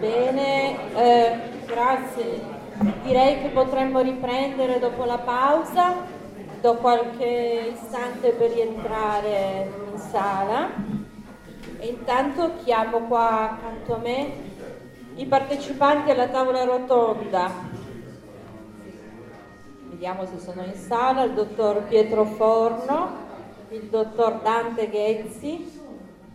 Bene, 0.00 0.94
eh, 0.94 1.38
grazie. 1.66 2.40
Direi 3.02 3.42
che 3.42 3.48
potremmo 3.48 4.00
riprendere 4.00 4.78
dopo 4.78 5.04
la 5.04 5.18
pausa, 5.18 5.94
do 6.58 6.76
qualche 6.76 7.74
istante 7.74 8.30
per 8.30 8.50
rientrare 8.50 9.70
in 9.92 9.98
sala 9.98 10.70
e 11.78 11.86
intanto 11.86 12.52
chiamo 12.64 13.00
qua 13.00 13.50
accanto 13.50 13.94
a 13.94 13.98
me 13.98 14.32
i 15.16 15.26
partecipanti 15.26 16.10
alla 16.10 16.28
tavola 16.28 16.64
rotonda. 16.64 17.50
Vediamo 19.90 20.24
se 20.24 20.38
sono 20.38 20.62
in 20.62 20.76
sala, 20.76 21.24
il 21.24 21.34
dottor 21.34 21.82
Pietro 21.82 22.24
Forno, 22.24 23.10
il 23.68 23.82
dottor 23.82 24.40
Dante 24.40 24.88
Ghezzi 24.88 25.78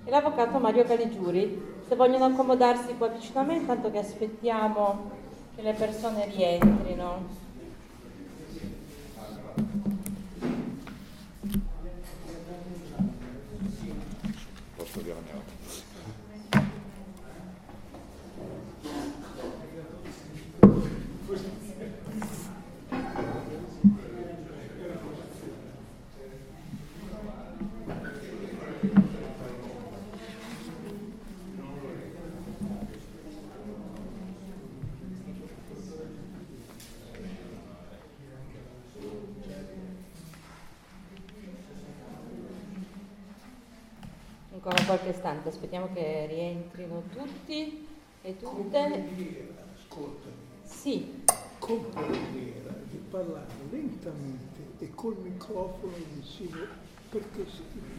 e 0.05 0.09
l'avvocato 0.11 0.59
Mario 0.59 0.83
Caligiuri. 0.83 1.74
Se 1.87 1.95
vogliono 1.95 2.25
accomodarsi 2.25 2.95
qua 2.97 3.09
vicino 3.09 3.41
a 3.41 3.43
me, 3.43 3.57
intanto 3.57 3.91
che 3.91 3.99
aspettiamo 3.99 5.11
che 5.55 5.61
le 5.61 5.73
persone 5.73 6.25
rientrino. 6.25 7.27
Posso 14.75 14.99
dire 15.01 15.13
la 15.13 15.21
mia 15.21 15.43
Ancora 44.65 44.83
qualche 44.95 45.09
istante, 45.09 45.49
aspettiamo 45.49 45.89
che 45.93 46.25
rientrino 46.27 47.03
tutti 47.11 47.85
e 48.21 48.37
tutte. 48.37 49.03
Ascolta, 49.77 50.29
Sì, 50.63 51.23
con 51.59 51.89
preghiera 51.89 52.73
di 52.89 52.97
parlare 53.09 53.45
lentamente 53.69 54.61
e 54.79 54.91
col 54.95 55.17
microfono 55.17 55.93
vicino 56.13 56.83
perché 57.09 57.45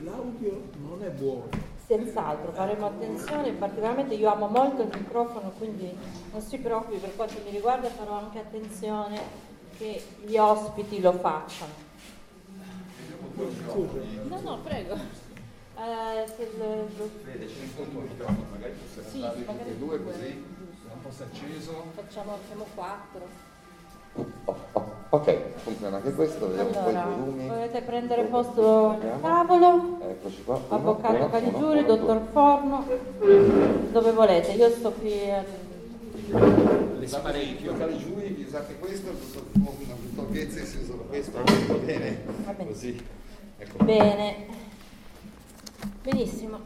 l'audio 0.02 0.62
non 0.82 1.02
è 1.02 1.10
buono. 1.10 1.48
senz'altro, 1.86 2.50
faremo 2.52 2.86
attenzione, 2.86 3.52
particolarmente 3.52 4.14
io 4.14 4.32
amo 4.32 4.48
molto 4.48 4.82
il 4.82 4.90
microfono, 4.92 5.52
quindi 5.56 5.94
non 6.32 6.40
si 6.40 6.58
preoccupi 6.58 6.96
per 6.98 7.14
quanto 7.14 7.40
mi 7.44 7.50
riguarda, 7.50 7.88
farò 7.88 8.18
anche 8.18 8.40
attenzione 8.40 9.20
che 9.78 10.02
gli 10.24 10.36
ospiti 10.36 11.00
lo 11.00 11.12
facciano. 11.12 11.84
No, 14.28 14.40
no, 14.40 14.58
prego. 14.58 15.25
Eh, 15.78 16.26
se 16.34 16.42
il- 16.42 17.10
Vede, 17.24 17.46
c'è 17.46 17.52
un 17.60 17.74
punto 17.74 18.00
microfono, 18.08 18.46
magari 18.50 18.72
fosse 18.80 19.06
Sì, 19.10 19.18
magari 19.20 19.44
tutti 19.44 19.68
e 19.68 19.76
due 19.76 20.02
così, 20.02 20.44
un 20.90 21.02
po' 21.02 21.08
acceso. 21.08 21.84
Facciamo, 21.94 22.38
facciamo 22.42 22.66
quattro. 22.74 23.44
Ok, 25.10 25.36
funziona 25.62 25.96
anche 25.96 26.14
questo, 26.14 26.48
vediamo 26.48 26.70
un 26.70 26.76
Allora, 26.76 27.02
po' 27.02 27.10
i 27.10 27.14
volumi. 27.20 27.48
volete 27.48 27.82
prendere 27.82 28.24
posto 28.24 28.88
al 28.88 29.20
tavolo? 29.20 29.98
Eccoci 30.08 30.42
qua. 30.44 30.54
uno, 30.56 30.66
Avvocato 30.76 31.14
uno, 31.14 31.28
Caligiuri, 31.30 31.78
uno, 31.80 31.86
dottor 31.86 32.20
Forno, 32.32 32.86
dove 33.92 34.12
volete, 34.12 34.52
io 34.52 34.70
sto 34.70 34.92
qui 34.92 35.30
al... 35.30 35.44
L'esparecchio. 36.98 37.76
Caligiuri, 37.76 38.44
usate 38.46 38.78
questo, 38.78 39.10
il 39.10 39.16
dottor 39.16 39.72
il 39.78 39.96
dottor 40.14 40.30
Ghezzi 40.32 40.64
si 40.64 40.78
usa 40.78 40.94
questo, 41.06 41.38
va 41.42 41.74
bene? 41.74 42.22
Va 42.46 42.52
bene. 42.52 42.70
Così. 42.70 43.04
Ecco. 43.58 43.84
Bene, 43.84 44.46
benissimo, 46.06 46.60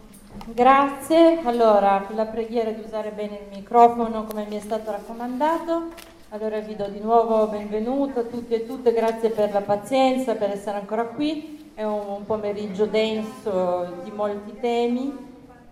grazie. 0.53 1.41
Allora, 1.45 2.06
la 2.11 2.27
preghiera 2.27 2.73
di 2.73 2.83
usare 2.84 3.11
bene 3.11 3.37
il 3.37 3.56
microfono 3.56 4.25
come 4.25 4.45
mi 4.47 4.56
è 4.56 4.61
stato 4.61 4.91
raccomandato. 4.91 5.89
Allora 6.28 6.61
vi 6.61 6.77
do 6.77 6.87
di 6.89 7.01
nuovo 7.01 7.47
benvenuto 7.47 8.21
a 8.21 8.25
tutti 8.25 8.53
e 8.53 8.67
tutte, 8.67 8.93
grazie 8.93 9.31
per 9.31 9.51
la 9.51 9.62
pazienza, 9.62 10.34
per 10.34 10.51
essere 10.51 10.77
ancora 10.77 11.05
qui. 11.05 11.73
È 11.73 11.83
un, 11.84 12.27
pomeriggio 12.27 12.84
denso 12.84 14.03
di 14.05 14.11
molti 14.11 14.61
temi 14.61 15.11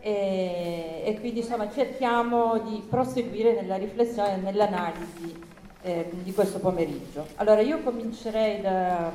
e, 0.01 1.03
e 1.05 1.21
quindi 1.21 1.41
insomma 1.41 1.71
cerchiamo 1.71 2.59
di 2.61 2.83
proseguire 2.89 3.53
nella 3.53 3.77
riflessione, 3.77 4.37
nell'analisi 4.37 5.39
eh, 5.83 6.11
di 6.23 6.33
questo 6.33 6.59
pomeriggio. 6.59 7.27
Allora 7.35 7.61
io 7.61 7.83
comincerei 7.83 8.63
da 8.63 9.13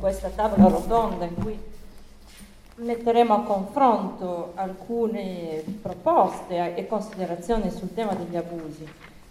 questa 0.00 0.30
tavola 0.30 0.68
rotonda 0.68 1.26
in 1.26 1.34
cui 1.34 1.74
metteremo 2.76 3.34
a 3.34 3.42
confronto 3.42 4.52
alcune 4.54 5.62
proposte 5.80 6.74
e 6.74 6.86
considerazioni 6.86 7.70
sul 7.70 7.92
tema 7.94 8.14
degli 8.14 8.36
abusi 8.36 8.86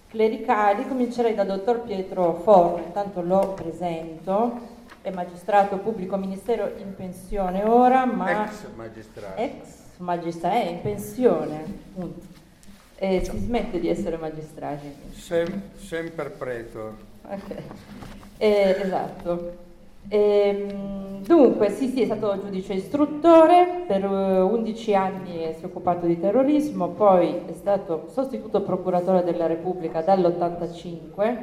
clericali. 0.09 0.87
Comincerei 0.87 1.35
dal 1.35 1.45
dottor 1.47 1.81
Pietro 1.81 2.33
Forno, 2.43 2.83
intanto 2.83 3.21
lo 3.21 3.49
presento, 3.53 4.59
è 5.01 5.11
magistrato 5.11 5.77
pubblico 5.77 6.15
ministero 6.17 6.71
in 6.77 6.95
pensione 6.95 7.63
ora, 7.63 8.05
ma 8.05 8.45
Ex 8.45 8.65
magistrato. 8.75 9.39
ex 9.41 9.53
magistrato, 9.97 10.55
è 10.55 10.69
in 10.69 10.81
pensione, 10.81 11.63
appunto. 11.93 12.33
E 12.97 13.23
si 13.25 13.37
smette 13.37 13.79
di 13.79 13.89
essere 13.89 14.15
magistrati. 14.17 14.89
Sem- 15.13 15.61
sempre 15.77 16.29
preto. 16.29 16.95
Ok, 17.27 17.55
Eh, 18.37 18.77
esatto. 18.81 19.63
Ehm, 20.07 21.23
dunque, 21.23 21.69
sì, 21.69 21.87
sì, 21.87 22.01
è 22.01 22.05
stato 22.05 22.39
giudice 22.39 22.73
istruttore, 22.73 23.83
per 23.87 24.03
eh, 24.03 24.39
11 24.41 24.95
anni 24.95 25.53
si 25.53 25.63
è 25.63 25.65
occupato 25.65 26.05
di 26.05 26.19
terrorismo, 26.19 26.89
poi 26.89 27.41
è 27.47 27.53
stato 27.53 28.07
sostituto 28.11 28.61
procuratore 28.61 29.23
della 29.23 29.47
Repubblica 29.47 30.01
dall'85 30.01 31.37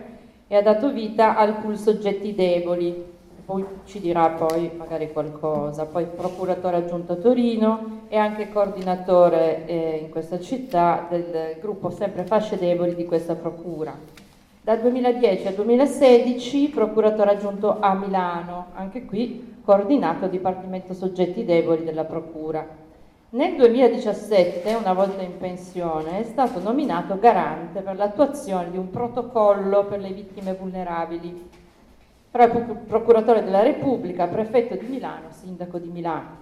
e 0.46 0.56
ha 0.56 0.62
dato 0.62 0.92
vita 0.92 1.36
al 1.36 1.56
pool 1.56 1.76
soggetti 1.76 2.34
deboli, 2.34 3.10
poi 3.44 3.64
ci 3.84 4.00
dirà 4.00 4.28
poi 4.30 4.70
magari 4.76 5.10
qualcosa, 5.12 5.86
poi 5.86 6.06
procuratore 6.06 6.76
aggiunto 6.76 7.14
a 7.14 7.16
Torino 7.16 8.00
e 8.08 8.16
anche 8.16 8.50
coordinatore 8.50 9.66
eh, 9.66 10.00
in 10.02 10.10
questa 10.10 10.38
città 10.38 11.06
del 11.08 11.56
gruppo 11.60 11.90
sempre 11.90 12.24
fasce 12.24 12.58
deboli 12.58 12.94
di 12.94 13.04
questa 13.04 13.34
procura. 13.34 14.21
Dal 14.64 14.78
2010 14.78 15.48
al 15.48 15.54
2016 15.54 16.68
procuratore 16.68 17.32
aggiunto 17.32 17.80
a 17.80 17.94
Milano, 17.94 18.66
anche 18.74 19.04
qui 19.04 19.56
coordinato 19.64 20.28
Dipartimento 20.28 20.94
Soggetti 20.94 21.44
Deboli 21.44 21.82
della 21.82 22.04
Procura. 22.04 22.64
Nel 23.30 23.56
2017, 23.56 24.72
una 24.74 24.92
volta 24.92 25.20
in 25.22 25.36
pensione, 25.36 26.20
è 26.20 26.22
stato 26.22 26.60
nominato 26.60 27.18
garante 27.18 27.80
per 27.80 27.96
l'attuazione 27.96 28.70
di 28.70 28.76
un 28.76 28.88
protocollo 28.90 29.84
per 29.86 29.98
le 29.98 30.12
vittime 30.12 30.54
vulnerabili 30.54 31.50
tra 32.30 32.46
procuratore 32.46 33.42
della 33.42 33.64
Repubblica, 33.64 34.28
prefetto 34.28 34.76
di 34.76 34.86
Milano, 34.86 35.26
sindaco 35.30 35.78
di 35.78 35.88
Milano. 35.88 36.36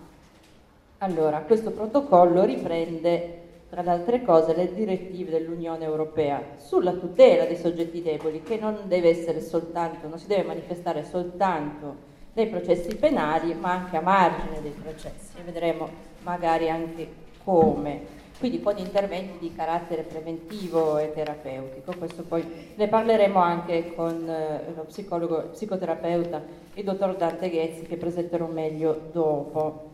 Allora, 0.99 1.39
questo 1.39 1.71
protocollo 1.71 2.45
riprende 2.45 3.50
tra 3.71 3.83
le 3.83 3.91
altre 3.91 4.23
cose, 4.23 4.55
le 4.55 4.75
direttive 4.75 5.31
dell'Unione 5.31 5.85
Europea 5.85 6.43
sulla 6.57 6.93
tutela 6.93 7.45
dei 7.45 7.57
soggetti 7.57 8.03
deboli, 8.03 8.43
che 8.43 8.59
non 8.59 8.77
deve 8.87 9.11
essere 9.11 9.41
soltanto, 9.41 10.09
non 10.09 10.19
si 10.19 10.27
deve 10.27 10.43
manifestare 10.43 11.05
soltanto 11.05 12.09
nei 12.33 12.49
processi 12.49 12.97
penali, 12.97 13.55
ma 13.55 13.71
anche 13.71 13.97
a 13.97 14.01
margine 14.01 14.61
dei 14.61 14.73
processi. 14.73 15.39
E 15.39 15.43
vedremo 15.43 15.89
magari 16.23 16.69
anche 16.69 17.09
come. 17.45 18.19
Quindi 18.41 18.61
con 18.61 18.77
interventi 18.79 19.39
di 19.39 19.55
carattere 19.55 20.03
preventivo 20.03 20.99
e 20.99 21.13
terapeutico. 21.13 21.95
Questo 21.97 22.23
poi 22.25 22.73
ne 22.75 22.89
parleremo 22.89 23.39
anche 23.39 23.95
con 23.95 24.29
eh, 24.29 24.73
lo 24.75 24.83
psicologo, 24.85 25.51
psicoterapeuta, 25.51 26.43
il 26.75 26.85
dottor 26.85 27.17
Dante 27.17 27.51
Ghezzi, 27.51 27.83
che 27.83 27.97
presenterò 27.97 28.47
meglio 28.47 28.99
dopo. 29.13 29.90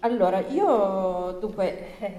Allora, 0.00 0.40
io 0.48 1.36
dunque, 1.40 1.98
eh, 2.00 2.14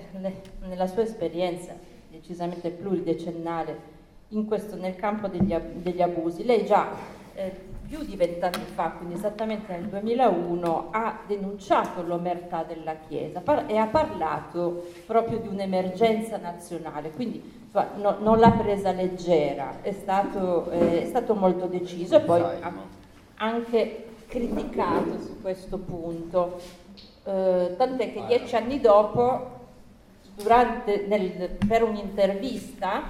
nella 0.68 0.86
sua 0.86 1.02
esperienza 1.02 1.74
decisamente 2.10 2.70
pluridecennale 2.70 3.90
in 4.30 4.46
questo, 4.46 4.76
nel 4.76 4.96
campo 4.96 5.28
degli, 5.28 5.56
degli 5.56 6.02
abusi, 6.02 6.46
lei 6.46 6.64
già 6.64 6.90
eh, 7.34 7.70
più 7.88 8.04
di 8.04 8.16
vent'anni 8.16 8.66
fa, 8.74 8.92
quindi 8.92 9.16
esattamente 9.16 9.76
nel 9.76 9.88
2001, 9.88 10.90
ha 10.92 11.22
denunciato 11.26 12.04
l'omertà 12.04 12.64
della 12.64 12.96
Chiesa 13.08 13.42
par- 13.42 13.66
e 13.68 13.78
ha 13.78 13.88
parlato 13.88 14.86
proprio 15.08 15.40
di 15.40 15.48
un'emergenza 15.48 16.38
nazionale, 16.38 17.10
quindi 17.10 17.42
insomma, 17.66 17.88
no- 17.96 18.18
non 18.20 18.40
l'ha 18.40 18.52
presa 18.52 18.92
leggera, 18.92 19.82
è 19.82 19.92
stato, 19.92 20.70
eh, 20.70 21.02
è 21.02 21.06
stato 21.06 21.34
molto 21.34 21.66
deciso 21.66 22.18
e 22.18 22.20
poi 22.22 22.42
ha 22.42 22.72
anche 23.38 24.06
criticato 24.28 25.20
su 25.20 25.42
questo 25.42 25.78
punto. 25.78 26.60
Eh, 27.24 27.76
tant'è 27.78 28.14
che 28.14 28.26
dieci 28.26 28.56
anni 28.56 28.80
dopo 28.80 29.60
durante, 30.36 31.06
nel, 31.08 31.50
per 31.68 31.84
un'intervista 31.84 33.04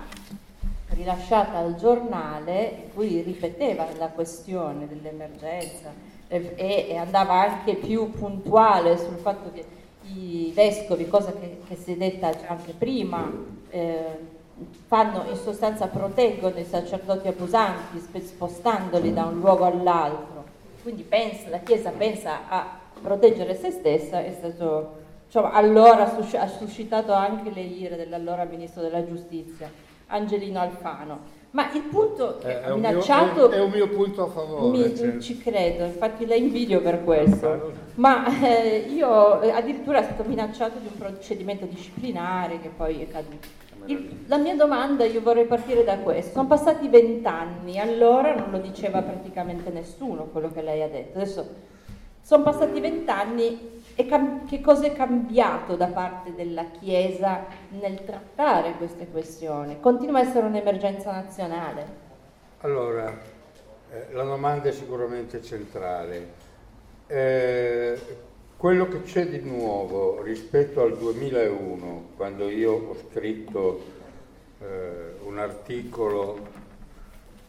rilasciata 0.90 1.60
al 1.60 1.76
giornale 1.76 2.82
in 2.84 2.94
cui 2.94 3.22
ripeteva 3.22 3.88
la 3.98 4.10
questione 4.10 4.86
dell'emergenza 4.86 5.94
e, 6.28 6.54
e 6.56 6.98
andava 6.98 7.36
anche 7.36 7.76
più 7.76 8.12
puntuale 8.12 8.98
sul 8.98 9.16
fatto 9.16 9.50
che 9.54 9.66
i 10.14 10.52
vescovi, 10.54 11.08
cosa 11.08 11.32
che, 11.32 11.62
che 11.66 11.78
si 11.78 11.94
è 11.94 11.96
detta 11.96 12.32
anche 12.48 12.74
prima, 12.74 13.32
eh, 13.70 14.40
fanno 14.88 15.24
in 15.30 15.38
sostanza 15.38 15.88
proteggono 15.88 16.60
i 16.60 16.66
sacerdoti 16.66 17.30
abusanti 17.30 18.00
spostandoli 18.00 19.14
da 19.14 19.24
un 19.24 19.40
luogo 19.40 19.64
all'altro. 19.64 20.44
Quindi 20.84 21.04
pensa, 21.04 21.48
la 21.50 21.60
Chiesa 21.60 21.92
pensa 21.92 22.50
a 22.50 22.81
proteggere 23.02 23.56
se 23.56 23.72
stessa, 23.72 24.24
è 24.24 24.32
stato, 24.32 25.00
cioè, 25.30 25.50
allora 25.52 26.14
ha 26.14 26.48
suscitato 26.48 27.14
anche 27.14 27.52
le 27.52 27.62
ire 27.62 27.96
dell'allora 27.96 28.46
Ministro 28.46 28.82
della 28.82 29.06
Giustizia, 29.06 29.70
Angelino 30.08 30.60
Alfano. 30.60 31.40
Ma 31.52 31.70
il 31.74 31.82
punto 31.82 32.40
è, 32.40 32.62
è 32.62 32.74
minacciato... 32.74 33.50
Mio, 33.50 33.50
è, 33.50 33.56
è, 33.56 33.62
un 33.62 33.72
mio 33.72 33.90
punto 33.90 34.24
a 34.24 34.28
favore. 34.28 34.78
Mi, 34.78 34.96
certo. 34.96 35.20
Ci 35.20 35.38
credo, 35.38 35.84
infatti 35.84 36.26
la 36.26 36.36
invidio 36.36 36.82
per 36.82 37.04
questo. 37.04 37.74
Ma 37.96 38.24
eh, 38.42 38.86
io 38.88 39.42
eh, 39.42 39.52
addirittura 39.52 40.00
è 40.00 40.04
stato 40.04 40.24
minacciato 40.24 40.80
di 40.80 40.88
un 40.88 40.98
procedimento 40.98 41.66
disciplinare 41.66 42.62
che 42.62 42.70
poi 42.70 43.02
è 43.02 43.08
caduto. 43.10 43.60
Il, 43.86 44.24
la 44.28 44.38
mia 44.38 44.56
domanda, 44.56 45.04
io 45.04 45.22
vorrei 45.22 45.46
partire 45.46 45.84
da 45.84 45.98
questo. 45.98 46.32
Sono 46.32 46.48
passati 46.48 46.88
vent'anni, 46.88 47.80
allora 47.80 48.34
non 48.34 48.52
lo 48.52 48.60
diceva 48.60 49.02
praticamente 49.02 49.72
nessuno 49.72 50.26
quello 50.32 50.50
che 50.54 50.62
lei 50.62 50.82
ha 50.84 50.88
detto. 50.88 51.18
Adesso 51.18 51.50
sono 52.32 52.44
passati 52.44 52.80
vent'anni 52.80 53.82
e 53.94 54.08
che 54.48 54.62
cosa 54.62 54.86
è 54.86 54.94
cambiato 54.94 55.76
da 55.76 55.88
parte 55.88 56.34
della 56.34 56.64
Chiesa 56.80 57.46
nel 57.72 58.06
trattare 58.06 58.76
queste 58.78 59.10
questioni? 59.10 59.82
Continua 59.82 60.20
a 60.20 60.22
essere 60.22 60.46
un'emergenza 60.46 61.12
nazionale? 61.12 61.86
Allora, 62.62 63.12
eh, 63.92 64.14
la 64.14 64.24
domanda 64.24 64.70
è 64.70 64.72
sicuramente 64.72 65.44
centrale. 65.44 66.32
Eh, 67.08 68.00
quello 68.56 68.88
che 68.88 69.02
c'è 69.02 69.28
di 69.28 69.42
nuovo 69.42 70.22
rispetto 70.22 70.84
al 70.84 70.98
2001, 70.98 72.12
quando 72.16 72.48
io 72.48 72.72
ho 72.72 72.96
scritto 73.10 73.84
eh, 74.62 75.16
un 75.26 75.38
articolo 75.38 76.40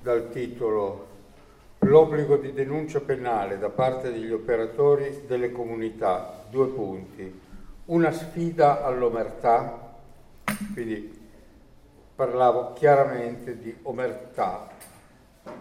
dal 0.00 0.28
titolo 0.32 1.11
L'obbligo 1.84 2.36
di 2.36 2.52
denuncia 2.52 3.00
penale 3.00 3.58
da 3.58 3.68
parte 3.68 4.12
degli 4.12 4.30
operatori 4.30 5.24
delle 5.26 5.50
comunità, 5.50 6.44
due 6.48 6.68
punti, 6.68 7.40
una 7.86 8.12
sfida 8.12 8.84
all'omertà, 8.84 9.96
quindi 10.74 11.20
parlavo 12.14 12.72
chiaramente 12.74 13.58
di 13.58 13.76
omertà 13.82 14.68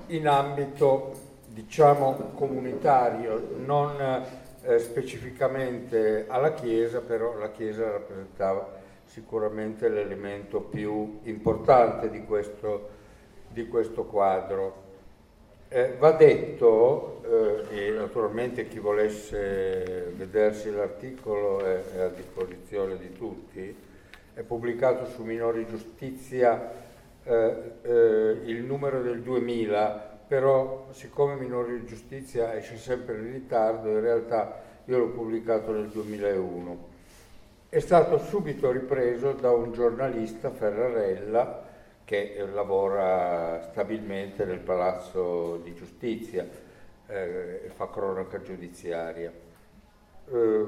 in 0.08 0.28
ambito 0.28 1.12
diciamo 1.48 2.34
comunitario, 2.36 3.56
non 3.66 4.00
eh, 4.62 4.78
specificamente 4.78 6.26
alla 6.28 6.54
Chiesa, 6.54 7.02
però 7.02 7.36
la 7.36 7.50
Chiesa 7.50 7.90
rappresentava 7.90 8.80
sicuramente 9.06 9.90
l'elemento 9.90 10.62
più 10.62 11.20
importante 11.24 12.12
di 12.12 12.24
questo, 12.26 12.90
di 13.50 13.68
questo 13.68 14.06
quadro. 14.06 14.90
Eh, 15.74 15.96
va 15.98 16.12
detto, 16.12 17.22
eh, 17.72 17.88
e 17.88 17.92
naturalmente 17.92 18.68
chi 18.68 18.78
volesse 18.78 20.12
vedersi 20.18 20.70
l'articolo 20.70 21.64
è, 21.64 21.82
è, 21.96 22.02
a 22.02 22.10
disposizione 22.10 22.98
di 22.98 23.14
tutti, 23.14 23.74
è 24.34 24.42
pubblicato 24.42 25.06
su 25.06 25.24
Minori 25.24 25.66
Giustizia 25.66 26.74
eh, 27.24 27.72
eh 27.84 28.38
il 28.48 28.64
numero 28.64 29.02
del 29.02 29.22
2000 29.22 30.20
però 30.28 30.88
siccome 30.92 31.36
Minore 31.36 31.80
di 31.80 31.86
Giustizia 31.86 32.54
esce 32.54 32.76
sempre 32.76 33.16
in 33.16 33.32
ritardo, 33.32 33.92
in 33.92 34.02
realtà 34.02 34.62
io 34.84 34.98
l'ho 34.98 35.12
pubblicato 35.12 35.72
nel 35.72 35.88
2001. 35.88 36.88
È 37.70 37.80
stato 37.80 38.18
subito 38.18 38.70
ripreso 38.72 39.32
da 39.32 39.52
un 39.52 39.72
giornalista, 39.72 40.50
Ferrarella, 40.50 41.70
che 42.12 42.46
lavora 42.54 43.62
stabilmente 43.72 44.44
nel 44.44 44.60
Palazzo 44.60 45.62
di 45.63 45.74
Giustizia 45.74 46.46
eh, 47.08 47.62
e 47.63 47.69
fa 47.69 47.90
cronaca 47.90 48.42
giudiziaria. 48.42 49.31
Eh, 50.30 50.66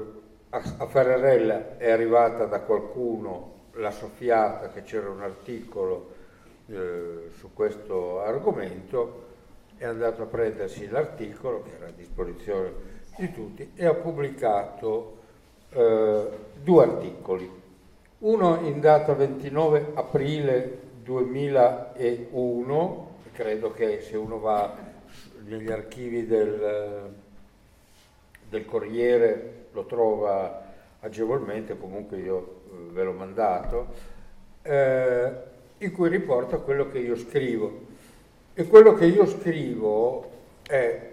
a, 0.48 0.62
a 0.78 0.86
Ferrarella 0.86 1.76
è 1.76 1.90
arrivata 1.90 2.46
da 2.46 2.60
qualcuno 2.60 3.66
la 3.72 3.90
soffiata 3.90 4.70
che 4.70 4.84
c'era 4.84 5.10
un 5.10 5.20
articolo 5.20 6.12
eh, 6.68 7.28
su 7.36 7.52
questo 7.52 8.22
argomento 8.22 9.24
è 9.76 9.84
andato 9.84 10.22
a 10.22 10.26
prendersi 10.26 10.88
l'articolo, 10.88 11.60
che 11.60 11.72
era 11.76 11.88
a 11.88 11.94
disposizione 11.94 12.72
di 13.18 13.30
tutti, 13.30 13.72
e 13.74 13.84
ha 13.84 13.92
pubblicato 13.92 15.18
eh, 15.68 16.26
due 16.62 16.82
articoli. 16.82 17.62
Uno 18.20 18.60
in 18.62 18.80
data 18.80 19.12
29 19.12 19.90
aprile 19.92 20.83
2001, 21.04 23.16
credo 23.32 23.72
che 23.72 24.00
se 24.00 24.16
uno 24.16 24.38
va 24.38 24.74
negli 25.44 25.70
archivi 25.70 26.26
del, 26.26 27.12
del 28.48 28.64
Corriere 28.64 29.66
lo 29.72 29.84
trova 29.84 30.72
agevolmente, 31.00 31.76
comunque 31.76 32.18
io 32.18 32.38
eh, 32.38 32.42
ve 32.90 33.04
l'ho 33.04 33.12
mandato, 33.12 33.88
eh, 34.62 35.32
in 35.78 35.92
cui 35.92 36.08
riporta 36.08 36.56
quello 36.56 36.88
che 36.88 36.98
io 36.98 37.16
scrivo. 37.16 37.92
E 38.54 38.66
quello 38.66 38.94
che 38.94 39.04
io 39.04 39.26
scrivo 39.26 40.30
è 40.66 41.12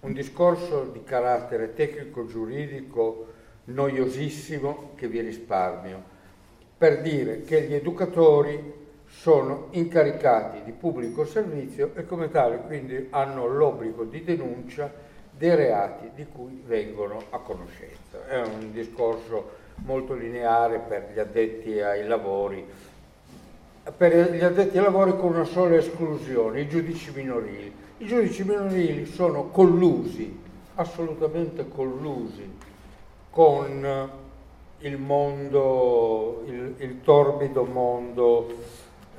un 0.00 0.12
discorso 0.12 0.84
di 0.84 1.02
carattere 1.04 1.72
tecnico-giuridico 1.72 3.28
noiosissimo 3.64 4.90
che 4.96 5.08
vi 5.08 5.20
risparmio, 5.20 6.02
per 6.76 7.00
dire 7.00 7.42
che 7.42 7.62
gli 7.62 7.74
educatori 7.74 8.80
sono 9.12 9.68
incaricati 9.70 10.62
di 10.64 10.72
pubblico 10.72 11.24
servizio 11.24 11.92
e 11.94 12.06
come 12.06 12.30
tali 12.30 12.58
quindi 12.66 13.08
hanno 13.10 13.46
l'obbligo 13.46 14.04
di 14.04 14.24
denuncia 14.24 14.90
dei 15.30 15.54
reati 15.54 16.10
di 16.14 16.26
cui 16.26 16.62
vengono 16.64 17.22
a 17.30 17.38
conoscenza. 17.38 18.26
È 18.26 18.40
un 18.40 18.72
discorso 18.72 19.60
molto 19.84 20.14
lineare 20.14 20.78
per 20.78 21.10
gli 21.12 21.18
addetti 21.18 21.80
ai 21.80 22.06
lavori 22.06 22.66
per 23.96 24.30
gli 24.30 24.42
addetti 24.42 24.78
ai 24.78 24.84
lavori 24.84 25.16
con 25.16 25.34
una 25.34 25.44
sola 25.44 25.74
esclusione, 25.74 26.60
i 26.60 26.68
giudici 26.68 27.10
minorili. 27.12 27.74
I 27.98 28.06
giudici 28.06 28.44
minorili 28.44 29.06
sono 29.06 29.48
collusi, 29.48 30.40
assolutamente 30.76 31.68
collusi 31.68 32.58
con 33.28 34.10
il 34.78 34.98
mondo, 34.98 36.42
il, 36.46 36.74
il 36.78 37.00
torbido 37.02 37.64
mondo 37.64 38.54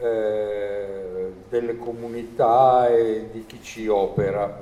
eh, 0.04 1.32
delle 1.48 1.78
comunità 1.78 2.90
e 2.90 3.30
di 3.32 3.46
chi 3.46 3.62
ci 3.62 3.88
opera. 3.88 4.62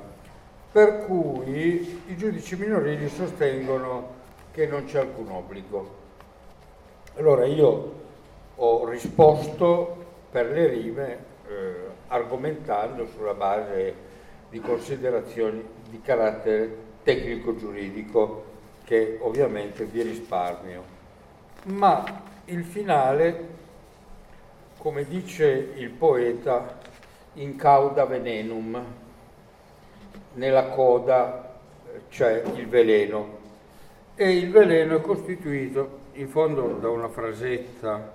Per 0.70 1.04
cui 1.04 2.00
i 2.06 2.16
giudici 2.16 2.56
minorili 2.56 3.08
sostengono 3.08 4.20
che 4.52 4.66
non 4.66 4.84
c'è 4.84 5.00
alcun 5.00 5.30
obbligo. 5.30 6.00
Allora 7.16 7.44
io 7.44 7.92
ho 8.54 8.88
risposto 8.88 9.96
per 10.30 10.50
le 10.50 10.66
rime 10.68 11.18
eh, 11.48 11.74
argomentando 12.06 13.06
sulla 13.06 13.34
base 13.34 13.94
di 14.48 14.60
considerazioni 14.60 15.62
di 15.88 16.00
carattere 16.00 16.76
tecnico-giuridico 17.02 18.44
che 18.84 19.18
ovviamente 19.20 19.84
vi 19.84 20.02
risparmio. 20.02 20.82
Ma 21.64 22.04
il 22.46 22.64
finale, 22.64 23.46
come 24.82 25.04
dice 25.04 25.74
il 25.76 25.90
poeta, 25.90 26.76
in 27.34 27.54
cauda 27.54 28.04
venenum, 28.04 28.84
nella 30.32 30.70
coda 30.70 31.54
c'è 32.08 32.42
il 32.56 32.66
veleno. 32.66 33.38
E 34.16 34.36
il 34.36 34.50
veleno 34.50 34.96
è 34.96 35.00
costituito 35.00 36.00
in 36.14 36.26
fondo 36.26 36.66
da 36.80 36.88
una 36.88 37.06
frasetta 37.08 38.12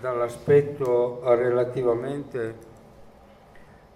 dall'aspetto 0.00 1.20
relativamente 1.34 2.54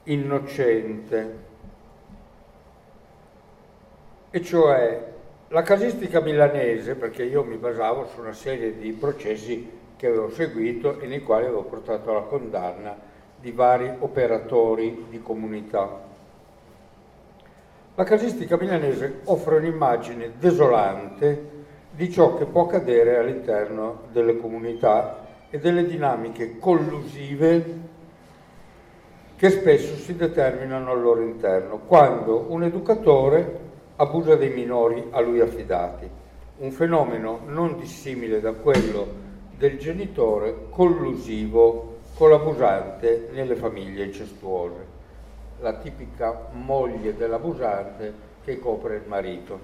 innocente, 0.02 1.36
e 4.28 4.42
cioè 4.42 5.10
la 5.48 5.62
casistica 5.62 6.20
milanese, 6.20 6.96
perché 6.96 7.22
io 7.22 7.42
mi 7.44 7.56
basavo 7.56 8.08
su 8.08 8.20
una 8.20 8.34
serie 8.34 8.76
di 8.76 8.92
processi 8.92 9.80
che 10.02 10.08
avevo 10.08 10.30
seguito 10.30 10.98
e 10.98 11.06
nei 11.06 11.22
quali 11.22 11.44
avevo 11.44 11.62
portato 11.62 12.10
alla 12.10 12.22
condanna 12.22 12.92
di 13.38 13.52
vari 13.52 13.88
operatori 14.00 15.06
di 15.08 15.22
comunità. 15.22 16.00
La 17.94 18.02
casistica 18.02 18.56
milanese 18.56 19.20
offre 19.26 19.58
un'immagine 19.58 20.32
desolante 20.40 21.50
di 21.92 22.10
ciò 22.10 22.36
che 22.36 22.46
può 22.46 22.62
accadere 22.62 23.16
all'interno 23.16 24.00
delle 24.10 24.38
comunità 24.38 25.24
e 25.50 25.60
delle 25.60 25.86
dinamiche 25.86 26.58
collusive 26.58 27.78
che 29.36 29.50
spesso 29.50 29.94
si 29.94 30.16
determinano 30.16 30.90
al 30.90 31.00
loro 31.00 31.22
interno, 31.22 31.78
quando 31.86 32.46
un 32.48 32.64
educatore 32.64 33.60
abusa 33.94 34.34
dei 34.34 34.50
minori 34.50 35.06
a 35.10 35.20
lui 35.20 35.38
affidati, 35.38 36.10
un 36.58 36.72
fenomeno 36.72 37.42
non 37.46 37.78
dissimile 37.78 38.40
da 38.40 38.50
quello 38.50 39.21
del 39.62 39.78
genitore 39.78 40.66
collusivo 40.70 41.98
con 42.16 42.30
l'abusante 42.30 43.28
nelle 43.30 43.54
famiglie 43.54 44.06
incestuose, 44.06 44.86
la 45.60 45.74
tipica 45.74 46.48
moglie 46.50 47.14
dell'abusante 47.14 48.12
che 48.42 48.58
copre 48.58 48.96
il 48.96 49.04
marito. 49.06 49.60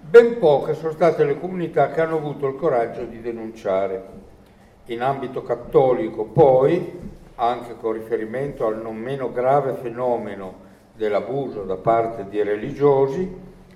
Ben 0.00 0.40
poche 0.40 0.74
sono 0.74 0.90
state 0.90 1.22
le 1.22 1.38
comunità 1.38 1.92
che 1.92 2.00
hanno 2.00 2.16
avuto 2.16 2.48
il 2.48 2.56
coraggio 2.56 3.04
di 3.04 3.20
denunciare. 3.20 4.26
In 4.86 5.02
ambito 5.02 5.44
cattolico, 5.44 6.24
poi, 6.24 6.98
anche 7.36 7.76
con 7.76 7.92
riferimento 7.92 8.66
al 8.66 8.82
non 8.82 8.96
meno 8.96 9.30
grave 9.30 9.74
fenomeno 9.74 10.66
dell'abuso 10.96 11.62
da 11.62 11.76
parte 11.76 12.26
di 12.28 12.42
religiosi, 12.42 13.32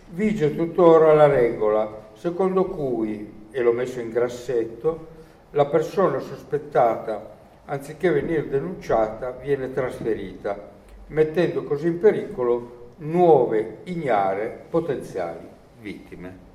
vige 0.09 0.57
tuttora 0.57 1.15
la 1.15 1.29
regola 1.29 2.01
secondo 2.15 2.65
cui, 2.65 3.42
e 3.53 3.63
l'ho 3.63 3.73
messo 3.73 4.01
in 4.01 4.11
grassetto, 4.11 5.07
la 5.51 5.67
persona 5.67 6.19
sospettata, 6.19 7.39
anziché 7.67 8.11
venire 8.11 8.49
denunciata, 8.49 9.31
viene 9.31 9.73
trasferita, 9.73 10.71
mettendo 11.09 11.63
così 11.63 11.87
in 11.87 12.01
pericolo 12.01 12.91
nuove, 12.97 13.79
ignare, 13.85 14.65
potenziali 14.69 15.47
vittime. 15.81 16.51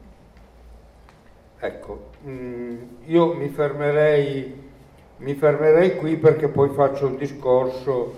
Ecco, 1.59 2.09
mm, 2.25 2.77
io 3.05 3.33
mi 3.33 3.49
fermerei 3.49 4.65
mi 5.17 5.33
fermerei 5.33 5.95
qui 5.95 6.15
perché 6.17 6.47
poi 6.47 6.69
faccio 6.69 7.07
un 7.07 7.17
discorso 7.17 8.13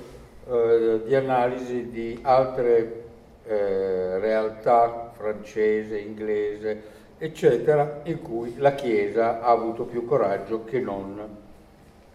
eh, 0.49 1.01
di 1.05 1.15
analisi 1.15 1.89
di 1.89 2.19
altre 2.23 3.03
eh, 3.45 4.19
realtà 4.19 5.11
francese, 5.13 5.97
inglese, 5.97 6.97
eccetera, 7.19 7.99
in 8.03 8.21
cui 8.21 8.55
la 8.57 8.73
Chiesa 8.73 9.41
ha 9.41 9.49
avuto 9.49 9.83
più 9.83 10.05
coraggio 10.05 10.63
che 10.63 10.79
non 10.79 11.37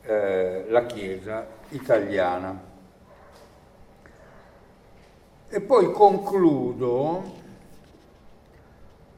eh, 0.03 0.65
la 0.69 0.87
Chiesa 0.87 1.47
italiana. 1.69 2.73
E 5.49 5.61
poi 5.61 5.93
concludo, 5.93 7.23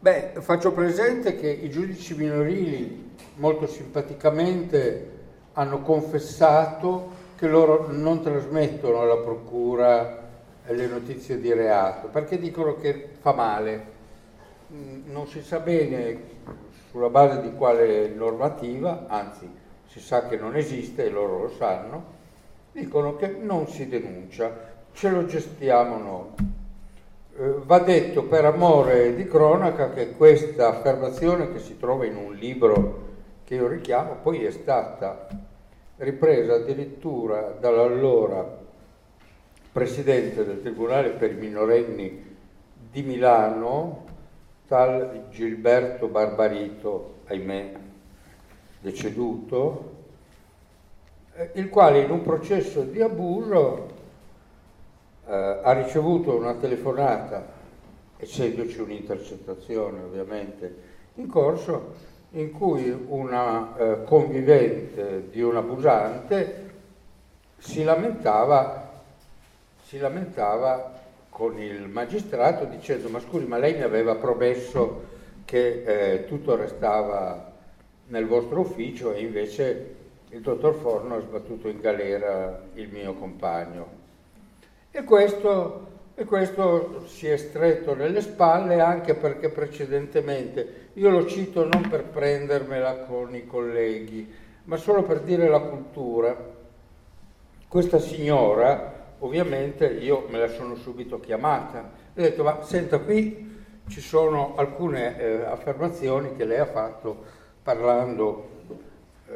beh, 0.00 0.32
faccio 0.40 0.72
presente 0.72 1.36
che 1.36 1.48
i 1.48 1.70
giudici 1.70 2.14
minorili 2.14 3.14
molto 3.36 3.66
simpaticamente 3.66 5.14
hanno 5.52 5.80
confessato 5.80 7.24
che 7.36 7.46
loro 7.46 7.86
non 7.90 8.22
trasmettono 8.22 9.00
alla 9.00 9.16
procura 9.16 10.24
le 10.68 10.86
notizie 10.86 11.38
di 11.40 11.52
reato 11.52 12.08
perché 12.08 12.38
dicono 12.38 12.76
che 12.76 13.10
fa 13.20 13.32
male. 13.32 13.94
Mm, 14.72 15.12
non 15.12 15.28
si 15.28 15.42
sa 15.42 15.60
bene 15.60 16.18
sulla 16.90 17.08
base 17.08 17.40
di 17.40 17.52
quale 17.54 18.08
normativa, 18.08 19.06
anzi 19.06 19.48
si 19.86 20.00
sa 20.00 20.26
che 20.26 20.36
non 20.36 20.56
esiste 20.56 21.04
e 21.04 21.10
loro 21.10 21.42
lo 21.42 21.50
sanno, 21.50 22.14
dicono 22.72 23.14
che 23.16 23.28
non 23.28 23.68
si 23.68 23.88
denuncia, 23.88 24.74
ce 24.92 25.10
lo 25.10 25.24
gestiamo 25.24 25.98
noi. 25.98 26.54
Eh, 27.38 27.54
va 27.64 27.78
detto 27.78 28.24
per 28.24 28.44
amore 28.44 29.14
di 29.14 29.26
cronaca 29.26 29.90
che 29.90 30.12
questa 30.12 30.68
affermazione 30.68 31.52
che 31.52 31.60
si 31.60 31.78
trova 31.78 32.04
in 32.04 32.16
un 32.16 32.34
libro 32.34 33.04
che 33.44 33.54
io 33.54 33.68
richiamo 33.68 34.16
poi 34.22 34.44
è 34.44 34.50
stata 34.50 35.28
ripresa 35.98 36.54
addirittura 36.54 37.54
dall'allora 37.60 38.64
presidente 39.70 40.44
del 40.44 40.60
Tribunale 40.60 41.10
per 41.10 41.30
i 41.30 41.36
minorenni 41.36 42.36
di 42.90 43.02
Milano, 43.02 44.05
tal 44.66 45.26
Gilberto 45.30 46.08
Barbarito, 46.08 47.14
ahimè 47.26 47.72
deceduto, 48.80 49.94
eh, 51.34 51.50
il 51.54 51.68
quale 51.68 52.00
in 52.00 52.10
un 52.10 52.22
processo 52.22 52.82
di 52.82 53.00
abuso 53.00 53.88
eh, 55.26 55.60
ha 55.62 55.72
ricevuto 55.72 56.34
una 56.34 56.54
telefonata, 56.54 57.54
essendoci 58.18 58.80
un'intercettazione 58.80 60.02
ovviamente 60.02 60.94
in 61.14 61.28
corso, 61.28 62.14
in 62.30 62.52
cui 62.52 62.90
una 62.90 63.76
eh, 63.76 64.04
convivente 64.04 65.28
di 65.30 65.40
un 65.42 65.56
abusante 65.56 66.70
si 67.58 67.82
lamentava, 67.84 68.90
si 69.82 69.98
lamentava 69.98 70.95
con 71.36 71.60
il 71.60 71.86
magistrato 71.86 72.64
dicendo 72.64 73.10
ma 73.10 73.20
scusi 73.20 73.44
ma 73.44 73.58
lei 73.58 73.74
mi 73.74 73.82
aveva 73.82 74.14
promesso 74.14 75.02
che 75.44 75.82
eh, 76.14 76.24
tutto 76.24 76.56
restava 76.56 77.52
nel 78.06 78.26
vostro 78.26 78.60
ufficio 78.60 79.12
e 79.12 79.20
invece 79.20 79.94
il 80.30 80.40
dottor 80.40 80.74
Forno 80.76 81.16
ha 81.16 81.20
sbattuto 81.20 81.68
in 81.68 81.78
galera 81.78 82.62
il 82.72 82.88
mio 82.88 83.12
compagno. 83.12 83.86
E 84.90 85.04
questo 85.04 85.88
e 86.14 86.24
questo 86.24 87.04
si 87.06 87.26
è 87.26 87.36
stretto 87.36 87.94
nelle 87.94 88.22
spalle 88.22 88.80
anche 88.80 89.12
perché 89.14 89.50
precedentemente, 89.50 90.88
io 90.94 91.10
lo 91.10 91.26
cito 91.26 91.68
non 91.68 91.86
per 91.90 92.04
prendermela 92.04 93.00
con 93.00 93.34
i 93.34 93.46
colleghi, 93.46 94.26
ma 94.64 94.78
solo 94.78 95.02
per 95.02 95.20
dire 95.20 95.46
la 95.50 95.60
cultura, 95.60 96.34
questa 97.68 97.98
signora, 97.98 98.95
ovviamente 99.20 99.86
io 99.86 100.26
me 100.28 100.38
la 100.38 100.48
sono 100.48 100.74
subito 100.74 101.20
chiamata, 101.20 101.80
ho 101.80 102.20
detto 102.20 102.42
ma 102.42 102.62
senta 102.62 102.98
qui 102.98 103.54
ci 103.88 104.00
sono 104.00 104.54
alcune 104.56 105.18
eh, 105.18 105.42
affermazioni 105.44 106.34
che 106.36 106.44
lei 106.44 106.58
ha 106.58 106.66
fatto 106.66 107.24
parlando 107.62 108.48
eh, 109.28 109.32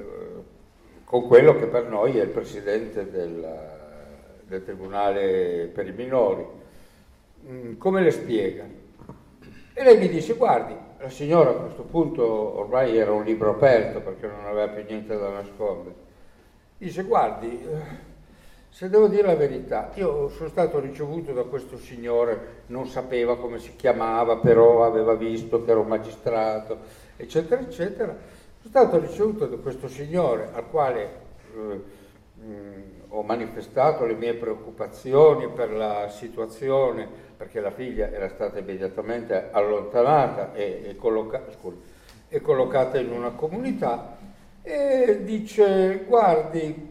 con 1.04 1.26
quello 1.26 1.56
che 1.56 1.66
per 1.66 1.86
noi 1.86 2.18
è 2.18 2.22
il 2.22 2.28
presidente 2.28 3.10
del, 3.10 3.46
del 4.46 4.64
Tribunale 4.64 5.70
per 5.72 5.86
i 5.86 5.92
minori 5.92 6.58
Mm, 7.48 7.78
come 7.78 8.02
le 8.02 8.10
spiega? 8.10 8.64
E 9.72 9.82
lei 9.82 9.98
mi 9.98 10.08
dice, 10.08 10.34
guardi, 10.34 10.74
la 10.98 11.08
signora 11.08 11.50
a 11.50 11.54
questo 11.54 11.82
punto 11.84 12.22
ormai 12.58 12.96
era 12.98 13.12
un 13.12 13.24
libro 13.24 13.50
aperto 13.50 14.00
perché 14.00 14.26
non 14.26 14.44
aveva 14.44 14.68
più 14.68 14.84
niente 14.84 15.16
da 15.16 15.30
nascondere. 15.30 15.94
Dice, 16.76 17.02
guardi, 17.04 17.62
eh, 17.62 18.08
se 18.70 18.88
devo 18.88 19.08
dire 19.08 19.26
la 19.26 19.34
verità, 19.34 19.90
io 19.94 20.28
sono 20.28 20.48
stato 20.48 20.78
ricevuto 20.78 21.32
da 21.32 21.42
questo 21.42 21.76
signore, 21.76 22.62
non 22.66 22.86
sapeva 22.86 23.36
come 23.36 23.58
si 23.58 23.74
chiamava, 23.76 24.36
però 24.36 24.84
aveva 24.84 25.14
visto 25.14 25.64
che 25.64 25.70
ero 25.72 25.82
magistrato, 25.82 26.78
eccetera, 27.16 27.60
eccetera. 27.60 28.16
Sono 28.62 28.68
stato 28.68 28.98
ricevuto 28.98 29.46
da 29.46 29.56
questo 29.56 29.88
signore 29.88 30.50
al 30.52 30.70
quale 30.70 31.02
eh, 31.54 31.80
mh, 32.34 32.42
mm, 32.42 32.82
ho 33.08 33.22
manifestato 33.22 34.06
le 34.06 34.14
mie 34.14 34.34
preoccupazioni 34.34 35.48
per 35.48 35.72
la 35.72 36.08
situazione 36.08 37.08
perché 37.36 37.60
la 37.60 37.70
figlia 37.70 38.10
era 38.10 38.28
stata 38.28 38.58
immediatamente 38.58 39.48
allontanata 39.50 40.54
e, 40.54 40.82
e, 40.86 40.96
colloca, 40.96 41.44
scusi, 41.58 41.78
e 42.28 42.40
collocata 42.40 42.98
in 42.98 43.10
una 43.10 43.30
comunità 43.30 44.18
e 44.62 45.20
dice 45.24 46.04
guardi 46.06 46.89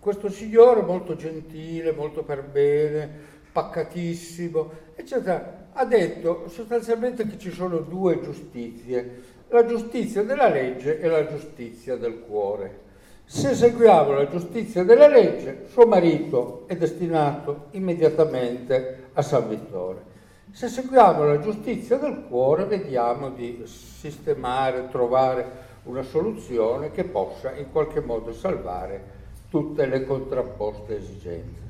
questo 0.00 0.30
signore 0.30 0.80
molto 0.80 1.14
gentile, 1.14 1.92
molto 1.92 2.22
per 2.22 2.42
bene, 2.42 3.08
paccatissimo, 3.52 4.70
eccetera, 4.94 5.68
ha 5.74 5.84
detto 5.84 6.48
sostanzialmente 6.48 7.26
che 7.26 7.38
ci 7.38 7.50
sono 7.50 7.78
due 7.78 8.20
giustizie, 8.20 9.22
la 9.48 9.66
giustizia 9.66 10.22
della 10.22 10.48
legge 10.48 10.98
e 10.98 11.06
la 11.06 11.26
giustizia 11.26 11.96
del 11.96 12.20
cuore. 12.20 12.88
Se 13.24 13.54
seguiamo 13.54 14.12
la 14.12 14.28
giustizia 14.28 14.82
della 14.84 15.06
legge, 15.06 15.66
suo 15.68 15.86
marito 15.86 16.64
è 16.66 16.76
destinato 16.76 17.66
immediatamente 17.72 19.10
a 19.12 19.22
San 19.22 19.48
Vittore. 19.48 20.08
Se 20.50 20.66
seguiamo 20.66 21.24
la 21.24 21.38
giustizia 21.38 21.96
del 21.98 22.24
cuore, 22.26 22.64
vediamo 22.64 23.30
di 23.30 23.62
sistemare, 23.66 24.88
trovare 24.88 25.68
una 25.84 26.02
soluzione 26.02 26.90
che 26.90 27.04
possa 27.04 27.52
in 27.52 27.70
qualche 27.70 28.00
modo 28.00 28.32
salvare 28.32 29.18
tutte 29.50 29.84
le 29.86 30.06
contrapposte 30.06 30.96
esigenze. 30.96 31.68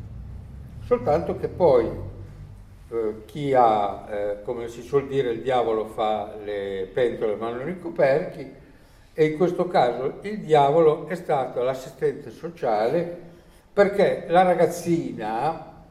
Soltanto 0.85 1.37
che 1.37 1.49
poi 1.49 1.89
eh, 2.91 3.23
chi 3.25 3.55
ha, 3.55 4.07
eh, 4.09 4.43
come 4.45 4.69
si 4.69 4.83
suol 4.83 5.09
dire, 5.09 5.31
il 5.31 5.43
diavolo 5.43 5.87
fa 5.87 6.37
le 6.45 6.89
pentole 6.93 7.37
ma 7.37 7.51
non 7.51 7.69
i 7.69 7.79
coperchi, 7.81 8.59
e 9.13 9.25
in 9.25 9.37
questo 9.37 9.67
caso 9.67 10.19
il 10.23 10.41
diavolo 10.41 11.09
è 11.09 11.15
stato 11.15 11.63
l'assistente 11.63 12.31
sociale 12.31 13.29
perché 13.73 14.27
la 14.29 14.43
ragazzina, 14.43 15.85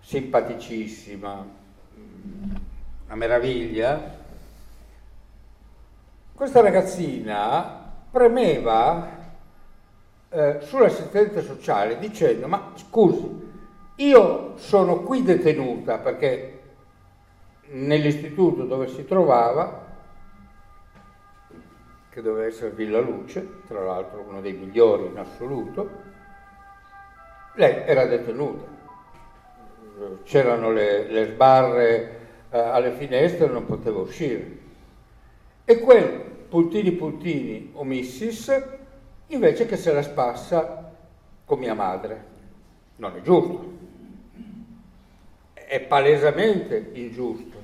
simpaticissima, 0.00 1.58
una 3.06 3.14
meraviglia, 3.14 4.18
questa 6.34 6.60
ragazzina 6.60 7.92
premeva 8.10 9.19
eh, 10.30 10.58
sull'assistente 10.60 11.42
sociale 11.42 11.98
dicendo 11.98 12.46
ma 12.46 12.72
scusi, 12.76 13.48
io 13.96 14.56
sono 14.56 15.00
qui 15.00 15.22
detenuta 15.22 15.98
perché 15.98 16.60
nell'istituto 17.70 18.64
dove 18.64 18.88
si 18.88 19.04
trovava, 19.04 19.88
che 22.08 22.22
doveva 22.22 22.46
essere 22.46 22.70
Villa 22.70 22.98
Luce, 22.98 23.62
tra 23.66 23.84
l'altro 23.84 24.24
uno 24.26 24.40
dei 24.40 24.52
migliori 24.52 25.06
in 25.06 25.18
assoluto, 25.18 25.88
lei 27.54 27.82
era 27.86 28.06
detenuta. 28.06 28.78
C'erano 30.24 30.72
le, 30.72 31.08
le 31.08 31.26
sbarre 31.26 32.18
eh, 32.50 32.58
alle 32.58 32.92
finestre 32.92 33.46
non 33.46 33.66
poteva 33.66 34.00
uscire. 34.00 34.58
E 35.64 35.78
quel 35.78 36.08
puntini 36.48 36.92
puntini 36.92 37.70
omissis 37.74 38.78
invece 39.30 39.66
che 39.66 39.76
se 39.76 39.92
la 39.92 40.02
spassa 40.02 40.92
con 41.44 41.58
mia 41.58 41.74
madre. 41.74 42.38
Non 42.96 43.16
è 43.16 43.20
giusto. 43.22 43.78
È 45.54 45.80
palesemente 45.80 46.90
ingiusto. 46.94 47.58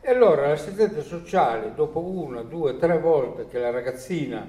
E 0.00 0.10
allora 0.10 0.48
l'assistente 0.48 1.02
sociale, 1.02 1.72
dopo 1.74 2.00
una, 2.00 2.42
due, 2.42 2.76
tre 2.76 2.98
volte 2.98 3.46
che 3.48 3.58
la 3.58 3.70
ragazzina 3.70 4.46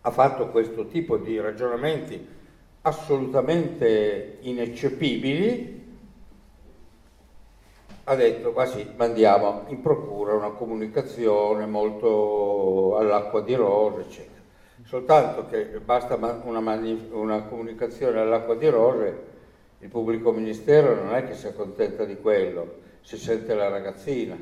ha 0.00 0.10
fatto 0.10 0.48
questo 0.48 0.86
tipo 0.86 1.16
di 1.16 1.38
ragionamenti 1.40 2.34
assolutamente 2.82 4.38
ineccepibili, 4.40 5.84
ha 8.04 8.14
detto, 8.14 8.52
ma 8.52 8.64
sì, 8.66 8.88
mandiamo 8.96 9.64
in 9.66 9.80
procura 9.80 10.34
una 10.34 10.50
comunicazione 10.50 11.66
molto 11.66 12.96
all'acqua 12.96 13.40
di 13.40 13.54
rose, 13.54 14.00
eccetera. 14.02 14.35
Soltanto 14.86 15.46
che 15.46 15.64
basta 15.80 16.14
una, 16.14 16.60
una 17.10 17.42
comunicazione 17.42 18.20
all'acqua 18.20 18.54
di 18.54 18.68
rose, 18.68 19.24
il 19.80 19.88
pubblico 19.88 20.30
ministero 20.30 20.94
non 20.94 21.12
è 21.12 21.26
che 21.26 21.34
si 21.34 21.48
accontenta 21.48 22.04
di 22.04 22.16
quello, 22.20 22.82
si 23.00 23.16
sente 23.16 23.52
la 23.54 23.68
ragazzina 23.68 24.38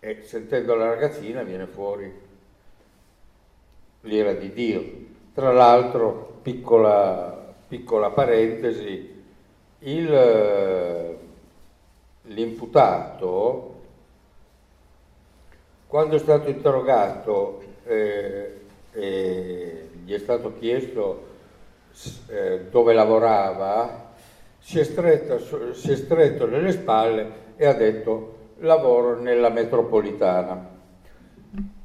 e 0.00 0.22
sentendo 0.22 0.74
la 0.74 0.88
ragazzina 0.88 1.42
viene 1.42 1.66
fuori 1.66 2.12
l'ira 4.02 4.34
di 4.34 4.52
Dio. 4.52 4.82
Tra 5.32 5.50
l'altro, 5.50 6.38
piccola, 6.42 7.54
piccola 7.68 8.10
parentesi, 8.10 9.22
il, 9.78 11.16
l'imputato, 12.24 13.80
quando 15.86 16.16
è 16.16 16.18
stato 16.18 16.50
interrogato 16.50 17.62
eh, 17.84 18.59
e 18.92 19.88
gli 20.04 20.12
è 20.12 20.18
stato 20.18 20.54
chiesto 20.58 21.26
eh, 22.28 22.66
dove 22.70 22.92
lavorava, 22.92 24.12
si 24.58 24.78
è, 24.78 24.84
stretto, 24.84 25.74
si 25.74 25.92
è 25.92 25.96
stretto 25.96 26.46
nelle 26.46 26.72
spalle 26.72 27.32
e 27.56 27.66
ha 27.66 27.72
detto 27.72 28.36
lavoro 28.58 29.18
nella 29.18 29.48
metropolitana. 29.48 30.78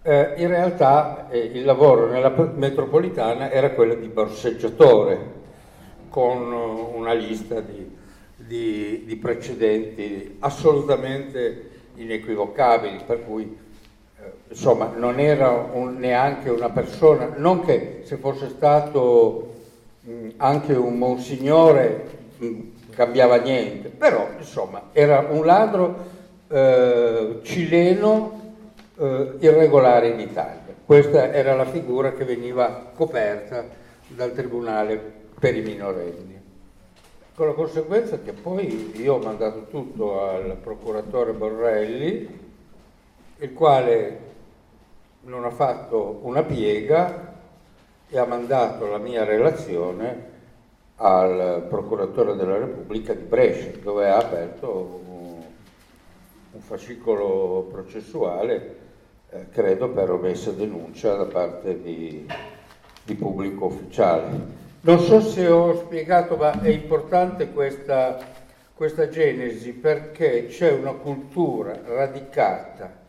Eh, 0.02 0.34
in 0.38 0.48
realtà 0.48 1.30
eh, 1.30 1.40
il 1.40 1.66
lavoro 1.66 2.08
nella 2.08 2.30
metropolitana 2.30 3.50
era 3.50 3.72
quello 3.72 3.96
di 3.96 4.08
borseggiatore, 4.08 5.34
con 6.10 6.54
una 6.54 7.14
lista 7.14 7.60
di, 7.60 7.90
di, 8.36 9.04
di 9.06 9.16
precedenti 9.16 10.38
assolutamente 10.40 11.70
inequivocabili, 11.96 13.04
per 13.06 13.26
cui 13.26 13.58
insomma 14.48 14.91
non 14.96 15.20
era 15.20 15.50
un, 15.72 15.98
neanche 15.98 16.50
una 16.50 16.69
persona, 16.69 17.34
non 17.36 17.63
che 17.63 18.02
se 18.04 18.17
fosse 18.17 18.50
stato 18.50 19.54
mh, 20.02 20.30
anche 20.38 20.73
un 20.73 20.97
monsignore 20.97 22.06
mh, 22.38 22.60
cambiava 22.91 23.38
niente, 23.38 23.89
però 23.89 24.28
insomma 24.38 24.89
era 24.93 25.28
un 25.30 25.45
ladro 25.45 25.95
eh, 26.47 27.39
cileno 27.43 28.54
eh, 28.97 29.34
irregolare 29.39 30.10
in 30.10 30.19
Italia. 30.19 30.73
Questa 30.86 31.34
era 31.34 31.56
la 31.56 31.65
figura 31.65 32.13
che 32.13 32.26
veniva 32.26 32.91
coperta 32.95 33.65
dal 34.08 34.34
Tribunale 34.34 35.02
per 35.39 35.56
i 35.56 35.62
minorenni. 35.62 36.34
Con 37.34 37.47
la 37.47 37.54
conseguenza 37.54 38.19
che 38.23 38.32
poi 38.32 38.93
io 38.95 39.15
ho 39.15 39.17
mandato 39.17 39.65
tutto 39.69 40.30
al 40.30 40.56
procuratore 40.62 41.34
Borrelli, 41.34 42.44
il 43.39 43.54
quale 43.54 44.19
non 45.21 45.43
ha 45.43 45.50
fatto 45.50 46.19
una 46.24 46.43
piega 46.43 47.34
e 48.08 48.17
ha 48.17 48.26
mandato 48.26 48.88
la 48.88 48.98
mia 48.98 49.24
relazione 49.26 50.34
al 50.98 51.65
procuratore 51.67 52.36
della 52.36 52.58
Repubblica 52.58 53.13
di 53.13 53.24
Brescia, 53.24 53.71
dove 53.82 54.10
ha 54.10 54.17
aperto 54.17 55.02
un, 55.06 55.43
un 56.52 56.62
fascicolo 56.62 57.67
processuale, 57.69 58.76
eh, 59.32 59.50
credo 59.50 59.89
per 59.89 60.12
omessa 60.12 60.52
denuncia 60.52 61.15
da 61.15 61.26
parte 61.26 61.82
di, 61.82 62.26
di 63.04 63.15
pubblico 63.15 63.65
ufficiale. 63.65 64.63
Non 64.82 65.00
so 65.00 65.19
se 65.19 65.48
ho 65.48 65.76
spiegato, 65.76 66.38
ma 66.38 66.62
è 66.62 66.69
importante 66.69 67.52
questa, 67.52 68.17
questa 68.74 69.10
genesi 69.10 69.74
perché 69.74 70.45
c'è 70.45 70.71
una 70.71 70.91
cultura 70.91 71.78
radicata 71.84 73.04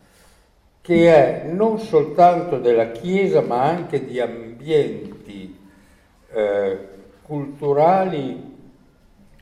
che 0.87 1.13
è 1.13 1.43
non 1.43 1.79
soltanto 1.79 2.59
della 2.59 2.91
Chiesa 2.91 3.41
ma 3.41 3.61
anche 3.63 4.05
di 4.05 4.21
ambienti 4.21 5.59
eh, 6.29 6.87
culturali 7.23 8.55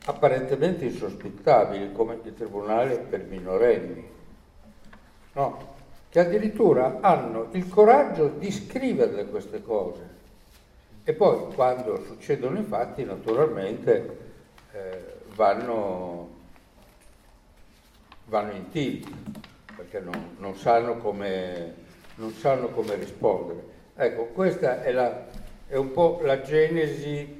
apparentemente 0.06 0.86
insospettabili 0.86 1.92
come 1.92 2.18
il 2.20 2.34
Tribunale 2.34 2.98
per 2.98 3.26
minorenni, 3.26 4.04
no? 5.34 5.74
che 6.08 6.18
addirittura 6.18 6.98
hanno 7.00 7.46
il 7.52 7.68
coraggio 7.68 8.26
di 8.26 8.50
scriverle 8.50 9.26
queste 9.26 9.62
cose 9.62 10.14
e 11.04 11.12
poi 11.12 11.54
quando 11.54 12.02
succedono 12.06 12.58
i 12.58 12.64
fatti 12.64 13.04
naturalmente 13.04 14.18
eh, 14.72 15.14
vanno, 15.36 16.28
vanno 18.24 18.50
in 18.50 18.68
tilt 18.68 19.45
perché 19.76 20.00
non, 20.00 20.36
non, 20.38 20.56
sanno, 20.56 20.96
come, 20.96 21.74
non 22.16 22.32
sanno, 22.32 22.68
come, 22.68 22.94
rispondere. 22.94 23.74
Ecco, 23.94 24.24
questa 24.26 24.82
è, 24.82 24.90
la, 24.90 25.26
è 25.68 25.76
un 25.76 25.92
po' 25.92 26.20
la 26.22 26.40
genesi 26.40 27.36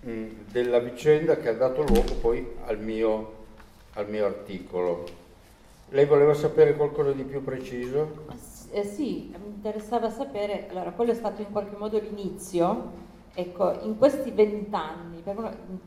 mh, 0.00 0.24
della 0.50 0.80
vicenda 0.80 1.36
che 1.36 1.48
ha 1.48 1.54
dato 1.54 1.82
luogo 1.82 2.14
poi 2.14 2.46
al 2.66 2.78
mio, 2.78 3.44
al 3.94 4.10
mio 4.10 4.26
articolo. 4.26 5.04
Lei 5.90 6.04
voleva 6.04 6.34
sapere 6.34 6.74
qualcosa 6.74 7.12
di 7.12 7.22
più 7.22 7.42
preciso? 7.44 8.24
Eh, 8.72 8.82
sì, 8.82 9.32
mi 9.40 9.46
interessava 9.46 10.10
sapere, 10.10 10.66
allora 10.68 10.90
quello 10.90 11.12
è 11.12 11.14
stato 11.14 11.40
in 11.40 11.50
qualche 11.52 11.76
modo 11.76 11.98
l'inizio 12.00 13.04
Ecco, 13.38 13.80
in 13.82 13.98
questi 13.98 14.30
vent'anni, 14.30 15.22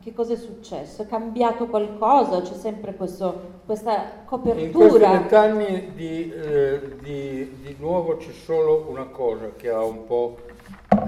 che 0.04 0.12
cosa 0.14 0.34
è 0.34 0.36
successo? 0.36 1.02
È 1.02 1.08
cambiato 1.08 1.66
qualcosa? 1.66 2.42
C'è 2.42 2.54
sempre 2.54 2.94
questo, 2.94 3.62
questa 3.66 4.22
copertura? 4.24 4.64
In 4.64 4.70
questi 4.70 4.98
vent'anni 5.00 5.92
di, 5.92 6.32
eh, 6.32 6.96
di, 7.00 7.56
di, 7.60 7.74
nuovo 7.80 8.18
c'è 8.18 8.30
solo 8.30 8.86
una 8.88 9.06
cosa 9.06 9.50
che 9.56 9.68
ha 9.68 9.82
un 9.82 10.06
po' 10.06 10.36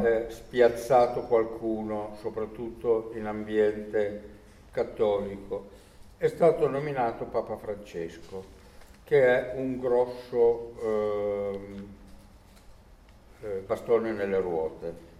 eh, 0.03 0.27
spiazzato 0.31 1.21
qualcuno, 1.29 2.17
soprattutto 2.21 3.13
in 3.15 3.27
ambiente 3.27 4.31
cattolico. 4.73 5.69
È 6.17 6.27
stato 6.27 6.67
nominato 6.67 7.27
Papa 7.27 7.55
Francesco, 7.55 8.43
che 9.05 9.53
è 9.53 9.61
un 9.61 9.79
grosso 9.79 10.73
ehm, 10.83 11.87
eh, 13.43 13.63
bastone 13.65 14.11
nelle 14.11 14.41
ruote 14.41 15.11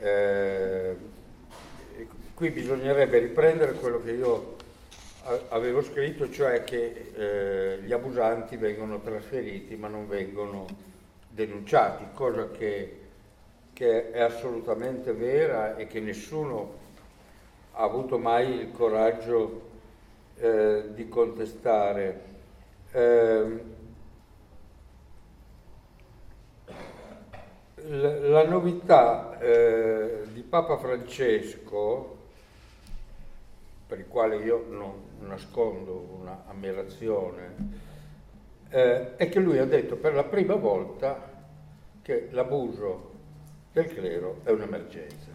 eh, 0.00 0.96
qui 2.34 2.50
bisognerebbe 2.50 3.18
riprendere 3.18 3.72
quello 3.72 4.00
che 4.00 4.12
io 4.12 4.56
avevo 5.48 5.82
scritto, 5.82 6.30
cioè 6.30 6.64
che 6.64 7.12
eh, 7.14 7.82
gli 7.82 7.92
abusanti 7.92 8.56
vengono 8.56 9.00
trasferiti 9.00 9.76
ma 9.76 9.88
non 9.88 10.08
vengono 10.08 10.66
denunciati, 11.28 12.06
cosa 12.14 12.50
che, 12.50 13.00
che, 13.72 14.10
è 14.10 14.20
assolutamente 14.20 15.12
vera 15.12 15.76
e 15.76 15.86
che 15.86 16.00
nessuno 16.00 16.86
ha 17.72 17.82
avuto 17.82 18.18
mai 18.18 18.60
il 18.60 18.72
coraggio 18.72 19.70
eh, 20.36 20.84
di 20.94 21.08
contestare. 21.08 22.20
Eh, 22.92 23.76
la 27.88 28.46
novità 28.46 29.38
eh, 29.38 30.24
di 30.32 30.42
Papa 30.42 30.76
Francesco, 30.76 32.16
per 33.86 33.98
il 33.98 34.08
quale 34.08 34.36
io 34.36 34.66
non 34.68 34.92
nascondo 35.20 36.20
un'ammirazione, 36.20 37.54
eh, 38.68 39.16
è 39.16 39.28
che 39.30 39.40
lui 39.40 39.58
ha 39.58 39.64
detto 39.64 39.96
per 39.96 40.12
la 40.12 40.24
prima 40.24 40.54
volta 40.54 41.36
che 42.02 42.28
l'abuso 42.30 43.12
del 43.72 43.86
clero 43.86 44.40
è 44.44 44.50
un'emergenza 44.50 45.30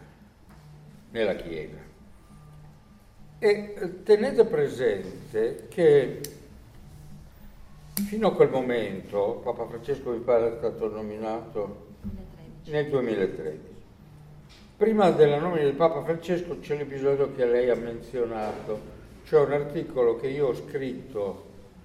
nella 1.10 1.34
Chiesa. 1.34 1.92
E 3.40 3.74
eh, 3.76 4.02
tenete 4.04 4.44
presente 4.44 5.66
che 5.68 6.20
fino 8.06 8.28
a 8.28 8.34
quel 8.34 8.50
momento, 8.50 9.40
Papa 9.42 9.66
Francesco 9.66 10.10
mi 10.10 10.20
pare 10.20 10.54
è 10.54 10.56
stato 10.58 10.88
nominato 10.88 11.83
2013. 11.83 11.83
Nel 12.66 12.88
2013. 12.88 13.72
Prima 14.76 15.10
della 15.10 15.38
nomina 15.38 15.64
del 15.64 15.74
Papa 15.74 16.02
Francesco 16.02 16.58
c'è 16.60 16.76
l'episodio 16.76 17.34
che 17.34 17.46
lei 17.46 17.70
ha 17.70 17.76
menzionato, 17.76 18.92
cioè 19.24 19.44
un 19.44 19.52
articolo 19.52 20.16
che 20.16 20.28
io 20.28 20.48
ho 20.48 20.54
scritto, 20.54 21.44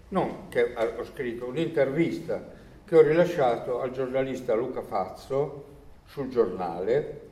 non 0.10 0.50
che 0.50 0.74
ho 0.76 1.04
scritto, 1.06 1.46
un'intervista 1.46 2.58
che 2.86 2.98
ho 2.98 3.02
rilasciato 3.02 3.80
al 3.80 3.92
giornalista 3.92 4.56
Luca 4.56 4.82
Fazzo 4.82 5.66
sul 6.06 6.30
giornale, 6.30 7.28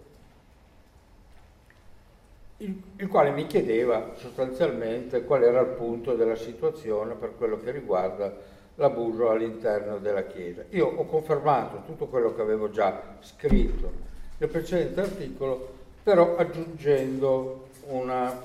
il, 2.57 2.81
il, 2.97 3.07
quale 3.07 3.31
mi 3.31 3.47
chiedeva 3.47 4.13
sostanzialmente 4.15 5.23
qual 5.23 5.43
era 5.43 5.61
il 5.61 5.69
punto 5.69 6.15
della 6.15 6.35
situazione 6.35 7.13
per 7.15 7.35
quello 7.35 7.59
che 7.59 7.71
riguarda 7.71 8.35
l'abuso 8.77 9.29
all'interno 9.29 9.97
della 9.97 10.23
Chiesa. 10.23 10.63
Io 10.69 10.87
ho 10.87 11.05
confermato 11.05 11.81
tutto 11.85 12.07
quello 12.07 12.33
che 12.35 12.41
avevo 12.41 12.69
già 12.69 13.17
scritto 13.21 14.05
nel 14.37 14.49
precedente 14.49 15.01
articolo, 15.01 15.75
però 16.03 16.35
aggiungendo 16.35 17.67
una, 17.87 18.39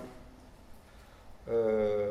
eh, 1.44 2.08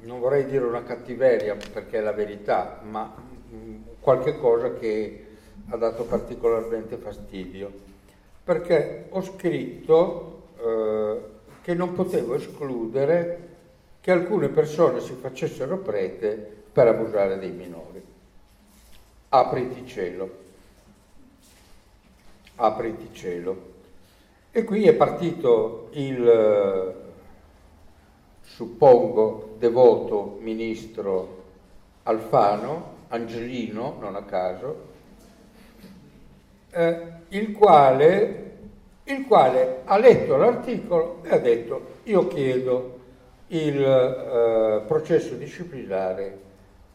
non 0.00 0.20
vorrei 0.20 0.46
dire 0.46 0.64
una 0.64 0.82
cattiveria 0.82 1.56
perché 1.72 1.98
è 1.98 2.02
la 2.02 2.12
verità, 2.12 2.80
ma 2.82 3.04
mh, 3.04 3.76
qualche 4.00 4.38
cosa 4.38 4.72
che 4.74 5.26
ha 5.68 5.76
dato 5.76 6.04
particolarmente 6.04 6.96
fastidio, 6.96 7.70
perché 8.42 9.06
ho 9.10 9.20
scritto 9.20 10.44
eh, 10.58 11.20
che 11.60 11.74
non 11.74 11.92
potevo 11.92 12.34
escludere 12.34 13.47
che 14.08 14.14
alcune 14.14 14.48
persone 14.48 15.00
si 15.00 15.12
facessero 15.20 15.76
prete 15.76 16.32
per 16.72 16.86
abusare 16.86 17.38
dei 17.38 17.50
minori. 17.50 18.02
Apriti 19.28 19.86
cielo 19.86 20.46
apriti 22.54 23.10
cielo. 23.12 23.74
E 24.50 24.64
qui 24.64 24.88
è 24.88 24.94
partito 24.94 25.90
il, 25.92 26.26
eh, 26.26 26.94
suppongo, 28.40 29.56
devoto 29.58 30.38
ministro 30.40 31.44
Alfano, 32.04 32.94
Angelino, 33.08 33.98
non 34.00 34.16
a 34.16 34.22
caso, 34.22 34.86
eh, 36.70 37.02
il, 37.28 37.52
quale, 37.52 38.56
il 39.04 39.26
quale 39.26 39.82
ha 39.84 39.98
letto 39.98 40.36
l'articolo 40.36 41.20
e 41.24 41.34
ha 41.34 41.38
detto 41.38 41.96
io 42.04 42.26
chiedo 42.26 42.97
il 43.48 43.82
eh, 43.82 44.82
processo 44.86 45.34
disciplinare 45.34 46.36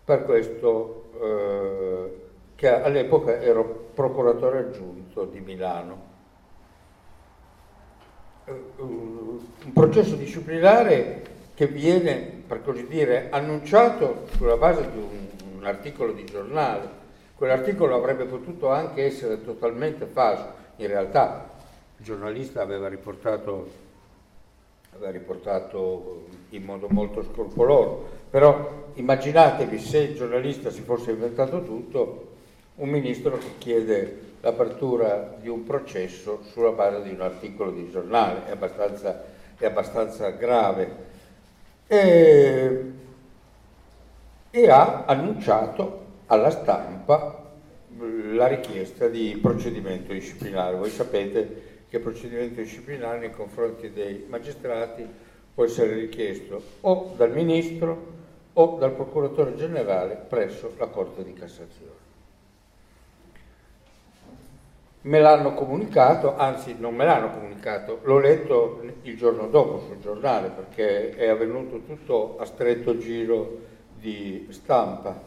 per 0.04 0.24
questo 0.24 1.10
eh, 1.22 2.22
che 2.56 2.82
all'epoca 2.82 3.42
ero 3.42 3.89
procuratore 3.94 4.60
aggiunto 4.60 5.26
di 5.26 5.39
Milano. 5.39 6.12
Eh, 8.46 8.52
un 8.78 9.74
processo 9.74 10.16
disciplinare 10.16 11.32
che 11.56 11.68
viene, 11.68 12.44
per 12.46 12.63
così 12.63 12.88
dire, 12.88 13.30
annunciato 13.30 14.28
sulla 14.36 14.58
base 14.58 14.89
di 14.92 14.98
un, 14.98 15.58
un 15.58 15.66
articolo 15.66 16.12
di 16.12 16.26
giornale. 16.26 17.02
Quell'articolo 17.36 17.96
avrebbe 17.96 18.26
potuto 18.26 18.70
anche 18.70 19.04
essere 19.06 19.44
totalmente 19.44 20.06
falso. 20.06 20.62
In 20.78 20.88
realtà 20.88 21.50
il 21.98 22.06
giornalista 22.06 22.62
aveva 22.62 22.88
riportato 22.88 23.82
aveva 24.95 25.12
riportato 25.12 26.25
in 26.49 26.63
modo 26.63 26.88
molto 26.89 27.23
scrupoloso, 27.23 28.06
però 28.29 28.91
immaginatevi 28.93 29.79
se 29.79 29.99
il 29.99 30.15
giornalista 30.15 30.69
si 30.69 30.82
fosse 30.82 31.12
inventato 31.12 31.63
tutto, 31.63 32.32
un 32.75 32.89
ministro 32.89 33.38
che 33.38 33.58
chiede 33.58 34.19
l'apertura 34.41 35.36
di 35.39 35.47
un 35.47 35.63
processo 35.63 36.41
sulla 36.51 36.71
base 36.71 37.03
di 37.03 37.12
un 37.12 37.21
articolo 37.21 37.71
di 37.71 37.89
giornale, 37.91 38.45
è 38.47 38.51
abbastanza, 38.51 39.23
è 39.58 39.65
abbastanza 39.65 40.29
grave. 40.32 41.12
E, 41.88 42.84
e 44.49 44.69
ha 44.69 45.06
annunciato 45.06 46.06
alla 46.27 46.49
stampa 46.49 47.41
la 48.34 48.47
richiesta 48.47 49.08
di 49.08 49.38
procedimento 49.41 50.13
disciplinare. 50.13 50.77
Voi 50.77 50.89
sapete 50.89 51.72
che 51.93 51.99
procedimento 51.99 52.60
disciplinare 52.60 53.19
nei 53.19 53.29
confronti 53.29 53.91
dei 53.91 54.25
magistrati 54.27 55.08
può 55.53 55.63
essere 55.63 55.93
richiesto 55.93 56.60
o 56.82 57.13
dal 57.15 57.32
Ministro 57.32 58.06
o 58.53 58.77
dal 58.79 58.93
Procuratore 58.93 59.53
Generale 59.53 60.15
presso 60.27 60.73
la 60.79 60.88
Corte 60.88 61.23
di 61.23 61.34
Cassazione. 61.34 62.01
Me 65.01 65.19
l'hanno 65.19 65.53
comunicato, 65.53 66.36
anzi 66.36 66.75
non 66.79 66.95
me 66.95 67.06
l'hanno 67.06 67.29
comunicato, 67.29 67.99
l'ho 68.01 68.17
letto 68.17 68.82
il 69.03 69.15
giorno 69.15 69.47
dopo 69.47 69.82
sul 69.82 69.99
giornale 69.99 70.49
perché 70.49 71.15
è 71.15 71.27
avvenuto 71.27 71.82
tutto 71.82 72.38
a 72.39 72.45
stretto 72.45 72.97
giro 72.97 73.60
di 73.99 74.47
stampa. 74.49 75.21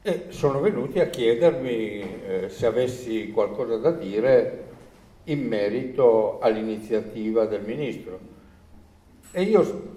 E 0.00 0.26
sono 0.28 0.60
venuti 0.60 1.00
a 1.00 1.06
chiedermi 1.06 2.20
eh, 2.24 2.48
se 2.50 2.66
avessi 2.66 3.32
qualcosa 3.32 3.78
da 3.78 3.90
dire 3.90 4.70
in 5.24 5.46
merito 5.46 6.38
all'iniziativa 6.40 7.46
del 7.46 7.62
ministro. 7.62 8.18
E 9.30 9.42
io 9.42 9.90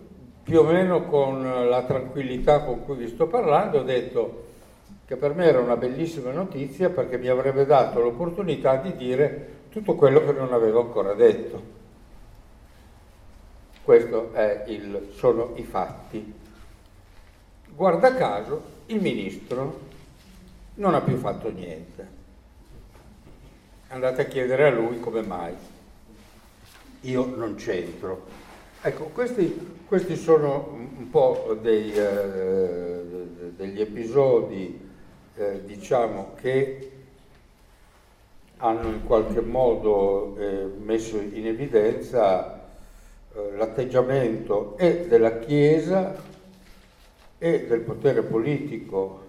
più 0.44 0.60
o 0.60 0.64
meno 0.64 1.06
con 1.06 1.42
la 1.42 1.84
tranquillità 1.84 2.64
con 2.64 2.84
cui 2.86 2.98
vi 2.98 3.08
sto 3.08 3.28
parlando 3.28 3.80
ho 3.80 3.84
detto 3.84 4.44
che 5.06 5.16
per 5.16 5.34
me 5.34 5.46
era 5.46 5.60
una 5.60 5.76
bellissima 5.76 6.32
notizia 6.32 6.90
perché 6.90 7.18
mi 7.18 7.28
avrebbe 7.28 7.66
dato 7.66 8.00
l'opportunità 8.00 8.76
di 8.78 8.96
dire 8.96 9.54
tutto 9.70 9.96
quello 9.96 10.24
che 10.24 10.32
non 10.32 10.54
avevo 10.54 10.82
ancora 10.82 11.14
detto. 11.14 11.74
Questi 13.84 14.10
sono 15.14 15.52
i 15.56 15.64
fatti. 15.64 16.34
Guarda 17.76 18.16
caso, 18.16 18.62
il 18.88 19.02
ministro 19.02 19.80
non 20.76 20.96
ha 20.96 21.02
più 21.02 21.18
fatto 21.18 21.52
niente. 21.52 22.15
Andate 23.90 24.24
a 24.24 24.26
chiedere 24.26 24.66
a 24.66 24.72
lui 24.72 25.00
come 25.00 25.22
mai. 25.22 25.54
Io 27.02 27.26
non 27.26 27.54
c'entro. 27.54 28.26
Ecco, 28.82 29.06
questi, 29.06 29.84
questi 29.88 30.16
sono 30.16 30.76
un 30.98 31.10
po' 31.12 31.56
dei, 31.62 31.94
eh, 31.94 33.04
degli 33.56 33.80
episodi 33.80 34.80
eh, 35.36 35.62
diciamo 35.66 36.34
che 36.36 36.92
hanno 38.58 38.88
in 38.90 39.04
qualche 39.06 39.42
modo 39.42 40.36
eh, 40.40 40.66
messo 40.80 41.18
in 41.18 41.46
evidenza 41.46 42.56
eh, 43.34 43.56
l'atteggiamento 43.56 44.76
e 44.78 45.06
della 45.08 45.38
Chiesa 45.38 46.16
e 47.38 47.68
del 47.68 47.82
potere 47.82 48.24
politico 48.24 49.25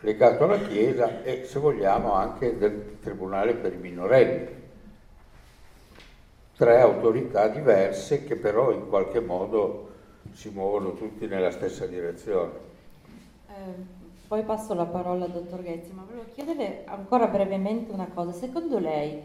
legato 0.00 0.44
alla 0.44 0.58
Chiesa 0.58 1.22
e 1.22 1.44
se 1.44 1.58
vogliamo 1.58 2.12
anche 2.12 2.56
del 2.56 2.98
Tribunale 3.00 3.54
per 3.54 3.72
i 3.74 3.78
minorenni. 3.78 4.58
Tre 6.56 6.80
autorità 6.80 7.48
diverse 7.48 8.24
che 8.24 8.36
però 8.36 8.70
in 8.70 8.88
qualche 8.88 9.20
modo 9.20 9.88
si 10.32 10.50
muovono 10.50 10.94
tutti 10.94 11.26
nella 11.26 11.50
stessa 11.50 11.86
direzione. 11.86 12.52
Eh 13.48 13.98
poi 14.30 14.44
passo 14.44 14.74
la 14.74 14.86
parola 14.86 15.24
al 15.24 15.32
dottor 15.32 15.60
Ghezzi, 15.60 15.90
ma 15.92 16.04
volevo 16.06 16.26
chiedere 16.32 16.84
ancora 16.84 17.26
brevemente 17.26 17.90
una 17.90 18.06
cosa. 18.14 18.30
Secondo 18.30 18.78
lei, 18.78 19.20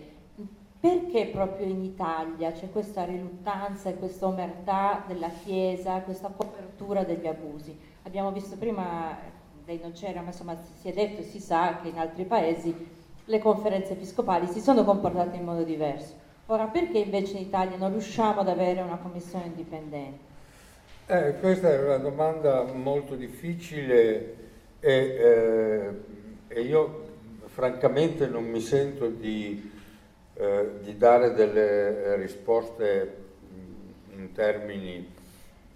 perché 0.79 1.27
proprio 1.27 1.67
in 1.67 1.83
Italia 1.83 2.51
c'è 2.51 2.71
questa 2.71 3.03
riluttanza 3.03 3.88
e 3.89 3.97
questa 3.99 4.25
omertà 4.25 5.03
della 5.05 5.29
Chiesa, 5.29 6.01
questa 6.01 6.29
copertura 6.35 7.03
degli 7.03 7.27
abusi? 7.27 7.77
Abbiamo 8.01 8.31
visto 8.31 8.57
prima, 8.57 9.15
lei 9.65 9.80
non 9.82 9.93
c'era, 9.93 10.21
ma 10.21 10.28
insomma 10.28 10.58
si 10.80 10.88
è 10.88 10.93
detto 10.93 11.21
e 11.21 11.23
si 11.23 11.39
sa 11.39 11.80
che 11.82 11.89
in 11.89 11.97
altri 11.97 12.23
paesi 12.25 12.73
le 13.25 13.39
conferenze 13.39 13.93
episcopali 13.93 14.47
si 14.47 14.62
sono 14.62 14.84
comportate 14.84 15.38
in 15.38 15.43
modo 15.43 15.63
diverso. 15.63 16.13
Ora, 16.47 16.65
perché 16.65 16.99
invece 16.99 17.38
in 17.38 17.43
Italia 17.43 17.75
non 17.75 17.91
riusciamo 17.91 18.41
ad 18.41 18.49
avere 18.49 18.82
una 18.82 18.97
commissione 18.97 19.45
indipendente? 19.45 20.34
Eh, 21.08 21.39
questa 21.39 21.71
è 21.71 21.84
una 21.84 21.97
domanda 21.97 22.63
molto 22.63 23.15
difficile 23.15 24.36
e, 24.80 24.93
eh, 24.93 25.89
e 26.47 26.62
io 26.62 27.04
francamente 27.45 28.28
non 28.28 28.43
mi 28.43 28.60
sento 28.60 29.08
di, 29.08 29.71
eh, 30.34 30.69
di 30.82 30.97
dare 30.97 31.34
delle 31.34 32.15
risposte 32.17 33.23
in 34.15 34.32
termini 34.34 35.12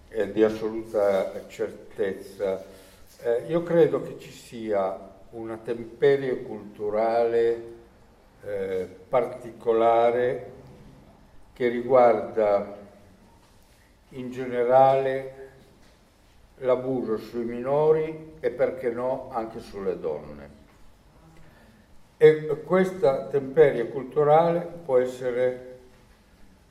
eh, 0.09 0.31
di 0.31 0.43
assoluta 0.43 1.47
certezza. 1.47 2.68
Eh, 3.21 3.47
io 3.47 3.63
credo 3.63 4.01
che 4.01 4.17
ci 4.17 4.31
sia 4.31 4.97
una 5.31 5.57
temperie 5.57 6.41
culturale 6.41 7.63
eh, 8.45 8.87
particolare 9.09 10.51
che 11.51 11.67
riguarda 11.67 12.77
in 14.11 14.31
generale 14.31 15.49
l'abuso 16.59 17.17
sui 17.17 17.43
minori 17.43 18.35
e 18.39 18.51
perché 18.51 18.89
no 18.89 19.29
anche 19.33 19.59
sulle 19.59 19.99
donne. 19.99 20.49
E 22.15 22.45
questa 22.63 23.25
temperia 23.25 23.85
culturale 23.87 24.61
può 24.61 24.97
essere 24.97 25.79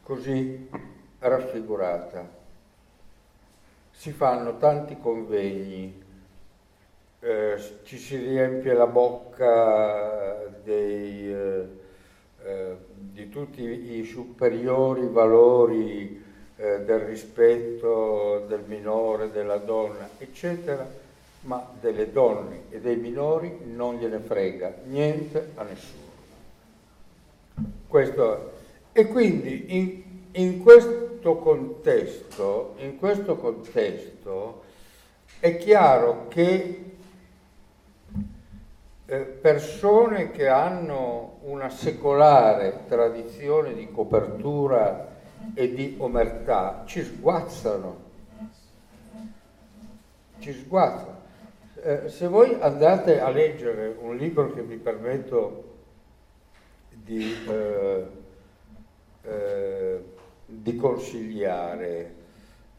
così 0.02 0.66
raffigurata. 1.18 2.26
Si 3.90 4.12
fanno 4.12 4.56
tanti 4.56 4.98
convegni, 4.98 6.06
eh, 7.20 7.56
ci 7.84 7.98
si 7.98 8.16
riempie 8.16 8.74
la 8.74 8.86
bocca 8.86 10.44
dei, 10.62 11.32
eh, 11.32 11.68
eh, 12.44 12.76
di 12.94 13.28
tutti 13.28 13.62
i 13.62 14.04
superiori 14.04 15.06
valori 15.08 16.24
eh, 16.56 16.80
del 16.80 17.00
rispetto 17.00 18.44
del 18.48 18.62
minore, 18.66 19.30
della 19.30 19.56
donna, 19.56 20.08
eccetera, 20.18 20.88
ma 21.42 21.68
delle 21.80 22.12
donne 22.12 22.62
e 22.70 22.80
dei 22.80 22.96
minori 22.96 23.60
non 23.64 23.96
gliene 23.96 24.18
frega 24.18 24.74
niente 24.86 25.50
a 25.54 25.62
nessuno. 25.62 26.06
Questo, 27.86 28.52
e 28.92 29.06
quindi 29.06 29.76
in, 29.76 30.02
in, 30.32 30.62
questo 30.62 31.36
contesto, 31.36 32.74
in 32.78 32.98
questo 32.98 33.36
contesto 33.36 34.62
è 35.40 35.56
chiaro 35.56 36.26
che 36.28 36.87
eh, 39.10 39.20
persone 39.20 40.30
che 40.32 40.48
hanno 40.48 41.38
una 41.44 41.70
secolare 41.70 42.80
tradizione 42.86 43.72
di 43.72 43.90
copertura 43.90 45.16
e 45.54 45.72
di 45.72 45.94
omertà 45.96 46.82
ci 46.84 47.02
sguazzano, 47.02 48.04
ci 50.40 50.52
sguazzano. 50.52 51.16
Eh, 51.82 52.08
se 52.10 52.26
voi 52.26 52.58
andate 52.60 53.18
a 53.18 53.30
leggere 53.30 53.96
un 53.98 54.14
libro 54.14 54.52
che 54.52 54.60
mi 54.60 54.76
permetto 54.76 55.76
di, 56.90 57.34
eh, 57.48 58.06
eh, 59.22 60.04
di 60.44 60.76
consigliare, 60.76 62.14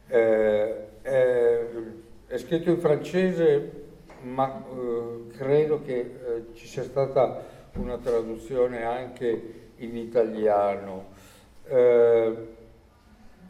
eh, 0.08 0.88
è 1.02 2.38
scritto 2.38 2.70
in 2.70 2.80
francese 2.80 3.79
ma 4.24 4.64
eh, 4.66 5.28
credo 5.36 5.82
che 5.82 6.00
eh, 6.00 6.46
ci 6.54 6.68
sia 6.68 6.84
stata 6.84 7.42
una 7.74 7.98
traduzione 7.98 8.84
anche 8.84 9.72
in 9.78 9.98
italiano. 9.98 11.06
Eh, 11.66 12.58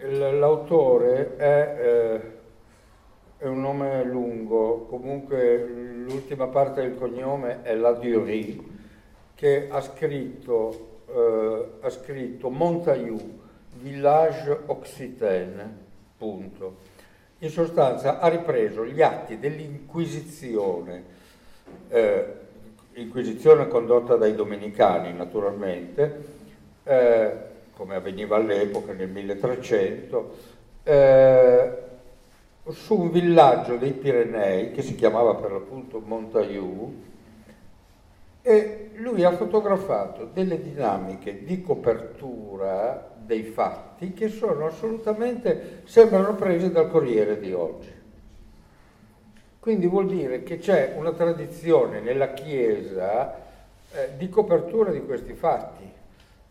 L'autore 0.02 1.36
è, 1.36 1.76
eh, 1.78 2.22
è, 3.38 3.48
un 3.48 3.60
nome 3.60 4.02
lungo, 4.06 4.86
comunque 4.86 5.58
l'ultima 5.68 6.48
parte 6.48 6.82
del 6.82 6.96
cognome 6.96 7.64
è 7.64 7.76
La 7.76 7.92
Durie, 7.92 8.58
che 9.36 9.68
ha 9.70 9.82
scritto, 9.82 11.02
eh, 11.06 11.70
ha 11.82 11.90
scritto 11.90 12.50
Montaigu, 12.50 13.40
Village 13.82 14.58
Occitane, 14.68 15.78
punto. 16.18 16.89
In 17.42 17.50
sostanza 17.50 18.20
ha 18.20 18.28
ripreso 18.28 18.86
gli 18.86 19.02
atti 19.02 19.40
dell'Inquisizione, 19.40 21.04
eh, 21.88 22.34
Inquisizione 22.96 23.70
condotta 23.70 24.18
dai 24.18 24.36
domenicani 24.36 25.14
naturalmente, 25.14 26.24
eh, 26.84 27.38
come 27.74 27.96
avveniva 27.96 28.36
all'epoca 28.36 28.92
nel 28.92 29.08
1300, 29.08 30.38
eh, 30.84 31.78
su 32.68 33.00
un 33.00 33.10
villaggio 33.10 33.78
dei 33.78 33.94
Pirenei 33.94 34.72
che 34.72 34.82
si 34.82 34.96
chiamava 34.96 35.36
per 35.36 35.54
l'appunto 35.54 36.02
Montaiù 36.04 37.04
e 38.42 38.90
lui 38.96 39.24
ha 39.24 39.32
fotografato 39.32 40.26
delle 40.26 40.62
dinamiche 40.62 41.46
di 41.46 41.62
copertura 41.62 43.16
dei 43.30 43.44
fatti 43.44 44.14
che 44.14 44.28
sono 44.28 44.66
assolutamente, 44.66 45.84
sembrano 45.86 46.34
prese 46.34 46.72
dal 46.72 46.90
Corriere 46.90 47.40
di 47.40 47.54
oggi. 47.54 47.94
Quindi 49.60 49.86
vuol 49.86 50.08
dire 50.08 50.42
che 50.42 50.58
c'è 50.58 50.96
una 50.98 51.12
tradizione 51.12 52.00
nella 52.00 52.34
Chiesa 52.34 53.36
eh, 53.92 54.18
di 54.18 54.30
copertura 54.30 54.90
di 54.90 55.06
questi 55.06 55.34
fatti. 55.34 55.88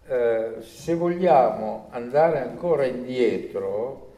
Eh, 0.06 0.52
se 0.60 0.94
vogliamo 0.94 1.88
andare 1.90 2.42
ancora 2.42 2.86
indietro, 2.86 4.12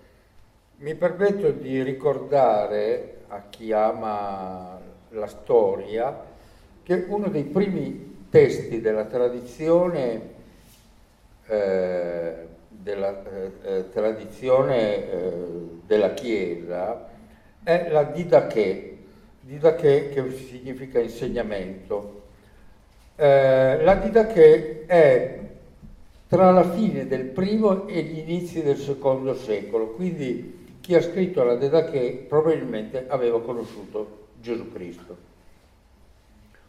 mi 0.80 0.94
permetto 0.94 1.50
di 1.52 1.82
ricordare 1.82 3.20
a 3.28 3.42
chi 3.48 3.72
ama 3.72 4.78
la 5.10 5.26
storia 5.26 6.28
che 6.82 7.06
uno 7.08 7.28
dei 7.28 7.44
primi 7.44 8.26
testi 8.28 8.82
della 8.82 9.04
tradizione, 9.04 10.38
eh, 11.46 12.48
della, 12.82 13.22
eh, 13.30 13.52
eh 13.62 13.90
tradizione 13.90 15.10
eh, 15.10 15.32
della 15.86 16.12
Chiesa 16.14 17.08
è 17.62 17.88
la 17.90 18.04
Didache, 18.04 18.98
Didache 19.40 20.08
che 20.10 20.30
significa 20.30 20.98
insegnamento. 20.98 22.22
Eh, 23.16 23.82
la 23.82 23.94
Didache 23.96 24.86
è 24.86 25.38
tra 26.26 26.50
la 26.52 26.70
fine 26.70 27.06
del 27.06 27.24
primo 27.24 27.86
e 27.86 28.02
gli 28.02 28.18
inizi 28.18 28.62
del 28.62 28.76
secondo 28.76 29.34
secolo, 29.34 29.88
quindi 29.88 30.78
chi 30.80 30.94
ha 30.94 31.02
scritto 31.02 31.42
la 31.42 31.56
Didache 31.56 32.24
probabilmente 32.28 33.06
aveva 33.08 33.40
conosciuto 33.42 34.28
Gesù 34.40 34.72
Cristo. 34.72 35.28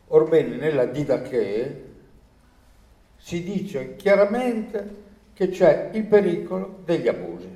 Orbene, 0.08 0.58
nella 0.58 0.86
Didache 0.86 1.90
si 3.18 3.44
dice 3.44 3.96
chiaramente 3.96 5.10
che 5.42 5.50
c'è 5.50 5.90
il 5.94 6.04
pericolo 6.04 6.82
degli 6.86 7.08
abusi. 7.08 7.50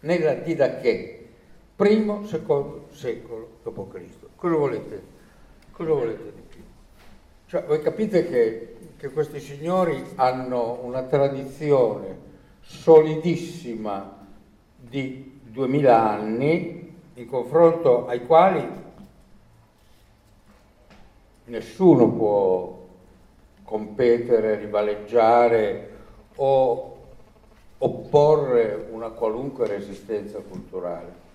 Nella 0.00 0.34
Didache, 0.34 1.28
primo, 1.76 2.26
secondo 2.26 2.88
secolo 2.90 3.58
d.C. 3.62 4.26
Cosa 4.34 4.56
volete? 4.56 5.02
Cosa 5.70 5.92
volete 5.92 6.32
di 6.34 6.42
più? 6.48 6.60
Cioè, 7.46 7.62
voi 7.62 7.80
capite 7.80 8.28
che 8.28 8.74
che 8.96 9.10
questi 9.10 9.38
signori 9.38 10.02
hanno 10.16 10.80
una 10.82 11.02
tradizione 11.04 12.18
solidissima 12.62 14.26
di 14.76 15.38
duemila 15.44 16.10
anni 16.10 16.96
in 17.14 17.28
confronto 17.28 18.08
ai 18.08 18.26
quali 18.26 18.68
nessuno 21.44 22.10
può 22.10 22.86
competere, 23.62 24.56
rivaleggiare 24.56 25.87
o 26.40 26.96
opporre 27.78 28.88
una 28.90 29.10
qualunque 29.10 29.66
resistenza 29.66 30.38
culturale. 30.38 31.26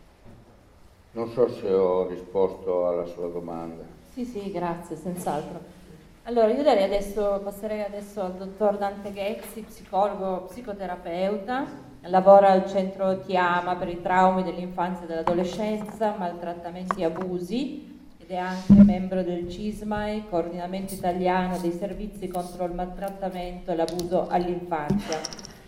Non 1.12 1.30
so 1.30 1.48
se 1.50 1.72
ho 1.72 2.08
risposto 2.08 2.88
alla 2.88 3.06
sua 3.06 3.28
domanda. 3.30 3.84
Sì, 4.14 4.26
sì, 4.26 4.52
grazie, 4.52 4.96
senz'altro. 4.96 5.82
Allora, 6.24 6.52
io 6.52 6.62
adesso, 6.62 7.42
passerei 7.44 7.82
adesso 7.82 8.22
al 8.22 8.34
dottor 8.34 8.78
Dante 8.78 9.12
Ghezzi, 9.12 9.62
psicologo, 9.62 10.46
psicoterapeuta, 10.48 11.66
lavora 12.04 12.50
al 12.50 12.68
centro 12.68 13.20
Tiama 13.20 13.76
per 13.76 13.90
i 13.90 14.02
traumi 14.02 14.44
dell'infanzia 14.44 15.04
e 15.04 15.08
dell'adolescenza, 15.08 16.16
maltrattamenti 16.18 17.02
e 17.02 17.06
abusi 17.06 17.93
è 18.34 18.38
anche 18.38 18.74
membro 18.84 19.22
del 19.22 19.48
CISMAI, 19.50 20.26
coordinamento 20.30 20.94
italiano 20.94 21.58
dei 21.60 21.72
servizi 21.72 22.28
contro 22.28 22.66
il 22.66 22.74
maltrattamento 22.74 23.72
e 23.72 23.76
l'abuso 23.76 24.28
all'infanzia. 24.28 25.20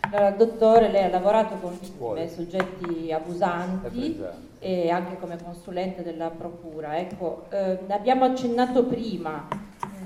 Allora, 0.02 0.32
dottore, 0.32 0.90
lei 0.90 1.04
ha 1.04 1.10
lavorato 1.10 1.56
con 1.58 1.78
vittime, 1.80 2.28
soggetti 2.28 3.12
abusanti 3.12 4.20
e 4.60 4.90
anche 4.90 5.18
come 5.20 5.38
consulente 5.44 6.04
della 6.04 6.30
Procura. 6.30 6.98
Ecco, 6.98 7.46
eh, 7.50 7.80
abbiamo 7.90 8.26
accennato 8.26 8.86
prima 8.86 9.48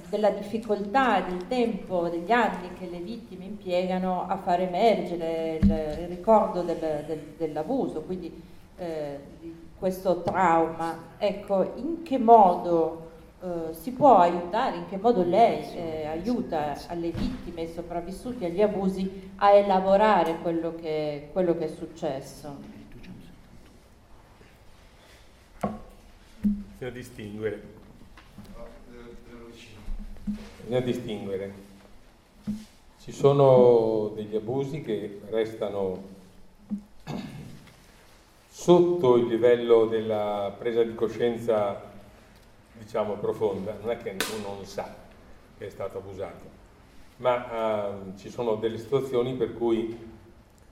della 0.10 0.32
difficoltà, 0.32 1.22
del 1.22 1.48
tempo, 1.48 2.10
degli 2.10 2.32
anni 2.32 2.74
che 2.78 2.90
le 2.90 3.00
vittime 3.00 3.46
impiegano 3.46 4.28
a 4.28 4.38
far 4.38 4.62
emergere 4.62 5.60
il, 5.62 5.70
il 6.02 6.08
ricordo 6.08 6.62
del, 6.64 7.04
del, 7.06 7.20
dell'abuso, 7.38 8.02
quindi 8.02 8.42
eh, 8.78 9.20
questo 9.80 10.22
trauma. 10.22 11.16
Ecco, 11.18 11.74
in 11.76 12.04
che 12.04 12.20
modo 12.20 13.10
eh, 13.42 13.74
si 13.74 13.92
può 13.92 14.18
aiutare, 14.18 14.78
in 14.78 14.88
che 14.88 14.98
modo 14.98 15.24
lei 15.24 15.64
eh, 15.74 16.06
aiuta 16.06 16.76
alle 16.88 17.10
vittime, 17.10 17.62
ai 17.62 17.72
sopravvissuti 17.74 18.46
agli 18.46 18.62
abusi 18.62 19.32
a 19.38 19.52
elaborare 19.52 20.38
quello 20.42 20.76
che, 20.76 21.30
quello 21.32 21.58
che 21.58 21.66
è 21.66 21.70
successo? 21.70 22.78
bisogna 26.80 26.92
distinguere. 26.92 27.62
Bisogna 30.62 30.80
distinguere. 30.80 31.54
Ci 33.02 33.12
sono 33.12 34.14
degli 34.16 34.36
abusi 34.36 34.82
che 34.82 35.20
restano 35.30 36.02
sotto 38.60 39.16
il 39.16 39.28
livello 39.28 39.86
della 39.86 40.54
presa 40.58 40.84
di 40.84 40.94
coscienza, 40.94 41.82
diciamo, 42.74 43.14
profonda, 43.14 43.78
non 43.80 43.90
è 43.90 43.96
che 43.96 44.18
uno 44.38 44.56
non 44.56 44.66
sa 44.66 44.94
che 45.58 45.68
è 45.68 45.70
stato 45.70 46.00
abusato, 46.00 46.44
ma 47.18 47.88
uh, 47.88 48.18
ci 48.18 48.30
sono 48.30 48.56
delle 48.56 48.78
situazioni 48.78 49.36
per 49.36 49.54
cui 49.54 49.98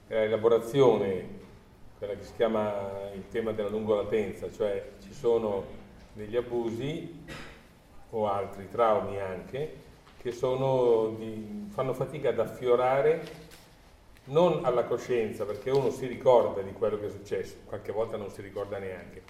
l'elaborazione, 0.08 1.30
quella 1.98 2.16
che 2.16 2.26
si 2.26 2.34
chiama 2.36 3.10
il 3.14 3.26
tema 3.30 3.54
della 3.54 3.70
lungolatenza, 3.70 4.52
cioè 4.52 4.92
ci 5.02 5.14
sono 5.14 5.64
degli 6.12 6.36
abusi 6.36 7.24
o 8.10 8.30
altri 8.30 8.68
traumi 8.70 9.18
anche, 9.18 9.76
che 10.18 10.32
di, 10.32 11.68
fanno 11.70 11.94
fatica 11.94 12.30
ad 12.30 12.40
affiorare 12.40 13.47
non 14.28 14.66
alla 14.66 14.84
coscienza, 14.84 15.46
perché 15.46 15.70
uno 15.70 15.90
si 15.90 16.06
ricorda 16.06 16.62
di 16.62 16.72
quello 16.74 17.00
che 17.00 17.08
è 17.08 17.10
successo, 17.10 17.58
qualche 17.66 17.92
volta 17.92 18.18
non 18.18 18.30
si 18.30 18.42
ricorda 18.42 18.78
neanche, 18.78 19.22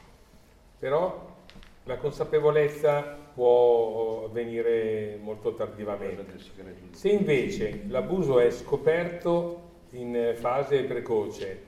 però 0.79 1.35
la 1.83 1.97
consapevolezza 1.97 3.01
può 3.33 4.25
avvenire 4.25 5.17
molto 5.21 5.53
tardivamente. 5.53 6.37
Se 6.91 7.09
invece 7.09 7.83
l'abuso 7.87 8.39
è 8.39 8.49
scoperto 8.51 9.65
in 9.91 10.33
fase 10.35 10.83
precoce 10.83 11.65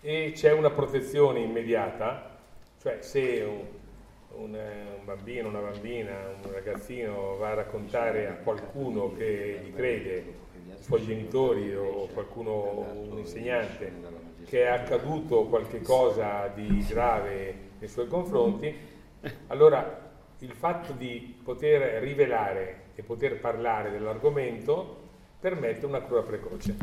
e 0.00 0.32
c'è 0.34 0.52
una 0.52 0.70
protezione 0.70 1.40
immediata, 1.40 2.38
cioè 2.80 2.98
se 3.00 3.42
un, 3.44 4.42
un, 4.42 4.52
un, 4.52 5.04
bambino, 5.04 5.48
una 5.48 5.60
bambina, 5.60 6.34
un 6.42 6.52
ragazzino 6.52 7.36
va 7.36 7.50
a 7.50 7.54
raccontare 7.54 8.28
a 8.28 8.34
qualcuno 8.34 9.14
che 9.14 9.60
gli 9.64 9.74
crede, 9.74 10.24
suoi 10.80 11.04
genitori 11.04 11.74
o 11.74 12.06
qualcuno, 12.12 12.86
un 13.10 13.18
insegnante, 13.18 13.92
che 14.46 14.62
è 14.62 14.66
accaduto 14.66 15.44
qualche 15.44 15.80
cosa 15.80 16.46
di 16.54 16.84
grave 16.88 17.54
nei 17.78 17.88
suoi 17.88 18.06
confronti, 18.06 18.74
allora 19.48 20.04
il 20.40 20.52
fatto 20.52 20.92
di 20.92 21.34
poter 21.42 22.02
rivelare 22.02 22.84
e 22.94 23.02
poter 23.02 23.40
parlare 23.40 23.90
dell'argomento 23.90 25.04
permette 25.40 25.86
una 25.86 26.00
cura 26.00 26.22
precoce. 26.22 26.76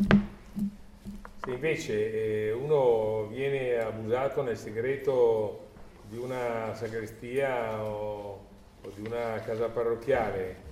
Se 1.42 1.50
invece 1.50 2.46
eh, 2.48 2.52
uno 2.52 3.26
viene 3.26 3.76
abusato 3.76 4.42
nel 4.42 4.56
segreto 4.56 5.68
di 6.08 6.16
una 6.16 6.72
sagrestia 6.74 7.82
o, 7.82 8.40
o 8.82 8.90
di 8.94 9.06
una 9.06 9.40
casa 9.44 9.68
parrocchiale 9.68 10.63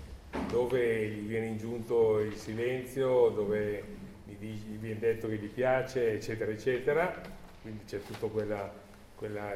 dove 0.48 1.06
gli 1.08 1.26
viene 1.26 1.46
ingiunto 1.46 2.20
il 2.20 2.34
silenzio, 2.34 3.28
dove 3.30 3.84
gli, 4.24 4.78
viene 4.78 4.98
detto 4.98 5.28
che 5.28 5.36
gli 5.36 5.48
piace, 5.48 6.12
eccetera, 6.12 6.50
eccetera, 6.50 7.20
quindi 7.60 7.84
c'è 7.84 8.02
tutta 8.02 8.26
quella, 8.26 8.72
quella, 9.14 9.52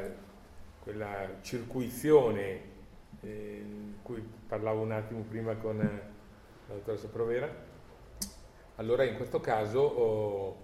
quella 0.82 1.28
circuizione 1.42 2.74
eh, 3.22 3.64
cui 4.02 4.22
parlavo 4.46 4.82
un 4.82 4.92
attimo 4.92 5.22
prima 5.28 5.54
con 5.56 5.78
la 5.78 6.74
dottoressa 6.74 7.08
Provera, 7.08 7.48
allora 8.76 9.04
in 9.04 9.16
questo 9.16 9.40
caso 9.40 9.80
oh, 9.80 10.56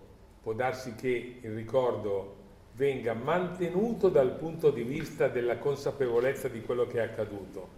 può 0.42 0.52
darsi 0.52 0.94
che 0.94 1.38
il 1.40 1.54
ricordo 1.54 2.40
venga 2.74 3.14
mantenuto 3.14 4.08
dal 4.08 4.36
punto 4.36 4.70
di 4.70 4.82
vista 4.82 5.28
della 5.28 5.58
consapevolezza 5.58 6.48
di 6.48 6.62
quello 6.62 6.86
che 6.86 6.98
è 6.98 7.02
accaduto, 7.02 7.68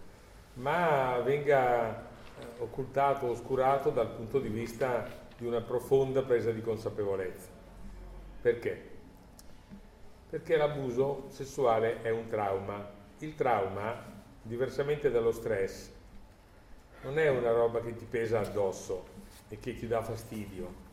ma 0.55 1.19
venga 1.23 1.99
eh, 1.99 2.13
occultato, 2.59 3.27
oscurato 3.27 3.89
dal 3.89 4.09
punto 4.11 4.39
di 4.39 4.49
vista 4.49 5.07
di 5.37 5.45
una 5.45 5.61
profonda 5.61 6.23
presa 6.23 6.51
di 6.51 6.61
consapevolezza. 6.61 7.49
Perché? 8.41 8.93
Perché 10.29 10.57
l'abuso 10.57 11.25
sessuale 11.29 12.01
è 12.01 12.09
un 12.09 12.27
trauma. 12.27 12.87
Il 13.19 13.35
trauma, 13.35 14.03
diversamente 14.41 15.09
dallo 15.09 15.31
stress, 15.31 15.91
non 17.03 17.19
è 17.19 17.29
una 17.29 17.51
roba 17.51 17.81
che 17.81 17.95
ti 17.95 18.05
pesa 18.05 18.39
addosso 18.39 19.05
e 19.49 19.59
che 19.59 19.75
ti 19.75 19.87
dà 19.87 20.01
fastidio 20.01 20.85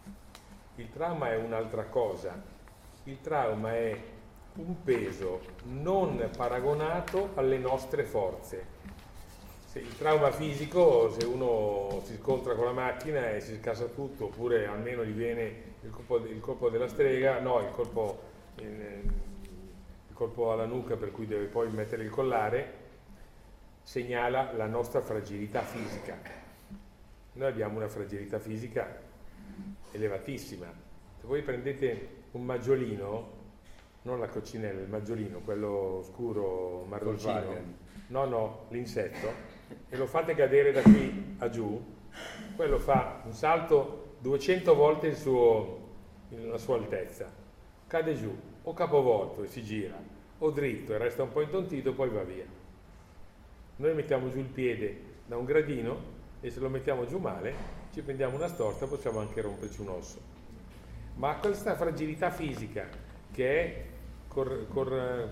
il 0.76 0.90
trauma 0.90 1.30
è 1.30 1.36
un'altra 1.36 1.84
cosa. 1.84 2.40
Il 3.04 3.20
trauma 3.20 3.74
è 3.74 4.00
un 4.54 4.82
peso 4.82 5.40
non 5.64 6.30
paragonato 6.34 7.32
alle 7.34 7.58
nostre 7.58 8.04
forze. 8.04 8.71
Se 9.72 9.78
il 9.78 9.96
trauma 9.96 10.30
fisico, 10.30 11.10
se 11.10 11.24
uno 11.24 12.02
si 12.04 12.18
scontra 12.20 12.54
con 12.54 12.66
la 12.66 12.72
macchina 12.72 13.30
e 13.30 13.40
si 13.40 13.56
scassa 13.56 13.86
tutto, 13.86 14.26
oppure 14.26 14.66
almeno 14.66 15.02
gli 15.02 15.14
viene 15.14 15.76
il 15.80 15.88
colpo, 15.88 16.18
il 16.18 16.40
colpo 16.40 16.68
della 16.68 16.88
strega, 16.88 17.40
no, 17.40 17.58
il 17.60 17.70
colpo, 17.70 18.20
il, 18.56 18.66
il 18.66 20.12
colpo 20.12 20.52
alla 20.52 20.66
nuca 20.66 20.96
per 20.96 21.10
cui 21.10 21.26
deve 21.26 21.46
poi 21.46 21.70
mettere 21.70 22.02
il 22.02 22.10
collare, 22.10 22.72
segnala 23.82 24.52
la 24.52 24.66
nostra 24.66 25.00
fragilità 25.00 25.62
fisica. 25.62 26.18
Noi 27.32 27.48
abbiamo 27.48 27.78
una 27.78 27.88
fragilità 27.88 28.38
fisica 28.38 29.00
elevatissima. 29.90 30.66
Se 31.18 31.26
voi 31.26 31.40
prendete 31.40 32.08
un 32.32 32.44
maggiolino, 32.44 33.40
non 34.02 34.20
la 34.20 34.28
coccinella, 34.28 34.82
il 34.82 34.88
maggiolino, 34.90 35.38
quello 35.38 36.02
scuro 36.04 36.84
marroncino, 36.90 37.80
no, 38.08 38.24
no, 38.26 38.66
l'insetto, 38.68 39.51
e 39.88 39.96
lo 39.96 40.06
fate 40.06 40.34
cadere 40.34 40.72
da 40.72 40.82
qui 40.82 41.36
a 41.38 41.48
giù, 41.48 41.80
quello 42.56 42.78
fa 42.78 43.22
un 43.24 43.32
salto 43.32 44.16
200 44.20 44.74
volte 44.74 45.14
suo, 45.14 45.80
la 46.28 46.58
sua 46.58 46.76
altezza, 46.76 47.30
cade 47.86 48.14
giù, 48.14 48.34
o 48.62 48.72
capovolto 48.72 49.42
e 49.42 49.48
si 49.48 49.62
gira, 49.62 49.96
o 50.38 50.50
dritto 50.50 50.94
e 50.94 50.98
resta 50.98 51.22
un 51.22 51.32
po' 51.32 51.40
intontito 51.40 51.90
e 51.90 51.92
poi 51.92 52.08
va 52.08 52.22
via. 52.22 52.46
Noi 53.76 53.94
mettiamo 53.94 54.30
giù 54.30 54.38
il 54.38 54.46
piede 54.46 55.00
da 55.26 55.36
un 55.36 55.44
gradino 55.44 56.20
e 56.40 56.50
se 56.50 56.60
lo 56.60 56.68
mettiamo 56.68 57.06
giù 57.06 57.18
male 57.18 57.80
ci 57.92 58.02
prendiamo 58.02 58.36
una 58.36 58.48
storta 58.48 58.86
possiamo 58.86 59.20
anche 59.20 59.40
romperci 59.40 59.80
un 59.80 59.88
osso. 59.88 60.20
Ma 61.16 61.36
questa 61.36 61.74
fragilità 61.74 62.30
fisica 62.30 62.88
che 63.32 63.60
è 63.60 63.84
cor- 64.28 64.66
cor- 64.68 65.30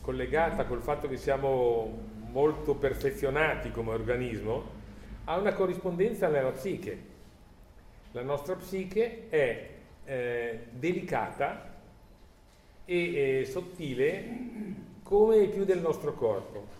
collegata 0.00 0.64
col 0.66 0.82
fatto 0.82 1.08
che 1.08 1.16
siamo 1.16 2.16
molto 2.38 2.76
perfezionati 2.76 3.72
come 3.72 3.90
organismo, 3.90 4.76
ha 5.24 5.36
una 5.36 5.52
corrispondenza 5.54 6.28
nella 6.28 6.52
psiche. 6.52 7.16
La 8.12 8.22
nostra 8.22 8.54
psiche 8.54 9.26
è 9.28 9.70
eh, 10.04 10.58
delicata 10.70 11.74
e 12.84 13.40
eh, 13.40 13.44
sottile 13.44 14.24
come 15.02 15.48
più 15.48 15.64
del 15.64 15.80
nostro 15.80 16.14
corpo. 16.14 16.76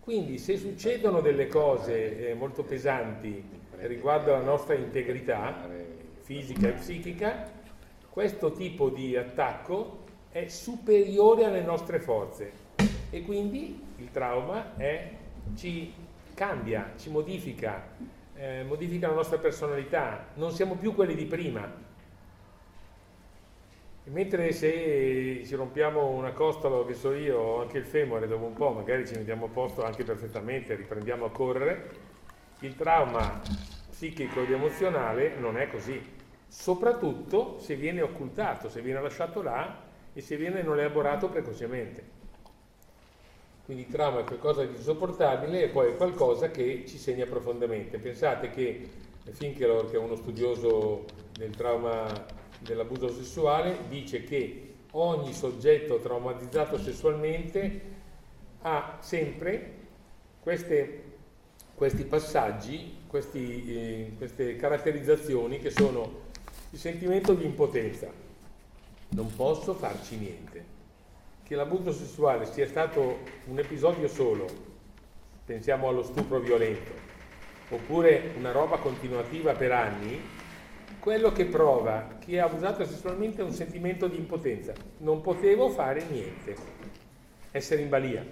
Quindi 0.00 0.38
se 0.38 0.56
succedono 0.56 1.20
delle 1.20 1.46
cose 1.46 2.30
eh, 2.30 2.34
molto 2.34 2.64
pesanti 2.64 3.42
riguardo 3.82 4.34
alla 4.34 4.44
nostra 4.44 4.74
integrità 4.74 5.68
fisica 6.22 6.68
e 6.68 6.72
psichica, 6.72 7.48
questo 8.10 8.50
tipo 8.52 8.88
di 8.90 9.16
attacco 9.16 10.04
è 10.32 10.48
superiore 10.48 11.44
alle 11.44 11.62
nostre 11.62 12.00
forze 12.00 12.64
e 13.10 13.22
quindi 13.22 13.85
il 13.96 14.10
trauma 14.10 14.76
è, 14.76 15.10
ci 15.54 15.92
cambia, 16.34 16.92
ci 16.96 17.10
modifica, 17.10 17.88
eh, 18.34 18.62
modifica 18.64 19.08
la 19.08 19.14
nostra 19.14 19.38
personalità, 19.38 20.26
non 20.34 20.52
siamo 20.52 20.74
più 20.74 20.94
quelli 20.94 21.14
di 21.14 21.24
prima. 21.24 21.84
Mentre 24.08 24.52
se 24.52 25.42
ci 25.44 25.54
rompiamo 25.56 26.10
una 26.10 26.30
costola, 26.30 26.84
che 26.86 26.94
so 26.94 27.12
io, 27.12 27.38
o 27.38 27.60
anche 27.62 27.78
il 27.78 27.84
femore 27.84 28.28
dopo 28.28 28.44
un 28.44 28.52
po', 28.52 28.70
magari 28.70 29.06
ci 29.06 29.16
mettiamo 29.16 29.46
a 29.46 29.48
posto 29.48 29.84
anche 29.84 30.04
perfettamente, 30.04 30.76
riprendiamo 30.76 31.24
a 31.24 31.30
correre, 31.30 31.90
il 32.60 32.76
trauma 32.76 33.40
psichico 33.90 34.42
ed 34.42 34.52
emozionale 34.52 35.34
non 35.38 35.56
è 35.56 35.68
così, 35.68 36.00
soprattutto 36.46 37.58
se 37.58 37.74
viene 37.74 38.02
occultato, 38.02 38.68
se 38.68 38.80
viene 38.80 39.00
lasciato 39.00 39.42
là 39.42 39.82
e 40.12 40.20
se 40.20 40.36
viene 40.36 40.62
non 40.62 40.78
elaborato 40.78 41.28
precocemente. 41.28 42.15
Quindi 43.66 43.82
il 43.82 43.92
trauma 43.92 44.20
è 44.20 44.24
qualcosa 44.24 44.64
di 44.64 44.74
insopportabile 44.74 45.64
e 45.64 45.68
poi 45.68 45.90
è 45.90 45.96
qualcosa 45.96 46.50
che 46.50 46.84
ci 46.86 46.96
segna 46.96 47.26
profondamente. 47.26 47.98
Pensate 47.98 48.48
che 48.48 48.88
Finkelor, 49.24 49.90
che 49.90 49.96
è 49.96 49.98
uno 49.98 50.16
studioso 50.16 51.04
del 51.36 51.50
trauma 51.54 52.06
dell'abuso 52.60 53.10
sessuale, 53.10 53.76
dice 53.88 54.24
che 54.24 54.74
ogni 54.92 55.34
soggetto 55.34 55.98
traumatizzato 55.98 56.78
sessualmente 56.78 57.80
ha 58.62 58.96
sempre 59.00 59.74
queste 60.40 61.14
questi 61.76 62.04
passaggi, 62.04 63.00
questi, 63.06 63.64
eh, 63.68 64.12
queste 64.16 64.56
caratterizzazioni 64.56 65.58
che 65.58 65.70
sono 65.70 66.24
il 66.70 66.78
sentimento 66.78 67.34
di 67.34 67.44
impotenza. 67.44 68.10
Non 69.10 69.34
posso 69.36 69.74
farci 69.74 70.16
niente. 70.16 70.75
Che 71.46 71.54
l'abuso 71.54 71.92
sessuale 71.92 72.44
sia 72.44 72.66
stato 72.66 73.20
un 73.44 73.58
episodio 73.60 74.08
solo, 74.08 74.46
pensiamo 75.44 75.86
allo 75.86 76.02
stupro 76.02 76.40
violento, 76.40 76.90
oppure 77.68 78.32
una 78.36 78.50
roba 78.50 78.78
continuativa 78.78 79.52
per 79.52 79.70
anni, 79.70 80.20
quello 80.98 81.30
che 81.30 81.44
prova 81.44 82.16
chi 82.18 82.34
è 82.34 82.38
abusato 82.38 82.84
sessualmente 82.84 83.42
è 83.42 83.44
un 83.44 83.52
sentimento 83.52 84.08
di 84.08 84.16
impotenza. 84.16 84.72
Non 84.98 85.20
potevo 85.20 85.68
fare 85.68 86.04
niente, 86.10 86.56
essere 87.52 87.82
in 87.82 87.88
balia. 87.90 88.26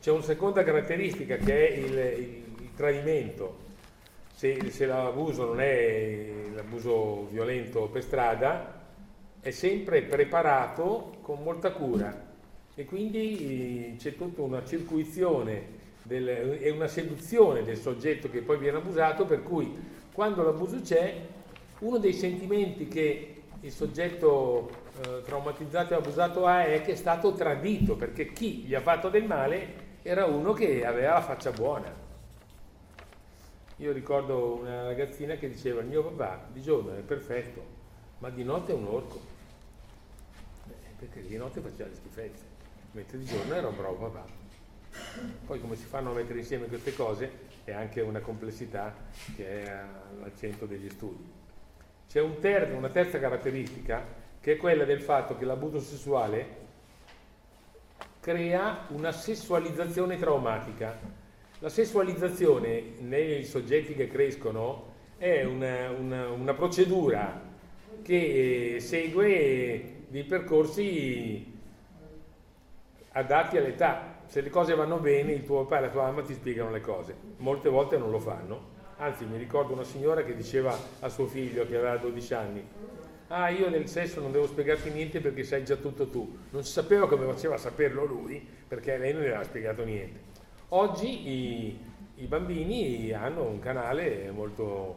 C'è 0.00 0.10
una 0.10 0.22
seconda 0.22 0.64
caratteristica 0.64 1.36
che 1.36 1.68
è 1.68 1.72
il, 1.72 1.92
il, 1.92 2.62
il 2.62 2.74
tradimento. 2.74 3.58
Se, 4.34 4.72
se 4.72 4.86
l'abuso 4.86 5.44
non 5.44 5.60
è 5.60 6.32
l'abuso 6.52 7.28
violento 7.30 7.86
per 7.86 8.02
strada, 8.02 8.73
è 9.44 9.50
sempre 9.50 10.00
preparato 10.00 11.16
con 11.20 11.42
molta 11.42 11.70
cura 11.72 12.32
e 12.74 12.86
quindi 12.86 13.92
eh, 13.92 13.96
c'è 13.98 14.16
tutta 14.16 14.40
una 14.40 14.64
circuizione 14.64 15.82
e 16.08 16.70
una 16.70 16.88
seduzione 16.88 17.62
del 17.62 17.76
soggetto 17.76 18.30
che 18.30 18.40
poi 18.40 18.56
viene 18.56 18.78
abusato, 18.78 19.26
per 19.26 19.42
cui 19.42 19.70
quando 20.14 20.42
l'abuso 20.42 20.80
c'è, 20.80 21.14
uno 21.80 21.98
dei 21.98 22.14
sentimenti 22.14 22.88
che 22.88 23.42
il 23.60 23.70
soggetto 23.70 24.70
eh, 25.02 25.20
traumatizzato 25.22 25.92
e 25.92 25.96
abusato 25.96 26.46
ha 26.46 26.64
è 26.64 26.80
che 26.80 26.92
è 26.92 26.96
stato 26.96 27.34
tradito, 27.34 27.96
perché 27.96 28.32
chi 28.32 28.62
gli 28.62 28.74
ha 28.74 28.80
fatto 28.80 29.10
del 29.10 29.26
male 29.26 29.82
era 30.00 30.24
uno 30.24 30.54
che 30.54 30.86
aveva 30.86 31.14
la 31.14 31.22
faccia 31.22 31.50
buona. 31.50 31.92
Io 33.76 33.92
ricordo 33.92 34.60
una 34.62 34.84
ragazzina 34.84 35.34
che 35.34 35.50
diceva 35.50 35.82
il 35.82 35.86
mio 35.88 36.02
papà 36.02 36.46
di 36.50 36.62
giorno 36.62 36.94
è 36.94 37.00
perfetto, 37.00 37.62
ma 38.20 38.30
di 38.30 38.42
notte 38.42 38.72
è 38.72 38.74
un 38.74 38.86
orco 38.86 39.32
perché 41.06 41.28
di 41.28 41.36
notte 41.36 41.60
faceva 41.60 41.88
le 41.88 41.94
schifezze, 41.94 42.44
mentre 42.92 43.18
di 43.18 43.24
giorno 43.24 43.54
era 43.54 43.68
un 43.68 43.76
bravo 43.76 43.94
papà. 43.94 44.24
Poi 45.46 45.60
come 45.60 45.76
si 45.76 45.84
fanno 45.84 46.10
a 46.10 46.14
mettere 46.14 46.38
insieme 46.38 46.66
queste 46.66 46.94
cose 46.94 47.30
è 47.64 47.72
anche 47.72 48.00
una 48.00 48.20
complessità 48.20 48.94
che 49.34 49.64
è 49.64 49.70
al 49.70 50.32
centro 50.36 50.66
degli 50.66 50.88
studi. 50.88 51.24
C'è 52.08 52.20
un 52.20 52.38
ter- 52.38 52.72
una 52.72 52.90
terza 52.90 53.18
caratteristica 53.18 54.22
che 54.40 54.52
è 54.52 54.56
quella 54.56 54.84
del 54.84 55.00
fatto 55.00 55.36
che 55.36 55.44
l'abuso 55.44 55.80
sessuale 55.80 56.62
crea 58.20 58.86
una 58.88 59.10
sessualizzazione 59.10 60.18
traumatica. 60.18 60.98
La 61.58 61.68
sessualizzazione 61.68 62.94
nei 63.00 63.44
soggetti 63.44 63.94
che 63.94 64.06
crescono 64.06 64.92
è 65.16 65.44
una, 65.44 65.90
una, 65.90 66.28
una 66.28 66.54
procedura 66.54 67.40
che 68.02 68.76
segue 68.80 69.93
dei 70.14 70.22
percorsi 70.22 71.44
adatti 73.10 73.56
all'età. 73.56 74.20
Se 74.26 74.42
le 74.42 74.48
cose 74.48 74.76
vanno 74.76 74.98
bene, 74.98 75.32
il 75.32 75.42
tuo 75.42 75.64
papà 75.64 75.78
e 75.78 75.80
la 75.80 75.88
tua 75.88 76.02
mamma 76.02 76.22
ti 76.22 76.34
spiegano 76.34 76.70
le 76.70 76.80
cose. 76.80 77.16
Molte 77.38 77.68
volte 77.68 77.98
non 77.98 78.12
lo 78.12 78.20
fanno. 78.20 78.70
Anzi, 78.98 79.24
mi 79.24 79.36
ricordo 79.36 79.72
una 79.72 79.82
signora 79.82 80.22
che 80.22 80.36
diceva 80.36 80.78
a 81.00 81.08
suo 81.08 81.26
figlio 81.26 81.66
che 81.66 81.76
aveva 81.76 81.96
12 81.96 82.34
anni, 82.34 82.64
ah 83.26 83.48
io 83.48 83.68
nel 83.68 83.88
sesso 83.88 84.20
non 84.20 84.30
devo 84.30 84.46
spiegarti 84.46 84.88
niente 84.90 85.18
perché 85.18 85.42
sai 85.42 85.64
già 85.64 85.74
tutto 85.74 86.06
tu. 86.06 86.38
Non 86.50 86.62
si 86.62 86.70
sapeva 86.70 87.08
come 87.08 87.26
faceva 87.26 87.56
a 87.56 87.58
saperlo 87.58 88.04
lui, 88.04 88.46
perché 88.68 88.96
lei 88.96 89.12
non 89.12 89.22
gli 89.22 89.26
aveva 89.26 89.42
spiegato 89.42 89.82
niente. 89.82 90.20
Oggi 90.68 91.28
i, 91.28 91.78
i 92.14 92.26
bambini 92.26 93.10
hanno 93.10 93.42
un 93.42 93.58
canale 93.58 94.30
molto, 94.30 94.96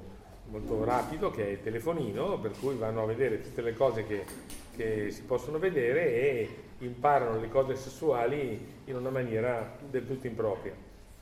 molto 0.49 0.83
rapido 0.83 1.31
che 1.31 1.43
è 1.43 1.49
il 1.49 1.63
telefonino, 1.63 2.37
per 2.37 2.51
cui 2.59 2.75
vanno 2.75 3.01
a 3.01 3.07
vedere 3.07 3.41
tutte 3.41 3.63
le 3.63 3.73
cose 3.73 4.05
che 4.05 4.65
che 4.77 5.09
si 5.11 5.23
possono 5.23 5.57
vedere 5.57 6.13
e 6.13 6.49
imparano 6.77 7.39
le 7.39 7.49
cose 7.49 7.75
sessuali 7.75 8.81
in 8.85 8.95
una 8.95 9.09
maniera 9.09 9.75
del 9.89 10.05
tutto 10.05 10.27
impropria. 10.27 10.73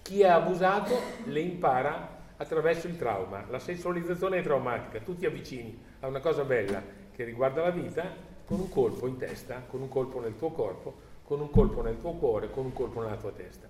Chi 0.02 0.24
ha 0.24 0.36
abusato 0.36 0.94
le 1.24 1.40
impara 1.40 2.24
attraverso 2.38 2.88
il 2.88 2.98
trauma. 2.98 3.46
La 3.50 3.60
sessualizzazione 3.60 4.40
è 4.40 4.44
traumatica, 4.44 5.00
tu 5.00 5.16
ti 5.16 5.26
avvicini 5.26 5.82
a 6.02 6.08
una 6.08 6.20
cosa 6.20 6.44
bella 6.44 6.84
che 7.12 7.24
riguarda 7.24 7.64
la 7.64 7.72
vita 7.72 8.14
con 8.46 8.60
un 8.60 8.70
colpo 8.70 9.08
in 9.08 9.18
testa, 9.18 9.64
con 9.66 9.82
un 9.82 9.88
colpo 9.88 10.20
nel 10.20 10.38
tuo 10.38 10.52
corpo, 10.52 10.94
con 11.24 11.40
un 11.40 11.50
colpo 11.50 11.82
nel 11.82 12.00
tuo 12.00 12.12
cuore, 12.14 12.52
con 12.52 12.66
un 12.66 12.74
colpo 12.74 13.02
nella 13.02 13.16
tua 13.16 13.32
testa. 13.32 13.68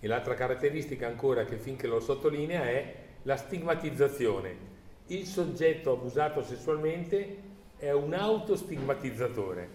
E 0.00 0.06
l'altra 0.06 0.34
caratteristica 0.34 1.08
ancora 1.08 1.44
che 1.44 1.56
finché 1.56 1.88
lo 1.88 1.98
sottolinea 1.98 2.62
è 2.62 2.94
la 3.22 3.36
stigmatizzazione. 3.36 4.76
Il 5.08 5.26
soggetto 5.26 5.92
abusato 5.92 6.42
sessualmente 6.42 7.47
è 7.78 7.92
un 7.92 8.12
autostigmatizzatore, 8.12 9.68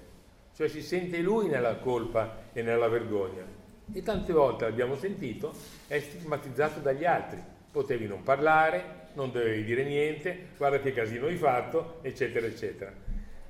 cioè 0.55 0.67
si 0.67 0.81
sente 0.81 1.19
lui 1.19 1.47
nella 1.47 1.77
colpa 1.77 2.49
e 2.53 2.61
nella 2.61 2.87
vergogna. 2.87 3.45
E 3.91 4.01
tante 4.01 4.33
volte 4.33 4.65
l'abbiamo 4.65 4.95
sentito, 4.95 5.53
è 5.87 5.99
stigmatizzato 5.99 6.79
dagli 6.79 7.05
altri. 7.05 7.41
Potevi 7.71 8.07
non 8.07 8.23
parlare, 8.23 9.09
non 9.13 9.31
dovevi 9.31 9.63
dire 9.63 9.83
niente, 9.83 10.47
guarda 10.57 10.79
che 10.79 10.93
casino 10.93 11.27
hai 11.27 11.35
fatto, 11.35 11.99
eccetera, 12.01 12.45
eccetera. 12.45 12.93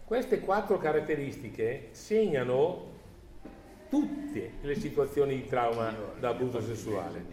Queste 0.06 0.40
quattro 0.40 0.78
caratteristiche 0.78 1.90
segnano 1.92 2.92
tutte 3.90 4.54
le 4.62 4.76
situazioni 4.76 5.36
di 5.36 5.46
trauma 5.46 5.96
da 6.20 6.30
abuso 6.30 6.62
sessuale 6.62 7.24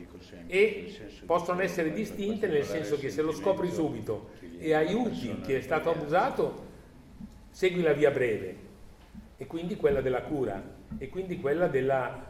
e 0.47 0.95
possono 1.25 1.63
essere 1.63 1.93
distinte 1.93 2.49
nel 2.49 2.65
senso 2.65 2.99
che 2.99 3.09
se 3.09 3.23
lo 3.23 3.33
scopri 3.33 3.71
subito 3.71 4.31
e 4.59 4.75
aiuti 4.75 5.41
chi 5.41 5.55
è 5.55 5.61
stato 5.63 5.91
abusato, 5.91 6.69
segui 7.51 7.83
la 7.83 7.93
via 7.93 8.11
breve. 8.11 8.69
E 9.37 9.47
quindi 9.47 9.77
quella 9.77 10.01
della 10.01 10.23
cura. 10.23 10.63
E 10.99 11.09
quindi 11.09 11.41
quella 11.41 11.67
della 11.67 12.27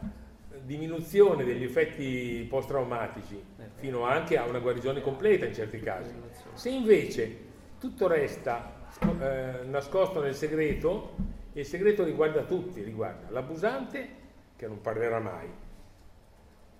diminuzione 0.63 1.43
degli 1.43 1.63
effetti 1.63 2.45
post-traumatici 2.47 3.41
fino 3.75 4.03
anche 4.03 4.37
a 4.37 4.45
una 4.45 4.59
guarigione 4.59 5.01
completa 5.01 5.45
in 5.45 5.53
certi 5.53 5.79
casi. 5.79 6.13
Se 6.53 6.69
invece 6.69 7.49
tutto 7.79 8.07
resta 8.07 8.89
eh, 9.19 9.65
nascosto 9.65 10.21
nel 10.21 10.35
segreto, 10.35 11.15
il 11.53 11.65
segreto 11.65 12.03
riguarda 12.03 12.43
tutti, 12.43 12.83
riguarda 12.83 13.29
l'abusante 13.31 14.19
che 14.55 14.67
non 14.67 14.79
parlerà 14.81 15.19
mai, 15.19 15.49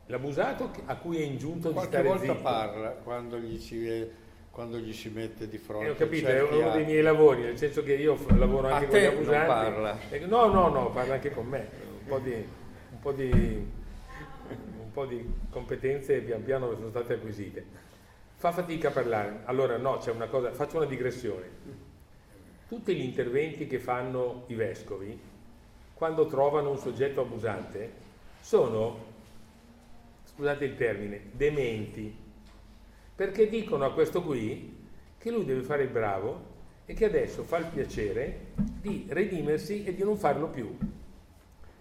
l'abusato 0.05 0.71
a 0.85 0.95
cui 0.97 1.17
è 1.17 1.23
ingiunto 1.23 1.71
Qualche 1.71 1.79
di 1.79 1.87
stare 1.87 2.07
volta 2.07 2.33
zitto. 2.33 2.41
parla 2.41 2.89
quando 2.91 3.39
gli 3.39 3.57
si 3.57 4.09
quando 4.51 4.77
gli 4.77 4.93
si 4.93 5.09
mette 5.09 5.47
di 5.47 5.57
fronte. 5.57 5.87
Eh, 5.87 5.89
ho 5.91 5.95
capito, 5.95 6.27
certi 6.27 6.55
è 6.55 6.57
uno 6.57 6.71
dei 6.71 6.85
miei 6.85 7.01
lavori, 7.01 7.41
nel 7.41 7.57
senso 7.57 7.83
che 7.83 7.93
io 7.93 8.17
lavoro 8.37 8.67
anche 8.67 8.85
A 8.85 8.87
con 8.89 8.97
gli 8.97 9.01
te 9.01 9.05
non 9.07 9.15
abusanti. 9.15 9.47
parla. 9.47 9.99
E- 10.09 10.19
no, 10.25 10.45
no, 10.47 10.67
no, 10.67 10.91
parla 10.91 11.13
anche 11.15 11.31
con 11.31 11.47
me. 11.47 11.69
Un 12.01 12.05
po' 12.05 12.19
di, 12.19 12.33
un 12.33 12.99
po' 12.99 13.11
di, 13.13 13.29
un 13.31 14.91
po' 14.91 15.05
di 15.05 15.25
competenze 15.49 16.19
pian 16.19 16.43
piano 16.43 16.73
sono 16.75 16.89
state 16.89 17.13
acquisite. 17.13 17.65
Fa 18.35 18.51
fatica 18.51 18.89
a 18.89 18.91
parlare. 18.91 19.41
Allora, 19.45 19.77
no, 19.77 19.97
c'è 19.97 20.11
una 20.11 20.27
cosa, 20.27 20.51
faccio 20.51 20.77
una 20.77 20.85
digressione. 20.85 21.49
Tutti 22.67 22.93
gli 22.93 23.03
interventi 23.03 23.67
che 23.67 23.79
fanno 23.79 24.43
i 24.47 24.55
vescovi, 24.55 25.17
quando 25.93 26.25
trovano 26.25 26.71
un 26.71 26.77
soggetto 26.77 27.21
abusante, 27.21 27.91
sono, 28.41 29.05
scusate 30.25 30.65
il 30.65 30.75
termine, 30.75 31.21
dementi 31.31 32.13
perché 33.21 33.47
dicono 33.47 33.85
a 33.85 33.93
questo 33.93 34.23
qui 34.23 34.87
che 35.19 35.29
lui 35.29 35.45
deve 35.45 35.61
fare 35.61 35.83
il 35.83 35.89
bravo 35.89 36.41
e 36.87 36.95
che 36.95 37.05
adesso 37.05 37.43
fa 37.43 37.57
il 37.57 37.65
piacere 37.65 38.47
di 38.55 39.05
redimersi 39.09 39.83
e 39.83 39.93
di 39.93 40.01
non 40.01 40.17
farlo 40.17 40.47
più. 40.47 40.75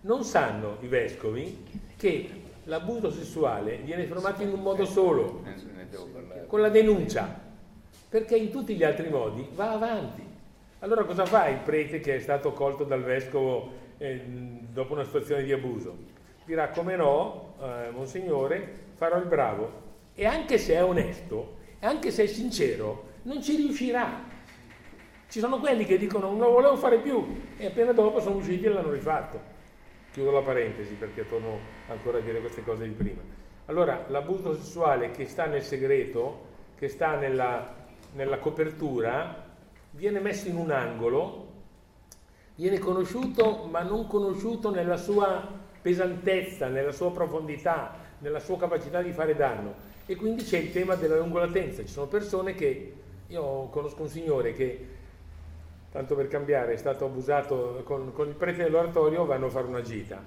Non 0.02 0.22
sanno 0.22 0.76
i 0.80 0.86
vescovi 0.86 1.64
che 1.96 2.28
l'abuso 2.64 3.10
sessuale 3.10 3.76
viene 3.76 4.04
fermato 4.04 4.42
in 4.42 4.50
un 4.50 4.60
modo 4.60 4.84
solo, 4.84 5.42
con 6.46 6.60
la 6.60 6.68
denuncia, 6.68 7.40
perché 8.10 8.36
in 8.36 8.50
tutti 8.50 8.74
gli 8.74 8.84
altri 8.84 9.08
modi 9.08 9.48
va 9.54 9.70
avanti. 9.70 10.22
Allora 10.80 11.04
cosa 11.04 11.24
fa 11.24 11.48
il 11.48 11.60
prete 11.60 12.00
che 12.00 12.16
è 12.16 12.20
stato 12.20 12.52
colto 12.52 12.84
dal 12.84 13.02
vescovo 13.02 13.72
eh, 13.96 14.20
dopo 14.70 14.92
una 14.92 15.04
situazione 15.04 15.42
di 15.42 15.52
abuso? 15.52 15.96
Dirà 16.44 16.68
come 16.68 16.96
no, 16.96 17.54
eh, 17.62 17.88
monsignore, 17.92 18.88
farò 18.96 19.16
il 19.16 19.26
bravo. 19.26 19.88
E 20.20 20.26
anche 20.26 20.58
se 20.58 20.74
è 20.74 20.84
onesto, 20.84 21.56
anche 21.78 22.10
se 22.10 22.24
è 22.24 22.26
sincero, 22.26 23.04
non 23.22 23.42
ci 23.42 23.56
riuscirà. 23.56 24.22
Ci 25.26 25.38
sono 25.38 25.58
quelli 25.58 25.86
che 25.86 25.96
dicono 25.96 26.28
non 26.28 26.40
lo 26.40 26.50
volevo 26.50 26.76
fare 26.76 26.98
più 26.98 27.40
e 27.56 27.64
appena 27.64 27.92
dopo 27.92 28.20
sono 28.20 28.36
usciti 28.36 28.66
e 28.66 28.68
l'hanno 28.68 28.90
rifatto. 28.90 29.40
Chiudo 30.12 30.30
la 30.30 30.42
parentesi 30.42 30.92
perché 30.92 31.26
torno 31.26 31.58
ancora 31.88 32.18
a 32.18 32.20
dire 32.20 32.38
queste 32.40 32.62
cose 32.62 32.84
di 32.84 32.90
prima. 32.90 33.22
Allora, 33.64 34.04
l'abuso 34.08 34.54
sessuale 34.54 35.10
che 35.10 35.24
sta 35.24 35.46
nel 35.46 35.62
segreto, 35.62 36.48
che 36.76 36.88
sta 36.88 37.16
nella, 37.16 37.74
nella 38.12 38.38
copertura, 38.40 39.42
viene 39.92 40.20
messo 40.20 40.48
in 40.48 40.56
un 40.56 40.70
angolo, 40.70 41.46
viene 42.56 42.78
conosciuto 42.78 43.66
ma 43.70 43.80
non 43.80 44.06
conosciuto 44.06 44.68
nella 44.68 44.98
sua 44.98 45.48
pesantezza, 45.80 46.68
nella 46.68 46.92
sua 46.92 47.10
profondità, 47.10 47.94
nella 48.18 48.38
sua 48.38 48.58
capacità 48.58 49.00
di 49.00 49.12
fare 49.12 49.34
danno. 49.34 49.88
E 50.10 50.16
quindi 50.16 50.42
c'è 50.42 50.58
il 50.58 50.72
tema 50.72 50.96
della 50.96 51.18
lungolatenza. 51.18 51.82
Ci 51.82 51.92
sono 51.92 52.08
persone 52.08 52.56
che, 52.56 52.94
io 53.28 53.68
conosco 53.68 54.02
un 54.02 54.08
signore 54.08 54.52
che 54.52 54.86
tanto 55.92 56.16
per 56.16 56.26
cambiare, 56.26 56.72
è 56.72 56.76
stato 56.76 57.04
abusato 57.04 57.82
con, 57.84 58.12
con 58.12 58.26
il 58.26 58.34
prete 58.34 58.64
dell'oratorio, 58.64 59.24
vanno 59.24 59.46
a 59.46 59.50
fare 59.50 59.68
una 59.68 59.82
gita 59.82 60.20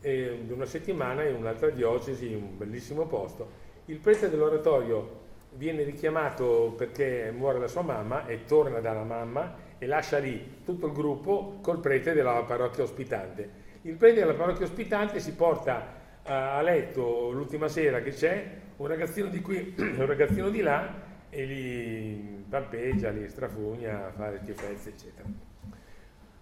di 0.00 0.50
una 0.50 0.64
settimana 0.64 1.24
in 1.24 1.34
un'altra 1.34 1.68
diocesi, 1.68 2.32
un 2.32 2.56
bellissimo 2.56 3.04
posto. 3.04 3.50
Il 3.84 3.98
prete 3.98 4.30
dell'oratorio 4.30 5.26
viene 5.56 5.82
richiamato 5.82 6.72
perché 6.74 7.30
muore 7.30 7.58
la 7.58 7.68
sua 7.68 7.82
mamma 7.82 8.26
e 8.26 8.46
torna 8.46 8.80
dalla 8.80 9.04
mamma 9.04 9.56
e 9.76 9.86
lascia 9.86 10.16
lì 10.16 10.62
tutto 10.64 10.86
il 10.86 10.94
gruppo 10.94 11.58
col 11.60 11.80
prete 11.80 12.14
della 12.14 12.44
parrocchia 12.44 12.82
ospitante. 12.82 13.66
Il 13.82 13.96
prete 13.96 14.20
della 14.20 14.32
parrocchia 14.32 14.64
ospitante 14.64 15.20
si 15.20 15.34
porta 15.34 15.96
a 16.28 16.60
letto 16.60 17.30
l'ultima 17.30 17.68
sera 17.68 18.00
che 18.00 18.10
c'è 18.10 18.56
un 18.76 18.86
ragazzino 18.86 19.28
di 19.28 19.40
qui 19.40 19.74
un 19.78 20.06
ragazzino 20.06 20.50
di 20.50 20.60
là 20.60 21.06
e 21.30 21.44
li 21.44 22.44
palpeggia, 22.48 23.10
li 23.10 23.28
strafugna, 23.28 24.10
fa 24.14 24.30
le 24.30 24.38
schifezze, 24.42 24.90
eccetera. 24.90 25.28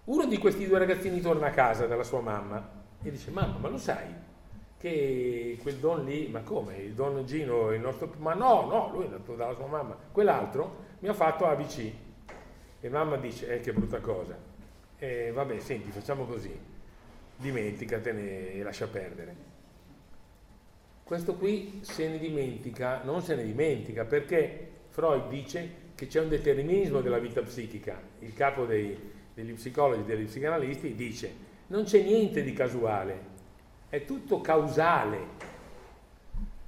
Uno 0.05 0.25
di 0.25 0.37
questi 0.37 0.65
due 0.65 0.79
ragazzini 0.79 1.19
torna 1.19 1.47
a 1.47 1.51
casa 1.51 1.85
dalla 1.85 2.03
sua 2.03 2.21
mamma 2.21 2.85
e 3.01 3.11
dice: 3.11 3.31
Mamma, 3.31 3.57
ma 3.57 3.67
lo 3.69 3.77
sai 3.77 4.25
che 4.79 5.57
quel 5.61 5.77
don 5.77 6.05
lì, 6.05 6.27
ma 6.27 6.41
come? 6.41 6.77
Il 6.77 6.93
don 6.93 7.25
Gino, 7.25 7.73
il 7.73 7.81
nostro. 7.81 8.13
Ma 8.17 8.33
no, 8.33 8.65
no, 8.65 8.89
lui 8.93 9.03
è 9.03 9.05
andato 9.05 9.35
dalla 9.35 9.55
sua 9.55 9.67
mamma, 9.67 9.97
quell'altro 10.11 10.85
mi 10.99 11.09
ha 11.09 11.13
fatto 11.13 11.45
ABC. 11.45 11.91
E 12.79 12.89
mamma 12.89 13.17
dice: 13.17 13.55
Eh, 13.55 13.59
che 13.59 13.73
brutta 13.73 13.99
cosa. 13.99 14.37
E 14.97 15.31
vabbè, 15.31 15.59
senti, 15.59 15.91
facciamo 15.91 16.25
così, 16.25 16.57
dimenticatene 17.35 18.53
e 18.53 18.63
lascia 18.63 18.87
perdere. 18.87 19.46
Questo 21.07 21.35
qui 21.35 21.79
se 21.83 22.09
ne 22.09 22.17
dimentica, 22.17 23.01
non 23.05 23.21
se 23.21 23.33
ne 23.33 23.45
dimentica 23.45 24.03
perché 24.03 24.71
Freud 24.89 25.29
dice 25.29 25.85
che 25.95 26.07
c'è 26.07 26.19
un 26.19 26.27
determinismo 26.27 26.99
della 26.99 27.17
vita 27.17 27.41
psichica. 27.41 27.97
Il 28.19 28.33
capo 28.33 28.65
dei, 28.65 29.13
degli 29.33 29.53
psicologi, 29.53 30.03
degli 30.03 30.25
psicanalisti 30.25 30.95
dice 30.95 31.33
non 31.67 31.85
c'è 31.85 32.01
niente 32.01 32.43
di 32.43 32.51
casuale, 32.51 33.21
è 33.87 34.03
tutto 34.03 34.41
causale. 34.41 35.19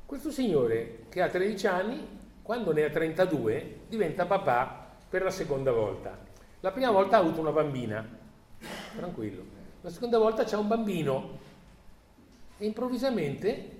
Questo 0.05 0.31
signore 0.31 0.99
che 1.09 1.21
ha 1.21 1.27
13 1.27 1.67
anni, 1.67 2.07
quando 2.41 2.71
ne 2.71 2.85
ha 2.85 2.89
32, 2.89 3.79
diventa 3.89 4.25
papà 4.25 4.89
per 5.09 5.21
la 5.21 5.31
seconda 5.31 5.73
volta. 5.73 6.17
La 6.61 6.71
prima 6.71 6.91
volta 6.91 7.17
ha 7.17 7.19
avuto 7.19 7.41
una 7.41 7.51
bambina, 7.51 8.07
tranquillo. 8.95 9.43
La 9.81 9.89
seconda 9.89 10.17
volta 10.17 10.45
c'è 10.45 10.55
un 10.55 10.69
bambino 10.69 11.39
e 12.57 12.65
improvvisamente 12.65 13.78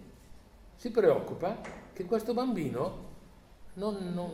si 0.80 0.92
preoccupa 0.92 1.58
che 1.92 2.06
questo 2.06 2.34
bambino 2.34 3.08
non, 3.74 3.98
non, 4.14 4.32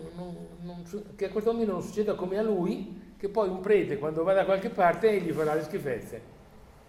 non, 0.61 0.83
che 1.15 1.25
a 1.25 1.29
questo 1.31 1.49
bambino 1.49 1.71
non 1.71 1.81
succeda 1.81 2.13
come 2.13 2.37
a 2.37 2.43
lui, 2.43 3.13
che 3.17 3.29
poi 3.29 3.49
un 3.49 3.61
prete 3.61 3.97
quando 3.97 4.23
va 4.23 4.33
da 4.33 4.45
qualche 4.45 4.69
parte 4.69 5.19
gli 5.21 5.31
farà 5.31 5.55
le 5.55 5.63
schifezze. 5.63 6.21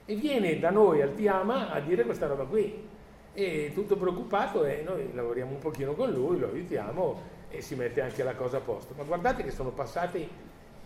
E 0.05 0.15
viene 0.15 0.59
da 0.59 0.69
noi 0.69 1.01
al 1.01 1.15
Tiama 1.15 1.71
a 1.71 1.81
dire 1.81 2.05
questa 2.05 2.27
roba 2.27 2.45
qui. 2.45 2.87
E 3.33 3.71
tutto 3.73 3.97
preoccupato 3.97 4.63
e 4.63 4.83
noi 4.85 5.15
lavoriamo 5.15 5.53
un 5.53 5.59
pochino 5.59 5.95
con 5.95 6.11
lui, 6.11 6.39
lo 6.39 6.49
aiutiamo 6.49 7.21
e 7.49 7.63
si 7.63 7.75
mette 7.77 8.03
anche 8.03 8.23
la 8.23 8.35
cosa 8.35 8.59
a 8.59 8.61
posto. 8.61 8.93
Ma 8.95 9.05
guardate 9.05 9.43
che 9.43 9.51
sono 9.51 9.71
passati 9.71 10.29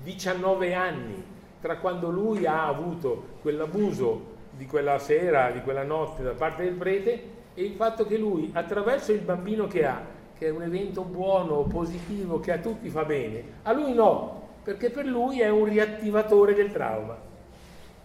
19 0.01 0.75
anni 0.75 1.25
tra 1.61 1.79
quando 1.79 2.09
lui 2.09 2.47
ha 2.47 2.69
avuto 2.69 3.39
quell'abuso 3.43 4.39
di 4.53 4.67
quella 4.67 5.01
sera, 5.01 5.51
di 5.51 5.61
quella 5.61 5.83
notte 5.83 6.23
da 6.23 6.35
parte 6.35 6.63
del 6.63 6.75
prete 6.75 7.39
e 7.61 7.65
il 7.65 7.75
fatto 7.75 8.07
che 8.07 8.17
lui 8.17 8.51
attraverso 8.55 9.13
il 9.13 9.21
bambino 9.21 9.67
che 9.67 9.85
ha 9.85 10.19
che 10.41 10.47
è 10.47 10.51
un 10.51 10.63
evento 10.63 11.03
buono, 11.03 11.65
positivo, 11.65 12.41
che 12.41 12.53
a 12.53 12.59
tutti 12.59 12.89
fa 12.89 13.05
bene. 13.05 13.45
A 13.65 13.73
lui 13.73 13.93
no, 13.93 14.53
perché 14.63 14.89
per 14.89 15.05
lui 15.05 15.43
è 15.43 15.51
un 15.51 15.67
riattivatore 15.67 16.55
del 16.55 16.73
trauma. 16.73 17.15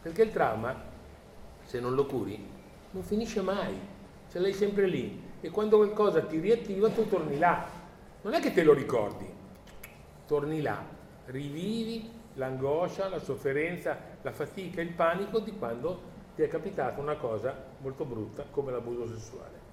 Perché 0.01 0.23
il 0.23 0.31
trauma, 0.33 0.75
se 1.63 1.79
non 1.79 1.95
lo 1.95 2.05
curi, 2.05 2.45
non 2.91 3.03
finisce 3.03 3.39
mai, 3.39 3.73
ce 4.29 4.39
l'hai 4.39 4.51
sempre 4.51 4.85
lì. 4.87 5.21
E 5.39 5.49
quando 5.49 5.77
qualcosa 5.77 6.23
ti 6.23 6.37
riattiva, 6.39 6.89
tu 6.89 7.07
torni 7.07 7.37
là. 7.37 7.65
Non 8.23 8.33
è 8.33 8.41
che 8.41 8.51
te 8.51 8.63
lo 8.65 8.73
ricordi, 8.73 9.25
torni 10.27 10.61
là, 10.61 10.83
rivivi 11.27 12.11
l'angoscia, 12.33 13.07
la 13.07 13.19
sofferenza, 13.19 13.97
la 14.21 14.33
fatica, 14.33 14.81
il 14.81 14.91
panico 14.91 15.39
di 15.39 15.53
quando 15.57 16.14
ti 16.35 16.41
è 16.41 16.47
capitata 16.49 16.99
una 16.99 17.15
cosa 17.15 17.55
molto 17.79 18.03
brutta 18.03 18.45
come 18.51 18.71
l'abuso 18.71 19.07
sessuale. 19.07 19.63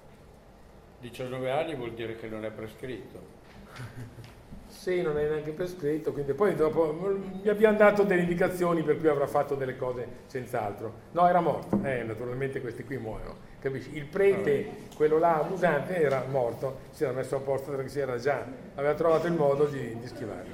19 1.01 1.51
anni 1.51 1.75
vuol 1.75 1.91
dire 1.91 2.15
che 2.15 2.27
non 2.27 2.45
è 2.45 2.51
prescritto. 2.51 3.41
Sì, 4.73 5.01
non 5.01 5.17
è 5.19 5.29
neanche 5.29 5.51
prescritto, 5.51 6.11
quindi 6.11 6.33
poi 6.33 6.55
dopo 6.55 7.15
gli 7.41 7.47
abbiamo 7.47 7.77
dato 7.77 8.03
delle 8.03 8.23
indicazioni 8.23 8.81
per 8.81 8.97
cui 8.97 9.07
avrà 9.07 9.27
fatto 9.27 9.53
delle 9.53 9.77
cose 9.77 10.05
senz'altro. 10.25 10.93
No, 11.11 11.27
era 11.27 11.39
morto, 11.39 11.79
eh, 11.83 12.01
naturalmente 12.01 12.59
questi 12.59 12.83
qui 12.83 12.97
muoiono, 12.97 13.35
capisci? 13.59 13.95
Il 13.95 14.05
prete, 14.05 14.87
quello 14.95 15.19
là 15.19 15.37
abusante, 15.37 15.95
era 15.95 16.25
morto, 16.27 16.79
si 16.89 17.03
era 17.03 17.13
messo 17.13 17.35
a 17.35 17.39
posto 17.39 17.71
perché 17.71 17.87
si 17.87 17.99
era 17.99 18.17
già, 18.17 18.45
aveva 18.73 18.93
trovato 18.95 19.27
il 19.27 19.33
modo 19.33 19.65
di, 19.65 19.97
di 19.99 20.07
schivarlo. 20.07 20.53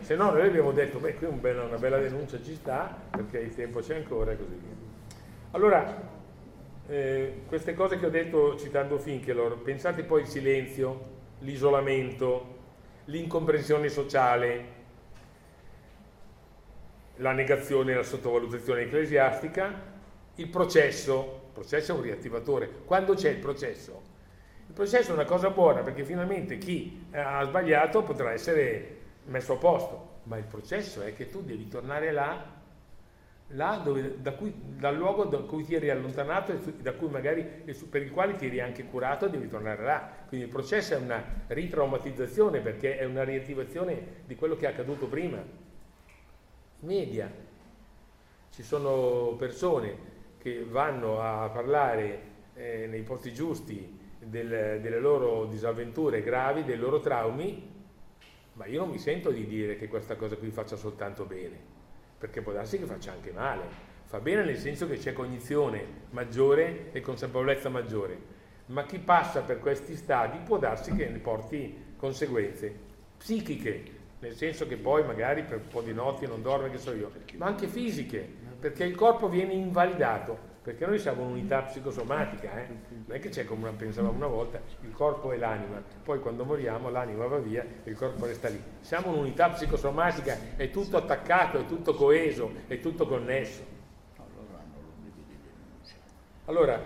Se 0.00 0.16
no 0.16 0.32
noi 0.32 0.46
abbiamo 0.46 0.72
detto, 0.72 0.98
beh, 0.98 1.14
qui 1.14 1.26
un 1.26 1.40
bella, 1.40 1.62
una 1.62 1.78
bella 1.78 1.98
denuncia 1.98 2.42
ci 2.42 2.56
sta, 2.56 2.94
perché 3.08 3.38
il 3.38 3.54
tempo 3.54 3.80
c'è 3.80 3.94
ancora 3.94 4.32
e 4.32 4.36
così 4.36 4.58
via. 4.60 4.83
Allora, 5.54 6.10
eh, 6.88 7.42
queste 7.46 7.74
cose 7.74 7.96
che 8.00 8.06
ho 8.06 8.10
detto 8.10 8.58
citando 8.58 8.98
Finkelor, 8.98 9.62
pensate 9.62 10.02
poi 10.02 10.22
al 10.22 10.26
silenzio, 10.26 11.00
l'isolamento, 11.38 12.56
l'incomprensione 13.04 13.88
sociale, 13.88 14.64
la 17.18 17.30
negazione 17.30 17.92
e 17.92 17.94
la 17.94 18.02
sottovalutazione 18.02 18.80
ecclesiastica, 18.80 19.72
il 20.34 20.48
processo, 20.48 21.42
il 21.46 21.52
processo 21.52 21.92
è 21.92 21.94
un 21.94 22.02
riattivatore. 22.02 22.68
Quando 22.84 23.14
c'è 23.14 23.30
il 23.30 23.38
processo? 23.38 24.02
Il 24.66 24.74
processo 24.74 25.12
è 25.12 25.14
una 25.14 25.24
cosa 25.24 25.50
buona 25.50 25.82
perché 25.82 26.02
finalmente 26.04 26.58
chi 26.58 27.06
ha 27.12 27.44
sbagliato 27.44 28.02
potrà 28.02 28.32
essere 28.32 29.02
messo 29.26 29.52
a 29.52 29.56
posto, 29.58 30.08
ma 30.24 30.36
il 30.36 30.46
processo 30.46 31.00
è 31.02 31.14
che 31.14 31.30
tu 31.30 31.44
devi 31.44 31.68
tornare 31.68 32.10
là 32.10 32.53
là 33.54 33.80
dove, 33.82 34.20
da 34.20 34.32
cui, 34.32 34.52
dal 34.54 34.96
luogo 34.96 35.24
da 35.24 35.38
cui 35.38 35.64
ti 35.64 35.74
eri 35.74 35.90
allontanato 35.90 36.52
e 36.52 36.58
da 36.80 36.92
cui 36.92 37.08
magari, 37.08 37.42
per 37.88 38.02
il 38.02 38.10
quale 38.10 38.36
ti 38.36 38.46
eri 38.46 38.60
anche 38.60 38.84
curato 38.84 39.28
devi 39.28 39.48
tornare 39.48 39.82
là. 39.82 40.10
Quindi 40.26 40.46
il 40.46 40.52
processo 40.52 40.94
è 40.94 40.96
una 40.96 41.22
ritraumatizzazione 41.46 42.60
perché 42.60 42.98
è 42.98 43.04
una 43.04 43.24
riattivazione 43.24 44.22
di 44.26 44.34
quello 44.34 44.56
che 44.56 44.66
è 44.66 44.70
accaduto 44.70 45.06
prima. 45.06 45.42
Media. 46.80 47.30
Ci 48.50 48.62
sono 48.62 49.34
persone 49.36 50.12
che 50.38 50.64
vanno 50.64 51.20
a 51.20 51.48
parlare 51.48 52.32
eh, 52.54 52.86
nei 52.88 53.02
posti 53.02 53.32
giusti 53.32 53.98
del, 54.18 54.80
delle 54.80 55.00
loro 55.00 55.46
disavventure 55.46 56.22
gravi, 56.22 56.64
dei 56.64 56.76
loro 56.76 57.00
traumi, 57.00 57.72
ma 58.52 58.66
io 58.66 58.80
non 58.80 58.90
mi 58.90 58.98
sento 58.98 59.30
di 59.30 59.46
dire 59.46 59.76
che 59.76 59.88
questa 59.88 60.14
cosa 60.16 60.36
qui 60.36 60.50
faccia 60.50 60.76
soltanto 60.76 61.24
bene 61.24 61.73
perché 62.24 62.40
può 62.40 62.52
darsi 62.52 62.78
che 62.78 62.86
faccia 62.86 63.12
anche 63.12 63.32
male. 63.32 63.60
Fa 64.06 64.18
bene 64.18 64.44
nel 64.44 64.56
senso 64.56 64.88
che 64.88 64.96
c'è 64.96 65.12
cognizione 65.12 65.84
maggiore 66.10 66.90
e 66.92 67.02
consapevolezza 67.02 67.68
maggiore, 67.68 68.18
ma 68.66 68.86
chi 68.86 68.98
passa 68.98 69.42
per 69.42 69.58
questi 69.58 69.94
stadi 69.94 70.38
può 70.38 70.56
darsi 70.56 70.94
che 70.94 71.06
ne 71.06 71.18
porti 71.18 71.92
conseguenze 71.98 72.74
psichiche, 73.18 73.84
nel 74.20 74.34
senso 74.34 74.66
che 74.66 74.78
poi 74.78 75.04
magari 75.04 75.42
per 75.42 75.58
un 75.58 75.68
po' 75.68 75.82
di 75.82 75.92
notti 75.92 76.26
non 76.26 76.40
dorme, 76.40 76.70
che 76.70 76.78
so 76.78 76.94
io, 76.94 77.12
ma 77.36 77.44
anche 77.44 77.66
fisiche, 77.66 78.26
perché 78.58 78.84
il 78.84 78.94
corpo 78.94 79.28
viene 79.28 79.52
invalidato 79.52 80.52
perché 80.64 80.86
noi 80.86 80.98
siamo 80.98 81.24
un'unità 81.24 81.60
psicosomatica, 81.60 82.58
eh? 82.58 82.66
non 82.88 83.04
è 83.08 83.20
che 83.20 83.28
c'è 83.28 83.44
come 83.44 83.70
pensavamo 83.72 84.16
una 84.16 84.28
volta, 84.28 84.58
il 84.80 84.92
corpo 84.92 85.30
e 85.30 85.36
l'anima, 85.36 85.82
poi 86.02 86.20
quando 86.20 86.42
moriamo 86.46 86.88
l'anima 86.88 87.26
va 87.26 87.36
via 87.36 87.62
e 87.84 87.90
il 87.90 87.94
corpo 87.94 88.24
resta 88.24 88.48
lì. 88.48 88.58
Siamo 88.80 89.10
un'unità 89.10 89.50
psicosomatica, 89.50 90.56
è 90.56 90.70
tutto 90.70 90.96
attaccato, 90.96 91.58
è 91.58 91.66
tutto 91.66 91.92
coeso, 91.92 92.50
è 92.66 92.80
tutto 92.80 93.06
connesso. 93.06 93.62
Allora, 96.46 96.82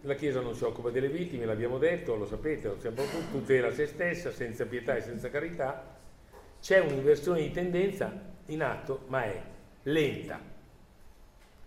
la 0.00 0.14
Chiesa 0.14 0.40
non 0.40 0.56
si 0.56 0.64
occupa 0.64 0.90
delle 0.90 1.10
vittime, 1.10 1.44
l'abbiamo 1.44 1.78
detto, 1.78 2.16
lo 2.16 2.26
sapete, 2.26 2.66
lo 2.66 2.76
sappiamo 2.80 3.08
tutti, 3.08 3.30
tutela 3.30 3.70
se 3.70 3.86
stessa, 3.86 4.32
senza 4.32 4.66
pietà 4.66 4.96
e 4.96 5.00
senza 5.00 5.30
carità. 5.30 5.96
C'è 6.60 6.80
un'inversione 6.80 7.40
di 7.40 7.52
tendenza 7.52 8.12
in 8.46 8.64
atto, 8.64 9.04
ma 9.06 9.22
è 9.22 9.40
lenta, 9.84 10.40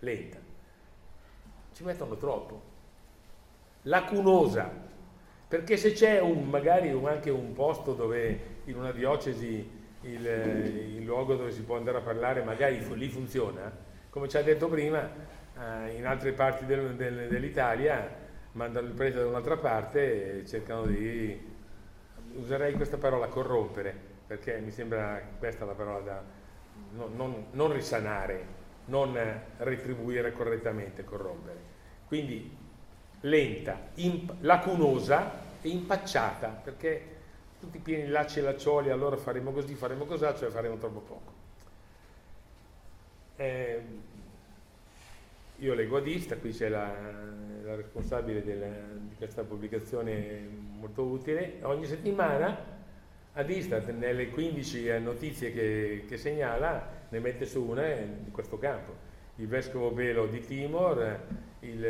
lenta 0.00 0.45
ci 1.76 1.84
mettono 1.84 2.16
troppo. 2.16 2.62
Lacunosa, 3.82 4.72
perché 5.46 5.76
se 5.76 5.92
c'è 5.92 6.20
un, 6.20 6.48
magari 6.48 6.88
anche 7.04 7.28
un 7.28 7.52
posto 7.52 7.92
dove 7.92 8.54
in 8.64 8.78
una 8.78 8.92
diocesi 8.92 9.70
il, 10.00 10.26
il, 10.26 11.04
luogo 11.04 11.34
dove 11.34 11.52
si 11.52 11.62
può 11.62 11.76
andare 11.76 11.98
a 11.98 12.00
parlare 12.00 12.42
magari 12.42 12.82
lì 12.96 13.08
funziona, 13.08 13.70
come 14.08 14.26
ci 14.26 14.38
ha 14.38 14.42
detto 14.42 14.68
prima, 14.68 15.06
eh, 15.06 15.96
in 15.96 16.06
altre 16.06 16.32
parti 16.32 16.64
del, 16.64 16.94
del, 16.94 17.28
dell'Italia 17.28 18.24
mandano 18.52 18.86
il 18.86 18.94
prete 18.94 19.18
da 19.18 19.26
un'altra 19.26 19.58
parte 19.58 20.38
e 20.38 20.46
cercano 20.46 20.86
di, 20.86 21.38
userei 22.36 22.72
questa 22.72 22.96
parola, 22.96 23.26
corrompere, 23.26 23.94
perché 24.26 24.58
mi 24.60 24.70
sembra 24.70 25.20
questa 25.38 25.66
la 25.66 25.74
parola 25.74 25.98
da, 25.98 26.22
non, 26.92 27.14
non, 27.16 27.46
non 27.50 27.70
risanare, 27.70 28.64
non 28.86 29.18
retribuire 29.58 30.32
correttamente, 30.32 31.04
corrompere. 31.04 31.74
Quindi 32.06 32.54
lenta, 33.20 33.88
lacunosa 34.40 35.44
e 35.62 35.68
impacciata, 35.68 36.48
perché 36.48 37.14
tutti 37.58 37.78
pieni 37.78 38.04
di 38.04 38.10
lacci 38.10 38.38
e 38.38 38.42
laccioli, 38.42 38.90
allora 38.90 39.16
faremo 39.16 39.52
così, 39.52 39.74
faremo 39.74 40.04
così, 40.04 40.24
cioè 40.36 40.50
faremo 40.50 40.76
troppo 40.76 41.00
poco. 41.00 41.32
Eh, 43.36 43.82
io 45.56 45.74
leggo 45.74 45.96
a 45.96 46.00
Dista, 46.00 46.36
qui 46.36 46.52
c'è 46.52 46.68
la, 46.68 46.92
la 47.62 47.74
responsabile 47.74 48.44
della, 48.44 48.66
di 48.66 49.14
questa 49.16 49.42
pubblicazione 49.42 50.46
molto 50.78 51.02
utile, 51.02 51.58
ogni 51.62 51.86
settimana 51.86 52.75
a 53.38 53.42
Istat 53.42 53.90
nelle 53.90 54.30
15 54.30 54.98
notizie 55.00 55.52
che, 55.52 56.04
che, 56.08 56.16
segnala 56.16 57.04
ne 57.10 57.18
mette 57.18 57.44
su 57.44 57.62
una 57.62 57.84
di 57.84 58.30
questo 58.30 58.58
campo. 58.58 58.94
Il 59.36 59.46
vescovo 59.46 59.90
Belo 59.90 60.26
di 60.26 60.40
Timor, 60.40 61.20
il, 61.60 61.84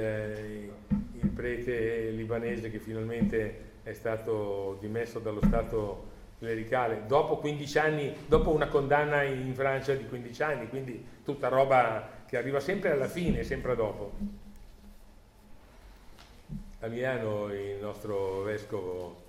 il 1.20 1.28
prete 1.28 2.10
libanese 2.10 2.68
che 2.68 2.80
finalmente 2.80 3.74
è 3.84 3.92
stato 3.92 4.76
dimesso 4.80 5.20
dallo 5.20 5.40
Stato 5.44 6.14
clericale 6.40 7.04
dopo 7.06 7.36
15 7.36 7.78
anni, 7.78 8.12
dopo 8.26 8.50
una 8.50 8.66
condanna 8.66 9.22
in 9.22 9.54
Francia 9.54 9.94
di 9.94 10.04
15 10.04 10.42
anni, 10.42 10.68
quindi 10.68 11.06
tutta 11.24 11.46
roba 11.46 12.24
che 12.26 12.36
arriva 12.36 12.58
sempre 12.58 12.90
alla 12.90 13.06
fine, 13.06 13.44
sempre 13.44 13.76
dopo. 13.76 14.12
A 16.80 16.88
Milano 16.88 17.52
il 17.52 17.78
nostro 17.80 18.42
vescovo 18.42 19.25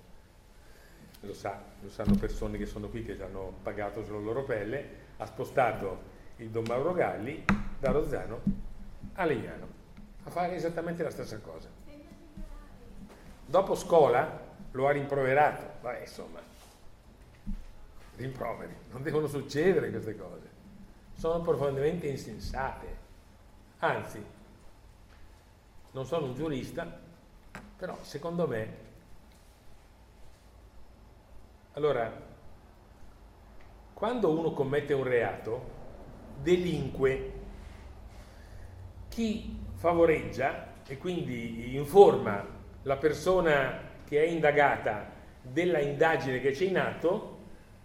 lo 1.20 1.34
sa, 1.34 1.60
lo 1.80 1.90
sanno 1.90 2.14
persone 2.14 2.58
che 2.58 2.66
sono 2.66 2.88
qui 2.88 3.04
che 3.04 3.20
hanno 3.22 3.54
pagato 3.62 4.04
sulla 4.04 4.18
loro 4.18 4.44
pelle, 4.44 5.06
ha 5.16 5.26
spostato 5.26 6.16
il 6.36 6.50
Don 6.50 6.64
Mauro 6.66 6.92
Galli 6.92 7.44
da 7.78 7.90
Rozzano 7.90 8.40
a 9.14 9.24
Legnano. 9.24 9.66
A 10.24 10.30
fare 10.30 10.54
esattamente 10.54 11.02
la 11.02 11.10
stessa 11.10 11.38
cosa. 11.38 11.68
Dopo 13.46 13.74
scuola 13.74 14.46
lo 14.72 14.86
ha 14.86 14.90
rimproverato, 14.90 15.80
ma 15.80 15.98
insomma, 15.98 16.40
rimproveri, 18.16 18.74
non 18.90 19.02
devono 19.02 19.26
succedere 19.26 19.90
queste 19.90 20.16
cose, 20.16 20.50
sono 21.14 21.40
profondamente 21.40 22.06
insensate, 22.06 22.96
anzi, 23.78 24.22
non 25.92 26.04
sono 26.04 26.26
un 26.26 26.34
giurista, 26.34 27.00
però 27.76 27.96
secondo 28.02 28.46
me 28.46 28.86
allora, 31.78 32.12
quando 33.94 34.36
uno 34.36 34.50
commette 34.52 34.94
un 34.94 35.04
reato, 35.04 35.76
delinque, 36.42 37.32
chi 39.06 39.56
favoreggia 39.74 40.72
e 40.84 40.98
quindi 40.98 41.76
informa 41.76 42.44
la 42.82 42.96
persona 42.96 43.80
che 44.04 44.24
è 44.24 44.26
indagata 44.26 45.08
della 45.40 45.78
indagine 45.78 46.40
che 46.40 46.50
c'è 46.50 46.64
in 46.64 46.78
atto, 46.78 47.36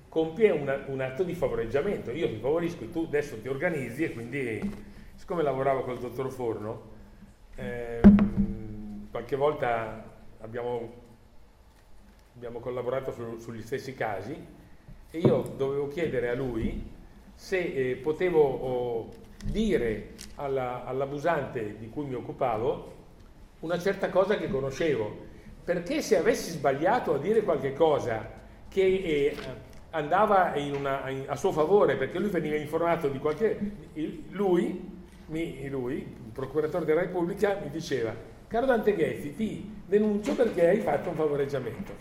compie 0.10 0.50
una, 0.50 0.86
un 0.88 1.00
atto 1.00 1.22
di 1.22 1.36
favoreggiamento. 1.36 2.10
Io 2.10 2.28
ti 2.28 2.38
favorisco 2.38 2.86
e 2.86 2.90
tu 2.90 3.04
adesso 3.06 3.40
ti 3.40 3.48
organizzi 3.48 4.06
e 4.06 4.14
quindi, 4.14 4.60
siccome 5.14 5.44
lavoravo 5.44 5.84
col 5.84 6.00
dottor 6.00 6.32
Forno, 6.32 6.82
eh, 7.56 8.02
qualche 9.12 9.36
volta 9.36 10.04
abbiamo 10.40 11.03
abbiamo 12.36 12.60
collaborato 12.60 13.12
su, 13.12 13.38
sugli 13.40 13.62
stessi 13.62 13.94
casi 13.94 14.36
e 15.12 15.18
io 15.18 15.54
dovevo 15.56 15.88
chiedere 15.88 16.30
a 16.30 16.34
lui 16.34 16.92
se 17.36 17.58
eh, 17.58 17.96
potevo 17.96 18.42
oh, 18.42 19.10
dire 19.46 20.14
alla, 20.36 20.86
all'abusante 20.86 21.78
di 21.78 21.90
cui 21.90 22.06
mi 22.06 22.16
occupavo 22.16 22.92
una 23.60 23.78
certa 23.80 24.10
cosa 24.10 24.38
che 24.38 24.50
conoscevo, 24.50 25.16
perché 25.64 26.02
se 26.02 26.18
avessi 26.18 26.52
sbagliato 26.52 27.14
a 27.14 27.18
dire 27.18 27.44
qualche 27.44 27.74
cosa 27.74 28.42
che 28.68 28.82
eh, 28.82 29.36
andava 29.92 30.54
una, 30.56 31.10
in, 31.10 31.24
a 31.28 31.36
suo 31.36 31.52
favore, 31.52 31.96
perché 31.96 32.20
lui 32.20 32.30
veniva 32.30 32.56
informato 32.56 33.08
di 33.08 33.20
qualche... 33.20 33.72
lui, 34.32 34.92
mi, 35.28 35.70
lui, 35.70 35.96
il 35.98 36.32
procuratore 36.34 36.84
della 36.84 37.02
Repubblica, 37.02 37.60
mi 37.64 37.70
diceva, 37.70 38.14
caro 38.48 38.66
Dante 38.66 38.96
Ghezzi, 38.96 39.36
ti 39.36 39.72
denuncio 39.94 40.34
perché 40.34 40.70
hai 40.70 40.80
fatto 40.80 41.10
un 41.10 41.16
favoreggiamento. 41.16 41.94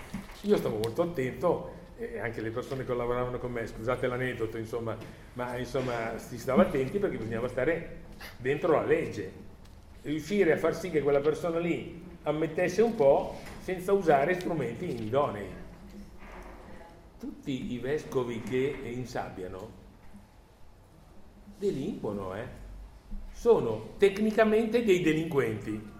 Io 0.43 0.57
stavo 0.57 0.78
molto 0.78 1.03
attento 1.03 1.80
e 1.99 2.18
anche 2.18 2.40
le 2.40 2.51
persone 2.51 2.86
che 2.86 2.95
lavoravano 2.95 3.38
con 3.38 3.53
me, 3.53 3.66
scusate 3.66 4.07
l'aneddoto, 4.07 4.57
insomma, 4.57 4.97
ma 5.34 5.59
insomma 5.59 6.16
si 6.16 6.38
stava 6.38 6.62
attenti 6.62 6.99
perché 6.99 7.18
bisognava 7.18 7.49
stare 7.49 8.01
dentro 8.38 8.72
la 8.72 8.84
legge, 8.84 9.30
riuscire 10.03 10.53
a 10.53 10.57
far 10.57 10.74
sì 10.74 10.90
che 10.90 11.03
quella 11.03 11.20
persona 11.20 11.59
lì 11.59 12.03
ammettesse 12.22 12.80
un 12.80 12.95
po' 12.95 13.36
senza 13.61 13.93
usare 13.93 14.40
strumenti 14.40 14.86
idonei. 15.05 15.61
Tutti 17.20 17.72
i 17.74 17.78
vescovi 17.78 18.40
che 18.40 18.74
insabbiano 18.84 19.80
delinquono, 21.59 22.34
eh? 22.34 22.61
sono 23.32 23.90
tecnicamente 23.99 24.82
dei 24.82 25.03
delinquenti. 25.03 25.91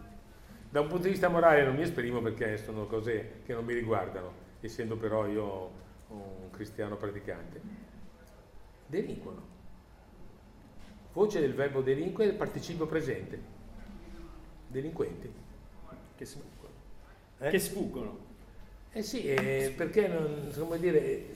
Da 0.73 0.81
un 0.81 0.87
punto 0.87 1.03
di 1.03 1.11
vista 1.11 1.29
morale 1.29 1.67
non 1.67 1.75
mi 1.75 1.83
esprimo 1.83 2.23
perché 2.23 2.57
sono 2.57 2.87
cose 2.87 3.43
che 3.45 3.53
non 3.53 3.63
mi 3.63 3.75
riguardano, 3.75 4.33
essendo 4.63 4.97
però 4.97 5.27
io 5.27 5.71
un 6.09 6.51
cristiano 6.51 6.97
praticante. 6.97 7.61
Delinquono. 8.87 9.43
Voce 11.13 11.41
del 11.41 11.53
verbo 11.53 11.83
delinquere 11.83 12.31
il 12.31 12.37
participio 12.37 12.87
presente. 12.87 13.39
Delinquenti. 14.67 15.31
Che 16.17 16.25
sfuggono. 16.25 16.73
Eh? 17.41 17.51
Che 17.51 17.59
sfuggono. 17.59 18.19
Eh 18.93 19.03
sì, 19.03 19.27
eh, 19.27 19.75
perché 19.77 20.09
non, 20.09 20.51
come 20.57 20.79
dire, 20.79 21.27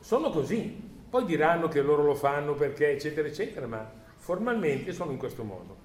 sono 0.00 0.30
così. 0.30 0.96
Poi 1.08 1.24
diranno 1.24 1.68
che 1.68 1.80
loro 1.80 2.02
lo 2.02 2.16
fanno 2.16 2.54
perché, 2.54 2.90
eccetera, 2.90 3.28
eccetera, 3.28 3.68
ma 3.68 3.88
formalmente 4.16 4.92
sono 4.92 5.12
in 5.12 5.18
questo 5.18 5.44
modo. 5.44 5.76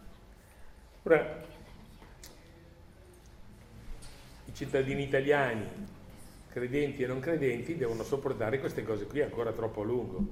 Ora, 1.03 1.51
cittadini 4.53 5.03
italiani, 5.03 5.65
credenti 6.49 7.03
e 7.03 7.07
non 7.07 7.19
credenti, 7.19 7.75
devono 7.75 8.03
sopportare 8.03 8.59
queste 8.59 8.83
cose 8.83 9.05
qui 9.07 9.21
ancora 9.21 9.51
troppo 9.51 9.81
a 9.81 9.85
lungo. 9.85 10.27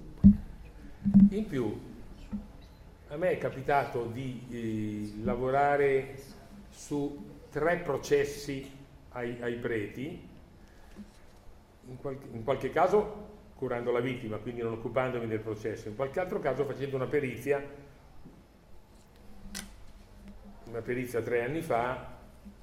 In 1.29 1.47
più, 1.47 1.79
a 3.07 3.17
me 3.17 3.31
è 3.31 3.37
capitato 3.39 4.05
di 4.05 4.45
eh, 4.51 5.23
lavorare 5.23 6.15
su 6.69 7.29
tre 7.49 7.77
processi 7.77 8.69
ai, 9.09 9.37
ai 9.41 9.55
preti, 9.55 10.29
in 11.87 11.97
qualche, 11.97 12.27
in 12.31 12.43
qualche, 12.43 12.69
caso 12.69 13.29
curando 13.55 13.91
la 13.91 13.99
vittima, 13.99 14.37
quindi 14.37 14.61
non 14.61 14.73
occupandomi 14.73 15.27
del 15.27 15.39
processo, 15.39 15.89
in 15.89 15.95
qualche 15.95 16.19
altro 16.19 16.39
caso 16.39 16.63
facendo 16.65 16.95
una 16.95 17.07
perizia, 17.07 17.61
una 20.65 20.81
perizia 20.81 21.21
tre 21.21 21.43
anni 21.43 21.61
fa, 21.61 22.17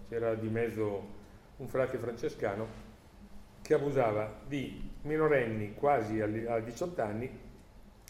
c'era 0.08 0.34
di 0.34 0.48
mezzo 0.48 1.16
un 1.58 1.68
frate 1.68 1.98
francescano 1.98 2.86
che 3.62 3.74
abusava 3.74 4.40
di 4.46 4.90
minorenni 5.02 5.74
quasi 5.74 6.20
a 6.20 6.26
18 6.26 7.02
anni 7.02 7.30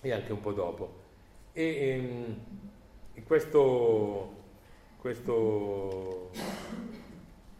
e 0.01 0.13
anche 0.13 0.33
un 0.33 0.41
po' 0.41 0.53
dopo. 0.53 1.07
E, 1.53 1.89
ehm, 1.89 2.41
e 3.15 3.23
questo, 3.25 4.33
questo, 4.99 6.31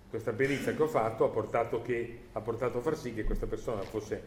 questa 0.09 0.33
perizia 0.33 0.75
che 0.75 0.83
ho 0.83 0.87
fatto 0.87 1.25
ha 1.25 1.29
portato, 1.29 1.83
che, 1.83 2.19
ha 2.33 2.41
portato, 2.41 2.79
a 2.79 2.81
far 2.81 2.97
sì 2.97 3.15
che 3.15 3.25
questa 3.25 3.47
persona 3.47 3.81
fosse 3.83 4.23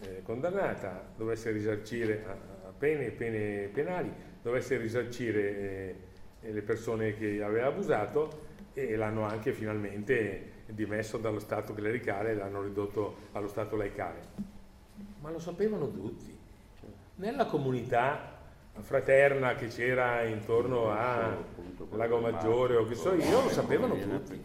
eh, 0.00 0.22
condannata, 0.22 1.12
dovesse 1.16 1.50
risarcire 1.52 2.24
a, 2.26 2.68
a 2.68 2.72
pene, 2.76 3.10
pene 3.10 3.68
penali, 3.72 4.12
dovesse 4.42 4.76
risarcire 4.76 5.96
eh, 6.40 6.52
le 6.52 6.62
persone 6.62 7.16
che 7.16 7.42
aveva 7.42 7.68
abusato 7.68 8.52
e 8.72 8.96
l'hanno 8.96 9.22
anche 9.22 9.52
finalmente 9.52 10.53
dimesso 10.66 11.18
dallo 11.18 11.38
Stato 11.40 11.74
clericale 11.74 12.32
e 12.32 12.34
l'hanno 12.34 12.62
ridotto 12.62 13.16
allo 13.32 13.48
Stato 13.48 13.76
laicale. 13.76 14.20
Ma 15.20 15.30
lo 15.30 15.38
sapevano 15.38 15.90
tutti. 15.90 16.36
Nella 17.16 17.46
comunità 17.46 18.32
fraterna 18.80 19.54
che 19.54 19.68
c'era 19.68 20.22
intorno 20.22 20.90
a 20.90 21.36
Lago 21.92 22.18
Maggiore 22.18 22.76
o 22.76 22.84
che 22.86 22.94
so 22.94 23.14
io, 23.14 23.42
lo 23.42 23.48
sapevano 23.48 23.96
tutti. 23.96 24.42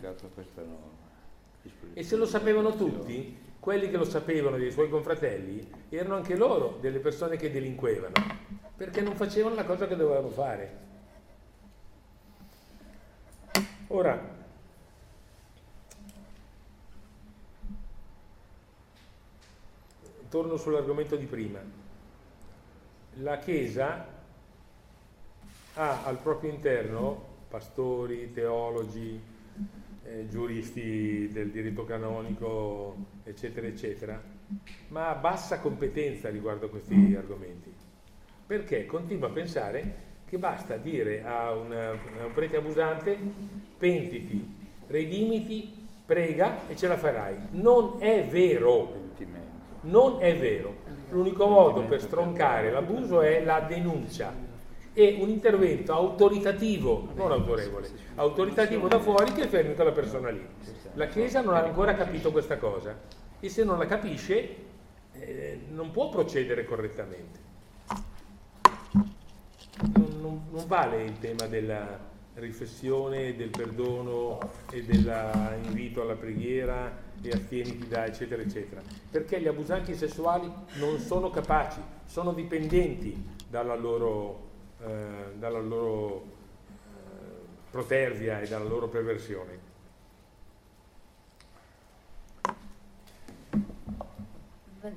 E 1.94 2.04
se 2.04 2.16
lo 2.16 2.26
sapevano 2.26 2.76
tutti, 2.76 3.38
quelli 3.60 3.90
che 3.90 3.98
lo 3.98 4.06
sapevano 4.06 4.58
dei 4.58 4.72
suoi 4.72 4.90
confratelli 4.90 5.68
erano 5.90 6.16
anche 6.16 6.36
loro 6.36 6.78
delle 6.80 7.00
persone 7.00 7.38
che 7.38 7.52
delinquevano, 7.52 8.14
perché 8.78 9.02
non 9.02 9.16
facevano 9.16 9.56
la 9.56 9.66
cosa 9.66 9.88
che 9.88 9.96
dovevano 9.96 10.30
fare. 10.30 10.88
Ora, 13.88 14.38
torno 20.30 20.58
sull'argomento 20.58 21.16
di 21.16 21.26
prima. 21.26 21.60
la 23.22 23.38
Chiesa 23.38 24.06
ha 25.74 26.04
al 26.04 26.18
proprio 26.18 26.52
interno 26.52 27.28
pastori, 27.50 28.32
teologi, 28.32 29.20
eh, 30.04 30.28
giuristi 30.30 31.28
del 31.32 31.50
diritto 31.50 31.84
canonico, 31.84 32.96
eccetera, 33.24 33.68
eccetera, 33.68 34.22
ma 34.90 35.10
ha 35.10 35.16
bassa 35.16 35.60
competenza 35.60 36.30
riguardo 36.30 36.68
a 36.68 36.70
questi 36.70 37.16
argomenti, 37.18 37.74
perché 38.46 38.86
continua 38.86 39.30
a 39.30 39.32
pensare 39.32 40.08
che 40.26 40.38
basta 40.38 40.78
dire 40.78 41.24
a, 41.24 41.54
una, 41.54 41.90
a 41.90 42.26
un 42.26 42.32
prete 42.34 42.58
abusante 42.58 43.18
pentiti, 43.78 44.56
redimiti, 44.88 45.74
prega 46.06 46.68
e 46.68 46.76
ce 46.76 46.88
la 46.88 46.98
farai. 46.98 47.36
Non 47.52 47.98
è 48.00 48.26
vero. 48.26 49.09
Non 49.82 50.22
è 50.22 50.38
vero. 50.38 50.88
L'unico 51.10 51.48
modo 51.48 51.84
per 51.84 52.02
stroncare 52.02 52.72
l'abuso 52.72 53.22
è 53.22 53.44
la 53.44 53.62
denuncia 53.62 54.48
e 54.94 55.18
un 55.20 55.30
intervento 55.30 55.94
autoritativo, 55.94 57.10
non 57.16 57.32
autorevole, 57.32 57.90
autoritativo 58.16 58.88
da 58.88 59.00
fuori 59.00 59.32
che 59.32 59.48
fermi 59.48 59.74
quella 59.74 59.92
persona 59.92 60.30
lì. 60.30 60.46
La 60.94 61.08
Chiesa 61.08 61.42
non 61.42 61.56
ha 61.56 61.64
ancora 61.64 61.96
capito 61.96 62.32
questa 62.32 62.58
cosa 62.58 62.98
e 63.40 63.50
se 63.50 63.64
non 63.64 63.78
la 63.78 63.86
capisce 63.86 64.56
eh, 65.14 65.60
non 65.70 65.92
può 65.92 66.10
procedere 66.10 66.66
correttamente. 66.66 67.48
Non, 69.94 70.18
non, 70.20 70.42
non 70.52 70.68
vale 70.68 71.04
il 71.04 71.18
tema 71.20 71.46
della 71.46 71.98
riflessione, 72.34 73.36
del 73.36 73.50
perdono 73.50 74.38
e 74.72 74.84
dell'invito 74.84 76.02
alla 76.02 76.16
preghiera 76.16 77.08
e 77.22 77.32
astieniti 77.32 77.88
da 77.88 78.06
eccetera 78.06 78.42
eccetera, 78.42 78.82
perché 79.10 79.42
gli 79.42 79.48
abusanti 79.48 79.96
sessuali 79.96 80.52
non 80.80 81.00
sono 81.00 81.30
capaci, 81.30 81.82
sono 82.06 82.34
dipendenti 82.34 83.38
dalla 83.50 83.76
loro, 83.76 84.48
eh, 84.82 85.34
dalla 85.38 85.60
loro 85.60 86.24
eh, 86.24 86.88
protervia 87.70 88.40
e 88.40 88.48
dalla 88.48 88.66
loro 88.66 88.88
perversione. 88.88 89.68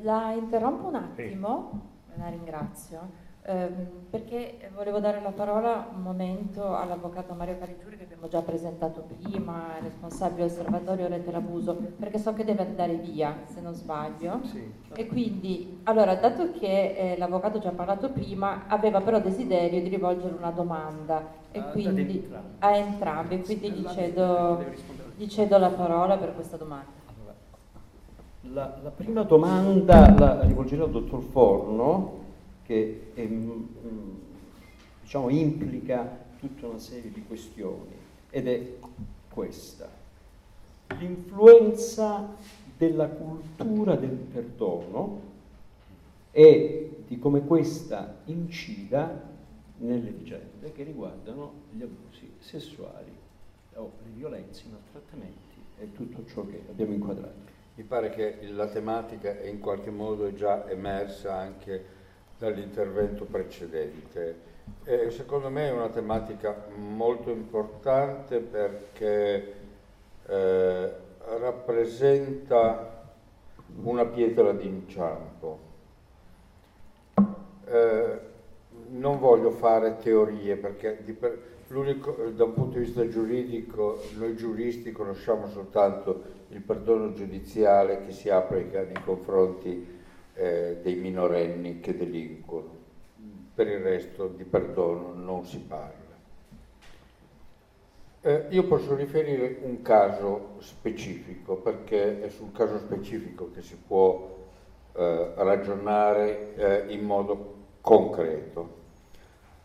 La 0.02 0.32
interrompo 0.32 0.86
un 0.86 0.94
attimo, 0.94 1.90
sì. 2.12 2.18
la 2.20 2.28
ringrazio. 2.28 3.21
Ehm, 3.44 3.88
perché 4.08 4.70
volevo 4.72 5.00
dare 5.00 5.20
la 5.20 5.32
parola 5.32 5.88
un 5.92 6.00
momento 6.00 6.76
all'avvocato 6.76 7.34
Mario 7.34 7.58
Carigiuri 7.58 7.96
che 7.96 8.04
abbiamo 8.04 8.28
già 8.28 8.40
presentato 8.40 9.04
prima, 9.20 9.78
responsabile 9.80 10.44
osservatorio 10.44 11.08
rete 11.08 11.32
l'abuso, 11.32 11.74
perché 11.98 12.18
so 12.18 12.32
che 12.34 12.44
deve 12.44 12.62
andare 12.64 12.94
via 12.94 13.34
se 13.46 13.60
non 13.60 13.74
sbaglio. 13.74 14.42
Sì. 14.44 14.72
E 14.94 15.06
quindi, 15.08 15.80
allora, 15.84 16.14
dato 16.14 16.52
che 16.52 16.94
eh, 16.94 17.18
l'avvocato 17.18 17.58
già 17.58 17.70
ha 17.70 17.72
parlato 17.72 18.10
prima, 18.10 18.68
aveva 18.68 19.00
però 19.00 19.18
desiderio 19.18 19.82
di 19.82 19.88
rivolgere 19.88 20.34
una 20.34 20.50
domanda 20.52 21.26
e 21.50 21.58
a, 21.58 21.62
quindi, 21.64 22.30
a 22.60 22.76
entrambi, 22.76 23.42
quindi 23.42 23.70
gli 23.72 23.88
cedo, 23.88 24.64
gli 25.16 25.26
cedo 25.26 25.58
la 25.58 25.70
parola 25.70 26.16
per 26.16 26.32
questa 26.34 26.56
domanda. 26.56 27.00
La, 28.52 28.78
la 28.82 28.90
prima 28.90 29.22
domanda 29.22 30.14
la 30.16 30.42
rivolgerò 30.42 30.84
al 30.84 30.90
dottor 30.90 31.22
Forno 31.22 32.20
che 32.72 33.10
è, 33.12 33.26
mm, 33.26 33.64
diciamo, 35.02 35.28
implica 35.28 36.20
tutta 36.38 36.68
una 36.68 36.78
serie 36.78 37.12
di 37.12 37.22
questioni 37.22 37.94
ed 38.30 38.48
è 38.48 38.72
questa. 39.28 39.90
L'influenza 40.98 42.34
della 42.78 43.08
cultura 43.08 43.94
del 43.96 44.10
perdono 44.10 45.20
e 46.30 47.02
di 47.06 47.18
come 47.18 47.44
questa 47.44 48.20
incida 48.24 49.30
nelle 49.78 50.10
vicende 50.10 50.72
che 50.72 50.82
riguardano 50.82 51.52
gli 51.72 51.82
abusi 51.82 52.32
sessuali 52.38 53.12
o 53.74 53.90
le 54.02 54.10
violenze, 54.16 54.64
i 54.66 54.70
maltrattamenti 54.70 55.60
e 55.78 55.92
tutto 55.92 56.24
ciò 56.26 56.46
che 56.46 56.62
abbiamo 56.70 56.94
inquadrato. 56.94 57.50
Mi 57.74 57.84
pare 57.84 58.10
che 58.10 58.38
la 58.50 58.68
tematica 58.68 59.42
in 59.42 59.60
qualche 59.60 59.90
modo 59.90 60.32
già 60.32 60.68
emersa 60.70 61.34
anche 61.34 62.00
dall'intervento 62.42 63.24
precedente. 63.24 64.50
E 64.84 65.10
secondo 65.10 65.48
me 65.48 65.68
è 65.68 65.70
una 65.70 65.88
tematica 65.88 66.66
molto 66.74 67.30
importante 67.30 68.38
perché 68.38 69.54
eh, 70.26 70.92
rappresenta 71.38 73.04
una 73.84 74.04
pietra 74.06 74.52
d'inciampo. 74.52 75.58
Eh, 77.64 78.30
non 78.88 79.18
voglio 79.20 79.50
fare 79.52 79.98
teorie 79.98 80.56
perché 80.56 80.90
per, 81.18 81.38
da 82.34 82.44
un 82.44 82.52
punto 82.54 82.78
di 82.78 82.84
vista 82.84 83.08
giuridico 83.08 84.02
noi 84.18 84.34
giuristi 84.34 84.90
conosciamo 84.90 85.48
soltanto 85.48 86.40
il 86.48 86.60
perdono 86.60 87.12
giudiziale 87.12 88.04
che 88.04 88.12
si 88.12 88.28
applica 88.28 88.82
nei 88.82 89.00
confronti 89.04 89.91
eh, 90.34 90.78
dei 90.82 90.94
minorenni 90.94 91.80
che 91.80 91.96
delinquono. 91.96 92.80
Per 93.54 93.66
il 93.66 93.80
resto 93.80 94.28
di 94.28 94.44
perdono 94.44 95.12
non 95.14 95.44
si 95.44 95.58
parla. 95.58 96.00
Eh, 98.24 98.46
io 98.50 98.64
posso 98.64 98.94
riferire 98.94 99.58
un 99.62 99.82
caso 99.82 100.54
specifico, 100.60 101.56
perché 101.56 102.22
è 102.22 102.28
sul 102.28 102.52
caso 102.52 102.78
specifico 102.78 103.50
che 103.52 103.62
si 103.62 103.76
può 103.76 104.38
eh, 104.94 105.32
ragionare 105.36 106.54
eh, 106.54 106.92
in 106.92 107.04
modo 107.04 107.54
concreto. 107.80 108.80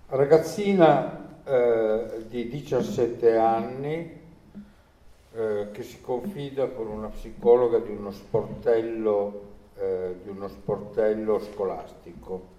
Ragazzina 0.08 1.42
eh, 1.44 2.26
di 2.28 2.50
17 2.50 3.38
anni 3.38 4.20
eh, 5.34 5.68
che 5.72 5.84
si 5.84 6.02
confida 6.02 6.68
con 6.68 6.88
una 6.88 7.10
psicologa 7.10 7.78
di 7.78 7.92
uno 7.92 8.12
sportello 8.12 9.47
eh, 9.80 10.16
di 10.24 10.30
uno 10.30 10.48
sportello 10.48 11.40
scolastico. 11.40 12.56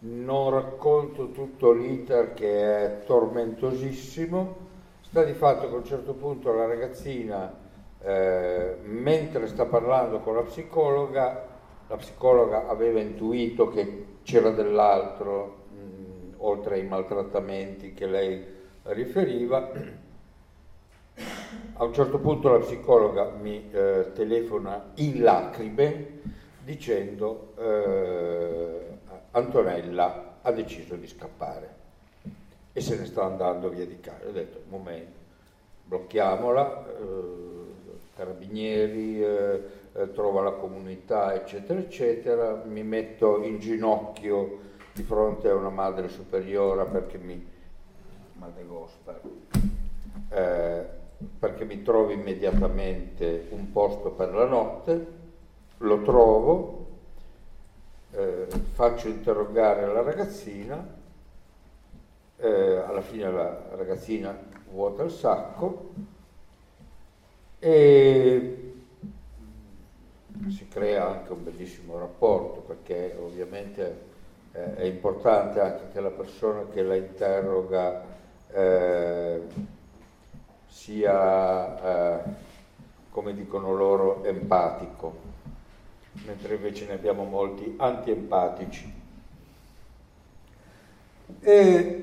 Non 0.00 0.50
racconto 0.50 1.30
tutto 1.30 1.72
l'iter 1.72 2.34
che 2.34 2.58
è 2.60 3.04
tormentosissimo, 3.04 4.56
sta 5.02 5.22
di 5.22 5.32
fatto 5.32 5.68
che 5.68 5.74
a 5.74 5.78
un 5.78 5.84
certo 5.84 6.14
punto 6.14 6.52
la 6.52 6.66
ragazzina, 6.66 7.54
eh, 8.00 8.76
mentre 8.82 9.46
sta 9.46 9.64
parlando 9.66 10.18
con 10.20 10.34
la 10.34 10.42
psicologa, 10.42 11.46
la 11.86 11.96
psicologa 11.96 12.66
aveva 12.66 12.98
intuito 12.98 13.68
che 13.68 14.06
c'era 14.22 14.50
dell'altro, 14.50 15.66
mh, 15.70 16.34
oltre 16.38 16.76
ai 16.76 16.86
maltrattamenti 16.86 17.94
che 17.94 18.06
lei 18.06 18.44
riferiva, 18.84 19.70
a 21.74 21.84
un 21.84 21.92
certo 21.92 22.18
punto 22.18 22.50
la 22.50 22.58
psicologa 22.58 23.30
mi 23.30 23.70
eh, 23.70 24.12
telefona 24.14 24.92
in 24.94 25.22
lacrime 25.22 26.20
dicendo 26.64 27.54
eh, 27.58 28.98
Antonella 29.32 30.38
ha 30.42 30.52
deciso 30.52 30.94
di 30.96 31.06
scappare. 31.06 31.80
E 32.72 32.80
se 32.80 32.96
ne 32.96 33.06
sta 33.06 33.24
andando 33.24 33.68
via 33.68 33.86
di 33.86 34.00
casa. 34.00 34.26
Ho 34.26 34.30
detto, 34.30 34.60
momento, 34.68 35.18
blocchiamola, 35.84 36.86
eh, 36.86 37.42
carabinieri, 38.16 39.22
eh, 39.22 39.62
eh, 39.92 40.12
trova 40.12 40.42
la 40.42 40.52
comunità, 40.52 41.34
eccetera, 41.34 41.78
eccetera, 41.78 42.62
mi 42.64 42.82
metto 42.82 43.42
in 43.42 43.58
ginocchio 43.58 44.70
di 44.92 45.02
fronte 45.02 45.48
a 45.48 45.54
una 45.54 45.70
madre 45.70 46.08
superiore 46.08 46.84
perché 46.84 47.18
mi, 47.18 47.46
madre 48.34 48.64
gospel, 48.64 49.20
eh, 50.30 51.00
perché 51.38 51.64
mi 51.64 51.82
trovo 51.82 52.10
immediatamente 52.10 53.46
un 53.50 53.70
posto 53.72 54.10
per 54.10 54.34
la 54.34 54.46
notte, 54.46 55.06
lo 55.78 56.02
trovo, 56.02 56.86
eh, 58.12 58.46
faccio 58.72 59.08
interrogare 59.08 59.86
la 59.86 60.02
ragazzina, 60.02 61.00
eh, 62.36 62.76
alla 62.76 63.00
fine 63.00 63.30
la 63.30 63.58
ragazzina 63.76 64.36
vuota 64.70 65.02
il 65.02 65.10
sacco 65.10 65.90
e 67.58 68.72
si 70.48 70.66
crea 70.68 71.08
anche 71.08 71.32
un 71.32 71.44
bellissimo 71.44 71.98
rapporto 71.98 72.60
perché 72.60 73.16
ovviamente 73.20 74.10
eh, 74.52 74.74
è 74.74 74.84
importante 74.84 75.60
anche 75.60 75.88
che 75.92 76.00
la 76.00 76.10
persona 76.10 76.66
che 76.72 76.82
la 76.82 76.96
interroga 76.96 78.02
eh, 78.50 79.40
sia, 80.72 82.16
eh, 82.18 82.22
come 83.10 83.34
dicono 83.34 83.74
loro, 83.74 84.24
empatico 84.24 85.30
mentre 86.26 86.54
invece 86.54 86.86
ne 86.86 86.94
abbiamo 86.94 87.24
molti 87.24 87.74
antiempatici. 87.78 89.00
E 91.40 92.02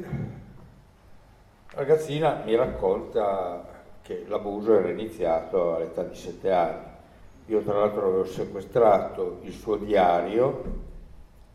la 1.71 1.77
ragazzina 1.77 2.41
mi 2.45 2.55
racconta 2.55 3.65
che 4.01 4.25
l'abuso 4.27 4.77
era 4.77 4.89
iniziato 4.89 5.75
all'età 5.75 6.03
di 6.03 6.15
sette 6.15 6.51
anni. 6.51 6.87
Io 7.45 7.61
tra 7.61 7.79
l'altro 7.79 8.07
avevo 8.07 8.25
sequestrato 8.25 9.39
il 9.43 9.53
suo 9.53 9.77
diario 9.77 10.87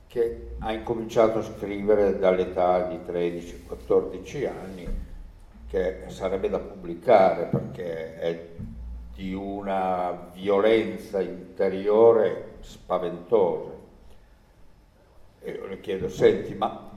che 0.07 0.55
ha 0.61 0.73
incominciato 0.73 1.41
a 1.41 1.43
scrivere 1.43 2.19
dall'età 2.19 2.87
di 2.87 2.99
13-14 3.05 4.49
anni, 4.49 5.04
che 5.75 6.05
sarebbe 6.07 6.49
da 6.49 6.61
pubblicare 6.61 7.47
perché 7.47 8.17
è 8.21 8.49
di 9.13 9.35
una 9.35 10.31
violenza 10.33 11.21
interiore 11.21 12.59
spaventosa. 12.61 13.73
E 15.41 15.51
io 15.51 15.67
le 15.67 15.81
chiedo, 15.81 16.09
senti, 16.09 16.55
ma 16.55 16.93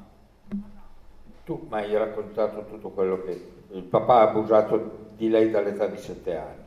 tu 1.43 1.65
mi 1.67 1.75
hai 1.75 1.97
raccontato 1.97 2.65
tutto 2.65 2.89
quello 2.89 3.23
che 3.23 3.51
il 3.71 3.81
papà 3.81 4.19
ha 4.19 4.29
abusato 4.29 5.07
di 5.15 5.27
lei 5.27 5.49
dall'età 5.49 5.87
di 5.87 5.97
sette 5.97 6.37
anni. 6.37 6.65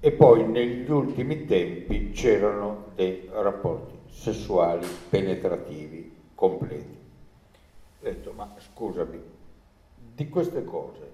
E 0.00 0.12
poi 0.12 0.48
negli 0.48 0.90
ultimi 0.90 1.44
tempi 1.44 2.10
c'erano 2.12 2.86
dei 2.94 3.28
rapporti 3.30 3.98
sessuali 4.08 4.86
penetrativi 5.10 6.30
completi. 6.34 6.96
Ho 8.00 8.04
detto, 8.04 8.32
ma 8.32 8.50
scusami, 8.56 9.36
di 10.18 10.28
queste 10.28 10.64
cose 10.64 11.06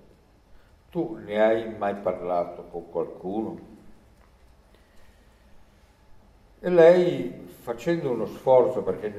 tu 0.88 1.18
ne 1.22 1.42
hai 1.42 1.76
mai 1.76 1.94
parlato 1.96 2.62
con 2.70 2.88
qualcuno? 2.88 3.58
E 6.60 6.70
lei, 6.70 7.46
facendo 7.60 8.10
uno 8.10 8.24
sforzo, 8.24 8.82
perché 8.82 9.12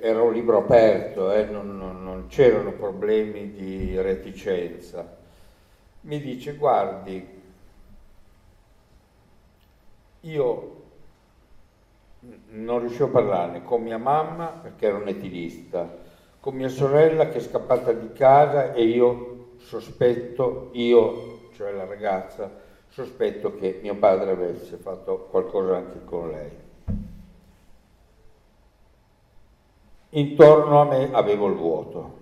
era 0.00 0.22
un 0.22 0.32
libro 0.32 0.58
aperto, 0.58 1.30
eh, 1.32 1.44
non, 1.44 1.76
non, 1.76 2.02
non 2.02 2.28
c'erano 2.28 2.72
problemi 2.72 3.50
di 3.52 4.00
reticenza, 4.00 5.18
mi 6.02 6.20
dice, 6.20 6.54
guardi, 6.54 7.28
io 10.20 10.82
non 12.50 12.78
riuscivo 12.78 13.06
a 13.06 13.10
parlarne 13.10 13.64
con 13.64 13.82
mia 13.82 13.98
mamma 13.98 14.46
perché 14.46 14.86
era 14.86 14.96
un 14.96 15.08
etilista, 15.08 16.06
con 16.48 16.56
mia 16.56 16.70
sorella 16.70 17.28
che 17.28 17.36
è 17.36 17.40
scappata 17.40 17.92
di 17.92 18.10
casa 18.14 18.72
e 18.72 18.82
io 18.84 19.56
sospetto, 19.58 20.70
io, 20.72 21.50
cioè 21.52 21.72
la 21.72 21.84
ragazza, 21.84 22.50
sospetto 22.88 23.54
che 23.54 23.80
mio 23.82 23.94
padre 23.96 24.30
avesse 24.30 24.78
fatto 24.78 25.26
qualcosa 25.30 25.76
anche 25.76 26.02
con 26.06 26.30
lei. 26.30 26.50
Intorno 30.08 30.80
a 30.80 30.84
me 30.86 31.10
avevo 31.12 31.48
il 31.48 31.54
vuoto. 31.54 32.18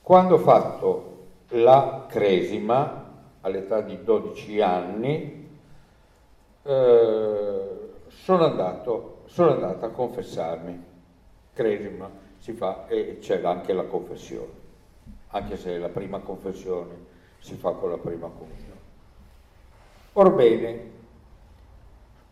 Quando 0.00 0.36
ho 0.36 0.38
fatto 0.38 1.16
la 1.48 2.06
cresima, 2.08 3.12
all'età 3.42 3.82
di 3.82 4.02
12 4.02 4.60
anni, 4.62 5.58
eh, 6.62 7.60
sono, 8.08 8.44
andato, 8.46 9.24
sono 9.26 9.50
andato 9.50 9.84
a 9.84 9.90
confessarmi. 9.90 10.88
Cresima 11.52 12.28
si 12.40 12.52
fa 12.52 12.88
e 12.88 13.18
c'è 13.20 13.40
anche 13.44 13.72
la 13.72 13.84
confessione 13.84 14.60
anche 15.30 15.56
se 15.56 15.78
la 15.78 15.88
prima 15.88 16.18
confessione 16.20 17.08
si 17.38 17.54
fa 17.54 17.72
con 17.72 17.90
la 17.90 17.98
prima 17.98 18.28
comunione. 18.28 18.78
Orbene, 20.12 20.90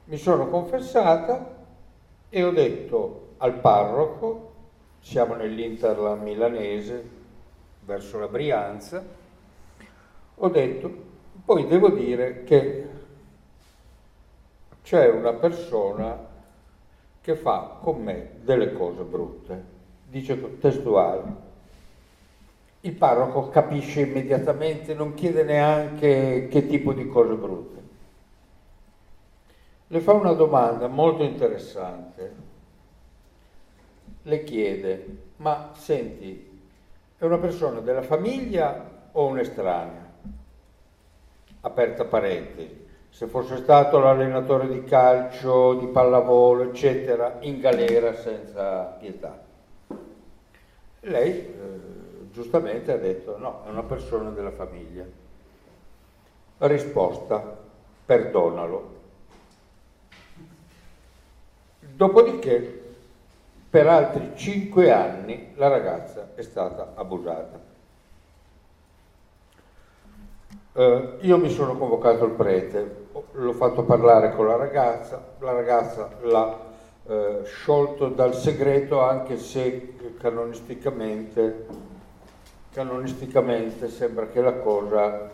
mi 0.05 0.17
sono 0.17 0.49
confessata 0.49 1.57
e 2.29 2.43
ho 2.43 2.51
detto 2.51 3.35
al 3.39 3.55
parroco, 3.55 4.53
siamo 5.01 5.35
nell'Interland 5.35 6.23
milanese, 6.23 7.17
verso 7.85 8.19
la 8.19 8.27
Brianza, 8.27 9.03
ho 10.35 10.49
detto, 10.49 11.07
poi 11.45 11.67
devo 11.67 11.91
dire 11.91 12.43
che 12.45 12.89
c'è 14.83 15.09
una 15.09 15.33
persona 15.33 16.27
che 17.21 17.37
fa 17.37 17.79
con 17.81 18.03
me 18.03 18.33
delle 18.43 18.73
cose 18.73 19.03
brutte, 19.05 19.77
dice 20.09 20.59
testuale, 20.59 21.47
il 22.81 22.93
parroco 22.95 23.49
capisce 23.49 24.01
immediatamente, 24.01 24.95
non 24.95 25.15
chiede 25.15 25.43
neanche 25.43 26.49
che 26.49 26.67
tipo 26.67 26.93
di 26.93 27.09
cose 27.09 27.35
brutte. 27.35 27.77
Le 29.89 30.01
fa 30.01 30.13
una 30.13 30.33
domanda 30.33 30.87
molto 30.87 31.23
interessante. 31.23 32.47
Le 34.23 34.45
chiede, 34.45 35.07
ma 35.37 35.71
senti, 35.75 36.61
è 37.17 37.25
una 37.25 37.39
persona 37.39 37.81
della 37.81 38.03
famiglia 38.03 39.09
o 39.13 39.27
un'estranea? 39.27 40.07
Aperta 41.63 42.05
parentesi. 42.05 42.87
Se 43.11 43.27
fosse 43.27 43.57
stato 43.57 43.99
l'allenatore 43.99 44.69
di 44.69 44.85
calcio, 44.85 45.75
di 45.75 45.87
pallavolo, 45.87 46.63
eccetera, 46.65 47.39
in 47.41 47.59
galera 47.59 48.15
senza 48.15 48.85
pietà. 48.99 49.47
Lei 51.01 51.33
eh, 51.33 51.81
giustamente 52.33 52.93
ha 52.93 52.97
detto 52.97 53.39
no, 53.39 53.63
è 53.67 53.69
una 53.71 53.83
persona 53.83 54.31
della 54.31 54.51
famiglia. 54.51 55.05
Risposta, 56.59 57.57
perdonalo. 58.05 58.97
Dopodiché, 61.79 62.83
per 63.71 63.87
altri 63.87 64.33
cinque 64.35 64.91
anni, 64.91 65.53
la 65.57 65.69
ragazza 65.69 66.31
è 66.35 66.43
stata 66.43 66.93
abusata. 66.95 67.61
Eh, 70.73 71.17
io 71.21 71.39
mi 71.39 71.51
sono 71.51 71.77
convocato 71.77 72.25
il 72.25 72.33
prete, 72.33 73.07
l'ho 73.33 73.53
fatto 73.53 73.83
parlare 73.83 74.35
con 74.35 74.47
la 74.47 74.57
ragazza, 74.57 75.35
la 75.39 75.53
ragazza 75.53 76.09
l'ha 76.23 76.68
eh, 77.09 77.41
sciolto 77.45 78.09
dal 78.09 78.35
segreto 78.35 79.01
anche 79.01 79.39
se 79.39 79.95
canonisticamente 80.19 81.67
canonisticamente 82.79 83.89
sembra 83.89 84.29
che 84.29 84.41
la 84.41 84.53
cosa 84.53 85.31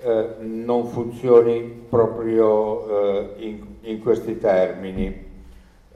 eh, 0.00 0.34
non 0.40 0.86
funzioni 0.86 1.84
proprio 1.88 2.88
eh, 2.88 3.34
in, 3.36 3.66
in, 3.82 4.00
questi 4.00 4.38
termini. 4.38 5.32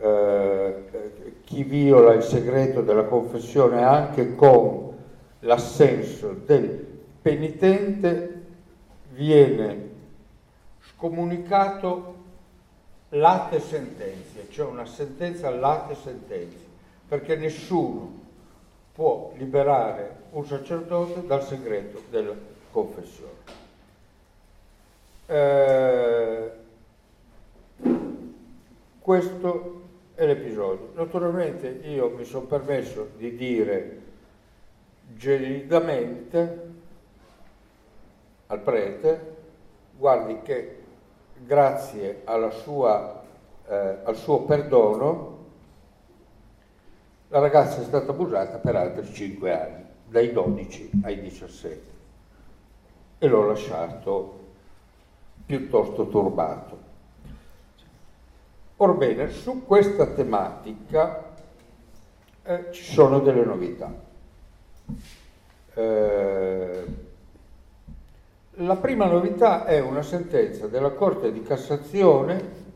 Eh, 0.01 0.85
chi 1.43 1.65
viola 1.65 2.13
il 2.13 2.23
segreto 2.23 2.83
della 2.83 3.05
confessione 3.05 3.83
anche 3.83 4.37
con 4.37 4.93
l'assenso 5.41 6.37
del 6.47 6.87
penitente 7.21 8.43
viene 9.11 9.91
scomunicato 10.81 12.15
latte 13.11 13.61
sentenze, 13.61 14.49
cioè 14.51 14.67
una 14.67 14.87
sentenza 14.87 15.51
latte 15.51 15.95
sentenze, 15.95 16.65
perché 17.09 17.37
nessuno 17.37 18.27
può 18.93 19.33
liberare 19.37 20.17
un 20.31 20.45
sacerdote 20.45 21.27
dal 21.27 21.43
segreto 21.43 22.03
della 22.11 22.35
confessione. 22.71 23.57
Eh, 25.27 26.51
questo 29.01 29.83
è 30.15 30.27
l'episodio. 30.27 30.91
Naturalmente 30.95 31.69
io 31.69 32.11
mi 32.11 32.25
sono 32.25 32.47
permesso 32.47 33.11
di 33.17 33.37
dire 33.37 34.01
gelidamente 35.15 36.67
al 38.49 38.61
prete, 38.61 39.37
guardi 39.97 40.41
che 40.43 40.78
grazie 41.45 42.23
sua, 42.63 43.23
eh, 43.67 43.99
al 44.05 44.17
suo 44.17 44.43
perdono 44.43 45.37
la 47.29 47.41
ragazza 47.41 47.81
è 47.81 47.85
stata 47.85 48.11
abusata 48.11 48.57
per 48.59 48.75
altri 48.75 49.13
5 49.13 49.53
anni, 49.53 49.85
dai 50.07 50.33
12 50.33 50.91
ai 51.03 51.21
17, 51.21 51.83
e 53.19 53.27
l'ho 53.27 53.47
lasciato 53.47 54.39
piuttosto 55.45 56.09
turbato. 56.09 56.87
Orbene, 58.77 59.29
su 59.31 59.67
questa 59.67 60.07
tematica 60.07 61.35
eh, 62.45 62.69
ci 62.71 62.83
sono 62.83 63.19
delle 63.19 63.45
novità. 63.45 63.93
Eh, 65.75 66.85
la 68.61 68.77
prima 68.77 69.07
novità 69.07 69.67
è 69.67 69.81
una 69.81 70.03
sentenza 70.03 70.67
della 70.67 70.91
Corte 70.91 71.31
di 71.31 71.43
Cassazione 71.43 72.67